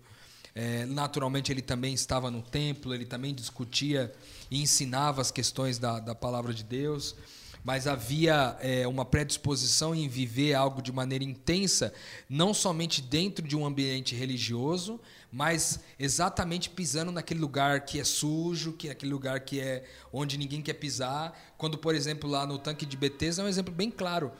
É, 0.53 0.85
naturalmente, 0.85 1.51
ele 1.51 1.61
também 1.61 1.93
estava 1.93 2.29
no 2.29 2.41
templo, 2.41 2.93
ele 2.93 3.05
também 3.05 3.33
discutia 3.33 4.13
e 4.49 4.61
ensinava 4.61 5.21
as 5.21 5.31
questões 5.31 5.79
da, 5.79 5.99
da 5.99 6.13
palavra 6.13 6.53
de 6.53 6.63
Deus, 6.63 7.15
mas 7.63 7.87
havia 7.87 8.57
é, 8.59 8.87
uma 8.87 9.05
predisposição 9.05 9.95
em 9.95 10.07
viver 10.07 10.53
algo 10.53 10.81
de 10.81 10.91
maneira 10.91 11.23
intensa, 11.23 11.93
não 12.29 12.53
somente 12.53 13.01
dentro 13.01 13.47
de 13.47 13.55
um 13.55 13.65
ambiente 13.65 14.15
religioso, 14.15 14.99
mas 15.31 15.79
exatamente 15.97 16.69
pisando 16.69 17.11
naquele 17.11 17.39
lugar 17.39 17.85
que 17.85 17.99
é 17.99 18.03
sujo, 18.03 18.73
que 18.73 18.89
é 18.89 18.91
aquele 18.91 19.13
lugar 19.13 19.39
que 19.39 19.59
é 19.59 19.85
onde 20.11 20.37
ninguém 20.37 20.61
quer 20.61 20.73
pisar. 20.73 21.37
Quando, 21.57 21.77
por 21.77 21.95
exemplo, 21.95 22.29
lá 22.29 22.45
no 22.45 22.59
tanque 22.59 22.85
de 22.85 22.97
Betesda 22.97 23.41
é 23.41 23.45
um 23.45 23.49
exemplo 23.49 23.73
bem 23.73 23.89
claro. 23.89 24.31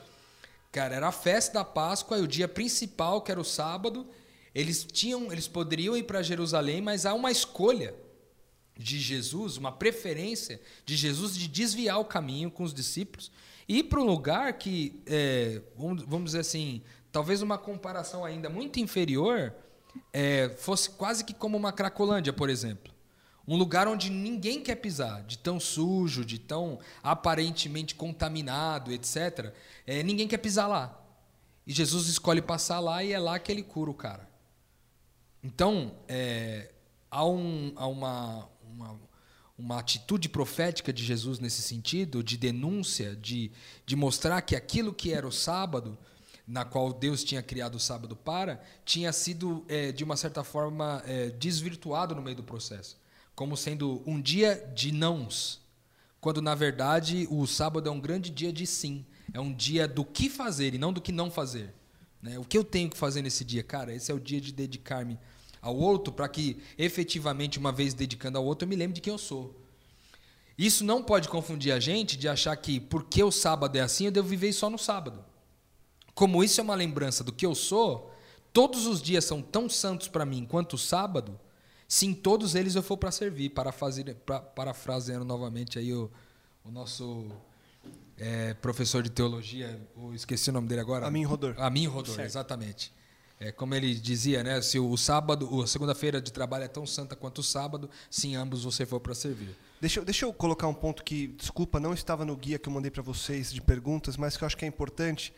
Cara, 0.72 0.96
era 0.96 1.08
a 1.08 1.12
festa 1.12 1.60
da 1.60 1.66
Páscoa 1.66 2.18
e 2.18 2.22
o 2.22 2.28
dia 2.28 2.48
principal, 2.48 3.22
que 3.22 3.32
era 3.32 3.39
o 3.39 3.46
sábado, 3.46 4.08
eles 4.54 4.84
tinham, 4.84 5.32
eles 5.32 5.48
poderiam 5.48 5.96
ir 5.96 6.04
para 6.04 6.22
Jerusalém, 6.22 6.82
mas 6.82 7.06
há 7.06 7.14
uma 7.14 7.32
escolha 7.32 7.96
de 8.78 9.00
Jesus, 9.00 9.58
uma 9.58 9.72
preferência 9.72 10.60
de 10.86 10.96
Jesus 10.96 11.38
de 11.38 11.48
desviar 11.48 12.00
o 12.00 12.06
caminho 12.06 12.50
com 12.50 12.64
os 12.64 12.74
discípulos 12.74 13.32
e 13.68 13.80
ir 13.80 13.84
para 13.84 14.02
um 14.02 14.06
lugar 14.06 14.54
que, 14.58 15.02
é, 15.06 15.62
vamos, 15.78 16.26
dizer 16.26 16.39
assim, 16.39 16.82
talvez 17.12 17.42
uma 17.42 17.58
comparação 17.58 18.26
ainda 18.26 18.50
muito 18.50 18.80
inferior, 18.80 19.54
é, 20.14 20.50
fosse 20.58 20.89
quase 20.89 21.24
que 21.24 21.34
como 21.34 21.58
uma 21.58 21.72
Cracolândia, 21.72 22.34
por 22.34 22.50
exemplo. 22.50 22.94
Um 23.48 23.58
lugar 23.58 23.88
onde 23.88 24.10
ninguém 24.10 24.62
quer 24.62 24.76
pisar, 24.76 25.24
de 25.24 25.38
tão 25.38 25.60
sujo, 25.60 26.24
de 26.24 26.38
tão 26.38 26.80
aparentemente 27.02 27.96
contaminado, 27.96 28.92
etc. 28.92 29.54
É, 29.86 30.04
ninguém 30.04 30.28
quer 30.28 30.38
pisar 30.38 30.68
lá. 30.68 30.98
E 31.66 31.74
Jesus 31.74 32.08
escolhe 32.08 32.42
passar 32.42 32.80
lá 32.80 33.04
e 33.04 33.12
é 33.12 33.20
lá 33.20 33.39
que 33.39 33.52
ele 33.52 33.64
cura 33.64 33.89
o 33.89 33.96
cara. 33.96 34.30
Então, 35.44 35.96
é, 36.08 36.72
há, 37.10 37.26
um, 37.26 37.74
há 37.76 37.88
uma, 37.88 38.50
uma, 38.64 39.00
uma 39.58 39.80
atitude 39.80 40.30
profética 40.30 40.94
de 40.94 41.04
Jesus 41.04 41.39
nesse 41.39 41.62
sentido, 41.62 42.24
de 42.24 42.38
denúncia, 42.38 43.16
de, 43.16 43.52
de 43.86 43.96
mostrar 43.96 44.42
que 44.42 44.56
aquilo 44.56 44.94
que 44.94 45.12
era 45.12 45.28
o 45.28 45.32
sábado, 45.32 45.98
na 46.52 46.66
qual 46.66 46.91
Deus 46.91 47.24
tinha 47.24 47.41
criado 47.41 47.76
o 47.76 47.80
sábado 47.80 48.14
para, 48.14 48.62
tinha 48.84 49.14
sido, 49.14 49.64
é, 49.70 49.93
de 49.93 50.04
uma 50.04 50.18
certa 50.18 50.43
forma, 50.43 51.02
é, 51.06 51.30
desvirtuado 51.30 52.14
no 52.14 52.22
meio 52.22 52.36
do 52.36 52.43
processo, 52.43 52.97
como 53.34 53.56
sendo 53.56 54.04
um 54.06 54.20
dia 54.22 54.70
de 54.76 54.91
nãos, 54.91 55.62
quando 56.20 56.41
na 56.41 56.54
verdade 56.54 57.26
o 57.32 57.47
sábado 57.47 57.88
é 57.88 57.91
um 57.91 58.02
grande 58.02 58.30
dia 58.30 58.52
de 58.52 58.68
sim, 58.68 59.06
é 59.34 59.39
um 59.39 59.54
dia 59.54 59.88
do 59.88 60.04
que 60.04 60.30
fazer 60.30 60.74
e 60.74 60.78
não 60.78 60.91
do 60.91 60.99
que 60.99 61.14
não 61.14 61.32
fazer. 61.32 61.74
Né? 62.22 62.38
O 62.38 62.43
que 62.43 62.58
eu 62.58 62.66
tenho 62.66 62.89
que 62.89 62.97
fazer 62.97 63.22
nesse 63.22 63.45
dia? 63.45 63.64
Cara, 63.64 63.93
esse 63.93 64.12
é 64.12 64.14
o 64.14 64.20
dia 64.20 64.41
de 64.41 64.52
dedicar-me 64.52 65.18
ao 65.62 65.78
outro 65.78 66.12
para 66.12 66.28
que, 66.28 66.62
efetivamente, 66.78 67.60
uma 67.60 67.72
vez 67.72 67.93
dedicando 67.93 68.38
ao 68.38 68.43
outro, 68.43 68.66
eu 68.66 68.70
me 68.70 68.76
lembre 68.76 68.95
de 68.95 69.02
quem 69.02 69.14
eu 69.14 69.18
sou. 69.18 69.58
Isso 70.58 70.84
não 70.84 71.02
pode 71.02 71.30
confundir 71.30 71.72
a 71.72 71.80
gente 71.80 72.18
de 72.18 72.28
achar 72.28 72.58
que, 72.58 72.78
porque 72.78 73.24
o 73.24 73.32
sábado 73.32 73.78
é 73.78 73.80
assim, 73.80 74.08
eu 74.08 74.12
devo 74.12 74.28
viver 74.28 74.52
só 74.52 74.70
no 74.70 74.78
sábado. 74.78 75.30
Como 76.14 76.43
isso 76.43 76.59
é 76.59 76.64
uma 76.64 76.76
lembrança 76.76 77.24
do 77.24 77.32
que 77.32 77.45
eu 77.45 77.55
sou, 77.55 78.14
todos 78.53 78.86
os 78.86 79.01
dias 79.01 79.26
são 79.26 79.41
tão 79.41 79.70
santos 79.70 80.07
para 80.07 80.26
mim 80.26 80.45
quanto 80.45 80.74
o 80.74 80.78
sábado, 80.78 81.39
se 81.88 82.05
em 82.05 82.14
todos 82.14 82.55
eles 82.55 82.76
eu 82.76 82.84
for 82.84 82.97
para 82.97 83.12
servir, 83.12 83.49
para 83.49 83.72
fazer, 83.72 84.16
pra, 84.26 84.39
parafraseando 84.39 85.26
novamente 85.26 85.78
aí 85.80 85.93
o, 85.93 86.09
o 86.64 86.72
nosso 86.72 87.28
é, 88.18 88.53
professor 88.55 89.01
de 89.03 89.09
teologia, 89.09 89.80
eu 89.97 90.14
esqueci 90.14 90.49
o 90.49 90.53
nome 90.53 90.68
dele 90.68 90.82
agora. 90.82 91.07
Amin 91.07 91.24
Rodor. 91.26 91.55
Amin 91.57 91.88
Rodor, 91.88 92.20
exatamente. 92.22 92.93
É, 93.39 93.51
como 93.51 93.74
ele 93.74 93.95
dizia, 93.95 94.43
né? 94.43 94.62
Se 94.62 94.78
o 94.78 94.95
sábado, 94.95 95.64
a 95.64 95.66
segunda-feira 95.68 96.22
de 96.22 96.32
trabalho 96.32 96.64
é 96.64 96.68
tão 96.68 96.86
santa 96.86 97.16
quanto 97.16 97.39
o 97.39 97.43
sábado, 97.43 97.89
se 98.09 98.28
em 98.28 98.36
ambos 98.36 98.64
você 98.64 98.86
for 98.86 98.99
para 98.99 99.16
servir. 99.16 99.55
Deixa, 99.82 99.99
eu- 99.99 100.05
deixa 100.05 100.26
eu 100.26 100.32
colocar 100.34 100.68
um 100.68 100.74
ponto 100.76 101.03
que, 101.03 101.28
desculpa, 101.30 101.80
não 101.80 101.91
estava 101.91 102.24
no 102.24 102.36
guia 102.36 102.59
que 102.59 102.70
eu 102.70 102.74
mandei 102.74 102.91
para 102.91 103.01
vocês 103.01 103.51
de 103.51 103.59
perguntas, 103.59 104.16
mas 104.16 104.38
que 104.38 104.43
eu 104.43 104.45
acho 104.45 104.55
que 104.55 104.64
é 104.64 104.68
importante, 104.68 105.34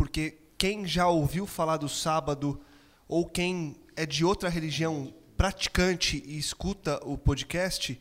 porque 0.00 0.38
quem 0.56 0.86
já 0.86 1.08
ouviu 1.08 1.46
falar 1.46 1.76
do 1.76 1.86
sábado 1.86 2.58
ou 3.06 3.26
quem 3.26 3.76
é 3.94 4.06
de 4.06 4.24
outra 4.24 4.48
religião 4.48 5.12
praticante 5.36 6.22
e 6.26 6.38
escuta 6.38 6.98
o 7.04 7.18
podcast, 7.18 8.00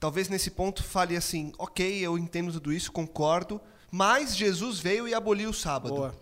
talvez 0.00 0.30
nesse 0.30 0.50
ponto 0.50 0.82
fale 0.82 1.14
assim: 1.14 1.52
ok, 1.58 1.98
eu 1.98 2.16
entendo 2.16 2.50
tudo 2.52 2.72
isso, 2.72 2.90
concordo, 2.90 3.60
mas 3.90 4.34
Jesus 4.34 4.78
veio 4.78 5.06
e 5.06 5.12
aboliu 5.12 5.50
o 5.50 5.52
sábado. 5.52 5.96
Boa. 5.96 6.18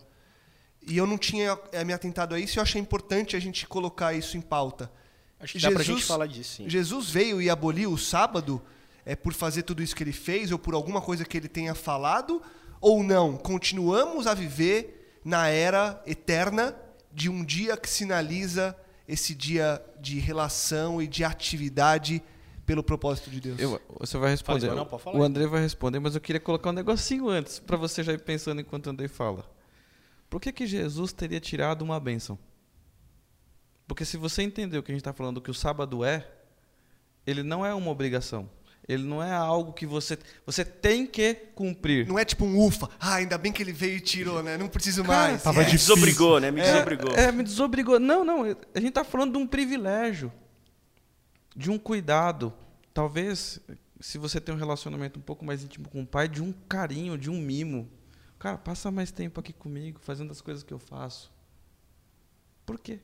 E 0.82 0.96
eu 0.96 1.06
não 1.06 1.16
tinha 1.16 1.56
é, 1.70 1.84
me 1.84 1.92
atentado 1.92 2.34
a 2.34 2.40
isso 2.40 2.56
e 2.56 2.58
eu 2.58 2.64
achei 2.64 2.80
importante 2.80 3.36
a 3.36 3.40
gente 3.40 3.68
colocar 3.68 4.12
isso 4.14 4.36
em 4.36 4.40
pauta. 4.40 4.90
Acho 5.38 5.52
que 5.52 5.60
dá 5.60 5.70
pra 5.70 5.84
gente 5.84 6.02
falar 6.02 6.26
disso, 6.26 6.56
sim. 6.56 6.68
Jesus 6.68 7.08
veio 7.08 7.40
e 7.40 7.48
aboliu 7.48 7.92
o 7.92 7.98
sábado 7.98 8.60
é 9.06 9.14
por 9.14 9.32
fazer 9.32 9.62
tudo 9.62 9.80
isso 9.80 9.94
que 9.94 10.02
ele 10.02 10.12
fez 10.12 10.50
ou 10.50 10.58
por 10.58 10.74
alguma 10.74 11.00
coisa 11.00 11.24
que 11.24 11.36
ele 11.36 11.48
tenha 11.48 11.72
falado 11.72 12.42
ou 12.80 13.04
não? 13.04 13.36
Continuamos 13.36 14.26
a 14.26 14.34
viver 14.34 14.93
na 15.24 15.48
era 15.48 16.02
eterna 16.06 16.76
de 17.12 17.28
um 17.28 17.44
dia 17.44 17.76
que 17.76 17.88
sinaliza 17.88 18.76
esse 19.06 19.34
dia 19.34 19.82
de 20.00 20.18
relação 20.18 21.00
e 21.00 21.06
de 21.06 21.24
atividade 21.24 22.22
pelo 22.66 22.82
propósito 22.82 23.30
de 23.30 23.40
Deus. 23.40 23.60
Eu- 23.60 23.80
você 24.00 24.16
vai 24.16 24.30
responder. 24.30 24.66
Fala, 24.68 24.74
não, 24.74 24.86
pode 24.86 25.02
falar. 25.02 25.18
o 25.18 25.22
André 25.22 25.46
vai 25.46 25.60
responder, 25.60 25.98
mas 26.00 26.14
eu 26.14 26.20
queria 26.20 26.40
colocar 26.40 26.70
um 26.70 26.72
negocinho 26.72 27.28
antes, 27.28 27.58
para 27.58 27.76
você 27.76 28.02
já 28.02 28.12
ir 28.12 28.20
pensando 28.22 28.60
enquanto 28.60 28.86
o 28.86 28.90
André 28.90 29.06
fala. 29.08 29.48
Por 30.30 30.40
que, 30.40 30.50
que 30.52 30.66
Jesus 30.66 31.12
teria 31.12 31.38
tirado 31.40 31.82
uma 31.82 32.00
bênção? 32.00 32.38
Porque 33.86 34.04
se 34.04 34.16
você 34.16 34.42
entender 34.42 34.78
o 34.78 34.82
que 34.82 34.90
a 34.90 34.94
gente 34.94 35.02
está 35.02 35.12
falando, 35.12 35.40
que 35.42 35.50
o 35.50 35.54
sábado 35.54 36.02
é, 36.04 36.26
ele 37.26 37.42
não 37.42 37.64
é 37.64 37.74
uma 37.74 37.90
obrigação. 37.90 38.48
Ele 38.86 39.02
não 39.02 39.22
é 39.22 39.32
algo 39.32 39.72
que 39.72 39.86
você 39.86 40.18
você 40.44 40.64
tem 40.64 41.06
que 41.06 41.34
cumprir. 41.54 42.06
Não 42.06 42.18
é 42.18 42.24
tipo 42.24 42.44
um 42.44 42.58
ufa, 42.62 42.88
ah, 43.00 43.14
ainda 43.14 43.38
bem 43.38 43.50
que 43.50 43.62
ele 43.62 43.72
veio 43.72 43.96
e 43.96 44.00
tirou, 44.00 44.42
né? 44.42 44.58
Não 44.58 44.68
preciso 44.68 45.02
mais. 45.02 45.42
tava 45.42 45.62
É. 45.62 45.64
Me 45.64 45.70
difícil. 45.70 45.94
desobrigou, 45.94 46.38
né? 46.38 46.50
Me 46.50 46.60
desobrigou. 46.60 47.12
É, 47.14 47.32
me 47.32 47.42
desobrigou. 47.42 47.98
Não, 47.98 48.24
não. 48.24 48.42
A 48.42 48.78
gente 48.78 48.88
está 48.88 49.02
falando 49.02 49.32
de 49.32 49.38
um 49.38 49.46
privilégio, 49.46 50.30
de 51.56 51.70
um 51.70 51.78
cuidado. 51.78 52.52
Talvez, 52.92 53.58
se 54.00 54.18
você 54.18 54.38
tem 54.38 54.54
um 54.54 54.58
relacionamento 54.58 55.18
um 55.18 55.22
pouco 55.22 55.44
mais 55.44 55.64
íntimo 55.64 55.88
com 55.88 56.02
o 56.02 56.06
pai, 56.06 56.28
de 56.28 56.42
um 56.42 56.52
carinho, 56.68 57.16
de 57.16 57.30
um 57.30 57.40
mimo. 57.40 57.90
Cara, 58.38 58.58
passa 58.58 58.90
mais 58.90 59.10
tempo 59.10 59.40
aqui 59.40 59.54
comigo, 59.54 59.98
fazendo 60.02 60.30
as 60.30 60.42
coisas 60.42 60.62
que 60.62 60.74
eu 60.74 60.78
faço. 60.78 61.32
Por 62.66 62.78
quê? 62.78 63.00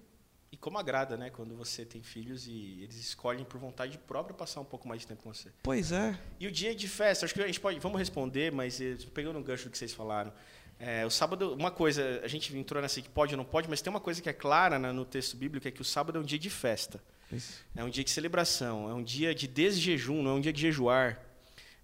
Como 0.61 0.79
agrada, 0.79 1.17
né? 1.17 1.31
Quando 1.31 1.57
você 1.57 1.87
tem 1.87 2.03
filhos 2.03 2.47
e 2.47 2.81
eles 2.83 2.97
escolhem 2.97 3.45
por 3.45 3.59
vontade 3.59 3.97
própria 3.97 4.35
passar 4.35 4.61
um 4.61 4.65
pouco 4.65 4.87
mais 4.87 5.01
de 5.01 5.07
tempo 5.07 5.23
com 5.23 5.33
você. 5.33 5.49
Pois 5.63 5.91
é. 5.91 6.19
E 6.39 6.47
o 6.47 6.53
dia 6.53 6.75
de 6.75 6.87
festa, 6.87 7.25
acho 7.25 7.33
que 7.33 7.43
a 7.43 7.47
gente 7.47 7.61
pode, 7.61 7.79
vamos 7.79 7.99
responder, 7.99 8.53
mas 8.53 8.79
eh, 8.81 8.97
pegando 9.15 9.39
o 9.39 9.43
gancho 9.43 9.65
do 9.65 9.71
que 9.71 9.79
vocês 9.79 9.95
falaram. 9.95 10.33
É, 10.79 11.05
o 11.05 11.11
sábado, 11.11 11.55
uma 11.55 11.71
coisa, 11.71 12.21
a 12.23 12.29
gente 12.29 12.57
entrou 12.57 12.81
nessa 12.81 13.01
que 13.03 13.09
pode 13.09 13.35
ou 13.35 13.39
não 13.39 13.45
pode, 13.45 13.69
mas 13.69 13.83
tem 13.83 13.91
uma 13.91 14.01
coisa 14.01 14.21
que 14.21 14.29
é 14.29 14.33
clara 14.33 14.79
né, 14.79 14.93
no 14.93 15.05
texto 15.05 15.37
bíblico, 15.37 15.69
é 15.69 15.71
que 15.71 15.83
o 15.83 15.85
sábado 15.85 16.19
é 16.19 16.21
um 16.21 16.25
dia 16.25 16.39
de 16.39 16.49
festa. 16.49 17.03
Isso. 17.33 17.63
É 17.77 17.85
um 17.85 17.91
dia 17.91 18.03
de 18.03 18.11
celebração, 18.11 18.89
é 18.89 18.95
um 18.95 19.03
dia 19.03 19.35
de 19.35 19.47
desjejum, 19.47 20.23
não 20.23 20.33
é 20.33 20.35
um 20.35 20.41
dia 20.41 20.53
de 20.53 20.61
jejuar. 20.61 21.23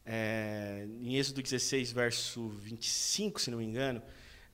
É, 0.04 0.86
em 1.02 1.16
Êxodo 1.16 1.42
16, 1.42 1.92
verso 1.92 2.48
25, 2.48 3.40
se 3.40 3.50
não 3.50 3.58
me 3.58 3.64
engano, 3.64 4.02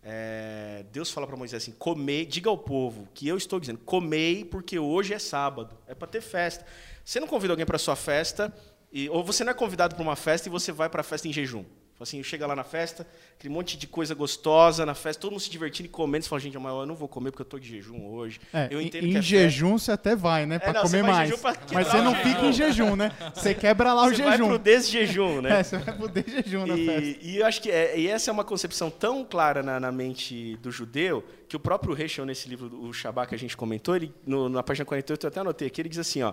é, 0.05 0.84
Deus 0.90 1.11
fala 1.11 1.26
para 1.26 1.36
Moisés 1.36 1.62
assim: 1.62 1.72
comei, 1.72 2.26
diga 2.26 2.50
ao 2.50 2.59
povo 2.59 3.09
que 3.14 3.28
eu 3.28 3.36
estou 3.36 3.61
dizendo, 3.61 3.78
comei 3.84 4.44
porque 4.44 4.78
hoje 4.78 5.14
é 5.14 5.18
sábado, 5.18 5.76
é 5.86 5.94
para 5.94 6.09
ter 6.09 6.20
festa. 6.20 6.66
Você 7.05 7.20
não 7.20 7.28
convida 7.28 7.53
alguém 7.53 7.66
para 7.66 7.78
sua 7.78 7.94
festa, 7.94 8.53
e, 8.92 9.09
ou 9.09 9.22
você 9.22 9.44
não 9.44 9.53
é 9.53 9.55
convidado 9.55 9.94
para 9.94 10.03
uma 10.03 10.16
festa 10.16 10.48
e 10.48 10.50
você 10.50 10.72
vai 10.72 10.88
para 10.88 11.00
a 11.00 11.05
festa 11.05 11.28
em 11.28 11.32
jejum. 11.32 11.64
Fala 12.03 12.09
Assim, 12.09 12.22
chega 12.22 12.46
lá 12.46 12.57
na 12.57 12.64
festa, 12.64 13.07
aquele 13.38 13.55
monte 13.55 13.76
de 13.78 13.86
coisa 13.86 14.12
gostosa 14.14 14.84
na 14.84 14.94
festa, 14.94 15.20
todo 15.22 15.30
mundo 15.30 15.40
se 15.40 15.48
divertindo 15.50 15.86
e 15.86 15.88
comendo. 15.88 16.24
Você 16.24 16.28
fala, 16.28 16.40
gente, 16.40 16.59
mas 16.59 16.72
eu 16.72 16.84
não 16.86 16.96
vou 16.96 17.07
comer 17.09 17.30
porque 17.30 17.42
eu 17.42 17.44
estou 17.44 17.61
de 17.61 17.68
jejum 17.68 18.07
hoje. 18.11 18.40
É, 18.53 18.66
eu 18.70 18.80
em- 18.80 18.86
entendo 18.86 19.07
em 19.07 19.16
é 19.16 19.22
jejum 19.22 19.78
você 19.78 19.92
até 19.92 20.16
vai, 20.16 20.44
né? 20.44 20.61
Não, 20.64 20.72
você 20.72 20.98
comer 20.98 21.03
mais. 21.12 21.28
jejum 21.30 21.40
pra 21.40 21.57
Mas 21.72 21.86
você 21.86 21.96
não 22.03 22.14
jejum. 22.14 22.28
fica 22.28 22.46
em 22.46 22.53
jejum, 22.53 22.96
né? 22.96 23.12
Você 23.34 23.55
quebra 23.55 23.92
lá 23.94 24.03
o 24.07 24.11
Você 24.11 24.22
vai 24.22 24.32
jejum. 24.32 24.48
pro 24.48 24.59
desjejum, 24.59 25.40
né? 25.40 25.50
É, 25.61 25.62
você 25.62 25.78
vai 25.78 25.94
pro 25.96 26.11
jejum 26.30 26.66
na 26.66 26.76
festa. 26.76 27.00
E, 27.00 27.18
e 27.22 27.36
eu 27.38 27.46
acho 27.46 27.62
que 27.62 27.70
é, 27.70 27.96
e 27.98 28.09
essa 28.09 28.30
é 28.30 28.32
uma 28.32 28.44
concepção 28.44 28.90
tão 28.90 29.24
clara 29.24 29.62
na, 29.62 29.78
na 29.78 29.92
mente 29.92 30.57
do 30.57 30.70
judeu 30.72 31.24
que 31.48 31.55
o 31.57 31.61
próprio 31.61 31.96
Heschel, 32.00 32.24
nesse 32.26 32.48
livro, 32.48 32.66
o 32.82 32.92
Shabbat 32.92 33.28
que 33.28 33.34
a 33.34 33.38
gente 33.38 33.57
comentou, 33.57 33.94
ele, 33.94 34.12
no- 34.26 34.48
na 34.48 34.62
página 34.62 34.84
48, 34.84 35.24
eu 35.24 35.28
até 35.28 35.40
anotei 35.40 35.68
aqui, 35.68 35.80
ele 35.80 35.88
diz 35.88 35.98
assim, 35.98 36.22
ó, 36.22 36.32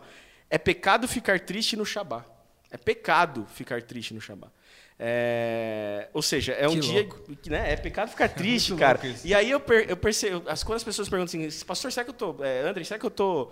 é 0.50 0.58
pecado 0.58 1.08
ficar 1.08 1.40
triste 1.42 1.76
no 1.78 1.86
Shabbat. 1.86 2.26
É 2.72 2.78
pecado 2.78 3.46
ficar 3.54 3.82
triste 3.82 4.14
no 4.14 4.22
Shabbat. 4.22 4.52
É, 5.02 6.10
ou 6.14 6.22
seja, 6.22 6.52
é 6.52 6.68
um 6.68 6.74
Que 6.74 6.80
dia. 6.82 7.06
que, 7.42 7.50
Né, 7.50 7.72
é 7.72 7.78
pecado 7.78 8.10
ficar 8.10 8.28
triste, 8.36 8.72
muito 8.72 8.82
cara. 8.82 9.00
E 9.24 9.34
aí 9.34 9.50
eu, 9.50 9.60
per, 9.60 9.90
eu 9.90 9.96
percebo. 9.96 10.44
As, 10.50 10.62
quando 10.62 10.76
as 10.76 10.84
pessoas 10.84 11.08
perguntam 11.08 11.40
assim, 11.40 11.66
pastor, 11.66 11.90
será 11.90 12.04
que 12.04 12.10
eu 12.10 12.14
tô. 12.14 12.44
É, 12.44 12.68
André, 12.68 12.84
será 12.84 13.00
que 13.00 13.06
eu 13.06 13.10
tô 13.12 13.50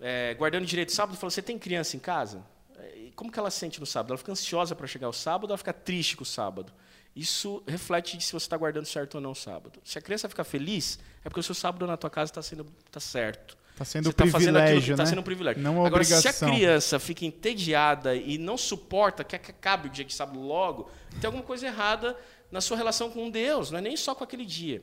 é, 0.00 0.34
guardando 0.34 0.66
direito 0.66 0.88
do 0.88 0.92
sábado? 0.92 1.14
Eu 1.14 1.20
falo, 1.20 1.30
você 1.30 1.40
tem 1.40 1.56
criança 1.56 1.96
em 1.96 2.00
casa? 2.00 2.42
É, 2.76 2.96
E 2.98 3.12
como 3.12 3.30
que 3.30 3.38
ela 3.38 3.48
se 3.50 3.60
sente 3.60 3.78
no 3.78 3.86
sábado? 3.86 4.10
Ela 4.10 4.18
fica 4.18 4.32
ansiosa 4.32 4.74
para 4.74 4.86
chegar 4.88 5.08
o 5.08 5.12
sábado 5.12 5.44
ou 5.44 5.50
ela 5.50 5.58
fica 5.58 5.72
triste 5.72 6.16
com 6.16 6.24
o 6.24 6.26
sábado? 6.26 6.72
Isso 7.14 7.62
reflete 7.66 8.20
se 8.20 8.32
você 8.32 8.44
está 8.46 8.56
guardando 8.56 8.86
certo 8.86 9.16
ou 9.16 9.20
não 9.20 9.32
o 9.32 9.36
sábado. 9.36 9.78
Se 9.84 9.98
a 9.98 10.02
criança 10.02 10.28
ficar 10.28 10.44
feliz, 10.44 10.98
é 11.24 11.28
porque 11.28 11.40
o 11.40 11.42
seu 11.44 11.54
sábado 11.54 11.86
na 11.86 11.96
tua 11.96 12.10
casa 12.10 12.30
está 12.32 12.42
sendo 12.42 12.64
tá 12.90 12.98
certo. 12.98 13.56
Tá 13.76 13.84
sendo 13.84 14.10
um 14.10 14.12
tá 14.12 14.24
que 14.24 14.30
privilégio, 14.30 14.92
está 14.92 15.04
né? 15.04 15.08
sendo 15.08 15.20
um 15.20 15.24
privilégio. 15.24 15.62
Não 15.62 15.78
uma 15.78 15.86
Agora, 15.86 16.04
se 16.04 16.14
a 16.14 16.18
obrigação. 16.18 16.48
criança 16.50 16.98
fica 16.98 17.24
entediada 17.24 18.14
e 18.14 18.36
não 18.36 18.56
suporta, 18.56 19.24
quer 19.24 19.38
que 19.38 19.50
acabe 19.50 19.88
o 19.88 19.90
dia 19.90 20.04
de 20.04 20.14
sábado 20.14 20.40
logo, 20.40 20.90
tem 21.20 21.26
alguma 21.26 21.42
coisa 21.42 21.66
errada 21.66 22.16
na 22.50 22.60
sua 22.60 22.76
relação 22.76 23.10
com 23.10 23.30
Deus, 23.30 23.70
não 23.70 23.78
é 23.78 23.82
nem 23.82 23.96
só 23.96 24.14
com 24.14 24.22
aquele 24.22 24.44
dia. 24.44 24.82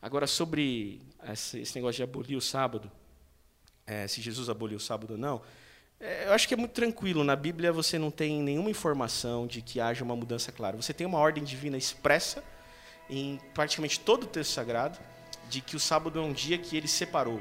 Agora, 0.00 0.26
sobre 0.26 1.00
esse 1.32 1.58
esse 1.58 1.74
negócio 1.74 1.96
de 1.96 2.02
abolir 2.02 2.36
o 2.36 2.40
sábado, 2.40 2.90
é, 3.86 4.06
se 4.06 4.20
Jesus 4.20 4.48
aboliu 4.50 4.76
o 4.76 4.80
sábado 4.80 5.12
ou 5.12 5.18
não, 5.18 5.40
é, 5.98 6.26
eu 6.26 6.32
acho 6.32 6.46
que 6.46 6.54
é 6.54 6.56
muito 6.56 6.72
tranquilo. 6.72 7.24
Na 7.24 7.34
Bíblia 7.34 7.72
você 7.72 7.98
não 7.98 8.10
tem 8.10 8.42
nenhuma 8.42 8.70
informação 8.70 9.46
de 9.46 9.62
que 9.62 9.80
haja 9.80 10.04
uma 10.04 10.14
mudança 10.14 10.52
clara. 10.52 10.76
Você 10.76 10.92
tem 10.92 11.06
uma 11.06 11.18
ordem 11.18 11.42
divina 11.42 11.76
expressa 11.76 12.44
em 13.10 13.40
praticamente 13.54 13.98
todo 13.98 14.24
o 14.24 14.26
texto 14.26 14.52
sagrado 14.52 14.98
de 15.48 15.60
que 15.60 15.74
o 15.74 15.80
sábado 15.80 16.18
é 16.18 16.22
um 16.22 16.32
dia 16.32 16.58
que 16.58 16.76
ele 16.76 16.86
separou. 16.86 17.40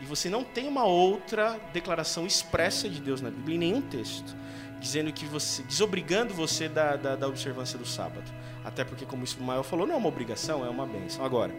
E 0.00 0.04
você 0.04 0.28
não 0.28 0.44
tem 0.44 0.68
uma 0.68 0.84
outra 0.84 1.58
declaração 1.72 2.26
expressa 2.26 2.88
de 2.88 3.00
Deus 3.00 3.20
na 3.20 3.30
Bíblia 3.30 3.56
em 3.56 3.58
nenhum 3.58 3.80
texto, 3.80 4.36
dizendo 4.78 5.12
que 5.12 5.24
você, 5.24 5.62
desobrigando 5.62 6.34
você 6.34 6.68
da, 6.68 6.96
da, 6.96 7.16
da 7.16 7.28
observância 7.28 7.78
do 7.78 7.86
sábado. 7.86 8.30
Até 8.64 8.84
porque, 8.84 9.06
como 9.06 9.24
o 9.24 9.42
Mael 9.42 9.62
falou, 9.62 9.86
não 9.86 9.94
é 9.94 9.98
uma 9.98 10.08
obrigação, 10.08 10.66
é 10.66 10.68
uma 10.68 10.86
bênção. 10.86 11.24
Agora, 11.24 11.54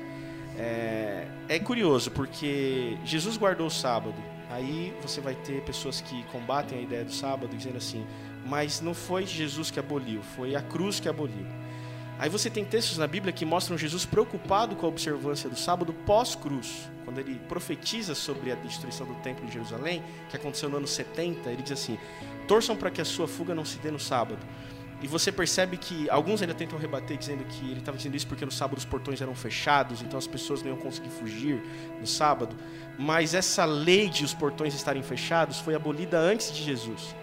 é, 0.57 1.27
é 1.47 1.59
curioso, 1.59 2.11
porque 2.11 2.97
Jesus 3.03 3.38
guardou 3.38 3.67
o 3.67 3.71
sábado. 3.71 4.15
Aí 4.49 4.93
você 5.01 5.19
vai 5.19 5.35
ter 5.35 5.61
pessoas 5.63 5.99
que 5.99 6.23
combatem 6.25 6.79
a 6.79 6.81
ideia 6.81 7.03
do 7.03 7.11
sábado, 7.11 7.55
dizendo 7.55 7.77
assim, 7.77 8.05
mas 8.45 8.81
não 8.81 8.93
foi 8.93 9.25
Jesus 9.25 9.69
que 9.69 9.79
aboliu, 9.79 10.21
foi 10.21 10.55
a 10.55 10.61
cruz 10.61 10.99
que 10.99 11.09
aboliu. 11.09 11.45
Aí 12.20 12.30
você 12.30 12.49
tem 12.49 12.65
textos 12.65 12.97
na 12.97 13.05
Bíblia 13.05 13.32
que 13.32 13.45
mostram 13.45 13.78
Jesus 13.78 14.03
preocupado 14.05 14.76
com 14.76 14.86
a 14.88 14.89
observância 14.89 15.49
do 15.49 15.55
sábado 15.55 15.93
pós-cruz. 15.93 16.89
Quando 17.05 17.20
ele 17.20 17.39
profetiza 17.47 18.15
sobre 18.15 18.51
a 18.51 18.55
destruição 18.55 19.05
do 19.05 19.13
templo 19.15 19.45
de 19.45 19.53
Jerusalém, 19.53 20.03
que 20.30 20.36
aconteceu 20.36 20.68
no 20.68 20.78
ano 20.78 20.88
70, 20.88 21.49
ele 21.51 21.61
diz 21.61 21.74
assim: 21.74 21.97
torçam 22.47 22.76
para 22.76 22.89
que 22.89 22.99
a 22.99 23.05
sua 23.05 23.28
fuga 23.28 23.53
não 23.53 23.63
se 23.63 23.78
dê 23.78 23.91
no 23.91 23.99
sábado. 23.99 24.39
E 24.99 25.07
você 25.07 25.32
percebe 25.32 25.78
que 25.78 26.09
alguns 26.09 26.41
ainda 26.41 26.55
tentam 26.55 26.80
rebater 26.80 27.18
dizendo 27.18 27.43
que 27.43 27.65
ele 27.70 27.80
estava 27.80 27.95
dizendo 27.97 28.15
isso 28.15 28.26
porque 28.26 28.43
no 28.43 28.51
sábado 28.51 28.80
os 28.80 28.86
portões 28.86 29.22
eram 29.22 29.36
fechados, 29.36 30.01
então 30.01 30.18
as 30.18 30.26
pessoas 30.26 30.63
não 30.63 30.70
iam 30.70 30.78
conseguir 30.78 31.09
fugir 31.09 31.61
no 31.99 32.07
sábado. 32.07 32.55
Mas 32.97 33.36
essa 33.36 33.63
lei 33.63 34.09
de 34.09 34.26
os 34.26 34.34
portões 34.34 34.74
estarem 34.74 35.03
fechados 35.03 35.59
foi 35.59 35.76
abolida 35.76 36.18
antes 36.18 36.51
de 36.51 36.63
Jesus. 36.63 37.15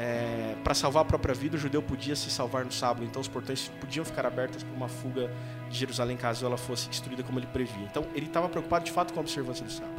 É, 0.00 0.54
para 0.62 0.74
salvar 0.74 1.02
a 1.02 1.04
própria 1.04 1.34
vida, 1.34 1.56
o 1.56 1.58
judeu 1.58 1.82
podia 1.82 2.14
se 2.14 2.30
salvar 2.30 2.64
no 2.64 2.70
sábado, 2.70 3.04
então 3.04 3.20
os 3.20 3.26
portões 3.26 3.68
podiam 3.80 4.04
ficar 4.04 4.24
abertos 4.24 4.62
para 4.62 4.72
uma 4.76 4.86
fuga 4.88 5.28
de 5.68 5.76
Jerusalém 5.76 6.16
caso 6.16 6.46
ela 6.46 6.56
fosse 6.56 6.88
destruída 6.88 7.24
como 7.24 7.40
ele 7.40 7.48
previa. 7.48 7.82
Então 7.90 8.04
ele 8.14 8.26
estava 8.26 8.48
preocupado 8.48 8.84
de 8.84 8.92
fato 8.92 9.12
com 9.12 9.18
a 9.18 9.22
observância 9.22 9.64
do 9.64 9.72
sábado. 9.72 9.98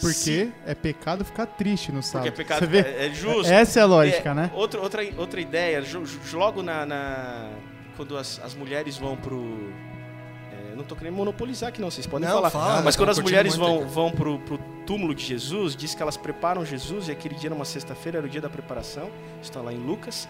Porque 0.00 0.14
Se- 0.14 0.52
é 0.64 0.74
pecado 0.74 1.24
ficar 1.26 1.44
triste 1.44 1.92
no 1.92 2.02
sábado. 2.02 2.30
porque 2.30 2.40
é 2.40 2.44
pecado, 2.44 2.60
Você 2.60 2.66
vê? 2.66 2.78
é, 2.88 3.06
é 3.08 3.10
justo. 3.12 3.52
Essa 3.52 3.80
é 3.80 3.82
a 3.82 3.86
lógica, 3.86 4.30
É, 4.30 4.34
né? 4.34 4.50
Outra, 4.54 4.80
outra, 4.80 5.02
outra 5.18 5.40
ideia, 5.40 5.82
logo 6.32 6.62
na, 6.62 6.86
na- 6.86 7.50
quando 7.96 8.16
as, 8.16 8.40
as 8.42 8.54
mulheres 8.54 8.96
vão 8.96 9.14
pro. 9.16 9.70
é, 10.52 10.74
não 10.74 10.84
tô 10.84 10.96
querendo 10.96 11.16
monopolizar 11.16 11.68
aqui, 11.68 11.80
não, 11.82 11.90
vocês 11.90 12.06
podem 12.06 12.26
Não, 12.28 12.36
falar. 12.36 12.50
fala. 12.50 12.82
Mas 12.82 12.96
quando 12.96 13.10
as 13.10 13.16
Curtindo 13.18 13.28
mulheres 13.36 13.56
muito 13.58 13.80
vão, 13.80 13.88
vão 13.88 14.10
pro, 14.12 14.38
pro 14.38 14.58
túmulo 14.88 15.14
de 15.14 15.22
Jesus, 15.22 15.76
diz 15.76 15.94
que 15.94 16.00
elas 16.00 16.16
preparam 16.16 16.64
Jesus, 16.64 17.08
e 17.08 17.10
aquele 17.10 17.34
dia, 17.34 17.50
numa 17.50 17.66
sexta-feira, 17.66 18.16
era 18.16 18.26
o 18.26 18.30
dia 18.30 18.40
da 18.40 18.48
preparação, 18.48 19.10
está 19.42 19.60
lá 19.60 19.70
em 19.70 19.76
Lucas. 19.76 20.26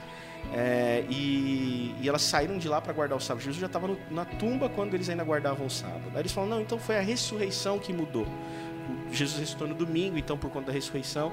é, 0.52 1.04
e, 1.08 1.94
e 2.00 2.08
elas 2.08 2.22
saíram 2.22 2.58
de 2.58 2.68
lá 2.68 2.80
para 2.80 2.92
guardar 2.92 3.16
o 3.16 3.20
sábado. 3.20 3.44
Jesus 3.44 3.60
já 3.60 3.66
estava 3.66 3.96
na 4.10 4.24
tumba 4.24 4.68
quando 4.68 4.94
eles 4.94 5.08
ainda 5.08 5.22
guardavam 5.22 5.66
o 5.66 5.70
sábado. 5.70 6.10
Aí 6.12 6.22
eles 6.22 6.32
falam: 6.32 6.50
não, 6.50 6.60
então 6.60 6.76
foi 6.76 6.96
a 6.96 7.00
ressurreição 7.00 7.78
que 7.78 7.92
mudou. 7.92 8.26
Jesus 9.12 9.38
ressuscitou 9.38 9.68
no 9.68 9.74
domingo, 9.74 10.18
então 10.18 10.36
por 10.36 10.50
conta 10.50 10.66
da 10.66 10.72
ressurreição. 10.72 11.32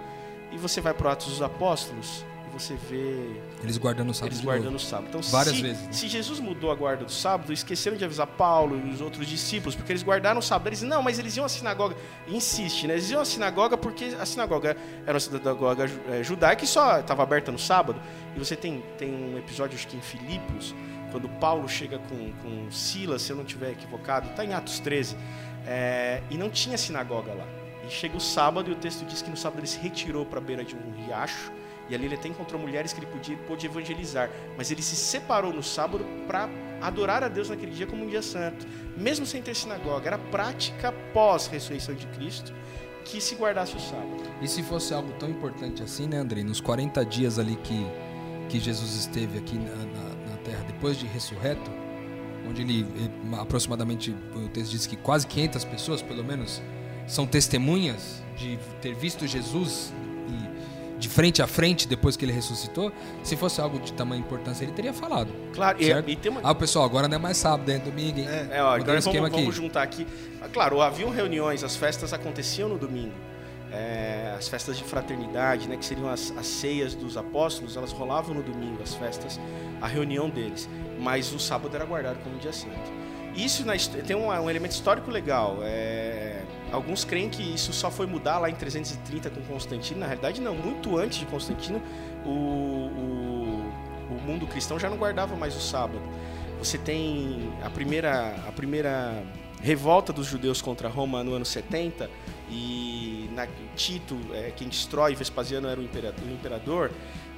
E 0.52 0.58
você 0.58 0.80
vai 0.80 0.94
para 0.94 1.12
Atos 1.14 1.28
dos 1.28 1.42
Apóstolos 1.42 2.24
você 2.52 2.76
vê 2.90 3.42
Eles 3.62 3.78
guardando 3.78 4.10
o 4.10 4.14
sábado. 4.14 4.32
eles 4.34 4.44
guardando 4.44 4.76
o 4.76 4.80
sábado. 4.80 5.08
Então, 5.10 5.22
Várias 5.22 5.56
se, 5.56 5.62
vezes, 5.62 5.82
né? 5.84 5.92
se 5.94 6.08
Jesus 6.08 6.40
mudou 6.40 6.72
a 6.72 6.76
guarda 6.76 7.06
do 7.06 7.12
sábado, 7.12 7.52
esqueceram 7.52 7.98
de 7.98 8.06
avisar 8.06 8.28
Paulo 8.28 8.80
e 8.86 8.90
os 8.90 9.02
outros 9.02 9.28
discípulos, 9.28 9.76
porque 9.76 9.92
eles 9.92 10.04
guardaram 10.04 10.40
o 10.40 10.44
sábado. 10.44 10.68
Eles 10.68 10.82
não, 10.82 11.02
mas 11.02 11.20
eles 11.20 11.36
iam 11.36 11.46
à 11.46 11.50
sinagoga. 11.50 11.96
Insiste, 12.28 12.88
né? 12.88 12.94
Eles 12.94 13.10
iam 13.10 13.22
à 13.22 13.26
sinagoga 13.26 13.78
porque 13.78 14.16
a 14.20 14.26
sinagoga 14.26 14.76
era 15.06 15.14
uma 15.14 15.20
sinagoga 15.20 15.86
eh, 16.10 16.24
judaica 16.24 16.64
e 16.64 16.68
só 16.68 17.00
estava 17.00 17.24
aberta 17.24 17.52
no 17.52 17.60
sábado. 17.60 18.00
E 18.36 18.40
você 18.40 18.56
tem, 18.56 18.84
tem 18.98 19.14
um 19.14 19.38
episódio, 19.38 19.76
acho 19.76 19.88
que 19.88 19.98
em 19.98 20.02
Filipos, 20.02 20.74
quando 21.12 21.28
Paulo 21.40 21.68
chega 21.70 22.00
com, 22.00 22.32
com 22.42 22.72
Silas, 22.72 23.22
se 23.22 23.32
eu 23.32 23.36
não 23.36 23.44
estiver 23.44 23.72
equivocado, 23.72 24.30
está 24.30 24.44
em 24.44 24.54
Atos 24.54 24.80
13. 24.80 25.16
É, 25.68 26.22
e 26.30 26.38
não 26.38 26.50
tinha 26.50 26.78
sinagoga 26.78 27.34
lá. 27.34 27.46
E 27.88 27.92
chega 27.92 28.18
o 28.18 28.20
sábado 28.22 28.70
e 28.70 28.74
o 28.74 28.76
texto 28.76 29.06
diz 29.06 29.22
que 29.22 29.30
no 29.30 29.38
sábado 29.38 29.60
ele 29.60 29.68
se 29.68 29.80
retirou 29.80 30.26
para 30.26 30.40
a 30.40 30.42
beira 30.42 30.64
de 30.64 30.76
um 30.76 31.06
riacho. 31.06 31.52
E 31.90 31.96
ali 31.96 32.06
ele 32.06 32.16
até 32.16 32.28
encontrou 32.28 32.60
mulheres 32.60 32.94
que 32.94 33.00
ele 33.00 33.08
podia, 33.08 33.38
pôde 33.48 33.66
evangelizar. 33.66 34.30
Mas 34.58 34.72
ele 34.72 34.82
se 34.82 34.96
separou 34.96 35.54
no 35.54 35.62
sábado 35.62 36.06
para 36.28 36.50
adorar 36.82 37.24
a 37.24 37.28
Deus 37.28 37.50
naquele 37.50 37.72
dia 37.72 37.86
como 37.86 38.04
um 38.04 38.08
dia 38.08 38.22
santo. 38.22 38.66
Mesmo 38.98 39.26
sem 39.26 39.42
ter 39.42 39.56
sinagoga. 39.56 40.08
Era 40.08 40.18
prática 40.18 40.92
pós-ressurreição 41.14 41.94
de 41.94 42.08
Cristo 42.08 42.54
que 43.06 43.22
se 43.22 43.36
guardasse 43.36 43.76
o 43.76 43.80
sábado. 43.80 44.24
E 44.42 44.48
se 44.48 44.64
fosse 44.64 44.94
algo 44.94 45.12
tão 45.14 45.30
importante 45.30 45.84
assim, 45.84 46.08
né, 46.08 46.18
Andrei? 46.18 46.44
Nos 46.44 46.60
40 46.60 47.06
dias 47.06 47.38
ali 47.38 47.56
que, 47.58 47.86
que 48.50 48.60
Jesus 48.60 48.96
esteve 48.96 49.38
aqui 49.38 49.58
na, 49.58 49.76
na, 49.76 50.32
na 50.32 50.38
Terra, 50.44 50.64
depois 50.66 50.98
de 50.98 51.06
ressurreto, 51.06 51.70
onde 52.50 52.64
ele, 52.64 52.80
ele, 52.96 53.12
aproximadamente, 53.40 54.16
o 54.36 54.50
texto 54.50 54.72
diz 54.72 54.88
que 54.88 54.96
quase 54.96 55.28
500 55.28 55.66
pessoas, 55.66 56.02
pelo 56.02 56.24
menos, 56.24 56.62
são 57.08 57.28
testemunhas 57.28 58.24
de 58.36 58.58
ter 58.82 58.96
visto 58.96 59.28
Jesus 59.28 59.94
de 60.98 61.10
frente 61.10 61.42
a 61.42 61.48
frente 61.48 61.88
depois 61.88 62.16
que 62.16 62.26
ele 62.26 62.32
ressuscitou. 62.32 62.92
Se 63.24 63.36
fosse 63.36 63.60
algo 63.60 63.80
de 63.80 63.94
tamanha 63.94 64.22
importância, 64.22 64.64
ele 64.64 64.72
teria 64.72 64.94
falado. 64.94 65.30
Claro, 65.54 65.82
e, 65.82 65.86
certo? 65.86 66.10
e 66.10 66.16
tem 66.16 66.32
uma. 66.32 66.42
Ah, 66.44 66.56
pessoal, 66.56 66.86
agora 66.86 67.08
não 67.08 67.16
é 67.16 67.20
mais 67.20 67.38
sábado, 67.38 67.70
é 67.70 67.78
domingo, 67.78 68.20
hein? 68.20 68.28
É, 68.52 68.62
ó, 68.62 68.76
agora 68.76 69.00
esquema 69.00 69.22
vamos, 69.22 69.34
aqui. 69.34 69.42
vamos 69.42 69.56
juntar 69.56 69.84
aqui. 69.84 70.08
Ah, 70.42 70.48
Claro, 70.52 70.82
haviam 70.82 71.10
reuniões, 71.10 71.64
as 71.64 71.76
festas 71.76 72.14
aconteciam 72.14 72.70
no 72.70 72.78
domingo. 72.78 73.14
É, 73.72 74.34
as 74.38 74.48
festas 74.48 74.78
de 74.78 74.84
fraternidade, 74.84 75.68
né, 75.68 75.76
que 75.76 75.84
seriam 75.84 76.08
as, 76.08 76.32
as 76.38 76.46
ceias 76.46 76.96
dos 76.96 77.18
apóstolos, 77.18 77.76
elas 77.76 77.92
rolavam 77.92 78.34
no 78.34 78.42
domingo, 78.42 78.82
as 78.82 78.94
festas, 78.94 79.40
a 79.82 79.88
reunião 79.88 80.30
deles. 80.30 80.70
Mas 81.00 81.34
o 81.34 81.40
sábado 81.40 81.76
era 81.76 81.84
guardado 81.84 82.24
como 82.24 82.38
dia 82.38 82.54
santo. 82.54 82.94
Isso 83.36 83.66
na 83.66 83.74
tem 84.08 84.16
um, 84.16 84.28
um 84.28 84.50
elemento 84.50 84.72
histórico 84.72 85.12
legal. 85.12 85.58
é, 85.62 86.42
alguns 86.76 87.04
creem 87.04 87.30
que 87.30 87.42
isso 87.42 87.74
só 87.74 87.90
foi 87.90 88.06
mudar 88.06 88.40
lá 88.40 88.50
em 88.50 88.56
330 88.56 89.30
com 89.30 89.42
Constantino. 89.42 90.02
Na 90.02 90.06
realidade, 90.06 90.42
não. 90.42 90.54
Muito 90.54 90.98
antes 90.98 91.18
de 91.18 91.26
Constantino, 91.26 91.82
o, 92.26 92.30
o, 92.30 93.72
o 94.12 94.22
mundo 94.26 94.46
cristão 94.46 94.80
já 94.80 94.90
não 94.90 94.98
guardava 94.98 95.36
mais 95.36 95.56
o 95.56 95.62
sábado. 95.62 96.02
Você 96.60 96.78
tem 96.78 97.52
a 97.64 97.70
primeira, 97.70 98.36
a 98.48 98.52
primeira 98.52 99.24
revolta 99.62 100.14
dos 100.14 100.28
judeus 100.28 100.62
contra 100.62 100.88
Roma 100.88 101.24
no 101.24 101.34
ano 101.34 101.46
70 101.46 102.10
e 102.50 103.30
na, 103.34 103.48
Tito, 103.76 104.18
é, 104.34 104.52
quem 104.56 104.68
destrói 104.68 105.16
Vespasiano 105.16 105.68
era 105.68 105.80
o 105.80 105.84
imperador. 105.84 106.24
O 106.24 106.32
imperador 106.32 106.92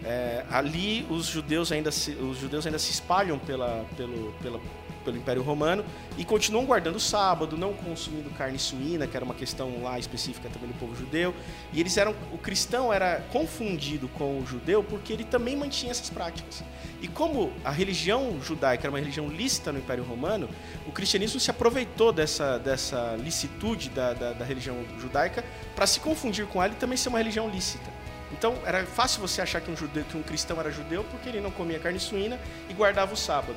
é, 0.03 0.43
ali 0.49 1.05
os 1.09 1.25
judeus 1.25 1.71
ainda 1.71 1.91
se, 1.91 2.11
os 2.11 2.38
judeus 2.38 2.65
ainda 2.65 2.79
se 2.79 2.91
espalham 2.91 3.39
pela, 3.39 3.85
pelo, 3.95 4.33
pela, 4.41 4.59
pelo 5.08 5.18
Império 5.18 5.41
Romano 5.41 5.86
e 6.18 6.26
continuam 6.26 6.66
guardando 6.66 6.97
o 6.97 6.99
sábado, 6.99 7.55
não 7.55 7.74
consumindo 7.74 8.30
carne 8.32 8.60
suína, 8.60 9.08
que 9.08 9.16
era 9.16 9.24
uma 9.24 9.34
questão 9.34 9.82
lá 9.82 9.97
específica 9.97 10.49
também 10.49 10.68
do 10.68 10.78
povo 10.78 10.93
judeu. 10.93 11.34
E 11.72 11.80
eles 11.80 11.95
eram 11.95 12.14
o 12.34 12.38
cristão 12.38 12.91
era 12.91 13.24
confundido 13.32 14.10
com 14.10 14.38
o 14.38 14.45
judeu 14.45 14.84
porque 14.84 15.14
ele 15.14 15.24
também 15.24 15.55
mantinha 15.55 15.91
essas 15.91 16.10
práticas. 16.10 16.62
E 17.01 17.08
como 17.08 17.53
a 17.64 17.72
religião 17.72 18.38
judaica 18.41 18.84
era 18.84 18.91
uma 18.91 18.99
religião 18.99 19.30
lícita 19.30 19.72
no 19.72 19.80
Império 19.80 20.03
Romano, 20.03 20.49
o 20.86 20.91
cristianismo 20.91 21.39
se 21.39 21.49
aproveitou 21.49 22.12
dessa, 22.12 22.58
dessa 22.60 23.16
licitude 23.18 23.89
da, 23.89 24.14
da, 24.14 24.34
da 24.34 24.43
religião 24.43 24.76
judaica 24.99 25.45
para 25.74 25.88
se 25.88 26.01
confundir 26.01 26.45
com 26.47 26.62
ela 26.62 26.74
e 26.74 26.76
também 26.76 26.97
ser 26.97 27.08
uma 27.08 27.20
religião 27.20 27.49
lícita. 27.49 27.89
Então 28.32 28.58
era 28.66 28.86
fácil 28.86 29.22
você 29.22 29.41
achar 29.41 29.62
que 29.62 29.72
um, 29.72 29.78
judeu, 29.78 30.03
que 30.03 30.18
um 30.18 30.22
cristão 30.24 30.60
era 30.60 30.70
judeu 30.70 31.05
porque 31.05 31.30
ele 31.30 31.39
não 31.39 31.51
comia 31.51 31.80
carne 31.80 31.99
suína 31.99 32.38
e 32.70 32.74
guardava 32.74 33.14
o 33.14 33.18
sábado. 33.18 33.55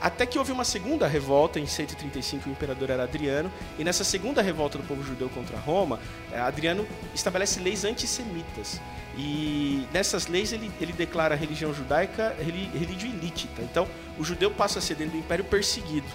Até 0.00 0.26
que 0.26 0.38
houve 0.38 0.52
uma 0.52 0.64
segunda 0.64 1.06
revolta 1.06 1.58
em 1.58 1.66
135, 1.66 2.48
o 2.48 2.52
imperador 2.52 2.90
era 2.90 3.02
Adriano, 3.04 3.50
e 3.78 3.84
nessa 3.84 4.04
segunda 4.04 4.42
revolta 4.42 4.76
do 4.76 4.84
povo 4.84 5.02
judeu 5.02 5.28
contra 5.30 5.56
Roma, 5.58 5.98
eh, 6.30 6.38
Adriano 6.38 6.86
estabelece 7.14 7.60
leis 7.60 7.84
antissemitas. 7.84 8.80
E 9.16 9.86
nessas 9.92 10.26
leis 10.26 10.52
ele, 10.52 10.70
ele 10.80 10.92
declara 10.92 11.34
a 11.34 11.38
religião 11.38 11.72
judaica 11.72 12.36
reli- 12.38 12.70
religião 12.74 13.10
ilícita. 13.10 13.62
Então 13.62 13.88
o 14.18 14.24
judeu 14.24 14.50
passa 14.50 14.78
a 14.78 14.82
ser 14.82 14.96
dentro 14.96 15.14
do 15.14 15.18
império 15.18 15.44
perseguido. 15.44 16.06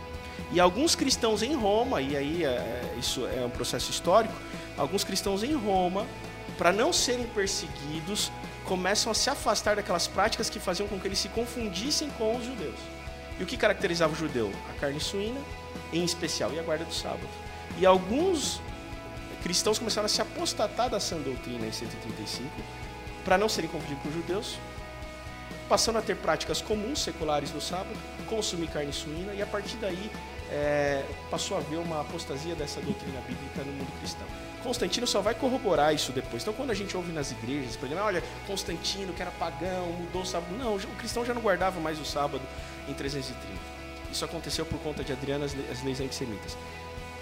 E 0.51 0.59
alguns 0.59 0.95
cristãos 0.95 1.41
em 1.41 1.55
Roma, 1.55 2.01
e 2.01 2.15
aí 2.15 2.43
é, 2.43 2.93
isso 2.99 3.25
é 3.25 3.43
um 3.43 3.49
processo 3.49 3.89
histórico, 3.89 4.33
alguns 4.77 5.03
cristãos 5.03 5.43
em 5.43 5.53
Roma, 5.55 6.05
para 6.57 6.71
não 6.71 6.93
serem 6.93 7.25
perseguidos, 7.27 8.31
começam 8.65 9.11
a 9.11 9.15
se 9.15 9.29
afastar 9.29 9.77
daquelas 9.77 10.07
práticas 10.07 10.49
que 10.49 10.59
faziam 10.59 10.87
com 10.87 10.99
que 10.99 11.07
eles 11.07 11.17
se 11.19 11.29
confundissem 11.29 12.09
com 12.11 12.35
os 12.35 12.45
judeus. 12.45 12.75
E 13.39 13.43
o 13.43 13.45
que 13.45 13.57
caracterizava 13.57 14.13
o 14.13 14.15
judeu? 14.15 14.51
A 14.69 14.79
carne 14.79 14.99
suína, 14.99 15.39
em 15.91 16.03
especial, 16.03 16.51
e 16.53 16.59
a 16.59 16.63
guarda 16.63 16.85
do 16.85 16.93
sábado. 16.93 17.27
E 17.77 17.85
alguns 17.85 18.61
cristãos 19.41 19.79
começaram 19.79 20.05
a 20.05 20.09
se 20.09 20.21
apostatar 20.21 20.89
da 20.89 20.99
sã 20.99 21.17
doutrina 21.17 21.65
em 21.65 21.71
135, 21.71 22.49
para 23.25 23.37
não 23.37 23.49
serem 23.49 23.69
confundidos 23.69 24.03
com 24.03 24.11
judeus, 24.11 24.57
passando 25.67 25.97
a 25.97 26.01
ter 26.01 26.15
práticas 26.17 26.61
comuns, 26.61 27.01
seculares 27.01 27.51
no 27.51 27.61
sábado, 27.61 27.97
consumir 28.27 28.67
carne 28.67 28.93
suína, 28.93 29.33
e 29.33 29.41
a 29.41 29.47
partir 29.47 29.77
daí 29.77 30.11
é, 30.51 31.03
passou 31.29 31.57
a 31.57 31.59
haver 31.61 31.77
uma 31.77 32.01
apostasia 32.01 32.53
dessa 32.55 32.81
doutrina 32.81 33.19
bíblica 33.21 33.63
no 33.63 33.71
mundo 33.71 33.99
cristão. 33.99 34.27
Constantino 34.63 35.07
só 35.07 35.21
vai 35.21 35.33
corroborar 35.33 35.93
isso 35.93 36.11
depois. 36.11 36.43
Então, 36.43 36.53
quando 36.53 36.69
a 36.69 36.73
gente 36.73 36.95
ouve 36.95 37.11
nas 37.11 37.31
igrejas, 37.31 37.75
exemplo, 37.75 38.03
olha, 38.03 38.23
Constantino, 38.45 39.11
que 39.13 39.21
era 39.21 39.31
pagão, 39.31 39.87
mudou 39.93 40.21
o 40.21 40.25
sábado. 40.25 40.55
Não, 40.55 40.75
o 40.75 40.95
cristão 40.97 41.25
já 41.25 41.33
não 41.33 41.41
guardava 41.41 41.79
mais 41.79 41.99
o 41.99 42.05
sábado 42.05 42.43
em 42.87 42.93
330. 42.93 43.39
Isso 44.11 44.25
aconteceu 44.25 44.65
por 44.65 44.79
conta 44.79 45.03
de 45.03 45.11
Adriano, 45.13 45.45
as, 45.45 45.53
le- 45.53 45.65
as 45.71 45.81
leis 45.83 45.99
antissemitas. 46.01 46.57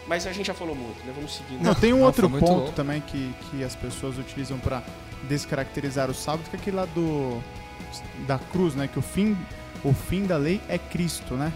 Mas 0.07 0.25
a 0.25 0.31
gente 0.33 0.47
já 0.47 0.53
falou 0.55 0.73
muito, 0.75 0.97
né? 1.05 1.11
Vamos 1.15 1.35
seguindo. 1.35 1.61
Não, 1.61 1.75
tem 1.75 1.93
um 1.93 1.97
Não, 1.99 2.05
outro 2.05 2.27
ponto 2.29 2.51
louco. 2.51 2.71
também 2.71 2.99
que, 3.01 3.31
que 3.51 3.63
as 3.63 3.75
pessoas 3.75 4.17
utilizam 4.17 4.57
para 4.57 4.81
descaracterizar 5.27 6.09
o 6.09 6.13
sábado, 6.13 6.49
que 6.49 6.55
é 6.55 6.59
aquele 6.59 6.77
lá 6.77 6.85
do 6.85 7.39
da 8.27 8.39
cruz, 8.39 8.73
né? 8.75 8.87
Que 8.87 8.97
o 8.97 9.01
fim, 9.01 9.37
o 9.83 9.93
fim 9.93 10.25
da 10.25 10.37
lei 10.37 10.59
é 10.67 10.77
Cristo, 10.77 11.35
né? 11.35 11.53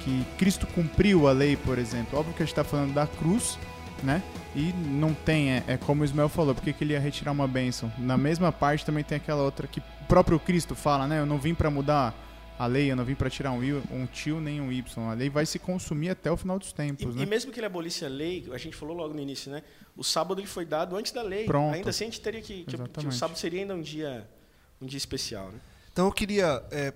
Que 0.00 0.24
Cristo 0.38 0.66
cumpriu 0.66 1.28
a 1.28 1.32
lei, 1.32 1.56
por 1.56 1.78
exemplo. 1.78 2.18
Óbvio 2.18 2.34
que 2.34 2.42
a 2.42 2.46
gente 2.46 2.52
está 2.52 2.64
falando 2.64 2.92
da 2.92 3.06
cruz, 3.06 3.56
né? 4.02 4.20
E 4.54 4.72
não 4.72 5.12
tem, 5.14 5.50
é, 5.52 5.62
é 5.68 5.76
como 5.76 6.02
o 6.02 6.04
Ismael 6.04 6.28
falou, 6.28 6.54
porque 6.54 6.72
que 6.72 6.82
ele 6.82 6.92
ia 6.94 7.00
retirar 7.00 7.30
uma 7.32 7.46
bênção. 7.46 7.92
Na 7.98 8.16
mesma 8.16 8.50
parte 8.50 8.84
também 8.84 9.04
tem 9.04 9.16
aquela 9.16 9.42
outra 9.42 9.66
que 9.66 9.80
o 9.80 9.82
próprio 10.08 10.38
Cristo 10.40 10.74
fala, 10.74 11.06
né? 11.06 11.20
Eu 11.20 11.26
não 11.26 11.38
vim 11.38 11.54
para 11.54 11.70
mudar 11.70 12.14
a 12.58 12.66
lei, 12.66 12.90
eu 12.90 12.96
não 12.96 13.04
vim 13.04 13.14
para 13.14 13.28
tirar 13.28 13.52
um, 13.52 13.62
I, 13.62 13.72
um 13.90 14.06
tio 14.06 14.40
nem 14.40 14.60
um 14.60 14.72
Y. 14.72 15.10
A 15.10 15.12
lei 15.14 15.28
vai 15.28 15.44
se 15.44 15.58
consumir 15.58 16.10
até 16.10 16.30
o 16.30 16.36
final 16.36 16.58
dos 16.58 16.70
E, 16.70 16.74
tempos, 16.74 17.14
e 17.14 17.18
né? 17.18 17.26
mesmo 17.26 17.52
que 17.52 17.58
ele 17.60 17.66
abolisse 17.66 18.04
a 18.04 18.08
lei, 18.08 18.48
a 18.52 18.58
gente 18.58 18.74
falou 18.76 18.96
logo 18.96 19.12
no 19.14 19.20
início, 19.20 19.50
né? 19.50 19.62
O 19.96 20.02
sábado 20.04 20.40
ele 20.40 20.46
foi 20.46 20.64
dado 20.64 20.96
antes 20.96 21.12
da 21.12 21.22
lei. 21.22 21.44
Pronto. 21.44 21.74
Ainda 21.74 21.90
assim 21.90 22.04
a 22.04 22.06
gente 22.06 22.20
teria 22.20 22.40
que, 22.40 22.64
que, 22.64 22.76
que 22.76 23.06
o 23.06 23.12
sábado 23.12 23.38
seria 23.38 23.60
ainda 23.60 23.74
um 23.74 23.82
dia, 23.82 24.28
um 24.80 24.86
dia 24.86 24.98
especial, 24.98 25.50
né? 25.50 25.58
Então 25.92 26.06
eu 26.06 26.12
queria, 26.12 26.62
é, 26.70 26.92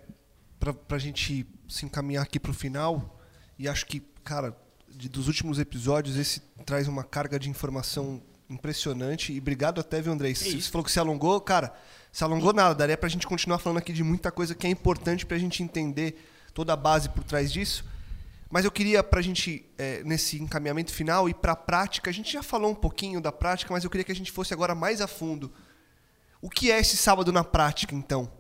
pra, 0.59 0.73
pra 0.75 0.99
gente 0.99 1.47
se 1.69 1.85
encaminhar 1.87 2.23
aqui 2.23 2.39
pro 2.41 2.53
final, 2.53 3.19
e 3.59 3.69
acho 3.69 3.87
que, 3.87 4.01
cara, 4.25 4.57
de- 4.89 5.09
dos 5.09 5.27
últimos 5.29 5.59
episódios, 5.59 6.17
esse 6.17 6.41
traz 6.67 6.89
uma 6.89 7.03
carga 7.05 7.39
de 7.39 7.49
informação 7.49 8.23
impressionante. 8.49 9.33
E 9.33 9.39
obrigado 9.39 9.81
até, 9.81 10.01
viu, 10.03 10.13
Andrei? 10.13 10.35
Você 10.35 10.61
falou 10.63 10.85
que 10.85 10.93
se 10.93 10.99
alongou, 10.99 11.41
cara, 11.41 11.73
se 12.13 12.25
alongou 12.25 12.53
nada. 12.53 12.75
Daria 12.75 12.97
pra 12.97 13.09
gente 13.09 13.27
continuar 13.27 13.59
falando 13.59 13.79
aqui 13.79 13.93
de 13.93 14.03
muita 14.03 14.31
coisa 14.31 14.55
que 14.55 14.67
é 14.67 14.71
importante 14.71 15.27
pra 15.27 15.39
gente 15.39 15.63
entender 15.63 16.27
toda 16.53 16.73
a 16.73 16.77
base 16.77 17.09
por 17.09 17.25
trás 17.25 17.53
disso. 17.53 17.85
Mas 18.51 18.65
eu 18.65 18.71
queria, 18.73 19.03
pra 19.03 19.23
gente, 19.23 19.65
é, 19.79 20.03
nesse 20.03 20.43
encaminhamento 20.43 20.93
final, 20.93 21.29
ir 21.29 21.35
pra 21.35 21.55
prática. 21.55 22.11
A 22.11 22.13
gente 22.13 22.33
já 22.33 22.43
falou 22.43 22.73
um 22.73 22.75
pouquinho 22.75 23.21
da 23.21 23.31
prática, 23.31 23.73
mas 23.73 23.85
eu 23.85 23.91
queria 23.91 24.05
que 24.05 24.11
a 24.11 24.15
gente 24.15 24.33
fosse 24.33 24.53
agora 24.53 24.75
mais 24.75 25.01
a 25.01 25.07
fundo. 25.07 25.53
O 26.43 26.51
que 26.51 26.73
é 26.73 26.81
esse 26.81 26.97
sábado 26.97 27.33
na 27.33 27.45
prática, 27.45 27.95
então? 27.95 28.31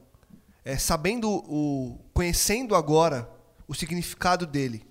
É, 0.64 0.76
sabendo 0.76 1.30
o. 1.30 1.98
conhecendo 2.12 2.74
agora 2.74 3.30
o 3.68 3.74
significado 3.74 4.46
dele, 4.46 4.84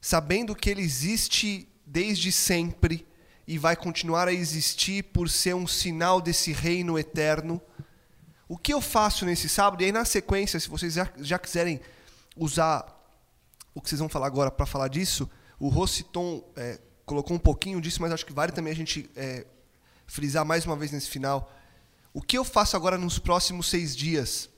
sabendo 0.00 0.54
que 0.54 0.70
ele 0.70 0.82
existe 0.82 1.68
desde 1.84 2.30
sempre 2.30 3.06
e 3.46 3.58
vai 3.58 3.74
continuar 3.74 4.28
a 4.28 4.32
existir 4.32 5.02
por 5.04 5.28
ser 5.28 5.54
um 5.54 5.66
sinal 5.66 6.20
desse 6.20 6.52
reino 6.52 6.98
eterno. 6.98 7.60
O 8.48 8.56
que 8.56 8.72
eu 8.72 8.80
faço 8.80 9.26
nesse 9.26 9.46
sábado? 9.46 9.82
E 9.82 9.86
aí, 9.86 9.92
na 9.92 10.06
sequência, 10.06 10.58
se 10.58 10.68
vocês 10.70 10.94
já, 10.94 11.06
já 11.18 11.38
quiserem 11.38 11.80
usar 12.34 12.98
o 13.74 13.80
que 13.80 13.90
vocês 13.90 13.98
vão 13.98 14.08
falar 14.08 14.26
agora 14.26 14.50
para 14.50 14.64
falar 14.64 14.88
disso, 14.88 15.28
o 15.60 15.68
Rossiton 15.68 16.42
é, 16.56 16.80
colocou 17.04 17.36
um 17.36 17.38
pouquinho 17.38 17.78
disso, 17.78 18.00
mas 18.00 18.10
acho 18.10 18.24
que 18.24 18.32
vale 18.32 18.50
também 18.50 18.72
a 18.72 18.76
gente 18.76 19.10
é, 19.14 19.46
frisar 20.06 20.46
mais 20.46 20.64
uma 20.64 20.76
vez 20.76 20.90
nesse 20.92 21.10
final. 21.10 21.52
O 22.14 22.22
que 22.22 22.38
eu 22.38 22.44
faço 22.44 22.74
agora 22.74 22.96
nos 22.96 23.18
próximos 23.18 23.68
seis 23.68 23.94
dias? 23.94 24.48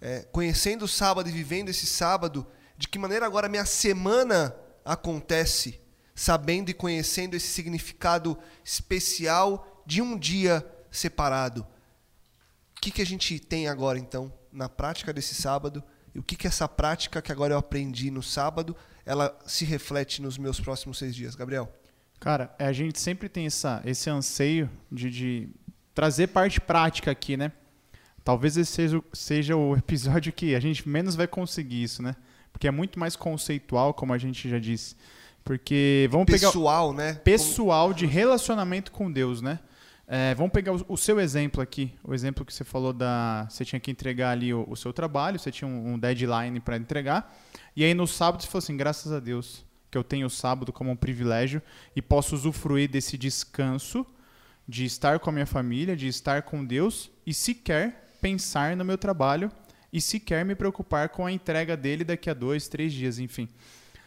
É, 0.00 0.20
conhecendo 0.30 0.84
o 0.84 0.88
sábado 0.88 1.28
e 1.28 1.32
vivendo 1.32 1.70
esse 1.70 1.86
sábado, 1.86 2.46
de 2.78 2.86
que 2.86 2.98
maneira 2.98 3.26
agora 3.26 3.48
minha 3.48 3.66
semana 3.66 4.54
acontece, 4.84 5.80
sabendo 6.14 6.70
e 6.70 6.74
conhecendo 6.74 7.34
esse 7.34 7.48
significado 7.48 8.38
especial 8.64 9.82
de 9.84 10.00
um 10.00 10.16
dia 10.16 10.64
separado? 10.88 11.66
O 12.84 12.86
que, 12.86 12.90
que 12.90 13.00
a 13.02 13.06
gente 13.06 13.38
tem 13.38 13.66
agora, 13.66 13.98
então, 13.98 14.30
na 14.52 14.68
prática 14.68 15.10
desse 15.10 15.34
sábado? 15.34 15.82
E 16.14 16.18
o 16.18 16.22
que, 16.22 16.36
que 16.36 16.46
essa 16.46 16.68
prática 16.68 17.22
que 17.22 17.32
agora 17.32 17.54
eu 17.54 17.58
aprendi 17.58 18.10
no 18.10 18.22
sábado, 18.22 18.76
ela 19.06 19.34
se 19.46 19.64
reflete 19.64 20.20
nos 20.20 20.36
meus 20.36 20.60
próximos 20.60 20.98
seis 20.98 21.14
dias? 21.16 21.34
Gabriel? 21.34 21.72
Cara, 22.20 22.54
é, 22.58 22.66
a 22.66 22.74
gente 22.74 23.00
sempre 23.00 23.26
tem 23.30 23.46
essa, 23.46 23.80
esse 23.86 24.10
anseio 24.10 24.68
de, 24.92 25.10
de 25.10 25.48
trazer 25.94 26.26
parte 26.26 26.60
prática 26.60 27.10
aqui, 27.10 27.38
né? 27.38 27.52
Talvez 28.22 28.54
esse 28.58 28.70
seja, 28.72 28.98
o- 28.98 29.04
seja 29.14 29.56
o 29.56 29.74
episódio 29.78 30.30
que 30.30 30.54
a 30.54 30.60
gente 30.60 30.86
menos 30.86 31.16
vai 31.16 31.26
conseguir 31.26 31.82
isso, 31.82 32.02
né? 32.02 32.14
Porque 32.52 32.68
é 32.68 32.70
muito 32.70 32.98
mais 32.98 33.16
conceitual, 33.16 33.94
como 33.94 34.12
a 34.12 34.18
gente 34.18 34.46
já 34.46 34.58
disse. 34.58 34.94
Porque 35.42 36.06
vamos 36.10 36.26
pegar 36.26 36.48
Pessoal, 36.48 36.92
né? 36.92 37.14
pessoal 37.14 37.94
de 37.94 38.04
relacionamento 38.04 38.92
com 38.92 39.10
Deus, 39.10 39.40
né? 39.40 39.58
É, 40.06 40.34
vamos 40.34 40.52
pegar 40.52 40.72
o, 40.72 40.84
o 40.88 40.96
seu 40.96 41.18
exemplo 41.18 41.62
aqui, 41.62 41.92
o 42.02 42.12
exemplo 42.12 42.44
que 42.44 42.52
você 42.52 42.62
falou 42.62 42.92
da, 42.92 43.46
você 43.48 43.64
tinha 43.64 43.80
que 43.80 43.90
entregar 43.90 44.30
ali 44.30 44.52
o, 44.52 44.66
o 44.68 44.76
seu 44.76 44.92
trabalho, 44.92 45.38
você 45.38 45.50
tinha 45.50 45.66
um, 45.66 45.94
um 45.94 45.98
deadline 45.98 46.60
para 46.60 46.76
entregar, 46.76 47.34
e 47.74 47.82
aí 47.82 47.94
no 47.94 48.06
sábado 48.06 48.42
você 48.42 48.48
falou 48.48 48.62
assim, 48.62 48.76
graças 48.76 49.12
a 49.12 49.18
Deus 49.18 49.64
que 49.90 49.96
eu 49.96 50.04
tenho 50.04 50.26
o 50.26 50.30
sábado 50.30 50.72
como 50.72 50.90
um 50.90 50.96
privilégio 50.96 51.62
e 51.94 52.02
posso 52.02 52.34
usufruir 52.34 52.90
desse 52.90 53.16
descanso 53.16 54.04
de 54.68 54.84
estar 54.84 55.20
com 55.20 55.30
a 55.30 55.32
minha 55.32 55.46
família, 55.46 55.96
de 55.96 56.08
estar 56.08 56.42
com 56.42 56.64
Deus 56.64 57.10
e 57.24 57.32
sequer 57.32 58.12
pensar 58.20 58.76
no 58.76 58.84
meu 58.84 58.98
trabalho 58.98 59.52
e 59.92 60.00
sequer 60.00 60.44
me 60.44 60.56
preocupar 60.56 61.10
com 61.10 61.24
a 61.24 61.30
entrega 61.30 61.76
dele 61.76 62.02
daqui 62.02 62.28
a 62.28 62.34
dois, 62.34 62.66
três 62.66 62.92
dias, 62.92 63.20
enfim. 63.20 63.48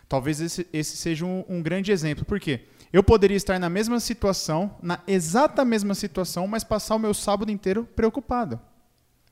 Talvez 0.10 0.41
esse, 0.41 0.68
esse 0.74 0.98
seja 0.98 1.26
um, 1.26 1.45
um 1.48 1.62
grande 1.62 1.91
exemplo. 1.91 2.26
Por 2.26 2.39
quê? 2.39 2.66
Eu 2.91 3.03
poderia 3.03 3.35
estar 3.35 3.59
na 3.59 3.69
mesma 3.69 3.99
situação, 3.99 4.75
na 4.81 4.99
exata 5.07 5.65
mesma 5.65 5.93
situação, 5.93 6.47
mas 6.47 6.63
passar 6.63 6.95
o 6.95 6.99
meu 6.99 7.13
sábado 7.13 7.51
inteiro 7.51 7.88
preocupado. 7.95 8.59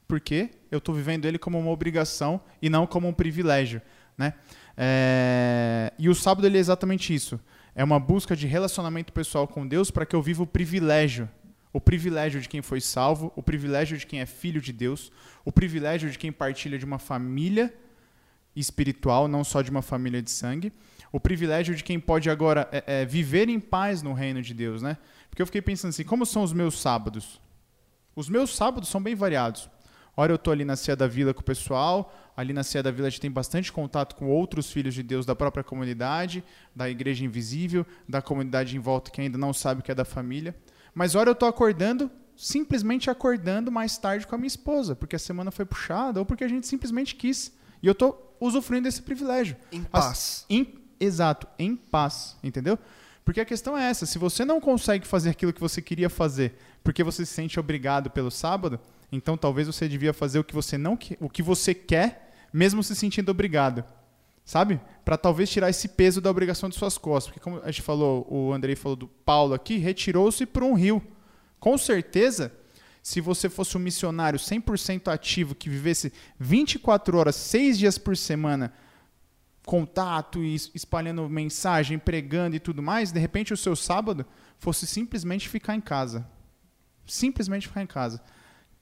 Porque 0.08 0.52
eu 0.70 0.78
estou 0.78 0.94
vivendo 0.94 1.26
ele 1.26 1.40
como 1.40 1.60
uma 1.60 1.72
obrigação 1.72 2.42
e 2.62 2.70
não 2.70 2.86
como 2.86 3.08
um 3.08 3.14
privilégio. 3.14 3.82
Né? 4.18 4.34
É, 4.78 5.94
E 5.98 6.10
o 6.10 6.16
sábado 6.16 6.46
ele 6.46 6.58
é 6.58 6.60
exatamente 6.60 7.14
isso. 7.14 7.40
É 7.74 7.84
uma 7.84 8.00
busca 8.00 8.36
de 8.36 8.48
relacionamento 8.48 9.12
pessoal 9.12 9.48
com 9.48 9.68
Deus 9.68 9.90
para 9.90 10.06
que 10.06 10.16
eu 10.16 10.22
viva 10.22 10.44
o 10.44 10.48
privilégio. 10.48 11.30
O 11.74 11.82
privilégio 11.82 12.40
de 12.40 12.48
quem 12.48 12.62
foi 12.62 12.80
salvo, 12.80 13.34
o 13.36 13.44
privilégio 13.44 13.98
de 13.98 14.06
quem 14.06 14.22
é 14.22 14.26
filho 14.26 14.62
de 14.62 14.72
Deus, 14.72 15.12
o 15.44 15.52
privilégio 15.52 16.10
de 16.10 16.18
quem 16.18 16.32
partilha 16.32 16.78
de 16.80 16.86
uma 16.86 16.98
família 16.98 17.74
espiritual, 18.56 19.28
não 19.28 19.44
só 19.44 19.62
de 19.62 19.70
uma 19.70 19.82
família 19.82 20.22
de 20.22 20.32
sangue. 20.32 20.72
O 21.16 21.20
privilégio 21.20 21.74
de 21.74 21.82
quem 21.82 21.98
pode 21.98 22.30
agora 22.30 22.68
é, 22.74 22.84
é, 22.86 23.06
viver 23.06 23.48
em 23.48 23.58
paz 23.58 24.02
no 24.02 24.12
reino 24.12 24.42
de 24.42 24.54
Deus, 24.54 24.82
né? 24.82 24.98
Porque 25.30 25.42
eu 25.42 25.46
fiquei 25.46 25.62
pensando 25.62 25.92
assim, 25.92 26.04
como 26.04 26.26
são 26.26 26.44
os 26.44 26.52
meus 26.52 26.78
sábados? 26.78 27.40
Os 28.14 28.28
meus 28.28 28.54
sábados 28.54 28.90
são 28.90 29.02
bem 29.02 29.16
variados. 29.16 29.70
Ora 30.18 30.34
eu 30.34 30.36
estou 30.36 30.52
ali 30.52 30.66
na 30.66 30.76
Cia 30.76 30.94
da 30.94 31.08
Vila 31.08 31.34
com 31.34 31.40
o 31.40 31.44
pessoal, 31.44 32.14
ali 32.36 32.52
na 32.52 32.64
Cia 32.64 32.84
da 32.84 32.92
Vila 32.92 33.08
a 33.08 33.10
gente 33.10 33.22
tem 33.22 33.32
bastante 33.32 33.72
contato 33.72 34.14
com 34.14 34.28
outros 34.28 34.70
filhos 34.70 34.94
de 34.94 35.02
Deus 35.02 35.26
da 35.26 35.34
própria 35.34 35.64
comunidade, 35.64 36.44
da 36.76 36.90
igreja 36.90 37.24
invisível, 37.24 37.86
da 38.10 38.22
comunidade 38.22 38.76
em 38.76 38.80
volta 38.80 39.10
que 39.10 39.22
ainda 39.22 39.38
não 39.38 39.54
sabe 39.54 39.82
que 39.82 39.92
é 39.92 39.96
da 39.96 40.04
família. 40.04 40.54
Mas 40.94 41.16
ora 41.16 41.30
eu 41.30 41.34
estou 41.34 41.48
acordando, 41.48 42.12
simplesmente 42.36 43.10
acordando 43.10 43.72
mais 43.72 43.98
tarde 43.98 44.28
com 44.28 44.36
a 44.36 44.38
minha 44.38 44.48
esposa, 44.48 44.98
porque 44.98 45.16
a 45.16 45.20
semana 45.20 45.50
foi 45.50 45.64
puxada 45.64 46.20
ou 46.20 46.26
porque 46.26 46.44
a 46.44 46.50
gente 46.50 46.68
simplesmente 46.68 47.16
quis. 47.16 47.54
E 47.82 47.88
eu 47.88 47.94
estou 47.94 48.36
usufruindo 48.38 48.84
desse 48.84 49.02
privilégio. 49.02 49.56
Em 49.72 49.80
As- 49.94 50.06
paz. 50.06 50.46
em- 50.50 50.84
exato, 51.06 51.48
em 51.58 51.76
paz, 51.76 52.36
entendeu? 52.44 52.78
Porque 53.24 53.40
a 53.42 53.46
questão 53.46 53.78
é 53.78 53.90
essa, 53.90 54.06
se 54.06 54.20
você 54.20 54.46
não 54.46 54.62
consegue 54.62 55.08
fazer 55.08 55.32
aquilo 55.32 55.54
que 55.54 55.60
você 55.60 55.82
queria 55.82 56.10
fazer, 56.10 56.58
porque 56.84 57.04
você 57.04 57.26
se 57.26 57.34
sente 57.34 57.60
obrigado 57.60 58.10
pelo 58.10 58.30
sábado, 58.30 58.80
então 59.12 59.36
talvez 59.36 59.68
você 59.68 59.88
devia 59.88 60.14
fazer 60.14 60.40
o 60.40 60.44
que 60.44 60.54
você 60.54 60.78
não 60.78 60.96
que- 60.96 61.18
o 61.20 61.30
que 61.30 61.42
você 61.42 61.74
quer, 61.74 62.32
mesmo 62.54 62.84
se 62.84 62.96
sentindo 62.96 63.30
obrigado. 63.32 63.84
Sabe? 64.44 64.80
Para 65.04 65.18
talvez 65.18 65.50
tirar 65.50 65.72
esse 65.72 65.88
peso 65.88 66.22
da 66.22 66.30
obrigação 66.30 66.70
de 66.70 66.76
suas 66.76 67.00
costas, 67.00 67.34
porque 67.34 67.40
como 67.40 67.60
a 67.64 67.72
gente 67.72 67.82
falou, 67.82 68.28
o 68.30 68.54
Andrei 68.54 68.76
falou 68.76 68.96
do 68.96 69.08
Paulo 69.08 69.56
aqui, 69.56 69.78
retirou-se 69.78 70.46
para 70.46 70.64
um 70.64 70.76
rio. 70.76 71.02
Com 71.60 71.80
certeza, 71.80 72.52
se 73.02 73.20
você 73.20 73.50
fosse 73.50 73.76
um 73.76 73.80
missionário 73.80 74.38
100% 74.38 75.12
ativo 75.12 75.56
que 75.56 75.68
vivesse 75.68 76.14
24 76.40 77.18
horas, 77.18 77.36
6 77.36 77.80
dias 77.80 77.98
por 77.98 78.16
semana, 78.16 78.72
contato 79.66 80.44
e 80.44 80.56
es- 80.56 80.72
espalhando 80.76 81.28
mensagem, 81.30 81.98
pregando 81.98 82.56
e 82.56 82.60
tudo 82.60 82.82
mais, 82.84 83.12
de 83.12 83.20
repente 83.20 83.54
o 83.54 83.58
seu 83.58 83.76
sábado 83.76 84.26
fosse 84.60 84.86
simplesmente 84.86 85.50
ficar 85.50 85.76
em 85.76 85.82
casa. 85.82 86.26
Simplesmente 87.06 87.68
ficar 87.68 87.82
em 87.84 87.88
casa. 87.88 88.22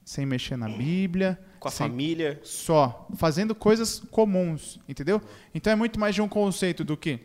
Sem 0.04 0.26
mexer 0.26 0.56
na 0.56 0.68
Bíblia. 0.68 1.38
Com 1.58 1.68
a 1.68 1.70
sem- 1.70 1.88
família. 1.88 2.40
Só. 2.44 3.08
Fazendo 3.16 3.54
coisas 3.54 4.00
comuns. 4.10 4.78
Entendeu? 4.88 5.20
Então 5.54 5.72
é 5.72 5.76
muito 5.76 5.98
mais 5.98 6.14
de 6.14 6.20
um 6.22 6.28
conceito 6.28 6.84
do 6.84 6.96
que. 6.96 7.20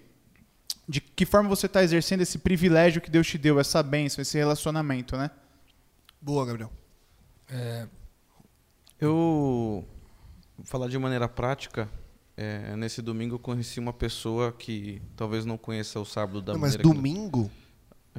De 0.87 0.99
que 1.01 1.25
forma 1.25 1.47
você 1.49 1.65
está 1.67 1.83
exercendo 1.83 2.21
esse 2.21 2.39
privilégio 2.39 3.01
que 3.01 3.11
Deus 3.11 3.27
te 3.27 3.37
deu, 3.37 3.59
essa 3.59 3.83
bênção, 3.83 4.21
esse 4.21 4.37
relacionamento, 4.37 5.15
né? 5.17 5.29
Boa, 6.21 6.45
Gabriel. 6.45 6.71
É, 7.49 7.87
Eu 8.99 9.85
vou 10.57 10.65
falar 10.65 10.87
de 10.89 10.97
maneira 10.97 11.27
prática. 11.29 11.87
É, 12.41 12.75
nesse 12.75 13.01
domingo 13.01 13.35
eu 13.35 13.39
conheci 13.39 13.79
uma 13.79 13.91
pessoa 13.91 14.51
que 14.53 15.01
talvez 15.17 15.43
não 15.45 15.57
conheça 15.57 15.99
o 15.99 16.05
sábado 16.05 16.41
da 16.41 16.53
Não, 16.53 16.59
mas 16.59 16.75
maneira 16.75 16.83
que- 16.89 16.95
domingo? 16.95 17.51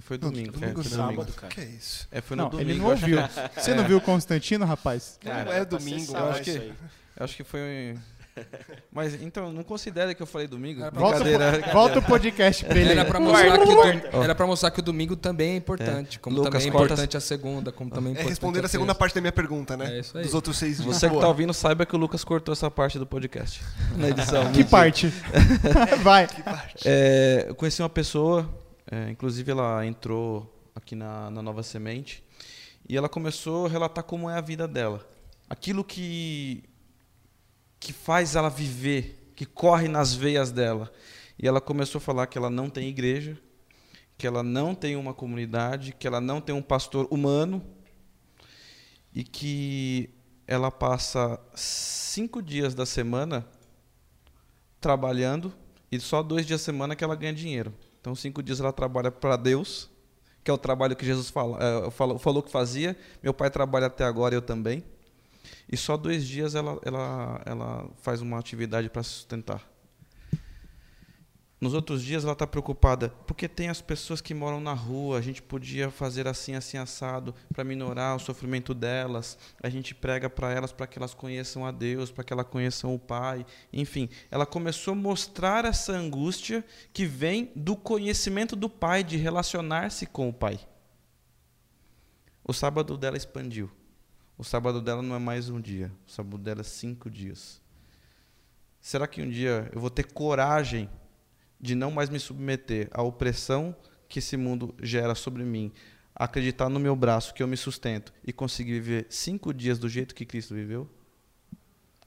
Foi 0.02 0.16
Não, 0.18 0.30
domingo. 0.30 0.52
domingo 0.52 0.80
é, 0.80 0.84
foi 0.84 0.96
não. 0.96 1.04
domingo. 1.06 1.22
Sábado, 1.24 1.32
cara. 1.40 1.52
Que 1.54 1.60
é 1.60 1.64
isso? 1.64 2.08
É, 2.10 2.20
foi 2.20 2.36
no 2.36 2.42
não, 2.44 2.50
domingo. 2.50 2.70
ele 2.70 2.78
não 2.78 2.86
ouviu. 2.86 3.18
Você 3.54 3.74
não 3.74 3.84
viu 3.86 3.96
o 3.98 4.00
Constantino, 4.00 4.64
rapaz? 4.64 5.18
Cara, 5.20 5.40
é 5.40 5.44
pra 5.44 5.54
ser 5.54 5.64
domingo, 5.66 6.12
sábado 6.12 6.26
eu 6.26 6.30
acho 6.32 6.42
que- 6.44 6.72
acho 7.18 7.36
que 7.36 7.44
foi. 7.44 7.98
Mas 8.92 9.20
então, 9.22 9.52
não 9.52 9.62
considera 9.62 10.14
que 10.14 10.22
eu 10.22 10.26
falei 10.26 10.46
domingo? 10.46 10.82
Era 10.82 10.90
Volta, 10.90 11.20
Brincadeira. 11.22 11.72
volta 11.72 11.98
o 11.98 12.02
podcast 12.02 12.64
pra 12.64 12.78
ele. 12.78 12.90
Era 12.92 13.04
pra, 13.04 13.18
mostrar 13.20 13.58
que 13.58 14.16
o, 14.16 14.22
era 14.22 14.34
pra 14.34 14.46
mostrar 14.46 14.70
que 14.70 14.80
o 14.80 14.82
domingo 14.82 15.16
também 15.16 15.52
é 15.52 15.56
importante. 15.56 16.18
Como 16.18 16.36
Lucas, 16.36 16.52
também 16.52 16.68
é 16.68 16.70
corta- 16.72 16.86
importante 16.94 17.16
a 17.16 17.20
segunda, 17.20 17.72
como 17.72 17.90
também 17.90 18.06
é 18.06 18.10
É 18.10 18.12
importante 18.12 18.28
responder 18.30 18.64
a 18.64 18.68
segunda 18.68 18.88
terça. 18.92 18.98
parte 18.98 19.14
da 19.14 19.20
minha 19.20 19.32
pergunta, 19.32 19.76
né? 19.76 19.96
É 19.96 20.00
isso 20.00 20.16
aí. 20.16 20.24
Dos 20.24 20.34
outros 20.34 20.56
seis 20.58 20.76
dias. 20.78 20.86
Você 20.86 21.08
que 21.10 21.18
tá 21.18 21.28
ouvindo, 21.28 21.52
saiba 21.52 21.84
que 21.86 21.94
o 21.94 21.98
Lucas 21.98 22.24
cortou 22.24 22.52
essa 22.52 22.70
parte 22.70 22.98
do 22.98 23.06
podcast. 23.06 23.62
Na 23.96 24.08
edição. 24.08 24.50
Que 24.52 24.64
parte? 24.64 25.12
Vai. 26.02 26.28
É, 26.84 27.46
eu 27.48 27.54
conheci 27.54 27.82
uma 27.82 27.88
pessoa, 27.88 28.48
é, 28.90 29.10
inclusive 29.10 29.50
ela 29.50 29.84
entrou 29.86 30.56
aqui 30.74 30.94
na, 30.94 31.30
na 31.30 31.42
Nova 31.42 31.62
Semente, 31.62 32.24
e 32.88 32.96
ela 32.96 33.08
começou 33.08 33.66
a 33.66 33.68
relatar 33.68 34.02
como 34.04 34.28
é 34.30 34.36
a 34.36 34.40
vida 34.40 34.66
dela. 34.66 35.06
Aquilo 35.48 35.84
que, 35.84 36.62
que 37.80 37.92
faz 37.92 38.36
ela 38.36 38.50
viver, 38.50 39.32
que 39.34 39.46
corre 39.46 39.88
nas 39.88 40.14
veias 40.14 40.52
dela. 40.52 40.92
E 41.38 41.48
ela 41.48 41.60
começou 41.60 41.98
a 41.98 42.02
falar 42.02 42.26
que 42.26 42.36
ela 42.36 42.50
não 42.50 42.68
tem 42.68 42.88
igreja, 42.88 43.36
que 44.18 44.26
ela 44.26 44.42
não 44.42 44.74
tem 44.74 44.94
uma 44.94 45.14
comunidade, 45.14 45.94
que 45.98 46.06
ela 46.06 46.20
não 46.20 46.42
tem 46.42 46.54
um 46.54 46.60
pastor 46.60 47.08
humano, 47.10 47.64
e 49.14 49.24
que 49.24 50.10
ela 50.46 50.70
passa 50.70 51.40
cinco 51.54 52.42
dias 52.42 52.74
da 52.74 52.84
semana 52.84 53.46
trabalhando 54.80 55.52
e 55.90 55.98
só 55.98 56.22
dois 56.22 56.46
dias 56.46 56.60
da 56.60 56.64
semana 56.64 56.94
que 56.94 57.02
ela 57.02 57.16
ganha 57.16 57.32
dinheiro. 57.32 57.72
Então, 58.00 58.14
cinco 58.14 58.42
dias 58.42 58.60
ela 58.60 58.72
trabalha 58.72 59.10
para 59.10 59.36
Deus, 59.36 59.90
que 60.44 60.50
é 60.50 60.54
o 60.54 60.58
trabalho 60.58 60.96
que 60.96 61.04
Jesus 61.04 61.28
fala, 61.28 61.58
eh, 61.60 61.90
falou, 61.90 62.18
falou 62.18 62.42
que 62.42 62.50
fazia. 62.50 62.96
Meu 63.22 63.34
pai 63.34 63.50
trabalha 63.50 63.86
até 63.86 64.04
agora, 64.04 64.34
eu 64.34 64.42
também. 64.42 64.84
E 65.70 65.76
só 65.76 65.96
dois 65.96 66.26
dias 66.26 66.56
ela, 66.56 66.80
ela, 66.84 67.40
ela 67.46 67.90
faz 68.02 68.20
uma 68.20 68.38
atividade 68.38 68.90
para 68.90 69.04
se 69.04 69.10
sustentar. 69.10 69.70
Nos 71.60 71.74
outros 71.74 72.02
dias 72.02 72.24
ela 72.24 72.32
está 72.32 72.46
preocupada, 72.46 73.10
porque 73.26 73.46
tem 73.46 73.68
as 73.68 73.82
pessoas 73.82 74.22
que 74.22 74.32
moram 74.32 74.60
na 74.60 74.72
rua, 74.72 75.18
a 75.18 75.20
gente 75.20 75.42
podia 75.42 75.90
fazer 75.90 76.26
assim, 76.26 76.54
assim, 76.54 76.78
assado, 76.78 77.34
para 77.52 77.62
minorar 77.62 78.16
o 78.16 78.18
sofrimento 78.18 78.72
delas, 78.72 79.36
a 79.62 79.68
gente 79.68 79.94
prega 79.94 80.30
para 80.30 80.50
elas 80.50 80.72
para 80.72 80.86
que 80.86 80.98
elas 80.98 81.12
conheçam 81.12 81.66
a 81.66 81.70
Deus, 81.70 82.10
para 82.10 82.24
que 82.24 82.32
elas 82.32 82.46
conheçam 82.46 82.94
o 82.94 82.98
Pai. 82.98 83.44
Enfim, 83.70 84.08
ela 84.30 84.46
começou 84.46 84.92
a 84.92 84.96
mostrar 84.96 85.66
essa 85.66 85.92
angústia 85.92 86.64
que 86.94 87.04
vem 87.04 87.52
do 87.54 87.76
conhecimento 87.76 88.56
do 88.56 88.70
Pai, 88.70 89.04
de 89.04 89.18
relacionar-se 89.18 90.06
com 90.06 90.30
o 90.30 90.32
Pai. 90.32 90.58
O 92.42 92.54
sábado 92.54 92.96
dela 92.96 93.18
expandiu. 93.18 93.70
O 94.40 94.42
sábado 94.42 94.80
dela 94.80 95.02
não 95.02 95.14
é 95.14 95.18
mais 95.18 95.50
um 95.50 95.60
dia, 95.60 95.92
o 96.08 96.10
sábado 96.10 96.38
dela 96.38 96.62
é 96.62 96.64
cinco 96.64 97.10
dias. 97.10 97.60
Será 98.80 99.06
que 99.06 99.20
um 99.20 99.28
dia 99.28 99.68
eu 99.70 99.78
vou 99.78 99.90
ter 99.90 100.14
coragem 100.14 100.88
de 101.60 101.74
não 101.74 101.90
mais 101.90 102.08
me 102.08 102.18
submeter 102.18 102.88
à 102.90 103.02
opressão 103.02 103.76
que 104.08 104.18
esse 104.18 104.38
mundo 104.38 104.74
gera 104.82 105.14
sobre 105.14 105.44
mim, 105.44 105.70
acreditar 106.14 106.70
no 106.70 106.80
meu 106.80 106.96
braço 106.96 107.34
que 107.34 107.42
eu 107.42 107.46
me 107.46 107.54
sustento 107.54 108.14
e 108.24 108.32
conseguir 108.32 108.80
viver 108.80 109.06
cinco 109.10 109.52
dias 109.52 109.78
do 109.78 109.90
jeito 109.90 110.14
que 110.14 110.24
Cristo 110.24 110.54
viveu? 110.54 110.88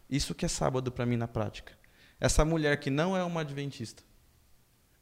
Isso 0.09 0.33
que 0.33 0.43
é 0.43 0.47
sábado 0.47 0.91
para 0.91 1.05
mim 1.05 1.17
na 1.17 1.27
prática. 1.27 1.77
Essa 2.19 2.43
mulher 2.43 2.79
que 2.79 2.89
não 2.89 3.15
é 3.15 3.23
uma 3.23 3.41
adventista, 3.41 4.01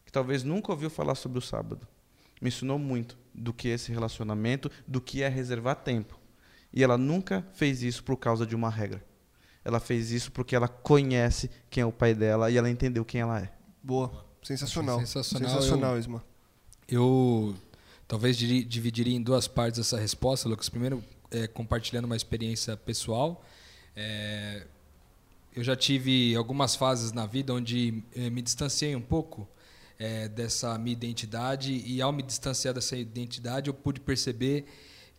que 0.04 0.12
talvez 0.12 0.44
nunca 0.44 0.74
ouviu 0.74 0.90
falar 0.90 1.16
sobre 1.16 1.40
o 1.40 1.42
sábado, 1.42 1.88
me 2.42 2.50
ensinou 2.50 2.78
muito 2.78 3.18
do 3.34 3.54
que 3.54 3.70
é 3.70 3.76
esse 3.76 3.90
relacionamento, 3.90 4.70
do 4.86 5.00
que 5.00 5.24
é 5.24 5.30
reservar 5.30 5.78
tempo. 5.78 6.20
E 6.74 6.84
ela 6.84 6.98
nunca 6.98 7.46
fez 7.54 7.84
isso 7.84 8.04
por 8.04 8.18
causa 8.18 8.46
de 8.46 8.56
uma 8.56 8.70
regra. 8.70 9.04
Ela 9.64 9.80
fez 9.80 10.12
isso 10.12 10.32
porque 10.32 10.56
ela 10.56 10.68
conhece 10.68 11.50
quem 11.70 11.84
é 11.84 11.86
o 11.86 11.92
pai 11.92 12.14
dela 12.16 12.50
e 12.50 12.58
ela 12.58 12.70
entendeu 12.70 13.06
quem 13.06 13.22
ela 13.22 13.40
é. 13.40 13.52
Boa. 13.84 14.26
Sensacional. 14.42 15.00
Sensacional. 15.00 15.50
Sensacional, 15.50 16.00
Isma. 16.00 16.24
Eu 16.88 17.56
talvez 18.08 18.36
diri- 18.38 18.64
dividiria 18.64 19.16
em 19.16 19.22
duas 19.22 19.48
partes 19.48 19.80
essa 19.80 20.00
resposta, 20.00 20.50
Lucas. 20.50 20.68
Primeiro, 20.68 21.04
é, 21.30 21.48
compartilhando 21.48 22.06
uma 22.06 22.16
experiência 22.16 22.76
pessoal. 22.76 23.46
É, 23.96 24.66
eu 25.56 25.64
já 25.64 25.76
tive 25.76 26.36
algumas 26.36 26.76
fases 26.76 27.12
na 27.12 27.26
vida 27.26 27.54
onde 27.54 28.04
eh, 28.16 28.30
me 28.30 28.42
distanciei 28.42 28.96
um 28.96 29.02
pouco 29.02 29.48
eh, 30.00 30.30
dessa 30.30 30.78
minha 30.78 30.94
identidade 30.94 31.74
e 31.86 32.02
ao 32.02 32.12
me 32.14 32.24
distanciar 32.24 32.74
dessa 32.74 32.96
identidade 32.96 33.70
eu 33.70 33.74
pude 33.74 34.00
perceber 34.00 34.66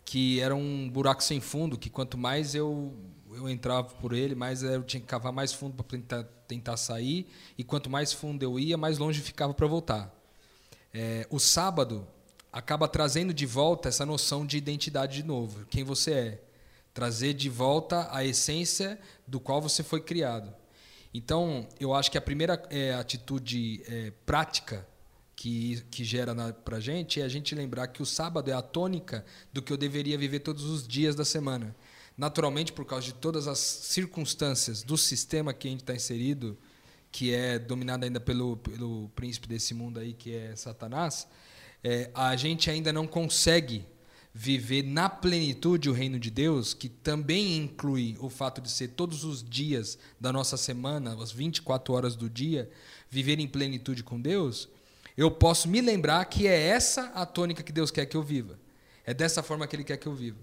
que 0.04 0.40
era 0.40 0.54
um 0.54 0.88
buraco 0.88 1.22
sem 1.22 1.40
fundo, 1.40 1.78
que 1.78 1.90
quanto 1.90 2.18
mais 2.18 2.54
eu 2.54 2.94
eu 3.34 3.48
entrava 3.48 3.88
por 3.94 4.12
ele, 4.12 4.34
mais 4.34 4.62
eu 4.62 4.82
tinha 4.82 5.00
que 5.00 5.06
cavar 5.06 5.32
mais 5.32 5.52
fundo 5.52 5.74
para 5.74 5.84
tentar, 5.86 6.24
tentar 6.46 6.76
sair 6.76 7.26
e 7.56 7.64
quanto 7.64 7.88
mais 7.88 8.12
fundo 8.12 8.42
eu 8.42 8.58
ia, 8.58 8.76
mais 8.76 8.98
longe 8.98 9.20
ficava 9.20 9.54
para 9.54 9.66
voltar. 9.66 10.14
É, 10.92 11.26
o 11.30 11.38
sábado 11.38 12.06
acaba 12.52 12.86
trazendo 12.86 13.32
de 13.32 13.46
volta 13.46 13.88
essa 13.88 14.04
noção 14.04 14.44
de 14.44 14.58
identidade 14.58 15.16
de 15.16 15.22
novo, 15.22 15.64
quem 15.66 15.82
você 15.82 16.12
é, 16.12 16.42
trazer 16.92 17.32
de 17.32 17.48
volta 17.48 18.08
a 18.14 18.24
essência 18.24 18.98
do 19.26 19.40
qual 19.40 19.60
você 19.62 19.82
foi 19.82 20.02
criado. 20.02 20.54
Então, 21.14 21.66
eu 21.80 21.94
acho 21.94 22.10
que 22.10 22.18
a 22.18 22.22
primeira 22.22 22.62
é, 22.70 22.94
atitude 22.94 23.82
é, 23.86 24.12
prática 24.24 24.86
que, 25.42 25.82
que 25.90 26.04
gera 26.04 26.32
para 26.52 26.78
gente 26.78 27.20
é 27.20 27.24
a 27.24 27.28
gente 27.28 27.52
lembrar 27.52 27.88
que 27.88 28.00
o 28.00 28.06
sábado 28.06 28.48
é 28.48 28.54
a 28.54 28.62
tônica 28.62 29.24
do 29.52 29.60
que 29.60 29.72
eu 29.72 29.76
deveria 29.76 30.16
viver 30.16 30.38
todos 30.38 30.62
os 30.62 30.86
dias 30.86 31.16
da 31.16 31.24
semana. 31.24 31.74
Naturalmente, 32.16 32.72
por 32.72 32.84
causa 32.84 33.06
de 33.06 33.14
todas 33.14 33.48
as 33.48 33.58
circunstâncias 33.58 34.84
do 34.84 34.96
sistema 34.96 35.52
que 35.52 35.66
a 35.66 35.70
gente 35.72 35.80
está 35.80 35.96
inserido, 35.96 36.56
que 37.10 37.34
é 37.34 37.58
dominado 37.58 38.04
ainda 38.04 38.20
pelo, 38.20 38.56
pelo 38.58 39.10
príncipe 39.16 39.48
desse 39.48 39.74
mundo 39.74 39.98
aí, 39.98 40.12
que 40.12 40.32
é 40.32 40.54
Satanás, 40.54 41.26
é, 41.82 42.08
a 42.14 42.36
gente 42.36 42.70
ainda 42.70 42.92
não 42.92 43.08
consegue 43.08 43.84
viver 44.32 44.84
na 44.84 45.08
plenitude 45.08 45.90
o 45.90 45.92
reino 45.92 46.20
de 46.20 46.30
Deus, 46.30 46.72
que 46.72 46.88
também 46.88 47.56
inclui 47.56 48.16
o 48.20 48.30
fato 48.30 48.60
de 48.60 48.70
ser 48.70 48.90
todos 48.90 49.24
os 49.24 49.42
dias 49.42 49.98
da 50.20 50.32
nossa 50.32 50.56
semana, 50.56 51.20
as 51.20 51.32
24 51.32 51.92
horas 51.92 52.14
do 52.14 52.30
dia, 52.30 52.70
viver 53.10 53.40
em 53.40 53.48
plenitude 53.48 54.04
com 54.04 54.20
Deus, 54.20 54.68
eu 55.16 55.30
posso 55.30 55.68
me 55.68 55.80
lembrar 55.80 56.24
que 56.24 56.46
é 56.46 56.68
essa 56.68 57.12
a 57.14 57.26
tônica 57.26 57.62
que 57.62 57.72
Deus 57.72 57.90
quer 57.90 58.06
que 58.06 58.16
eu 58.16 58.22
viva. 58.22 58.58
É 59.04 59.12
dessa 59.12 59.42
forma 59.42 59.66
que 59.66 59.76
Ele 59.76 59.84
quer 59.84 59.96
que 59.96 60.06
eu 60.06 60.14
viva. 60.14 60.38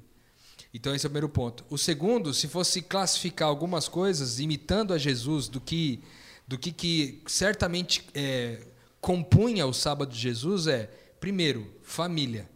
Então, 0.73 0.93
esse 0.93 1.05
é 1.05 1.07
o 1.07 1.09
primeiro 1.09 1.29
ponto. 1.29 1.65
O 1.69 1.77
segundo, 1.77 2.33
se 2.33 2.47
fosse 2.47 2.81
classificar 2.81 3.47
algumas 3.47 3.87
coisas, 3.87 4.39
imitando 4.39 4.93
a 4.93 4.97
Jesus, 4.97 5.47
do 5.47 5.59
que, 5.59 6.03
do 6.47 6.57
que, 6.57 6.71
que 6.71 7.23
certamente 7.25 8.07
é, 8.13 8.59
compunha 9.01 9.65
o 9.65 9.73
sábado 9.73 10.11
de 10.11 10.19
Jesus, 10.19 10.67
é, 10.67 10.89
primeiro, 11.19 11.73
família. 11.81 12.47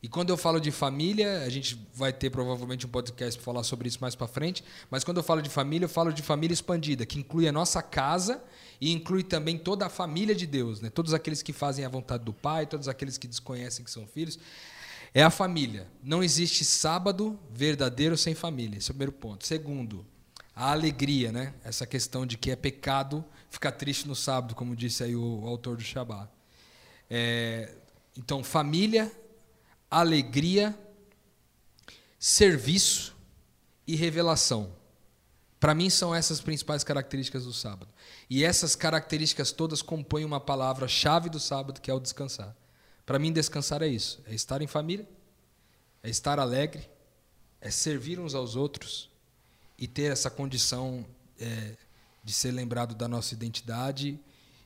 E 0.00 0.08
quando 0.08 0.28
eu 0.28 0.36
falo 0.36 0.60
de 0.60 0.70
família, 0.70 1.40
a 1.44 1.48
gente 1.48 1.80
vai 1.94 2.12
ter 2.12 2.28
provavelmente 2.28 2.86
um 2.86 2.90
podcast 2.90 3.40
para 3.40 3.44
falar 3.44 3.64
sobre 3.64 3.88
isso 3.88 3.98
mais 4.00 4.14
para 4.14 4.28
frente, 4.28 4.62
mas 4.90 5.02
quando 5.02 5.16
eu 5.16 5.22
falo 5.22 5.40
de 5.40 5.48
família, 5.48 5.86
eu 5.86 5.88
falo 5.88 6.12
de 6.12 6.22
família 6.22 6.52
expandida, 6.52 7.06
que 7.06 7.18
inclui 7.18 7.48
a 7.48 7.52
nossa 7.52 7.82
casa 7.82 8.44
e 8.80 8.92
inclui 8.92 9.22
também 9.22 9.58
toda 9.58 9.86
a 9.86 9.88
família 9.88 10.34
de 10.34 10.46
Deus, 10.46 10.80
né? 10.80 10.90
Todos 10.90 11.14
aqueles 11.14 11.42
que 11.42 11.52
fazem 11.52 11.84
a 11.84 11.88
vontade 11.88 12.24
do 12.24 12.32
Pai, 12.32 12.66
todos 12.66 12.88
aqueles 12.88 13.16
que 13.18 13.26
desconhecem 13.26 13.84
que 13.84 13.90
são 13.90 14.06
filhos. 14.06 14.38
É 15.12 15.22
a 15.22 15.30
família. 15.30 15.86
Não 16.02 16.22
existe 16.22 16.64
sábado 16.64 17.38
verdadeiro 17.52 18.16
sem 18.16 18.34
família. 18.34 18.78
Esse 18.78 18.90
é 18.90 18.92
o 18.92 18.94
primeiro 18.94 19.12
ponto. 19.12 19.46
Segundo, 19.46 20.04
a 20.54 20.72
alegria, 20.72 21.30
né? 21.32 21.54
Essa 21.64 21.86
questão 21.86 22.26
de 22.26 22.36
que 22.36 22.50
é 22.50 22.56
pecado 22.56 23.24
ficar 23.48 23.72
triste 23.72 24.06
no 24.08 24.16
sábado, 24.16 24.54
como 24.54 24.74
disse 24.74 25.04
aí 25.04 25.14
o, 25.14 25.46
autor 25.46 25.76
do 25.76 25.82
Shabbat. 25.82 26.28
É, 27.08 27.72
então, 28.16 28.42
família, 28.42 29.10
alegria, 29.90 30.76
serviço 32.18 33.16
e 33.86 33.94
revelação. 33.94 34.72
Para 35.64 35.74
mim, 35.74 35.88
são 35.88 36.14
essas 36.14 36.42
principais 36.42 36.84
características 36.84 37.44
do 37.46 37.52
sábado. 37.54 37.90
E 38.28 38.44
essas 38.44 38.76
características 38.76 39.50
todas 39.50 39.80
compõem 39.80 40.22
uma 40.22 40.38
palavra-chave 40.38 41.30
do 41.30 41.40
sábado, 41.40 41.80
que 41.80 41.90
é 41.90 41.94
o 41.94 41.98
descansar. 41.98 42.54
Para 43.06 43.18
mim, 43.18 43.32
descansar 43.32 43.80
é 43.80 43.88
isso: 43.88 44.22
é 44.26 44.34
estar 44.34 44.60
em 44.60 44.66
família, 44.66 45.08
é 46.02 46.10
estar 46.10 46.38
alegre, 46.38 46.86
é 47.62 47.70
servir 47.70 48.20
uns 48.20 48.34
aos 48.34 48.56
outros 48.56 49.08
e 49.78 49.88
ter 49.88 50.12
essa 50.12 50.28
condição 50.28 51.02
é, 51.40 51.74
de 52.22 52.34
ser 52.34 52.50
lembrado 52.50 52.94
da 52.94 53.08
nossa 53.08 53.32
identidade 53.32 54.20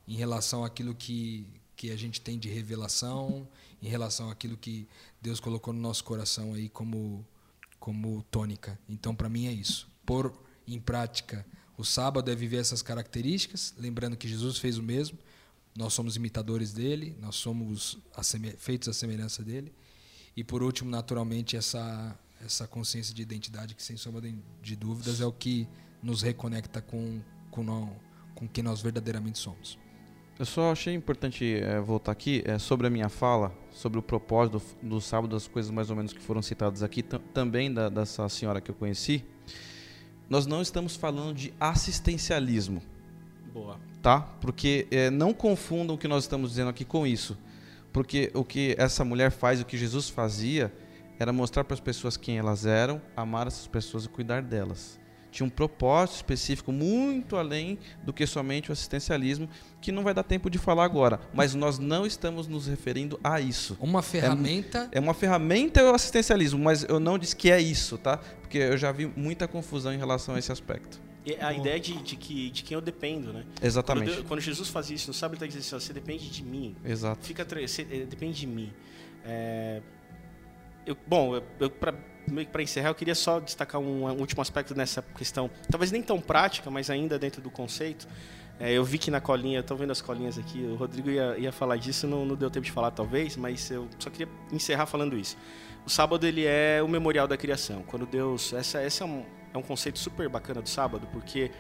em 0.04 0.16
relação 0.16 0.64
àquilo 0.64 0.96
que, 0.96 1.46
que 1.76 1.92
a 1.92 1.96
gente 1.96 2.20
tem 2.20 2.36
de 2.36 2.48
revelação, 2.48 3.46
em 3.80 3.86
relação 3.86 4.32
àquilo 4.32 4.56
que 4.56 4.88
Deus 5.22 5.38
colocou 5.38 5.72
no 5.72 5.80
nosso 5.80 6.02
coração 6.02 6.54
aí 6.54 6.68
como, 6.68 7.24
como 7.78 8.20
tônica. 8.32 8.76
Então, 8.88 9.14
para 9.14 9.28
mim, 9.28 9.46
é 9.46 9.52
isso. 9.52 9.88
Pôr 10.04 10.47
em 10.74 10.80
prática 10.80 11.44
o 11.76 11.84
sábado 11.84 12.30
é 12.30 12.34
viver 12.34 12.56
essas 12.56 12.82
características, 12.82 13.72
lembrando 13.78 14.16
que 14.16 14.26
Jesus 14.26 14.58
fez 14.58 14.78
o 14.78 14.82
mesmo. 14.82 15.16
Nós 15.76 15.92
somos 15.92 16.16
imitadores 16.16 16.72
dele, 16.72 17.16
nós 17.20 17.36
somos 17.36 17.98
feitos 18.58 18.88
à 18.88 18.92
semelhança 18.92 19.44
dele. 19.44 19.72
E 20.36 20.42
por 20.42 20.62
último, 20.62 20.90
naturalmente, 20.90 21.56
essa 21.56 22.18
essa 22.44 22.68
consciência 22.68 23.12
de 23.12 23.20
identidade 23.20 23.74
que 23.74 23.82
sem 23.82 23.96
sombra 23.96 24.32
de 24.62 24.76
dúvidas 24.76 25.20
é 25.20 25.26
o 25.26 25.32
que 25.32 25.66
nos 26.00 26.22
reconecta 26.22 26.80
com 26.80 27.20
com, 27.50 27.62
não, 27.62 27.90
com 28.34 28.46
quem 28.46 28.62
nós 28.62 28.80
verdadeiramente 28.80 29.38
somos. 29.38 29.78
Eu 30.38 30.46
só 30.46 30.70
achei 30.70 30.94
importante 30.94 31.54
é, 31.54 31.80
voltar 31.80 32.12
aqui 32.12 32.42
é, 32.44 32.58
sobre 32.58 32.86
a 32.86 32.90
minha 32.90 33.08
fala, 33.08 33.52
sobre 33.72 33.98
o 33.98 34.02
propósito 34.02 34.62
do, 34.82 34.88
do 34.88 35.00
sábado, 35.00 35.34
as 35.34 35.48
coisas 35.48 35.70
mais 35.70 35.90
ou 35.90 35.96
menos 35.96 36.12
que 36.12 36.22
foram 36.22 36.40
citadas 36.40 36.82
aqui, 36.82 37.02
também 37.02 37.72
da, 37.72 37.88
dessa 37.88 38.28
senhora 38.28 38.60
que 38.60 38.70
eu 38.70 38.74
conheci. 38.74 39.24
Nós 40.28 40.46
não 40.46 40.60
estamos 40.60 40.94
falando 40.94 41.34
de 41.34 41.52
assistencialismo. 41.58 42.82
Boa. 43.52 43.78
Tá? 44.02 44.20
Porque 44.20 44.86
é, 44.90 45.10
não 45.10 45.32
confundam 45.32 45.96
o 45.96 45.98
que 45.98 46.06
nós 46.06 46.24
estamos 46.24 46.50
dizendo 46.50 46.70
aqui 46.70 46.84
com 46.84 47.06
isso. 47.06 47.36
Porque 47.92 48.30
o 48.34 48.44
que 48.44 48.74
essa 48.78 49.04
mulher 49.04 49.30
faz, 49.30 49.60
o 49.60 49.64
que 49.64 49.78
Jesus 49.78 50.08
fazia, 50.08 50.72
era 51.18 51.32
mostrar 51.32 51.64
para 51.64 51.74
as 51.74 51.80
pessoas 51.80 52.16
quem 52.16 52.38
elas 52.38 52.66
eram, 52.66 53.00
amar 53.16 53.46
essas 53.46 53.66
pessoas 53.66 54.04
e 54.04 54.08
cuidar 54.08 54.42
delas. 54.42 55.00
Tinha 55.30 55.46
um 55.46 55.50
propósito 55.50 56.16
específico 56.16 56.72
muito 56.72 57.36
além 57.36 57.78
do 58.02 58.12
que 58.12 58.26
somente 58.26 58.70
o 58.70 58.72
assistencialismo, 58.72 59.48
que 59.80 59.92
não 59.92 60.02
vai 60.02 60.14
dar 60.14 60.22
tempo 60.22 60.48
de 60.48 60.58
falar 60.58 60.84
agora, 60.84 61.20
mas 61.34 61.54
nós 61.54 61.78
não 61.78 62.06
estamos 62.06 62.46
nos 62.46 62.66
referindo 62.66 63.18
a 63.22 63.40
isso. 63.40 63.76
Uma 63.80 64.02
ferramenta. 64.02 64.88
É, 64.92 64.98
é 64.98 65.00
uma 65.00 65.14
ferramenta 65.14 65.82
o 65.84 65.94
assistencialismo, 65.94 66.58
mas 66.58 66.84
eu 66.84 66.98
não 66.98 67.18
disse 67.18 67.36
que 67.36 67.50
é 67.50 67.60
isso, 67.60 67.98
tá? 67.98 68.16
Porque 68.16 68.58
eu 68.58 68.76
já 68.76 68.90
vi 68.92 69.06
muita 69.16 69.46
confusão 69.46 69.92
em 69.92 69.98
relação 69.98 70.34
a 70.34 70.38
esse 70.38 70.50
aspecto. 70.50 71.00
E 71.24 71.36
a 71.40 71.52
ideia 71.52 71.78
de, 71.78 71.94
de, 72.02 72.16
que, 72.16 72.50
de 72.50 72.62
quem 72.62 72.74
eu 72.74 72.80
dependo, 72.80 73.32
né? 73.32 73.44
Exatamente. 73.62 74.12
Quando, 74.12 74.28
quando 74.28 74.40
Jesus 74.40 74.68
faz 74.68 74.88
isso 74.90 75.08
no 75.08 75.14
sábado, 75.14 75.36
ele 75.36 75.44
está 75.44 75.58
dizendo 75.58 75.76
assim, 75.76 75.86
você 75.86 75.92
depende 75.92 76.30
de 76.30 76.42
mim. 76.42 76.74
Exato. 76.82 77.26
Fica, 77.26 77.44
você 77.44 77.82
eh, 77.82 78.06
depende 78.06 78.40
de 78.40 78.46
mim. 78.46 78.72
É, 79.24 79.82
eu, 80.86 80.96
bom, 81.06 81.36
eu, 81.36 81.42
eu 81.60 81.70
para 82.50 82.62
encerrar, 82.62 82.90
eu 82.90 82.94
queria 82.94 83.14
só 83.14 83.40
destacar 83.40 83.80
um, 83.80 84.06
um, 84.06 84.18
último 84.18 84.42
aspecto 84.42 84.74
nessa 84.74 85.02
questão, 85.16 85.50
talvez 85.70 85.90
nem 85.90 86.02
tão 86.02 86.20
prática, 86.20 86.70
mas 86.70 86.90
ainda 86.90 87.18
dentro 87.18 87.40
do 87.40 87.50
conceito. 87.50 88.06
É, 88.60 88.72
eu 88.72 88.84
vi 88.84 88.98
que 88.98 89.08
na 89.08 89.20
colinha, 89.20 89.60
estou 89.60 89.76
vendo 89.76 89.92
as 89.92 90.00
colinhas 90.00 90.36
aqui, 90.36 90.64
o 90.64 90.74
Rodrigo 90.74 91.08
ia, 91.08 91.38
ia 91.38 91.52
falar 91.52 91.76
disso, 91.76 92.08
não, 92.08 92.24
não 92.24 92.34
deu 92.34 92.50
tempo 92.50 92.66
de 92.66 92.72
falar 92.72 92.90
talvez, 92.90 93.36
mas 93.36 93.70
eu 93.70 93.88
só 94.00 94.10
queria 94.10 94.28
encerrar 94.50 94.86
falando 94.86 95.16
isso. 95.16 95.36
O 95.86 95.90
sábado 95.90 96.26
ele 96.26 96.44
é 96.44 96.82
o 96.82 96.88
memorial 96.88 97.28
da 97.28 97.36
criação. 97.36 97.84
Quando 97.86 98.04
Deus, 98.04 98.52
essa, 98.52 98.80
essa 98.80 99.04
é 99.04 99.06
um, 99.06 99.24
é 99.54 99.58
um 99.58 99.62
conceito 99.62 99.98
super 99.98 100.28
bacana 100.28 100.60
do 100.60 100.68
sábado, 100.68 101.06
porque 101.12 101.52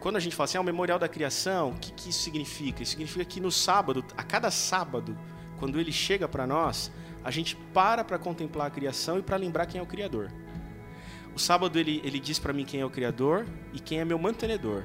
quando 0.00 0.16
a 0.16 0.20
gente 0.20 0.34
fala 0.34 0.46
assim, 0.46 0.58
é 0.58 0.60
o 0.60 0.64
memorial 0.64 0.98
da 0.98 1.08
criação, 1.08 1.70
o 1.70 1.78
que, 1.78 1.92
que 1.92 2.10
isso 2.10 2.22
significa? 2.22 2.82
Isso 2.82 2.92
significa 2.92 3.24
que 3.24 3.38
no 3.38 3.52
sábado, 3.52 4.04
a 4.16 4.22
cada 4.22 4.50
sábado, 4.50 5.16
quando 5.58 5.78
ele 5.78 5.92
chega 5.92 6.26
para 6.26 6.46
nós, 6.46 6.90
a 7.24 7.30
gente 7.30 7.56
para 7.74 8.02
para 8.04 8.18
contemplar 8.18 8.66
a 8.66 8.70
criação 8.70 9.18
e 9.18 9.22
para 9.22 9.36
lembrar 9.36 9.66
quem 9.66 9.78
é 9.78 9.82
o 9.82 9.86
Criador. 9.86 10.30
O 11.34 11.38
sábado 11.38 11.78
ele, 11.78 12.00
ele 12.04 12.18
diz 12.18 12.38
para 12.38 12.52
mim 12.52 12.64
quem 12.64 12.80
é 12.80 12.84
o 12.84 12.90
Criador 12.90 13.46
e 13.72 13.78
quem 13.78 14.00
é 14.00 14.04
meu 14.04 14.18
mantenedor. 14.18 14.82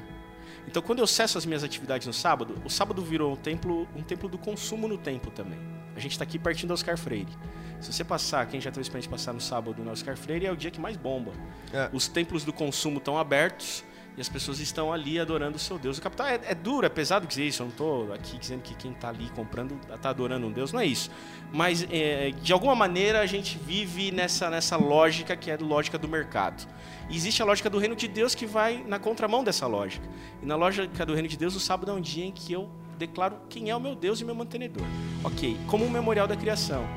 Então, 0.67 0.81
quando 0.81 0.99
eu 0.99 1.07
cesso 1.07 1.37
as 1.37 1.45
minhas 1.45 1.63
atividades 1.63 2.07
no 2.07 2.13
sábado, 2.13 2.55
o 2.63 2.69
sábado 2.69 3.01
virou 3.01 3.33
um 3.33 3.35
templo, 3.35 3.87
um 3.95 4.01
templo 4.01 4.27
do 4.27 4.37
consumo 4.37 4.87
no 4.87 4.97
templo 4.97 5.31
também. 5.31 5.59
A 5.95 5.99
gente 5.99 6.13
está 6.13 6.23
aqui 6.23 6.37
pertinho 6.37 6.69
do 6.69 6.73
Oscar 6.73 6.97
Freire. 6.97 7.31
Se 7.79 7.93
você 7.93 8.03
passar, 8.03 8.45
quem 8.47 8.59
já 8.59 8.71
teve 8.71 8.81
experiência 8.81 9.09
de 9.09 9.15
passar 9.15 9.33
no 9.33 9.41
sábado 9.41 9.83
no 9.83 9.91
Oscar 9.91 10.17
Freire, 10.17 10.45
é 10.45 10.51
o 10.51 10.55
dia 10.55 10.71
que 10.71 10.79
mais 10.79 10.97
bomba. 10.97 11.31
É. 11.71 11.89
Os 11.93 12.07
templos 12.07 12.43
do 12.43 12.51
consumo 12.51 12.97
estão 12.97 13.17
abertos 13.17 13.83
e 14.17 14.21
as 14.21 14.29
pessoas 14.29 14.59
estão 14.59 14.93
ali 14.93 15.19
adorando 15.19 15.57
o 15.57 15.59
seu 15.59 15.77
Deus. 15.77 15.97
O 15.97 16.01
capital 16.01 16.27
é, 16.27 16.39
é 16.45 16.55
duro, 16.55 16.85
é 16.85 16.89
pesado 16.89 17.27
dizer 17.27 17.45
isso. 17.45 17.61
Eu 17.61 17.65
não 17.65 17.71
estou 17.71 18.13
aqui 18.13 18.37
dizendo 18.37 18.61
que 18.61 18.73
quem 18.73 18.91
está 18.91 19.09
ali 19.09 19.29
comprando 19.31 19.77
está 19.93 20.09
adorando 20.09 20.47
um 20.47 20.51
Deus, 20.51 20.71
não 20.71 20.79
é 20.79 20.85
isso. 20.85 21.11
Mas, 21.51 21.85
é, 21.91 22.31
de 22.31 22.53
alguma 22.53 22.75
maneira, 22.75 23.19
a 23.19 23.25
gente 23.25 23.57
vive 23.57 24.11
nessa, 24.11 24.49
nessa 24.49 24.77
lógica 24.77 25.35
que 25.35 25.51
é 25.51 25.55
a 25.55 25.57
lógica 25.59 25.97
do 25.97 26.07
mercado. 26.07 26.65
E 27.09 27.15
existe 27.15 27.41
a 27.41 27.45
lógica 27.45 27.69
do 27.69 27.77
reino 27.77 27.95
de 27.95 28.07
Deus 28.07 28.33
que 28.33 28.45
vai 28.45 28.83
na 28.87 28.99
contramão 28.99 29.43
dessa 29.43 29.67
lógica. 29.67 30.07
E 30.41 30.45
na 30.45 30.55
lógica 30.55 31.05
do 31.05 31.13
reino 31.13 31.27
de 31.27 31.37
Deus, 31.37 31.55
o 31.55 31.59
sábado 31.59 31.91
é 31.91 31.93
um 31.93 32.01
dia 32.01 32.25
em 32.25 32.31
que 32.31 32.53
eu 32.53 32.69
declaro 32.97 33.37
quem 33.49 33.69
é 33.69 33.75
o 33.75 33.79
meu 33.79 33.95
Deus 33.95 34.21
e 34.21 34.25
meu 34.25 34.33
mantenedor. 34.33 34.83
Ok, 35.23 35.57
como 35.67 35.85
um 35.85 35.89
memorial 35.89 36.27
da 36.27 36.35
criação. 36.37 36.87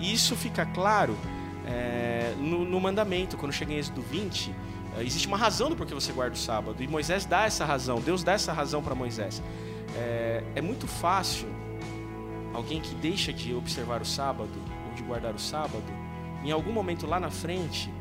E 0.00 0.12
isso 0.12 0.34
fica 0.34 0.66
claro 0.66 1.16
é, 1.66 2.34
no, 2.38 2.64
no, 2.64 2.80
mandamento, 2.80 3.36
quando 3.36 3.52
chega 3.52 3.72
em 3.72 3.78
Êxodo 3.78 4.02
20, 4.02 4.50
é, 4.50 4.54
existe 5.02 5.26
uma 5.26 5.36
razão 5.36 5.68
do 5.68 5.76
porquê 5.76 5.94
você 5.94 6.12
guarda 6.12 6.34
o 6.34 6.38
sábado. 6.38 6.82
E 6.82 6.86
Moisés 6.86 7.24
dá 7.24 7.44
essa 7.44 7.64
razão, 7.64 8.00
Deus 8.00 8.22
dá 8.22 8.32
essa 8.32 8.52
razão 8.52 8.82
para 8.82 8.94
Moisés. 8.94 9.42
É, 9.96 10.42
é 10.56 10.60
muito 10.60 10.86
fácil 10.86 11.48
alguém 12.52 12.80
que 12.80 12.94
deixa 12.94 13.32
de 13.32 13.54
observar 13.54 14.00
o 14.00 14.04
sábado, 14.04 14.52
ou 14.88 14.94
de 14.94 15.02
guardar 15.02 15.34
o 15.34 15.38
sábado, 15.38 15.84
em 16.44 16.50
algum 16.50 16.72
momento 16.72 17.06
lá 17.06 17.18
na 17.18 17.30
frente, 17.30 17.92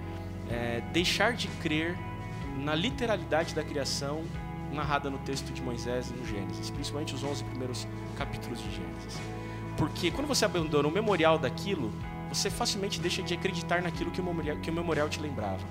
é, 0.50 0.82
deixar 0.92 1.34
de 1.34 1.48
crer 1.48 1.98
na 2.58 2.76
literalidade 2.76 3.56
da 3.56 3.64
criação 3.64 4.24
narrada 4.72 5.10
no 5.10 5.18
texto 5.20 5.52
de 5.52 5.62
Moisés 5.62 6.10
e 6.10 6.14
no 6.14 6.26
Gênesis, 6.26 6.70
principalmente 6.70 7.14
os 7.14 7.24
11 7.24 7.44
primeiros 7.46 7.88
capítulos 8.18 8.60
de 8.60 8.72
Gênesis. 8.72 9.20
Porque 9.78 10.12
quando 10.12 10.28
você 10.28 10.46
abandona 10.46 10.88
o 10.88 10.92
memorial 10.92 11.38
daquilo, 11.38 11.92
você 12.30 12.50
facilmente 12.50 13.00
deixa 13.00 13.22
de 13.22 13.34
acreditar 13.34 13.82
naquilo 13.82 14.12
que 14.12 14.22
o 14.22 14.24
memorial, 14.24 14.58
que 14.58 14.70
o 14.70 14.74
memorial 14.74 15.10
te 15.10 15.20
lembrava. 15.20 15.62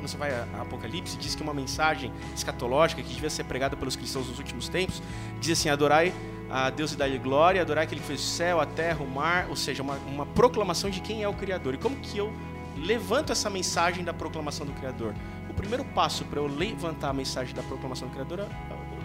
Quando 0.00 0.08
você 0.08 0.16
vai 0.16 0.30
a 0.30 0.62
Apocalipse, 0.62 1.18
diz 1.18 1.34
que 1.34 1.42
uma 1.42 1.52
mensagem 1.52 2.10
escatológica 2.34 3.02
que 3.02 3.12
devia 3.12 3.28
ser 3.28 3.44
pregada 3.44 3.76
pelos 3.76 3.96
cristãos 3.96 4.26
nos 4.28 4.38
últimos 4.38 4.66
tempos, 4.66 5.02
diz 5.38 5.58
assim: 5.58 5.68
adorai 5.68 6.14
a 6.48 6.70
Deus 6.70 6.92
e 6.92 6.96
dar-lhe 6.96 7.18
glória, 7.18 7.60
adorar 7.60 7.84
aquele 7.84 8.00
que 8.00 8.06
fez 8.06 8.20
o 8.20 8.24
céu, 8.24 8.60
a 8.60 8.66
terra, 8.66 9.04
o 9.04 9.06
mar, 9.06 9.46
ou 9.50 9.56
seja, 9.56 9.82
uma, 9.82 9.96
uma 10.06 10.24
proclamação 10.24 10.88
de 10.88 11.02
quem 11.02 11.22
é 11.22 11.28
o 11.28 11.34
Criador. 11.34 11.74
E 11.74 11.76
como 11.76 11.96
que 11.96 12.16
eu 12.16 12.32
levanto 12.78 13.30
essa 13.30 13.50
mensagem 13.50 14.02
da 14.02 14.14
proclamação 14.14 14.66
do 14.66 14.72
Criador? 14.72 15.14
O 15.50 15.52
primeiro 15.52 15.84
passo 15.84 16.24
para 16.24 16.40
eu 16.40 16.46
levantar 16.46 17.10
a 17.10 17.12
mensagem 17.12 17.54
da 17.54 17.62
proclamação 17.62 18.08
do 18.08 18.14
Criador 18.14 18.40
é 18.40 18.46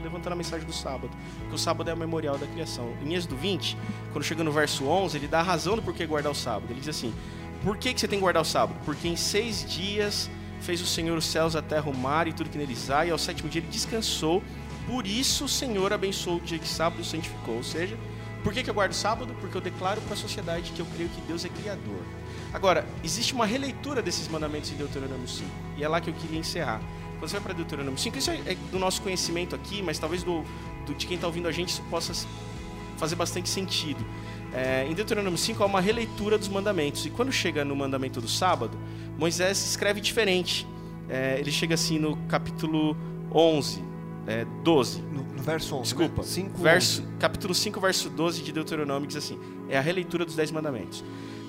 levantando 0.01 0.31
a 0.31 0.35
mensagem 0.35 0.65
do 0.65 0.73
sábado. 0.73 1.09
Porque 1.39 1.55
o 1.55 1.57
sábado 1.57 1.89
é 1.89 1.93
o 1.93 1.97
memorial 1.97 2.37
da 2.37 2.47
criação. 2.47 2.93
Em 3.03 3.13
Êxodo 3.13 3.35
20, 3.35 3.77
quando 4.13 4.23
chega 4.23 4.45
no 4.45 4.51
verso 4.51 4.85
11, 4.85 5.17
ele 5.17 5.27
dá 5.27 5.41
a 5.41 5.43
razão 5.43 5.75
do 5.75 5.81
porquê 5.81 6.05
guardar 6.05 6.31
o 6.31 6.35
sábado. 6.35 6.67
Ele 6.69 6.79
diz 6.79 6.87
assim: 6.87 7.13
Por 7.63 7.75
que, 7.77 7.93
que 7.93 7.99
você 7.99 8.07
tem 8.07 8.17
que 8.17 8.23
guardar 8.23 8.41
o 8.41 8.45
sábado? 8.45 8.79
Porque 8.85 9.09
em 9.09 9.17
seis 9.17 9.69
dias 9.69 10.29
fez 10.65 10.81
o 10.81 10.85
Senhor 10.85 11.17
os 11.17 11.25
céus, 11.25 11.55
a 11.55 11.61
terra, 11.61 11.89
o 11.89 11.95
mar 11.95 12.27
e 12.27 12.33
tudo 12.33 12.49
que 12.49 12.57
neles 12.57 12.89
há, 12.89 13.05
e 13.05 13.11
ao 13.11 13.17
sétimo 13.17 13.47
dia 13.47 13.61
ele 13.61 13.69
descansou. 13.69 14.43
Por 14.87 15.05
isso 15.05 15.45
o 15.45 15.49
Senhor 15.49 15.93
abençoou 15.93 16.37
o 16.37 16.41
dia 16.41 16.59
que 16.59 16.67
sábado 16.67 17.03
santificou. 17.03 17.55
Ou 17.55 17.63
seja, 17.63 17.97
por 18.43 18.53
que, 18.53 18.63
que 18.63 18.69
eu 18.69 18.73
guardo 18.73 18.91
o 18.91 18.95
sábado? 18.95 19.35
Porque 19.39 19.55
eu 19.55 19.61
declaro 19.61 20.01
para 20.01 20.13
a 20.13 20.17
sociedade 20.17 20.71
que 20.71 20.79
eu 20.79 20.85
creio 20.87 21.09
que 21.09 21.21
Deus 21.21 21.45
é 21.45 21.49
criador. 21.49 22.03
Agora, 22.53 22.85
existe 23.03 23.33
uma 23.33 23.45
releitura 23.45 24.01
desses 24.01 24.27
mandamentos 24.27 24.71
em 24.71 24.75
Deuteronômio 24.75 25.27
5. 25.27 25.49
E 25.77 25.83
é 25.83 25.87
lá 25.87 25.99
que 25.99 26.09
eu 26.09 26.13
queria 26.13 26.39
encerrar. 26.39 26.81
Quando 27.19 27.29
você 27.29 27.37
vai 27.37 27.43
para 27.43 27.53
Deuteronômio 27.53 27.99
5, 27.99 28.17
isso 28.17 28.31
é, 28.31 28.35
é 28.45 28.55
do 28.71 28.79
nosso 28.79 29.01
conhecimento 29.01 29.55
aqui, 29.55 29.81
mas 29.81 29.97
talvez 29.97 30.23
do, 30.23 30.43
do 30.85 30.93
de 30.93 31.07
quem 31.07 31.15
está 31.15 31.27
ouvindo 31.27 31.47
a 31.47 31.51
gente 31.51 31.69
isso 31.69 31.81
possa 31.89 32.13
fazer 32.97 33.15
bastante 33.15 33.49
sentido. 33.49 34.05
É, 34.55 34.87
em 34.89 34.93
Deuteronômio 34.93 35.37
5 35.37 35.61
há 35.61 35.65
uma 35.65 35.81
releitura 35.81 36.37
dos 36.37 36.47
mandamentos. 36.47 37.05
E 37.05 37.09
quando 37.09 37.31
chega 37.31 37.65
no 37.65 37.75
mandamento 37.75 38.21
do 38.21 38.27
sábado, 38.27 38.77
Moisés 39.17 39.57
escreve 39.65 39.99
diferente. 39.99 40.65
É, 41.09 41.37
ele 41.37 41.51
chega 41.51 41.75
assim 41.75 41.99
no 41.99 42.15
capítulo 42.27 42.95
11, 43.33 43.83
é, 44.25 44.45
12. 44.63 45.01
No, 45.01 45.23
no 45.23 45.43
verso 45.43 45.75
11. 45.75 45.83
Desculpa. 45.83 46.21
Né? 46.21 46.27
5, 46.27 46.57
verso, 46.57 47.03
capítulo 47.19 47.53
5, 47.53 47.79
verso 47.81 48.09
12 48.09 48.41
de 48.41 48.53
Deuteronômio 48.53 49.05
diz 49.05 49.17
assim: 49.17 49.37
é 49.67 49.77
a 49.77 49.81
releitura 49.81 50.23
dos 50.23 50.35
Dez 50.35 50.51
Mandamentos. 50.51 51.03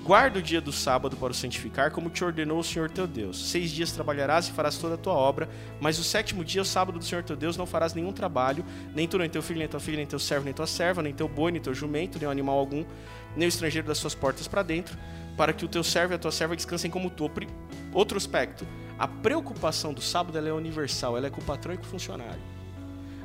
Guarda 0.06 0.38
o 0.38 0.42
dia 0.42 0.60
do 0.60 0.70
sábado 0.70 1.16
para 1.16 1.32
o 1.32 1.34
santificar, 1.34 1.90
como 1.90 2.08
te 2.08 2.22
ordenou 2.22 2.60
o 2.60 2.62
Senhor 2.62 2.88
teu 2.88 3.08
Deus. 3.08 3.50
Seis 3.50 3.72
dias 3.72 3.90
trabalharás 3.90 4.46
e 4.46 4.52
farás 4.52 4.78
toda 4.78 4.94
a 4.94 4.96
tua 4.96 5.14
obra, 5.14 5.48
mas 5.80 5.98
o 5.98 6.04
sétimo 6.04 6.44
dia, 6.44 6.62
o 6.62 6.64
sábado 6.64 6.96
do 6.96 7.04
Senhor 7.04 7.24
teu 7.24 7.34
Deus, 7.34 7.56
não 7.56 7.66
farás 7.66 7.92
nenhum 7.92 8.12
trabalho, 8.12 8.64
nem 8.94 9.08
tu, 9.08 9.18
nem 9.18 9.28
teu 9.28 9.42
filho, 9.42 9.58
nem 9.58 9.66
tua 9.66 9.80
filha, 9.80 9.96
nem 9.96 10.06
teu 10.06 10.20
servo, 10.20 10.44
nem 10.44 10.54
tua 10.54 10.68
serva, 10.68 11.02
nem 11.02 11.12
teu 11.12 11.26
boi, 11.26 11.50
nem 11.50 11.60
teu 11.60 11.74
jumento, 11.74 12.20
nem 12.20 12.30
animal 12.30 12.56
algum, 12.56 12.84
nem 13.36 13.48
o 13.48 13.48
estrangeiro 13.48 13.88
das 13.88 13.98
suas 13.98 14.14
portas 14.14 14.46
para 14.46 14.62
dentro, 14.62 14.96
para 15.36 15.52
que 15.52 15.64
o 15.64 15.68
teu 15.68 15.82
servo 15.82 16.14
e 16.14 16.14
a 16.14 16.18
tua 16.18 16.30
serva 16.30 16.54
descansem 16.54 16.88
como 16.88 17.10
tu. 17.10 17.28
Outro 17.92 18.16
aspecto, 18.16 18.64
a 18.96 19.08
preocupação 19.08 19.92
do 19.92 20.00
sábado 20.00 20.38
é 20.38 20.52
universal, 20.52 21.16
ela 21.16 21.26
é 21.26 21.30
com 21.30 21.40
o 21.40 21.44
patrão 21.44 21.74
e 21.74 21.78
com 21.78 21.82
o 21.82 21.88
funcionário. 21.88 22.40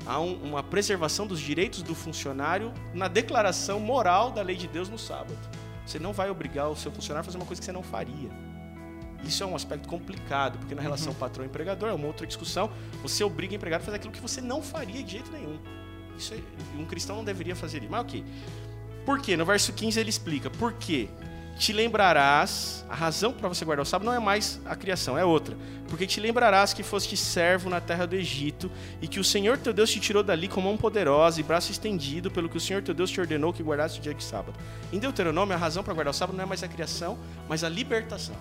Há 0.03 0.19
um, 0.19 0.34
uma 0.41 0.63
preservação 0.63 1.27
dos 1.27 1.39
direitos 1.39 1.84
do 1.84 1.93
funcionário 1.93 2.73
na 2.91 3.07
declaração 3.07 3.79
moral 3.79 4.32
da 4.32 4.41
lei 4.41 4.55
de 4.55 4.67
Deus 4.67 4.89
no 4.89 4.97
sábado. 4.97 5.38
Você 5.86 5.99
não 5.99 6.13
vai 6.13 6.29
obrigar 6.29 6.69
o 6.69 6.75
seu 6.75 6.91
funcionário 6.91 7.21
a 7.21 7.23
fazer 7.23 7.38
uma 7.38 7.45
coisa 7.45 7.61
que 7.61 7.65
você 7.65 7.71
não 7.71 7.84
faria. 7.84 8.29
Isso 9.23 9.43
é 9.43 9.45
um 9.45 9.55
aspecto 9.55 9.88
complicado, 9.88 10.57
porque 10.57 10.73
na 10.73 10.82
relação 10.82 11.11
uhum. 11.11 11.19
patrão-empregador 11.19 11.89
é 11.89 11.93
uma 11.93 12.07
outra 12.07 12.25
discussão. 12.25 12.71
Você 13.03 13.23
obriga 13.23 13.53
o 13.53 13.55
empregado 13.55 13.82
a 13.82 13.86
fazer 13.86 13.97
aquilo 13.97 14.13
que 14.13 14.21
você 14.21 14.41
não 14.41 14.61
faria 14.61 15.03
de 15.03 15.11
jeito 15.11 15.32
nenhum. 15.32 15.59
Isso 16.17 16.34
é, 16.34 16.38
um 16.79 16.86
cristão 16.86 17.15
não 17.15 17.23
deveria 17.23 17.55
fazer 17.55 17.79
isso. 17.79 17.91
Mas 17.91 18.01
ok. 18.01 18.23
Por 19.05 19.19
quê? 19.19 19.38
No 19.38 19.45
verso 19.45 19.73
15 19.73 19.99
ele 19.99 20.09
explica. 20.09 20.49
Por 20.49 20.73
quê? 20.73 21.09
Te 21.62 21.72
lembrarás, 21.72 22.84
a 22.89 22.95
razão 22.95 23.32
para 23.32 23.47
você 23.47 23.64
guardar 23.64 23.84
o 23.84 23.86
sábado 23.86 24.07
não 24.07 24.16
é 24.16 24.20
mais 24.20 24.59
a 24.66 24.76
criação, 24.76 25.16
é 25.16 25.24
outra. 25.24 25.55
Porque 25.88 26.07
te 26.07 26.20
lembrarás 26.20 26.74
que 26.74 26.82
foste 26.82 27.16
servo 27.16 27.70
na 27.70 27.80
terra 27.80 28.07
do 28.07 28.16
Egito 28.16 28.72
e 28.99 29.07
que 29.07 29.20
o 29.20 29.24
Senhor 29.24 29.59
teu 29.59 29.72
Deus 29.72 29.91
te 29.91 29.99
tirou 29.99 30.24
dali 30.24 30.47
com 30.47 30.59
mão 30.59 30.76
poderosa 30.76 31.39
e 31.39 31.43
braço 31.43 31.72
estendido, 31.72 32.32
pelo 32.32 32.49
que 32.49 32.57
o 32.57 32.59
Senhor 32.59 32.82
teu 32.82 32.95
Deus 32.95 33.12
te 33.12 33.22
ordenou 33.22 33.53
que 33.53 33.62
guardasse 33.62 33.99
o 33.99 34.01
dia 34.01 34.12
de 34.12 34.24
sábado. 34.24 34.57
Em 34.91 34.97
Deuteronômio, 34.97 35.53
a 35.53 35.57
razão 35.57 35.84
para 35.84 35.93
guardar 35.93 36.12
o 36.12 36.18
sábado 36.18 36.36
não 36.36 36.45
é 36.45 36.47
mais 36.47 36.64
a 36.64 36.68
criação, 36.68 37.20
mas 37.47 37.64
a 37.64 37.70
libertação. 37.70 38.36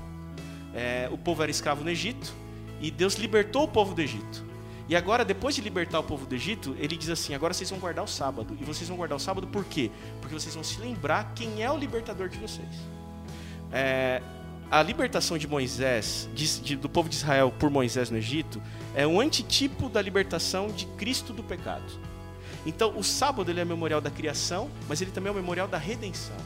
É, 0.75 1.07
o 1.13 1.19
povo 1.19 1.43
era 1.43 1.51
escravo 1.51 1.85
no 1.85 1.91
Egito 1.91 2.33
e 2.81 2.91
Deus 2.91 3.17
libertou 3.17 3.65
o 3.65 3.69
povo 3.69 3.95
do 3.95 4.01
Egito. 4.01 4.43
E 4.89 4.97
agora, 4.97 5.27
depois 5.27 5.55
de 5.55 5.61
libertar 5.61 5.99
o 5.99 6.05
povo 6.05 6.25
do 6.25 6.35
Egito, 6.35 6.75
ele 6.79 6.97
diz 6.97 7.11
assim: 7.11 7.35
agora 7.35 7.53
vocês 7.53 7.69
vão 7.69 7.79
guardar 7.79 8.03
o 8.03 8.09
sábado. 8.09 8.57
E 8.59 8.65
vocês 8.65 8.89
vão 8.89 8.97
guardar 8.97 9.17
o 9.17 9.21
sábado 9.21 9.47
por 9.47 9.63
quê? 9.67 9.91
Porque 10.23 10.35
vocês 10.35 10.55
vão 10.55 10.65
se 10.65 10.81
lembrar 10.81 11.33
quem 11.35 11.63
é 11.63 11.71
o 11.71 11.77
libertador 11.77 12.31
de 12.31 12.39
vocês. 12.39 13.00
É, 13.73 14.23
a 14.71 14.83
libertação 14.83 15.37
de 15.37 15.49
Moisés, 15.49 16.29
de, 16.35 16.61
de, 16.61 16.77
do 16.77 16.89
povo 16.89 17.09
de 17.09 17.17
Israel 17.17 17.53
por 17.59 17.71
Moisés 17.71 18.11
no 18.11 18.17
Egito, 18.17 18.63
é 18.95 19.07
um 19.07 19.21
antitipo 19.21 19.89
da 19.89 20.01
libertação 20.01 20.69
de 20.69 20.87
Cristo 20.87 21.33
do 21.33 21.43
pecado. 21.43 21.93
Então, 22.65 22.97
o 22.97 23.03
sábado 23.03 23.51
ele 23.51 23.61
é 23.61 23.65
memorial 23.65 24.01
da 24.01 24.11
criação, 24.11 24.71
mas 24.89 25.01
ele 25.01 25.11
também 25.11 25.29
é 25.29 25.33
o 25.33 25.35
memorial 25.35 25.67
da 25.67 25.79
redenção. 25.79 26.37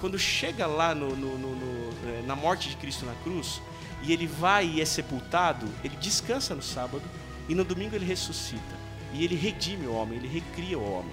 Quando 0.00 0.18
chega 0.18 0.66
lá 0.66 0.94
no, 0.94 1.14
no, 1.14 1.38
no, 1.38 1.90
é, 2.08 2.22
na 2.26 2.34
morte 2.34 2.68
de 2.68 2.76
Cristo 2.76 3.06
na 3.06 3.14
cruz, 3.22 3.62
e 4.02 4.12
ele 4.12 4.26
vai 4.26 4.66
e 4.66 4.80
é 4.80 4.84
sepultado, 4.84 5.66
ele 5.84 5.96
descansa 5.96 6.54
no 6.54 6.62
sábado, 6.62 7.02
e 7.48 7.54
no 7.54 7.64
domingo 7.64 7.94
ele 7.94 8.04
ressuscita. 8.04 8.80
E 9.12 9.24
ele 9.24 9.34
redime 9.34 9.86
o 9.86 9.94
homem, 9.94 10.18
ele 10.18 10.28
recria 10.28 10.78
o 10.78 10.92
homem. 10.92 11.12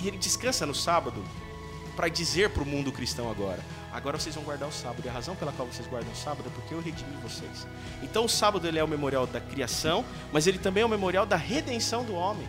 E 0.00 0.08
ele 0.08 0.18
descansa 0.18 0.66
no 0.66 0.74
sábado 0.74 1.22
para 1.96 2.08
dizer 2.08 2.50
para 2.50 2.62
o 2.62 2.66
mundo 2.66 2.92
cristão 2.92 3.30
agora: 3.30 3.60
agora 3.92 4.18
vocês 4.18 4.34
vão 4.34 4.44
guardar 4.44 4.68
o 4.68 4.72
sábado. 4.72 5.02
E 5.04 5.08
a 5.08 5.12
razão 5.12 5.34
pela 5.36 5.52
qual 5.52 5.68
vocês 5.68 5.86
guardam 5.86 6.12
o 6.12 6.16
sábado 6.16 6.44
é 6.46 6.50
porque 6.50 6.74
eu 6.74 6.80
redimi 6.80 7.16
vocês. 7.22 7.66
Então 8.02 8.24
o 8.24 8.28
sábado 8.28 8.66
ele 8.66 8.78
é 8.78 8.84
o 8.84 8.88
memorial 8.88 9.26
da 9.26 9.40
criação, 9.40 10.04
mas 10.32 10.46
ele 10.46 10.58
também 10.58 10.82
é 10.82 10.86
o 10.86 10.88
memorial 10.88 11.26
da 11.26 11.36
redenção 11.36 12.04
do 12.04 12.14
homem. 12.14 12.48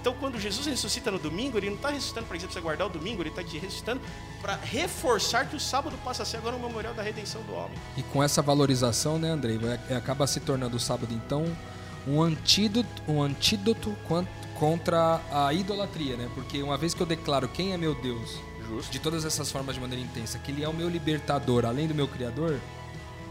Então, 0.00 0.14
quando 0.18 0.40
Jesus 0.40 0.66
ressuscita 0.66 1.10
no 1.10 1.18
domingo, 1.18 1.58
ele 1.58 1.68
não 1.68 1.76
está 1.76 1.90
ressuscitando 1.90 2.26
para 2.26 2.36
dizer 2.36 2.46
para 2.46 2.54
você 2.54 2.60
guardar 2.62 2.86
o 2.86 2.90
domingo, 2.90 3.20
ele 3.22 3.28
está 3.28 3.42
ressuscitando 3.42 4.00
para 4.40 4.56
reforçar 4.56 5.46
que 5.46 5.54
o 5.54 5.60
sábado 5.60 5.94
passa 6.02 6.22
a 6.22 6.26
ser 6.26 6.38
agora 6.38 6.56
o 6.56 6.60
memorial 6.60 6.94
da 6.94 7.02
redenção 7.02 7.42
do 7.42 7.52
homem. 7.52 7.76
E 7.98 8.02
com 8.04 8.22
essa 8.22 8.40
valorização, 8.40 9.18
né, 9.18 9.28
Andrei, 9.28 9.58
acaba 9.94 10.26
se 10.26 10.40
tornando 10.40 10.78
o 10.78 10.80
sábado, 10.80 11.12
então, 11.12 11.44
um 12.08 12.22
antídoto, 12.22 12.88
um 13.06 13.22
antídoto 13.22 13.94
contra 14.54 15.20
a 15.30 15.52
idolatria, 15.52 16.16
né? 16.16 16.30
Porque 16.34 16.62
uma 16.62 16.78
vez 16.78 16.94
que 16.94 17.02
eu 17.02 17.06
declaro 17.06 17.46
quem 17.48 17.74
é 17.74 17.76
meu 17.76 17.94
Deus 17.94 18.40
Justo. 18.70 18.92
de 18.92 18.98
todas 18.98 19.24
essas 19.24 19.50
formas 19.50 19.74
de 19.74 19.80
maneira 19.80 20.02
intensa, 20.02 20.38
que 20.38 20.50
ele 20.50 20.62
é 20.62 20.68
o 20.68 20.72
meu 20.72 20.88
libertador, 20.88 21.64
além 21.64 21.86
do 21.86 21.94
meu 21.94 22.06
criador, 22.06 22.60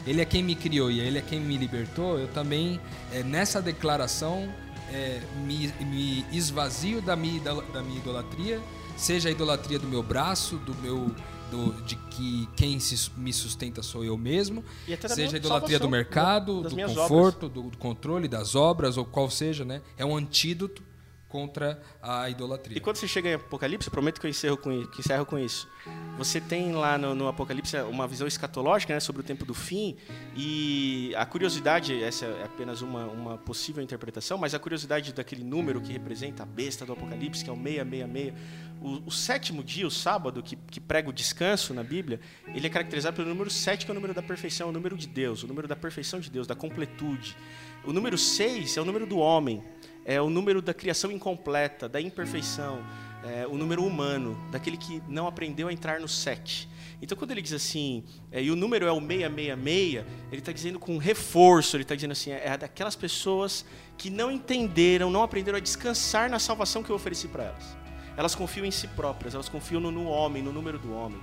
ele 0.06 0.22
é 0.22 0.26
quem 0.26 0.44
me 0.44 0.56
criou 0.56 0.92
e 0.92 1.00
ele 1.00 1.18
é 1.18 1.22
quem 1.22 1.40
me 1.40 1.58
libertou, 1.58 2.20
eu 2.20 2.28
também, 2.30 2.80
é, 3.12 3.24
nessa 3.24 3.62
declaração, 3.62 4.52
é, 4.92 5.22
me, 5.46 5.68
me, 5.86 6.26
esvazio 6.32 7.02
da 7.02 7.16
minha, 7.16 7.40
da 7.42 7.82
minha 7.82 8.00
idolatria, 8.00 8.62
seja 8.98 9.30
a 9.30 9.32
idolatria 9.32 9.80
do 9.80 9.88
meu 9.88 10.04
braço, 10.04 10.58
do 10.58 10.76
meu. 10.76 11.14
Do, 11.50 11.72
de 11.82 11.96
que 11.96 12.48
quem 12.56 12.80
se, 12.80 13.10
me 13.18 13.34
sustenta 13.34 13.82
sou 13.82 14.06
eu 14.06 14.16
mesmo, 14.16 14.64
seja 15.08 15.36
a 15.36 15.40
idolatria 15.40 15.80
do 15.80 15.90
mercado, 15.90 16.62
do 16.62 16.76
conforto, 16.76 17.50
do, 17.50 17.64
do, 17.64 17.78
controle 17.80 18.28
das 18.28 18.54
obras, 18.54 18.98
ou 18.98 19.06
qual 19.06 19.32
seja, 19.32 19.66
né? 19.66 19.82
É 19.98 20.06
um 20.06 20.16
antídoto 20.16 20.84
contra 21.30 21.80
a 22.02 22.30
idolatria. 22.30 22.78
E 22.78 22.82
quando 22.82 22.98
você 22.98 23.08
chega 23.08 23.30
em 23.30 23.34
Apocalipse, 23.36 23.90
prometo 23.90 24.20
que 24.20 24.26
eu 24.26 24.30
encerro 24.30 24.58
com, 24.58 24.86
que 24.88 25.00
encerro 25.00 25.26
com 25.26 25.38
isso. 25.38 25.70
Você 26.18 26.42
tem 26.42 26.74
lá 26.74 26.98
no, 26.98 27.16
no, 27.16 27.28
Apocalipse 27.28 27.78
uma 27.82 28.08
visão 28.08 28.28
escatológica 28.28 28.94
né, 28.94 29.00
sobre 29.00 29.22
o 29.22 29.24
tempo 29.24 29.46
do 29.46 29.54
fim 29.54 29.96
e 30.36 31.14
a 31.16 31.26
curiosidade, 31.26 32.04
essa 32.04 32.26
é 32.26 32.44
apenas 32.44 32.82
uma, 32.82 33.06
uma 33.06 33.38
possível 33.38 33.82
interpretação, 33.82 34.38
mas 34.38 34.54
a 34.54 34.60
curiosidade 34.60 35.14
daquele 35.14 35.44
número 35.44 35.80
que 35.80 35.94
representa 35.94 36.44
a 36.44 36.46
besta 36.46 36.86
do 36.86 36.94
Apocalipse, 36.94 37.44
que 37.44 37.50
é 37.50 37.54
o 37.54 37.56
666, 37.56 38.34
o, 38.82 39.08
o 39.08 39.12
sétimo 39.12 39.64
dia, 39.64 39.86
o 39.86 39.92
sábado, 39.92 40.42
que, 40.42 40.56
que 40.56 40.80
prega 40.80 41.10
o 41.10 41.14
descanso 41.14 41.74
na 41.74 41.84
Bíblia, 41.84 42.20
ele 42.48 42.66
é 42.66 42.70
caracterizado 42.70 43.16
pelo 43.16 43.30
número 43.30 43.50
7, 43.50 43.86
que 43.86 43.92
é 43.92 43.94
o 43.94 43.96
número 43.96 44.14
da 44.14 44.22
perfeição, 44.22 44.70
o 44.70 44.72
número 44.72 44.98
de 44.98 45.08
Deus, 45.08 45.44
o 45.44 45.48
número 45.48 45.68
da 45.68 45.76
perfeição 45.76 46.20
de 46.20 46.30
Deus, 46.30 46.48
da 46.48 46.56
completude. 46.56 47.36
O 47.84 47.94
número 47.94 48.18
6 48.18 48.78
é 48.78 48.82
o 48.82 48.86
número 48.86 49.06
do 49.06 49.18
homem 49.18 49.64
é 50.06 50.22
o 50.22 50.30
número 50.30 50.62
da 50.62 50.74
criação 50.74 51.12
incompleta, 51.12 51.88
da 51.88 52.02
imperfeição, 52.02 52.84
é 53.24 53.46
o 53.46 53.58
número 53.58 53.84
humano, 53.84 54.38
daquele 54.52 54.78
que 54.78 55.02
não 55.08 55.28
aprendeu 55.28 55.68
a 55.68 55.74
entrar 55.74 56.00
no 56.00 56.08
sete. 56.08 56.70
Então, 57.02 57.18
quando 57.18 57.32
ele 57.32 57.42
diz 57.42 57.54
assim, 57.54 58.04
é, 58.32 58.44
e 58.44 58.52
o 58.52 58.56
número 58.56 58.86
é 58.86 58.92
o 58.92 59.00
666, 59.00 60.06
ele 60.32 60.40
está 60.40 60.52
dizendo 60.52 60.80
com 60.80 60.98
reforço, 60.98 61.76
ele 61.76 61.84
está 61.84 61.96
dizendo 61.96 62.12
assim, 62.12 62.32
é, 62.32 62.48
é 62.48 62.58
daquelas 62.58 62.96
pessoas 62.96 63.66
que 63.98 64.10
não 64.10 64.30
entenderam, 64.30 65.10
não 65.10 65.24
aprenderam 65.24 65.58
a 65.58 65.62
descansar 65.62 66.30
na 66.30 66.40
salvação 66.40 66.84
que 66.84 66.90
eu 66.90 66.96
ofereci 66.96 67.28
para 67.28 67.46
elas. 67.46 67.78
Elas 68.18 68.36
confiam 68.36 68.66
em 68.66 68.72
si 68.72 68.86
próprias, 68.88 69.34
elas 69.34 69.48
confiam 69.48 69.80
no, 69.80 69.92
no 69.92 70.06
homem, 70.06 70.44
no 70.44 70.52
número 70.52 70.78
do 70.78 70.94
homem. 70.94 71.22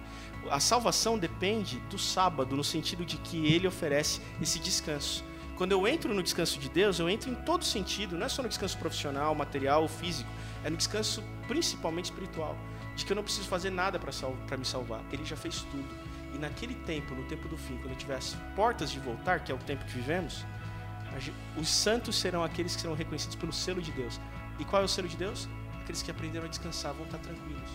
A 0.51 0.61
salvação 0.61 1.19
depende 1.19 1.79
do 1.91 1.99
sábado, 1.99 2.57
no 2.57 2.65
sentido 2.65 3.05
de 3.05 3.19
que 3.19 3.47
ele 3.47 3.67
oferece 3.67 4.21
esse 4.41 4.59
descanso. 4.59 5.23
Quando 5.57 5.73
eu 5.73 5.89
entro 5.89 6.13
no 6.13 6.23
descanso 6.23 6.59
de 6.59 6.69
Deus, 6.69 6.99
eu 6.99 7.09
entro 7.09 7.31
em 7.31 7.35
todo 7.35 7.65
sentido, 7.65 8.17
não 8.17 8.27
é 8.27 8.29
só 8.29 8.43
no 8.43 8.49
descanso 8.49 8.77
profissional, 8.77 9.35
material 9.35 9.89
físico, 9.89 10.29
é 10.63 10.69
no 10.69 10.77
descanso 10.77 11.25
principalmente 11.49 12.07
espiritual, 12.07 12.55
de 12.95 13.07
que 13.07 13.13
eu 13.13 13.17
não 13.17 13.23
preciso 13.23 13.49
fazer 13.49 13.71
nada 13.71 13.99
para 13.99 14.13
sal 14.13 14.37
me 14.59 14.65
salvar, 14.65 15.03
ele 15.11 15.25
já 15.25 15.37
fez 15.37 15.63
tudo. 15.63 15.89
E 16.35 16.39
naquele 16.39 16.75
tempo, 16.75 17.15
no 17.15 17.25
tempo 17.25 17.49
do 17.49 17.57
fim, 17.57 17.79
quando 17.79 17.93
eu 17.93 17.97
tiver 17.97 18.17
as 18.17 18.37
portas 18.55 18.91
de 18.91 19.01
voltar, 19.01 19.41
que 19.41 19.51
é 19.51 19.55
o 19.55 19.59
tempo 19.59 19.83
que 19.87 19.93
vivemos, 19.93 20.45
os 21.57 21.69
santos 21.69 22.17
serão 22.17 22.45
aqueles 22.45 22.77
que 22.77 22.83
serão 22.83 22.95
reconhecidos 22.95 23.37
pelo 23.37 23.53
selo 23.53 23.81
de 23.81 23.91
Deus. 23.93 24.21
E 24.59 24.65
qual 24.65 24.83
é 24.83 24.85
o 24.85 24.89
selo 24.89 25.09
de 25.09 25.17
Deus? 25.17 25.49
Aqueles 25.81 26.03
que 26.03 26.11
aprenderam 26.11 26.45
a 26.45 26.49
descansar 26.51 26.93
vão 26.93 27.07
estar 27.07 27.19
tranquilos. 27.19 27.71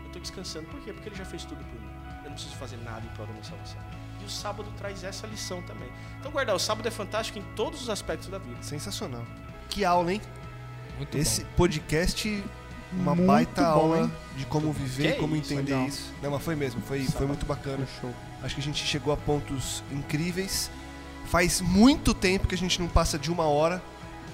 Eu 0.00 0.06
estou 0.06 0.20
descansando, 0.20 0.66
por 0.66 0.80
quê? 0.80 0.92
Porque 0.92 1.08
ele 1.08 1.16
já 1.16 1.24
fez 1.24 1.44
tudo 1.44 1.62
por 1.62 1.80
mim. 1.80 1.90
Eu 2.24 2.30
não 2.30 2.32
preciso 2.32 2.56
fazer 2.56 2.78
nada 2.78 3.06
em 3.06 3.10
prol 3.10 3.26
da 3.26 3.32
minha 3.32 3.44
salvação. 3.44 3.99
E 4.20 4.24
o 4.24 4.28
sábado 4.30 4.68
traz 4.76 5.02
essa 5.04 5.26
lição 5.26 5.62
também. 5.62 5.88
Então, 6.18 6.30
guardar, 6.30 6.54
o 6.54 6.58
sábado 6.58 6.86
é 6.86 6.90
fantástico 6.90 7.38
em 7.38 7.42
todos 7.56 7.82
os 7.82 7.88
aspectos 7.88 8.28
da 8.28 8.38
vida. 8.38 8.62
Sensacional. 8.62 9.24
Que 9.68 9.84
aula, 9.84 10.12
hein? 10.12 10.20
Muito 10.96 11.16
Esse 11.16 11.44
bom. 11.44 11.50
podcast, 11.56 12.44
uma 12.92 13.14
Muito 13.14 13.26
baita 13.26 13.62
bom, 13.62 13.68
aula 13.68 13.98
hein? 14.00 14.12
de 14.36 14.44
como 14.46 14.72
viver 14.72 15.16
e 15.16 15.18
como 15.18 15.34
isso, 15.36 15.52
entender 15.54 15.72
legal. 15.72 15.86
isso. 15.88 16.12
Não, 16.22 16.30
mas 16.30 16.42
foi 16.42 16.54
mesmo, 16.54 16.82
foi, 16.82 17.02
foi 17.04 17.26
muito 17.26 17.46
bacana. 17.46 17.86
Show. 18.00 18.12
Acho 18.42 18.54
que 18.54 18.60
a 18.60 18.64
gente 18.64 18.84
chegou 18.84 19.12
a 19.12 19.16
pontos 19.16 19.82
incríveis. 19.92 20.70
Faz 21.26 21.60
muito 21.60 22.12
tempo 22.12 22.48
que 22.48 22.54
a 22.54 22.58
gente 22.58 22.80
não 22.80 22.88
passa 22.88 23.18
de 23.18 23.30
uma 23.30 23.44
hora. 23.44 23.82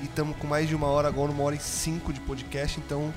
E 0.01 0.05
estamos 0.07 0.37
com 0.37 0.47
mais 0.47 0.69
de 0.69 0.75
uma 0.75 0.87
hora 0.89 1.09
agora, 1.09 1.31
uma 1.31 1.43
hora 1.45 1.55
e 1.55 1.61
cinco 1.61 2.13
de 2.13 2.21
podcast. 2.21 2.81
Então 2.81 3.13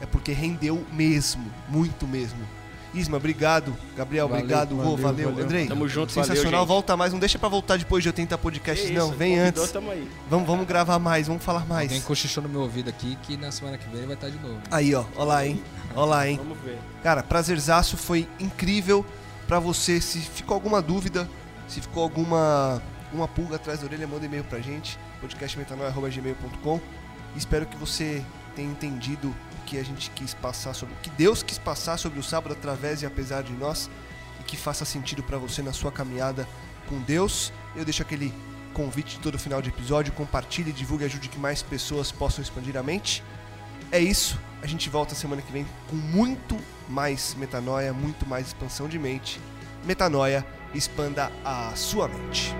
é 0.00 0.06
porque 0.06 0.32
rendeu 0.32 0.84
mesmo. 0.92 1.50
Muito 1.68 2.06
mesmo. 2.06 2.46
Isma, 2.94 3.16
obrigado. 3.16 3.74
Gabriel, 3.96 4.28
Valeu, 4.28 4.42
obrigado. 4.44 4.76
Valeu, 4.76 4.96
valeu. 4.96 5.28
valeu. 5.30 5.44
Andrei, 5.44 5.66
Tamo 5.66 5.88
junto, 5.88 6.12
valeu, 6.12 6.28
sensacional. 6.28 6.60
gente. 6.60 6.68
Volta 6.68 6.96
mais. 6.96 7.12
Não 7.12 7.18
deixa 7.18 7.38
pra 7.38 7.48
voltar 7.48 7.78
depois 7.78 8.02
de 8.02 8.08
80 8.10 8.36
podcasts, 8.38 8.90
não. 8.90 9.10
Vem 9.12 9.38
convidou, 9.38 9.62
antes. 9.62 9.72
Tamo 9.72 9.90
aí. 9.90 10.10
Vamos, 10.28 10.46
vamos 10.46 10.66
gravar 10.66 10.98
mais, 10.98 11.26
vamos 11.26 11.42
falar 11.42 11.66
mais. 11.66 11.90
Alguém 11.90 12.02
cochichou 12.02 12.42
no 12.42 12.48
meu 12.48 12.60
ouvido 12.60 12.90
aqui 12.90 13.16
que 13.22 13.36
na 13.36 13.50
semana 13.50 13.78
que 13.78 13.86
vem 13.88 13.98
ele 13.98 14.06
vai 14.06 14.14
estar 14.14 14.28
de 14.28 14.38
novo. 14.38 14.60
Aí, 14.70 14.94
ó. 14.94 15.04
Olha 15.16 15.24
lá, 15.24 15.46
hein? 15.46 15.62
Olha 15.94 16.04
lá, 16.06 16.28
hein? 16.28 16.36
Vamos 16.36 16.58
ver. 16.58 16.78
Cara, 17.02 17.22
prazerzaço, 17.22 17.96
foi 17.96 18.28
incrível 18.38 19.04
pra 19.46 19.58
você. 19.58 20.00
Se 20.00 20.18
ficou 20.20 20.54
alguma 20.54 20.82
dúvida, 20.82 21.28
se 21.68 21.80
ficou 21.80 22.02
alguma 22.02 22.82
uma 23.12 23.28
pulga 23.28 23.56
atrás 23.56 23.80
da 23.80 23.86
orelha, 23.86 24.06
manda 24.06 24.24
e-mail 24.24 24.44
pra 24.44 24.58
gente, 24.60 24.98
podcastmetanoia.gmail.com. 25.20 26.80
Espero 27.36 27.66
que 27.66 27.76
você 27.76 28.22
tenha 28.54 28.70
entendido 28.70 29.34
que 29.62 29.78
a 29.78 29.84
gente 29.84 30.10
quis 30.10 30.34
passar 30.34 30.74
sobre, 30.74 30.94
que 31.02 31.10
Deus 31.10 31.42
quis 31.42 31.58
passar 31.58 31.96
sobre 31.98 32.18
o 32.18 32.22
sábado 32.22 32.52
através 32.52 33.02
e 33.02 33.06
apesar 33.06 33.42
de 33.42 33.52
nós, 33.52 33.90
e 34.40 34.42
que 34.44 34.56
faça 34.56 34.84
sentido 34.84 35.22
pra 35.22 35.38
você 35.38 35.62
na 35.62 35.72
sua 35.72 35.90
caminhada 35.90 36.46
com 36.88 37.00
Deus. 37.00 37.52
Eu 37.74 37.84
deixo 37.84 38.02
aquele 38.02 38.32
convite 38.72 39.18
todo 39.20 39.38
final 39.38 39.62
de 39.62 39.68
episódio, 39.68 40.12
compartilhe, 40.12 40.72
divulgue, 40.72 41.04
ajude 41.04 41.28
que 41.28 41.38
mais 41.38 41.62
pessoas 41.62 42.10
possam 42.10 42.42
expandir 42.42 42.76
a 42.76 42.82
mente. 42.82 43.22
É 43.90 43.98
isso. 43.98 44.38
A 44.62 44.66
gente 44.66 44.88
volta 44.88 45.14
semana 45.14 45.42
que 45.42 45.52
vem 45.52 45.66
com 45.88 45.96
muito 45.96 46.56
mais 46.88 47.34
metanoia, 47.34 47.92
muito 47.92 48.26
mais 48.26 48.48
expansão 48.48 48.88
de 48.88 48.98
mente. 48.98 49.40
Metanoia, 49.84 50.46
expanda 50.74 51.30
a 51.44 51.74
sua 51.74 52.08
mente. 52.08 52.54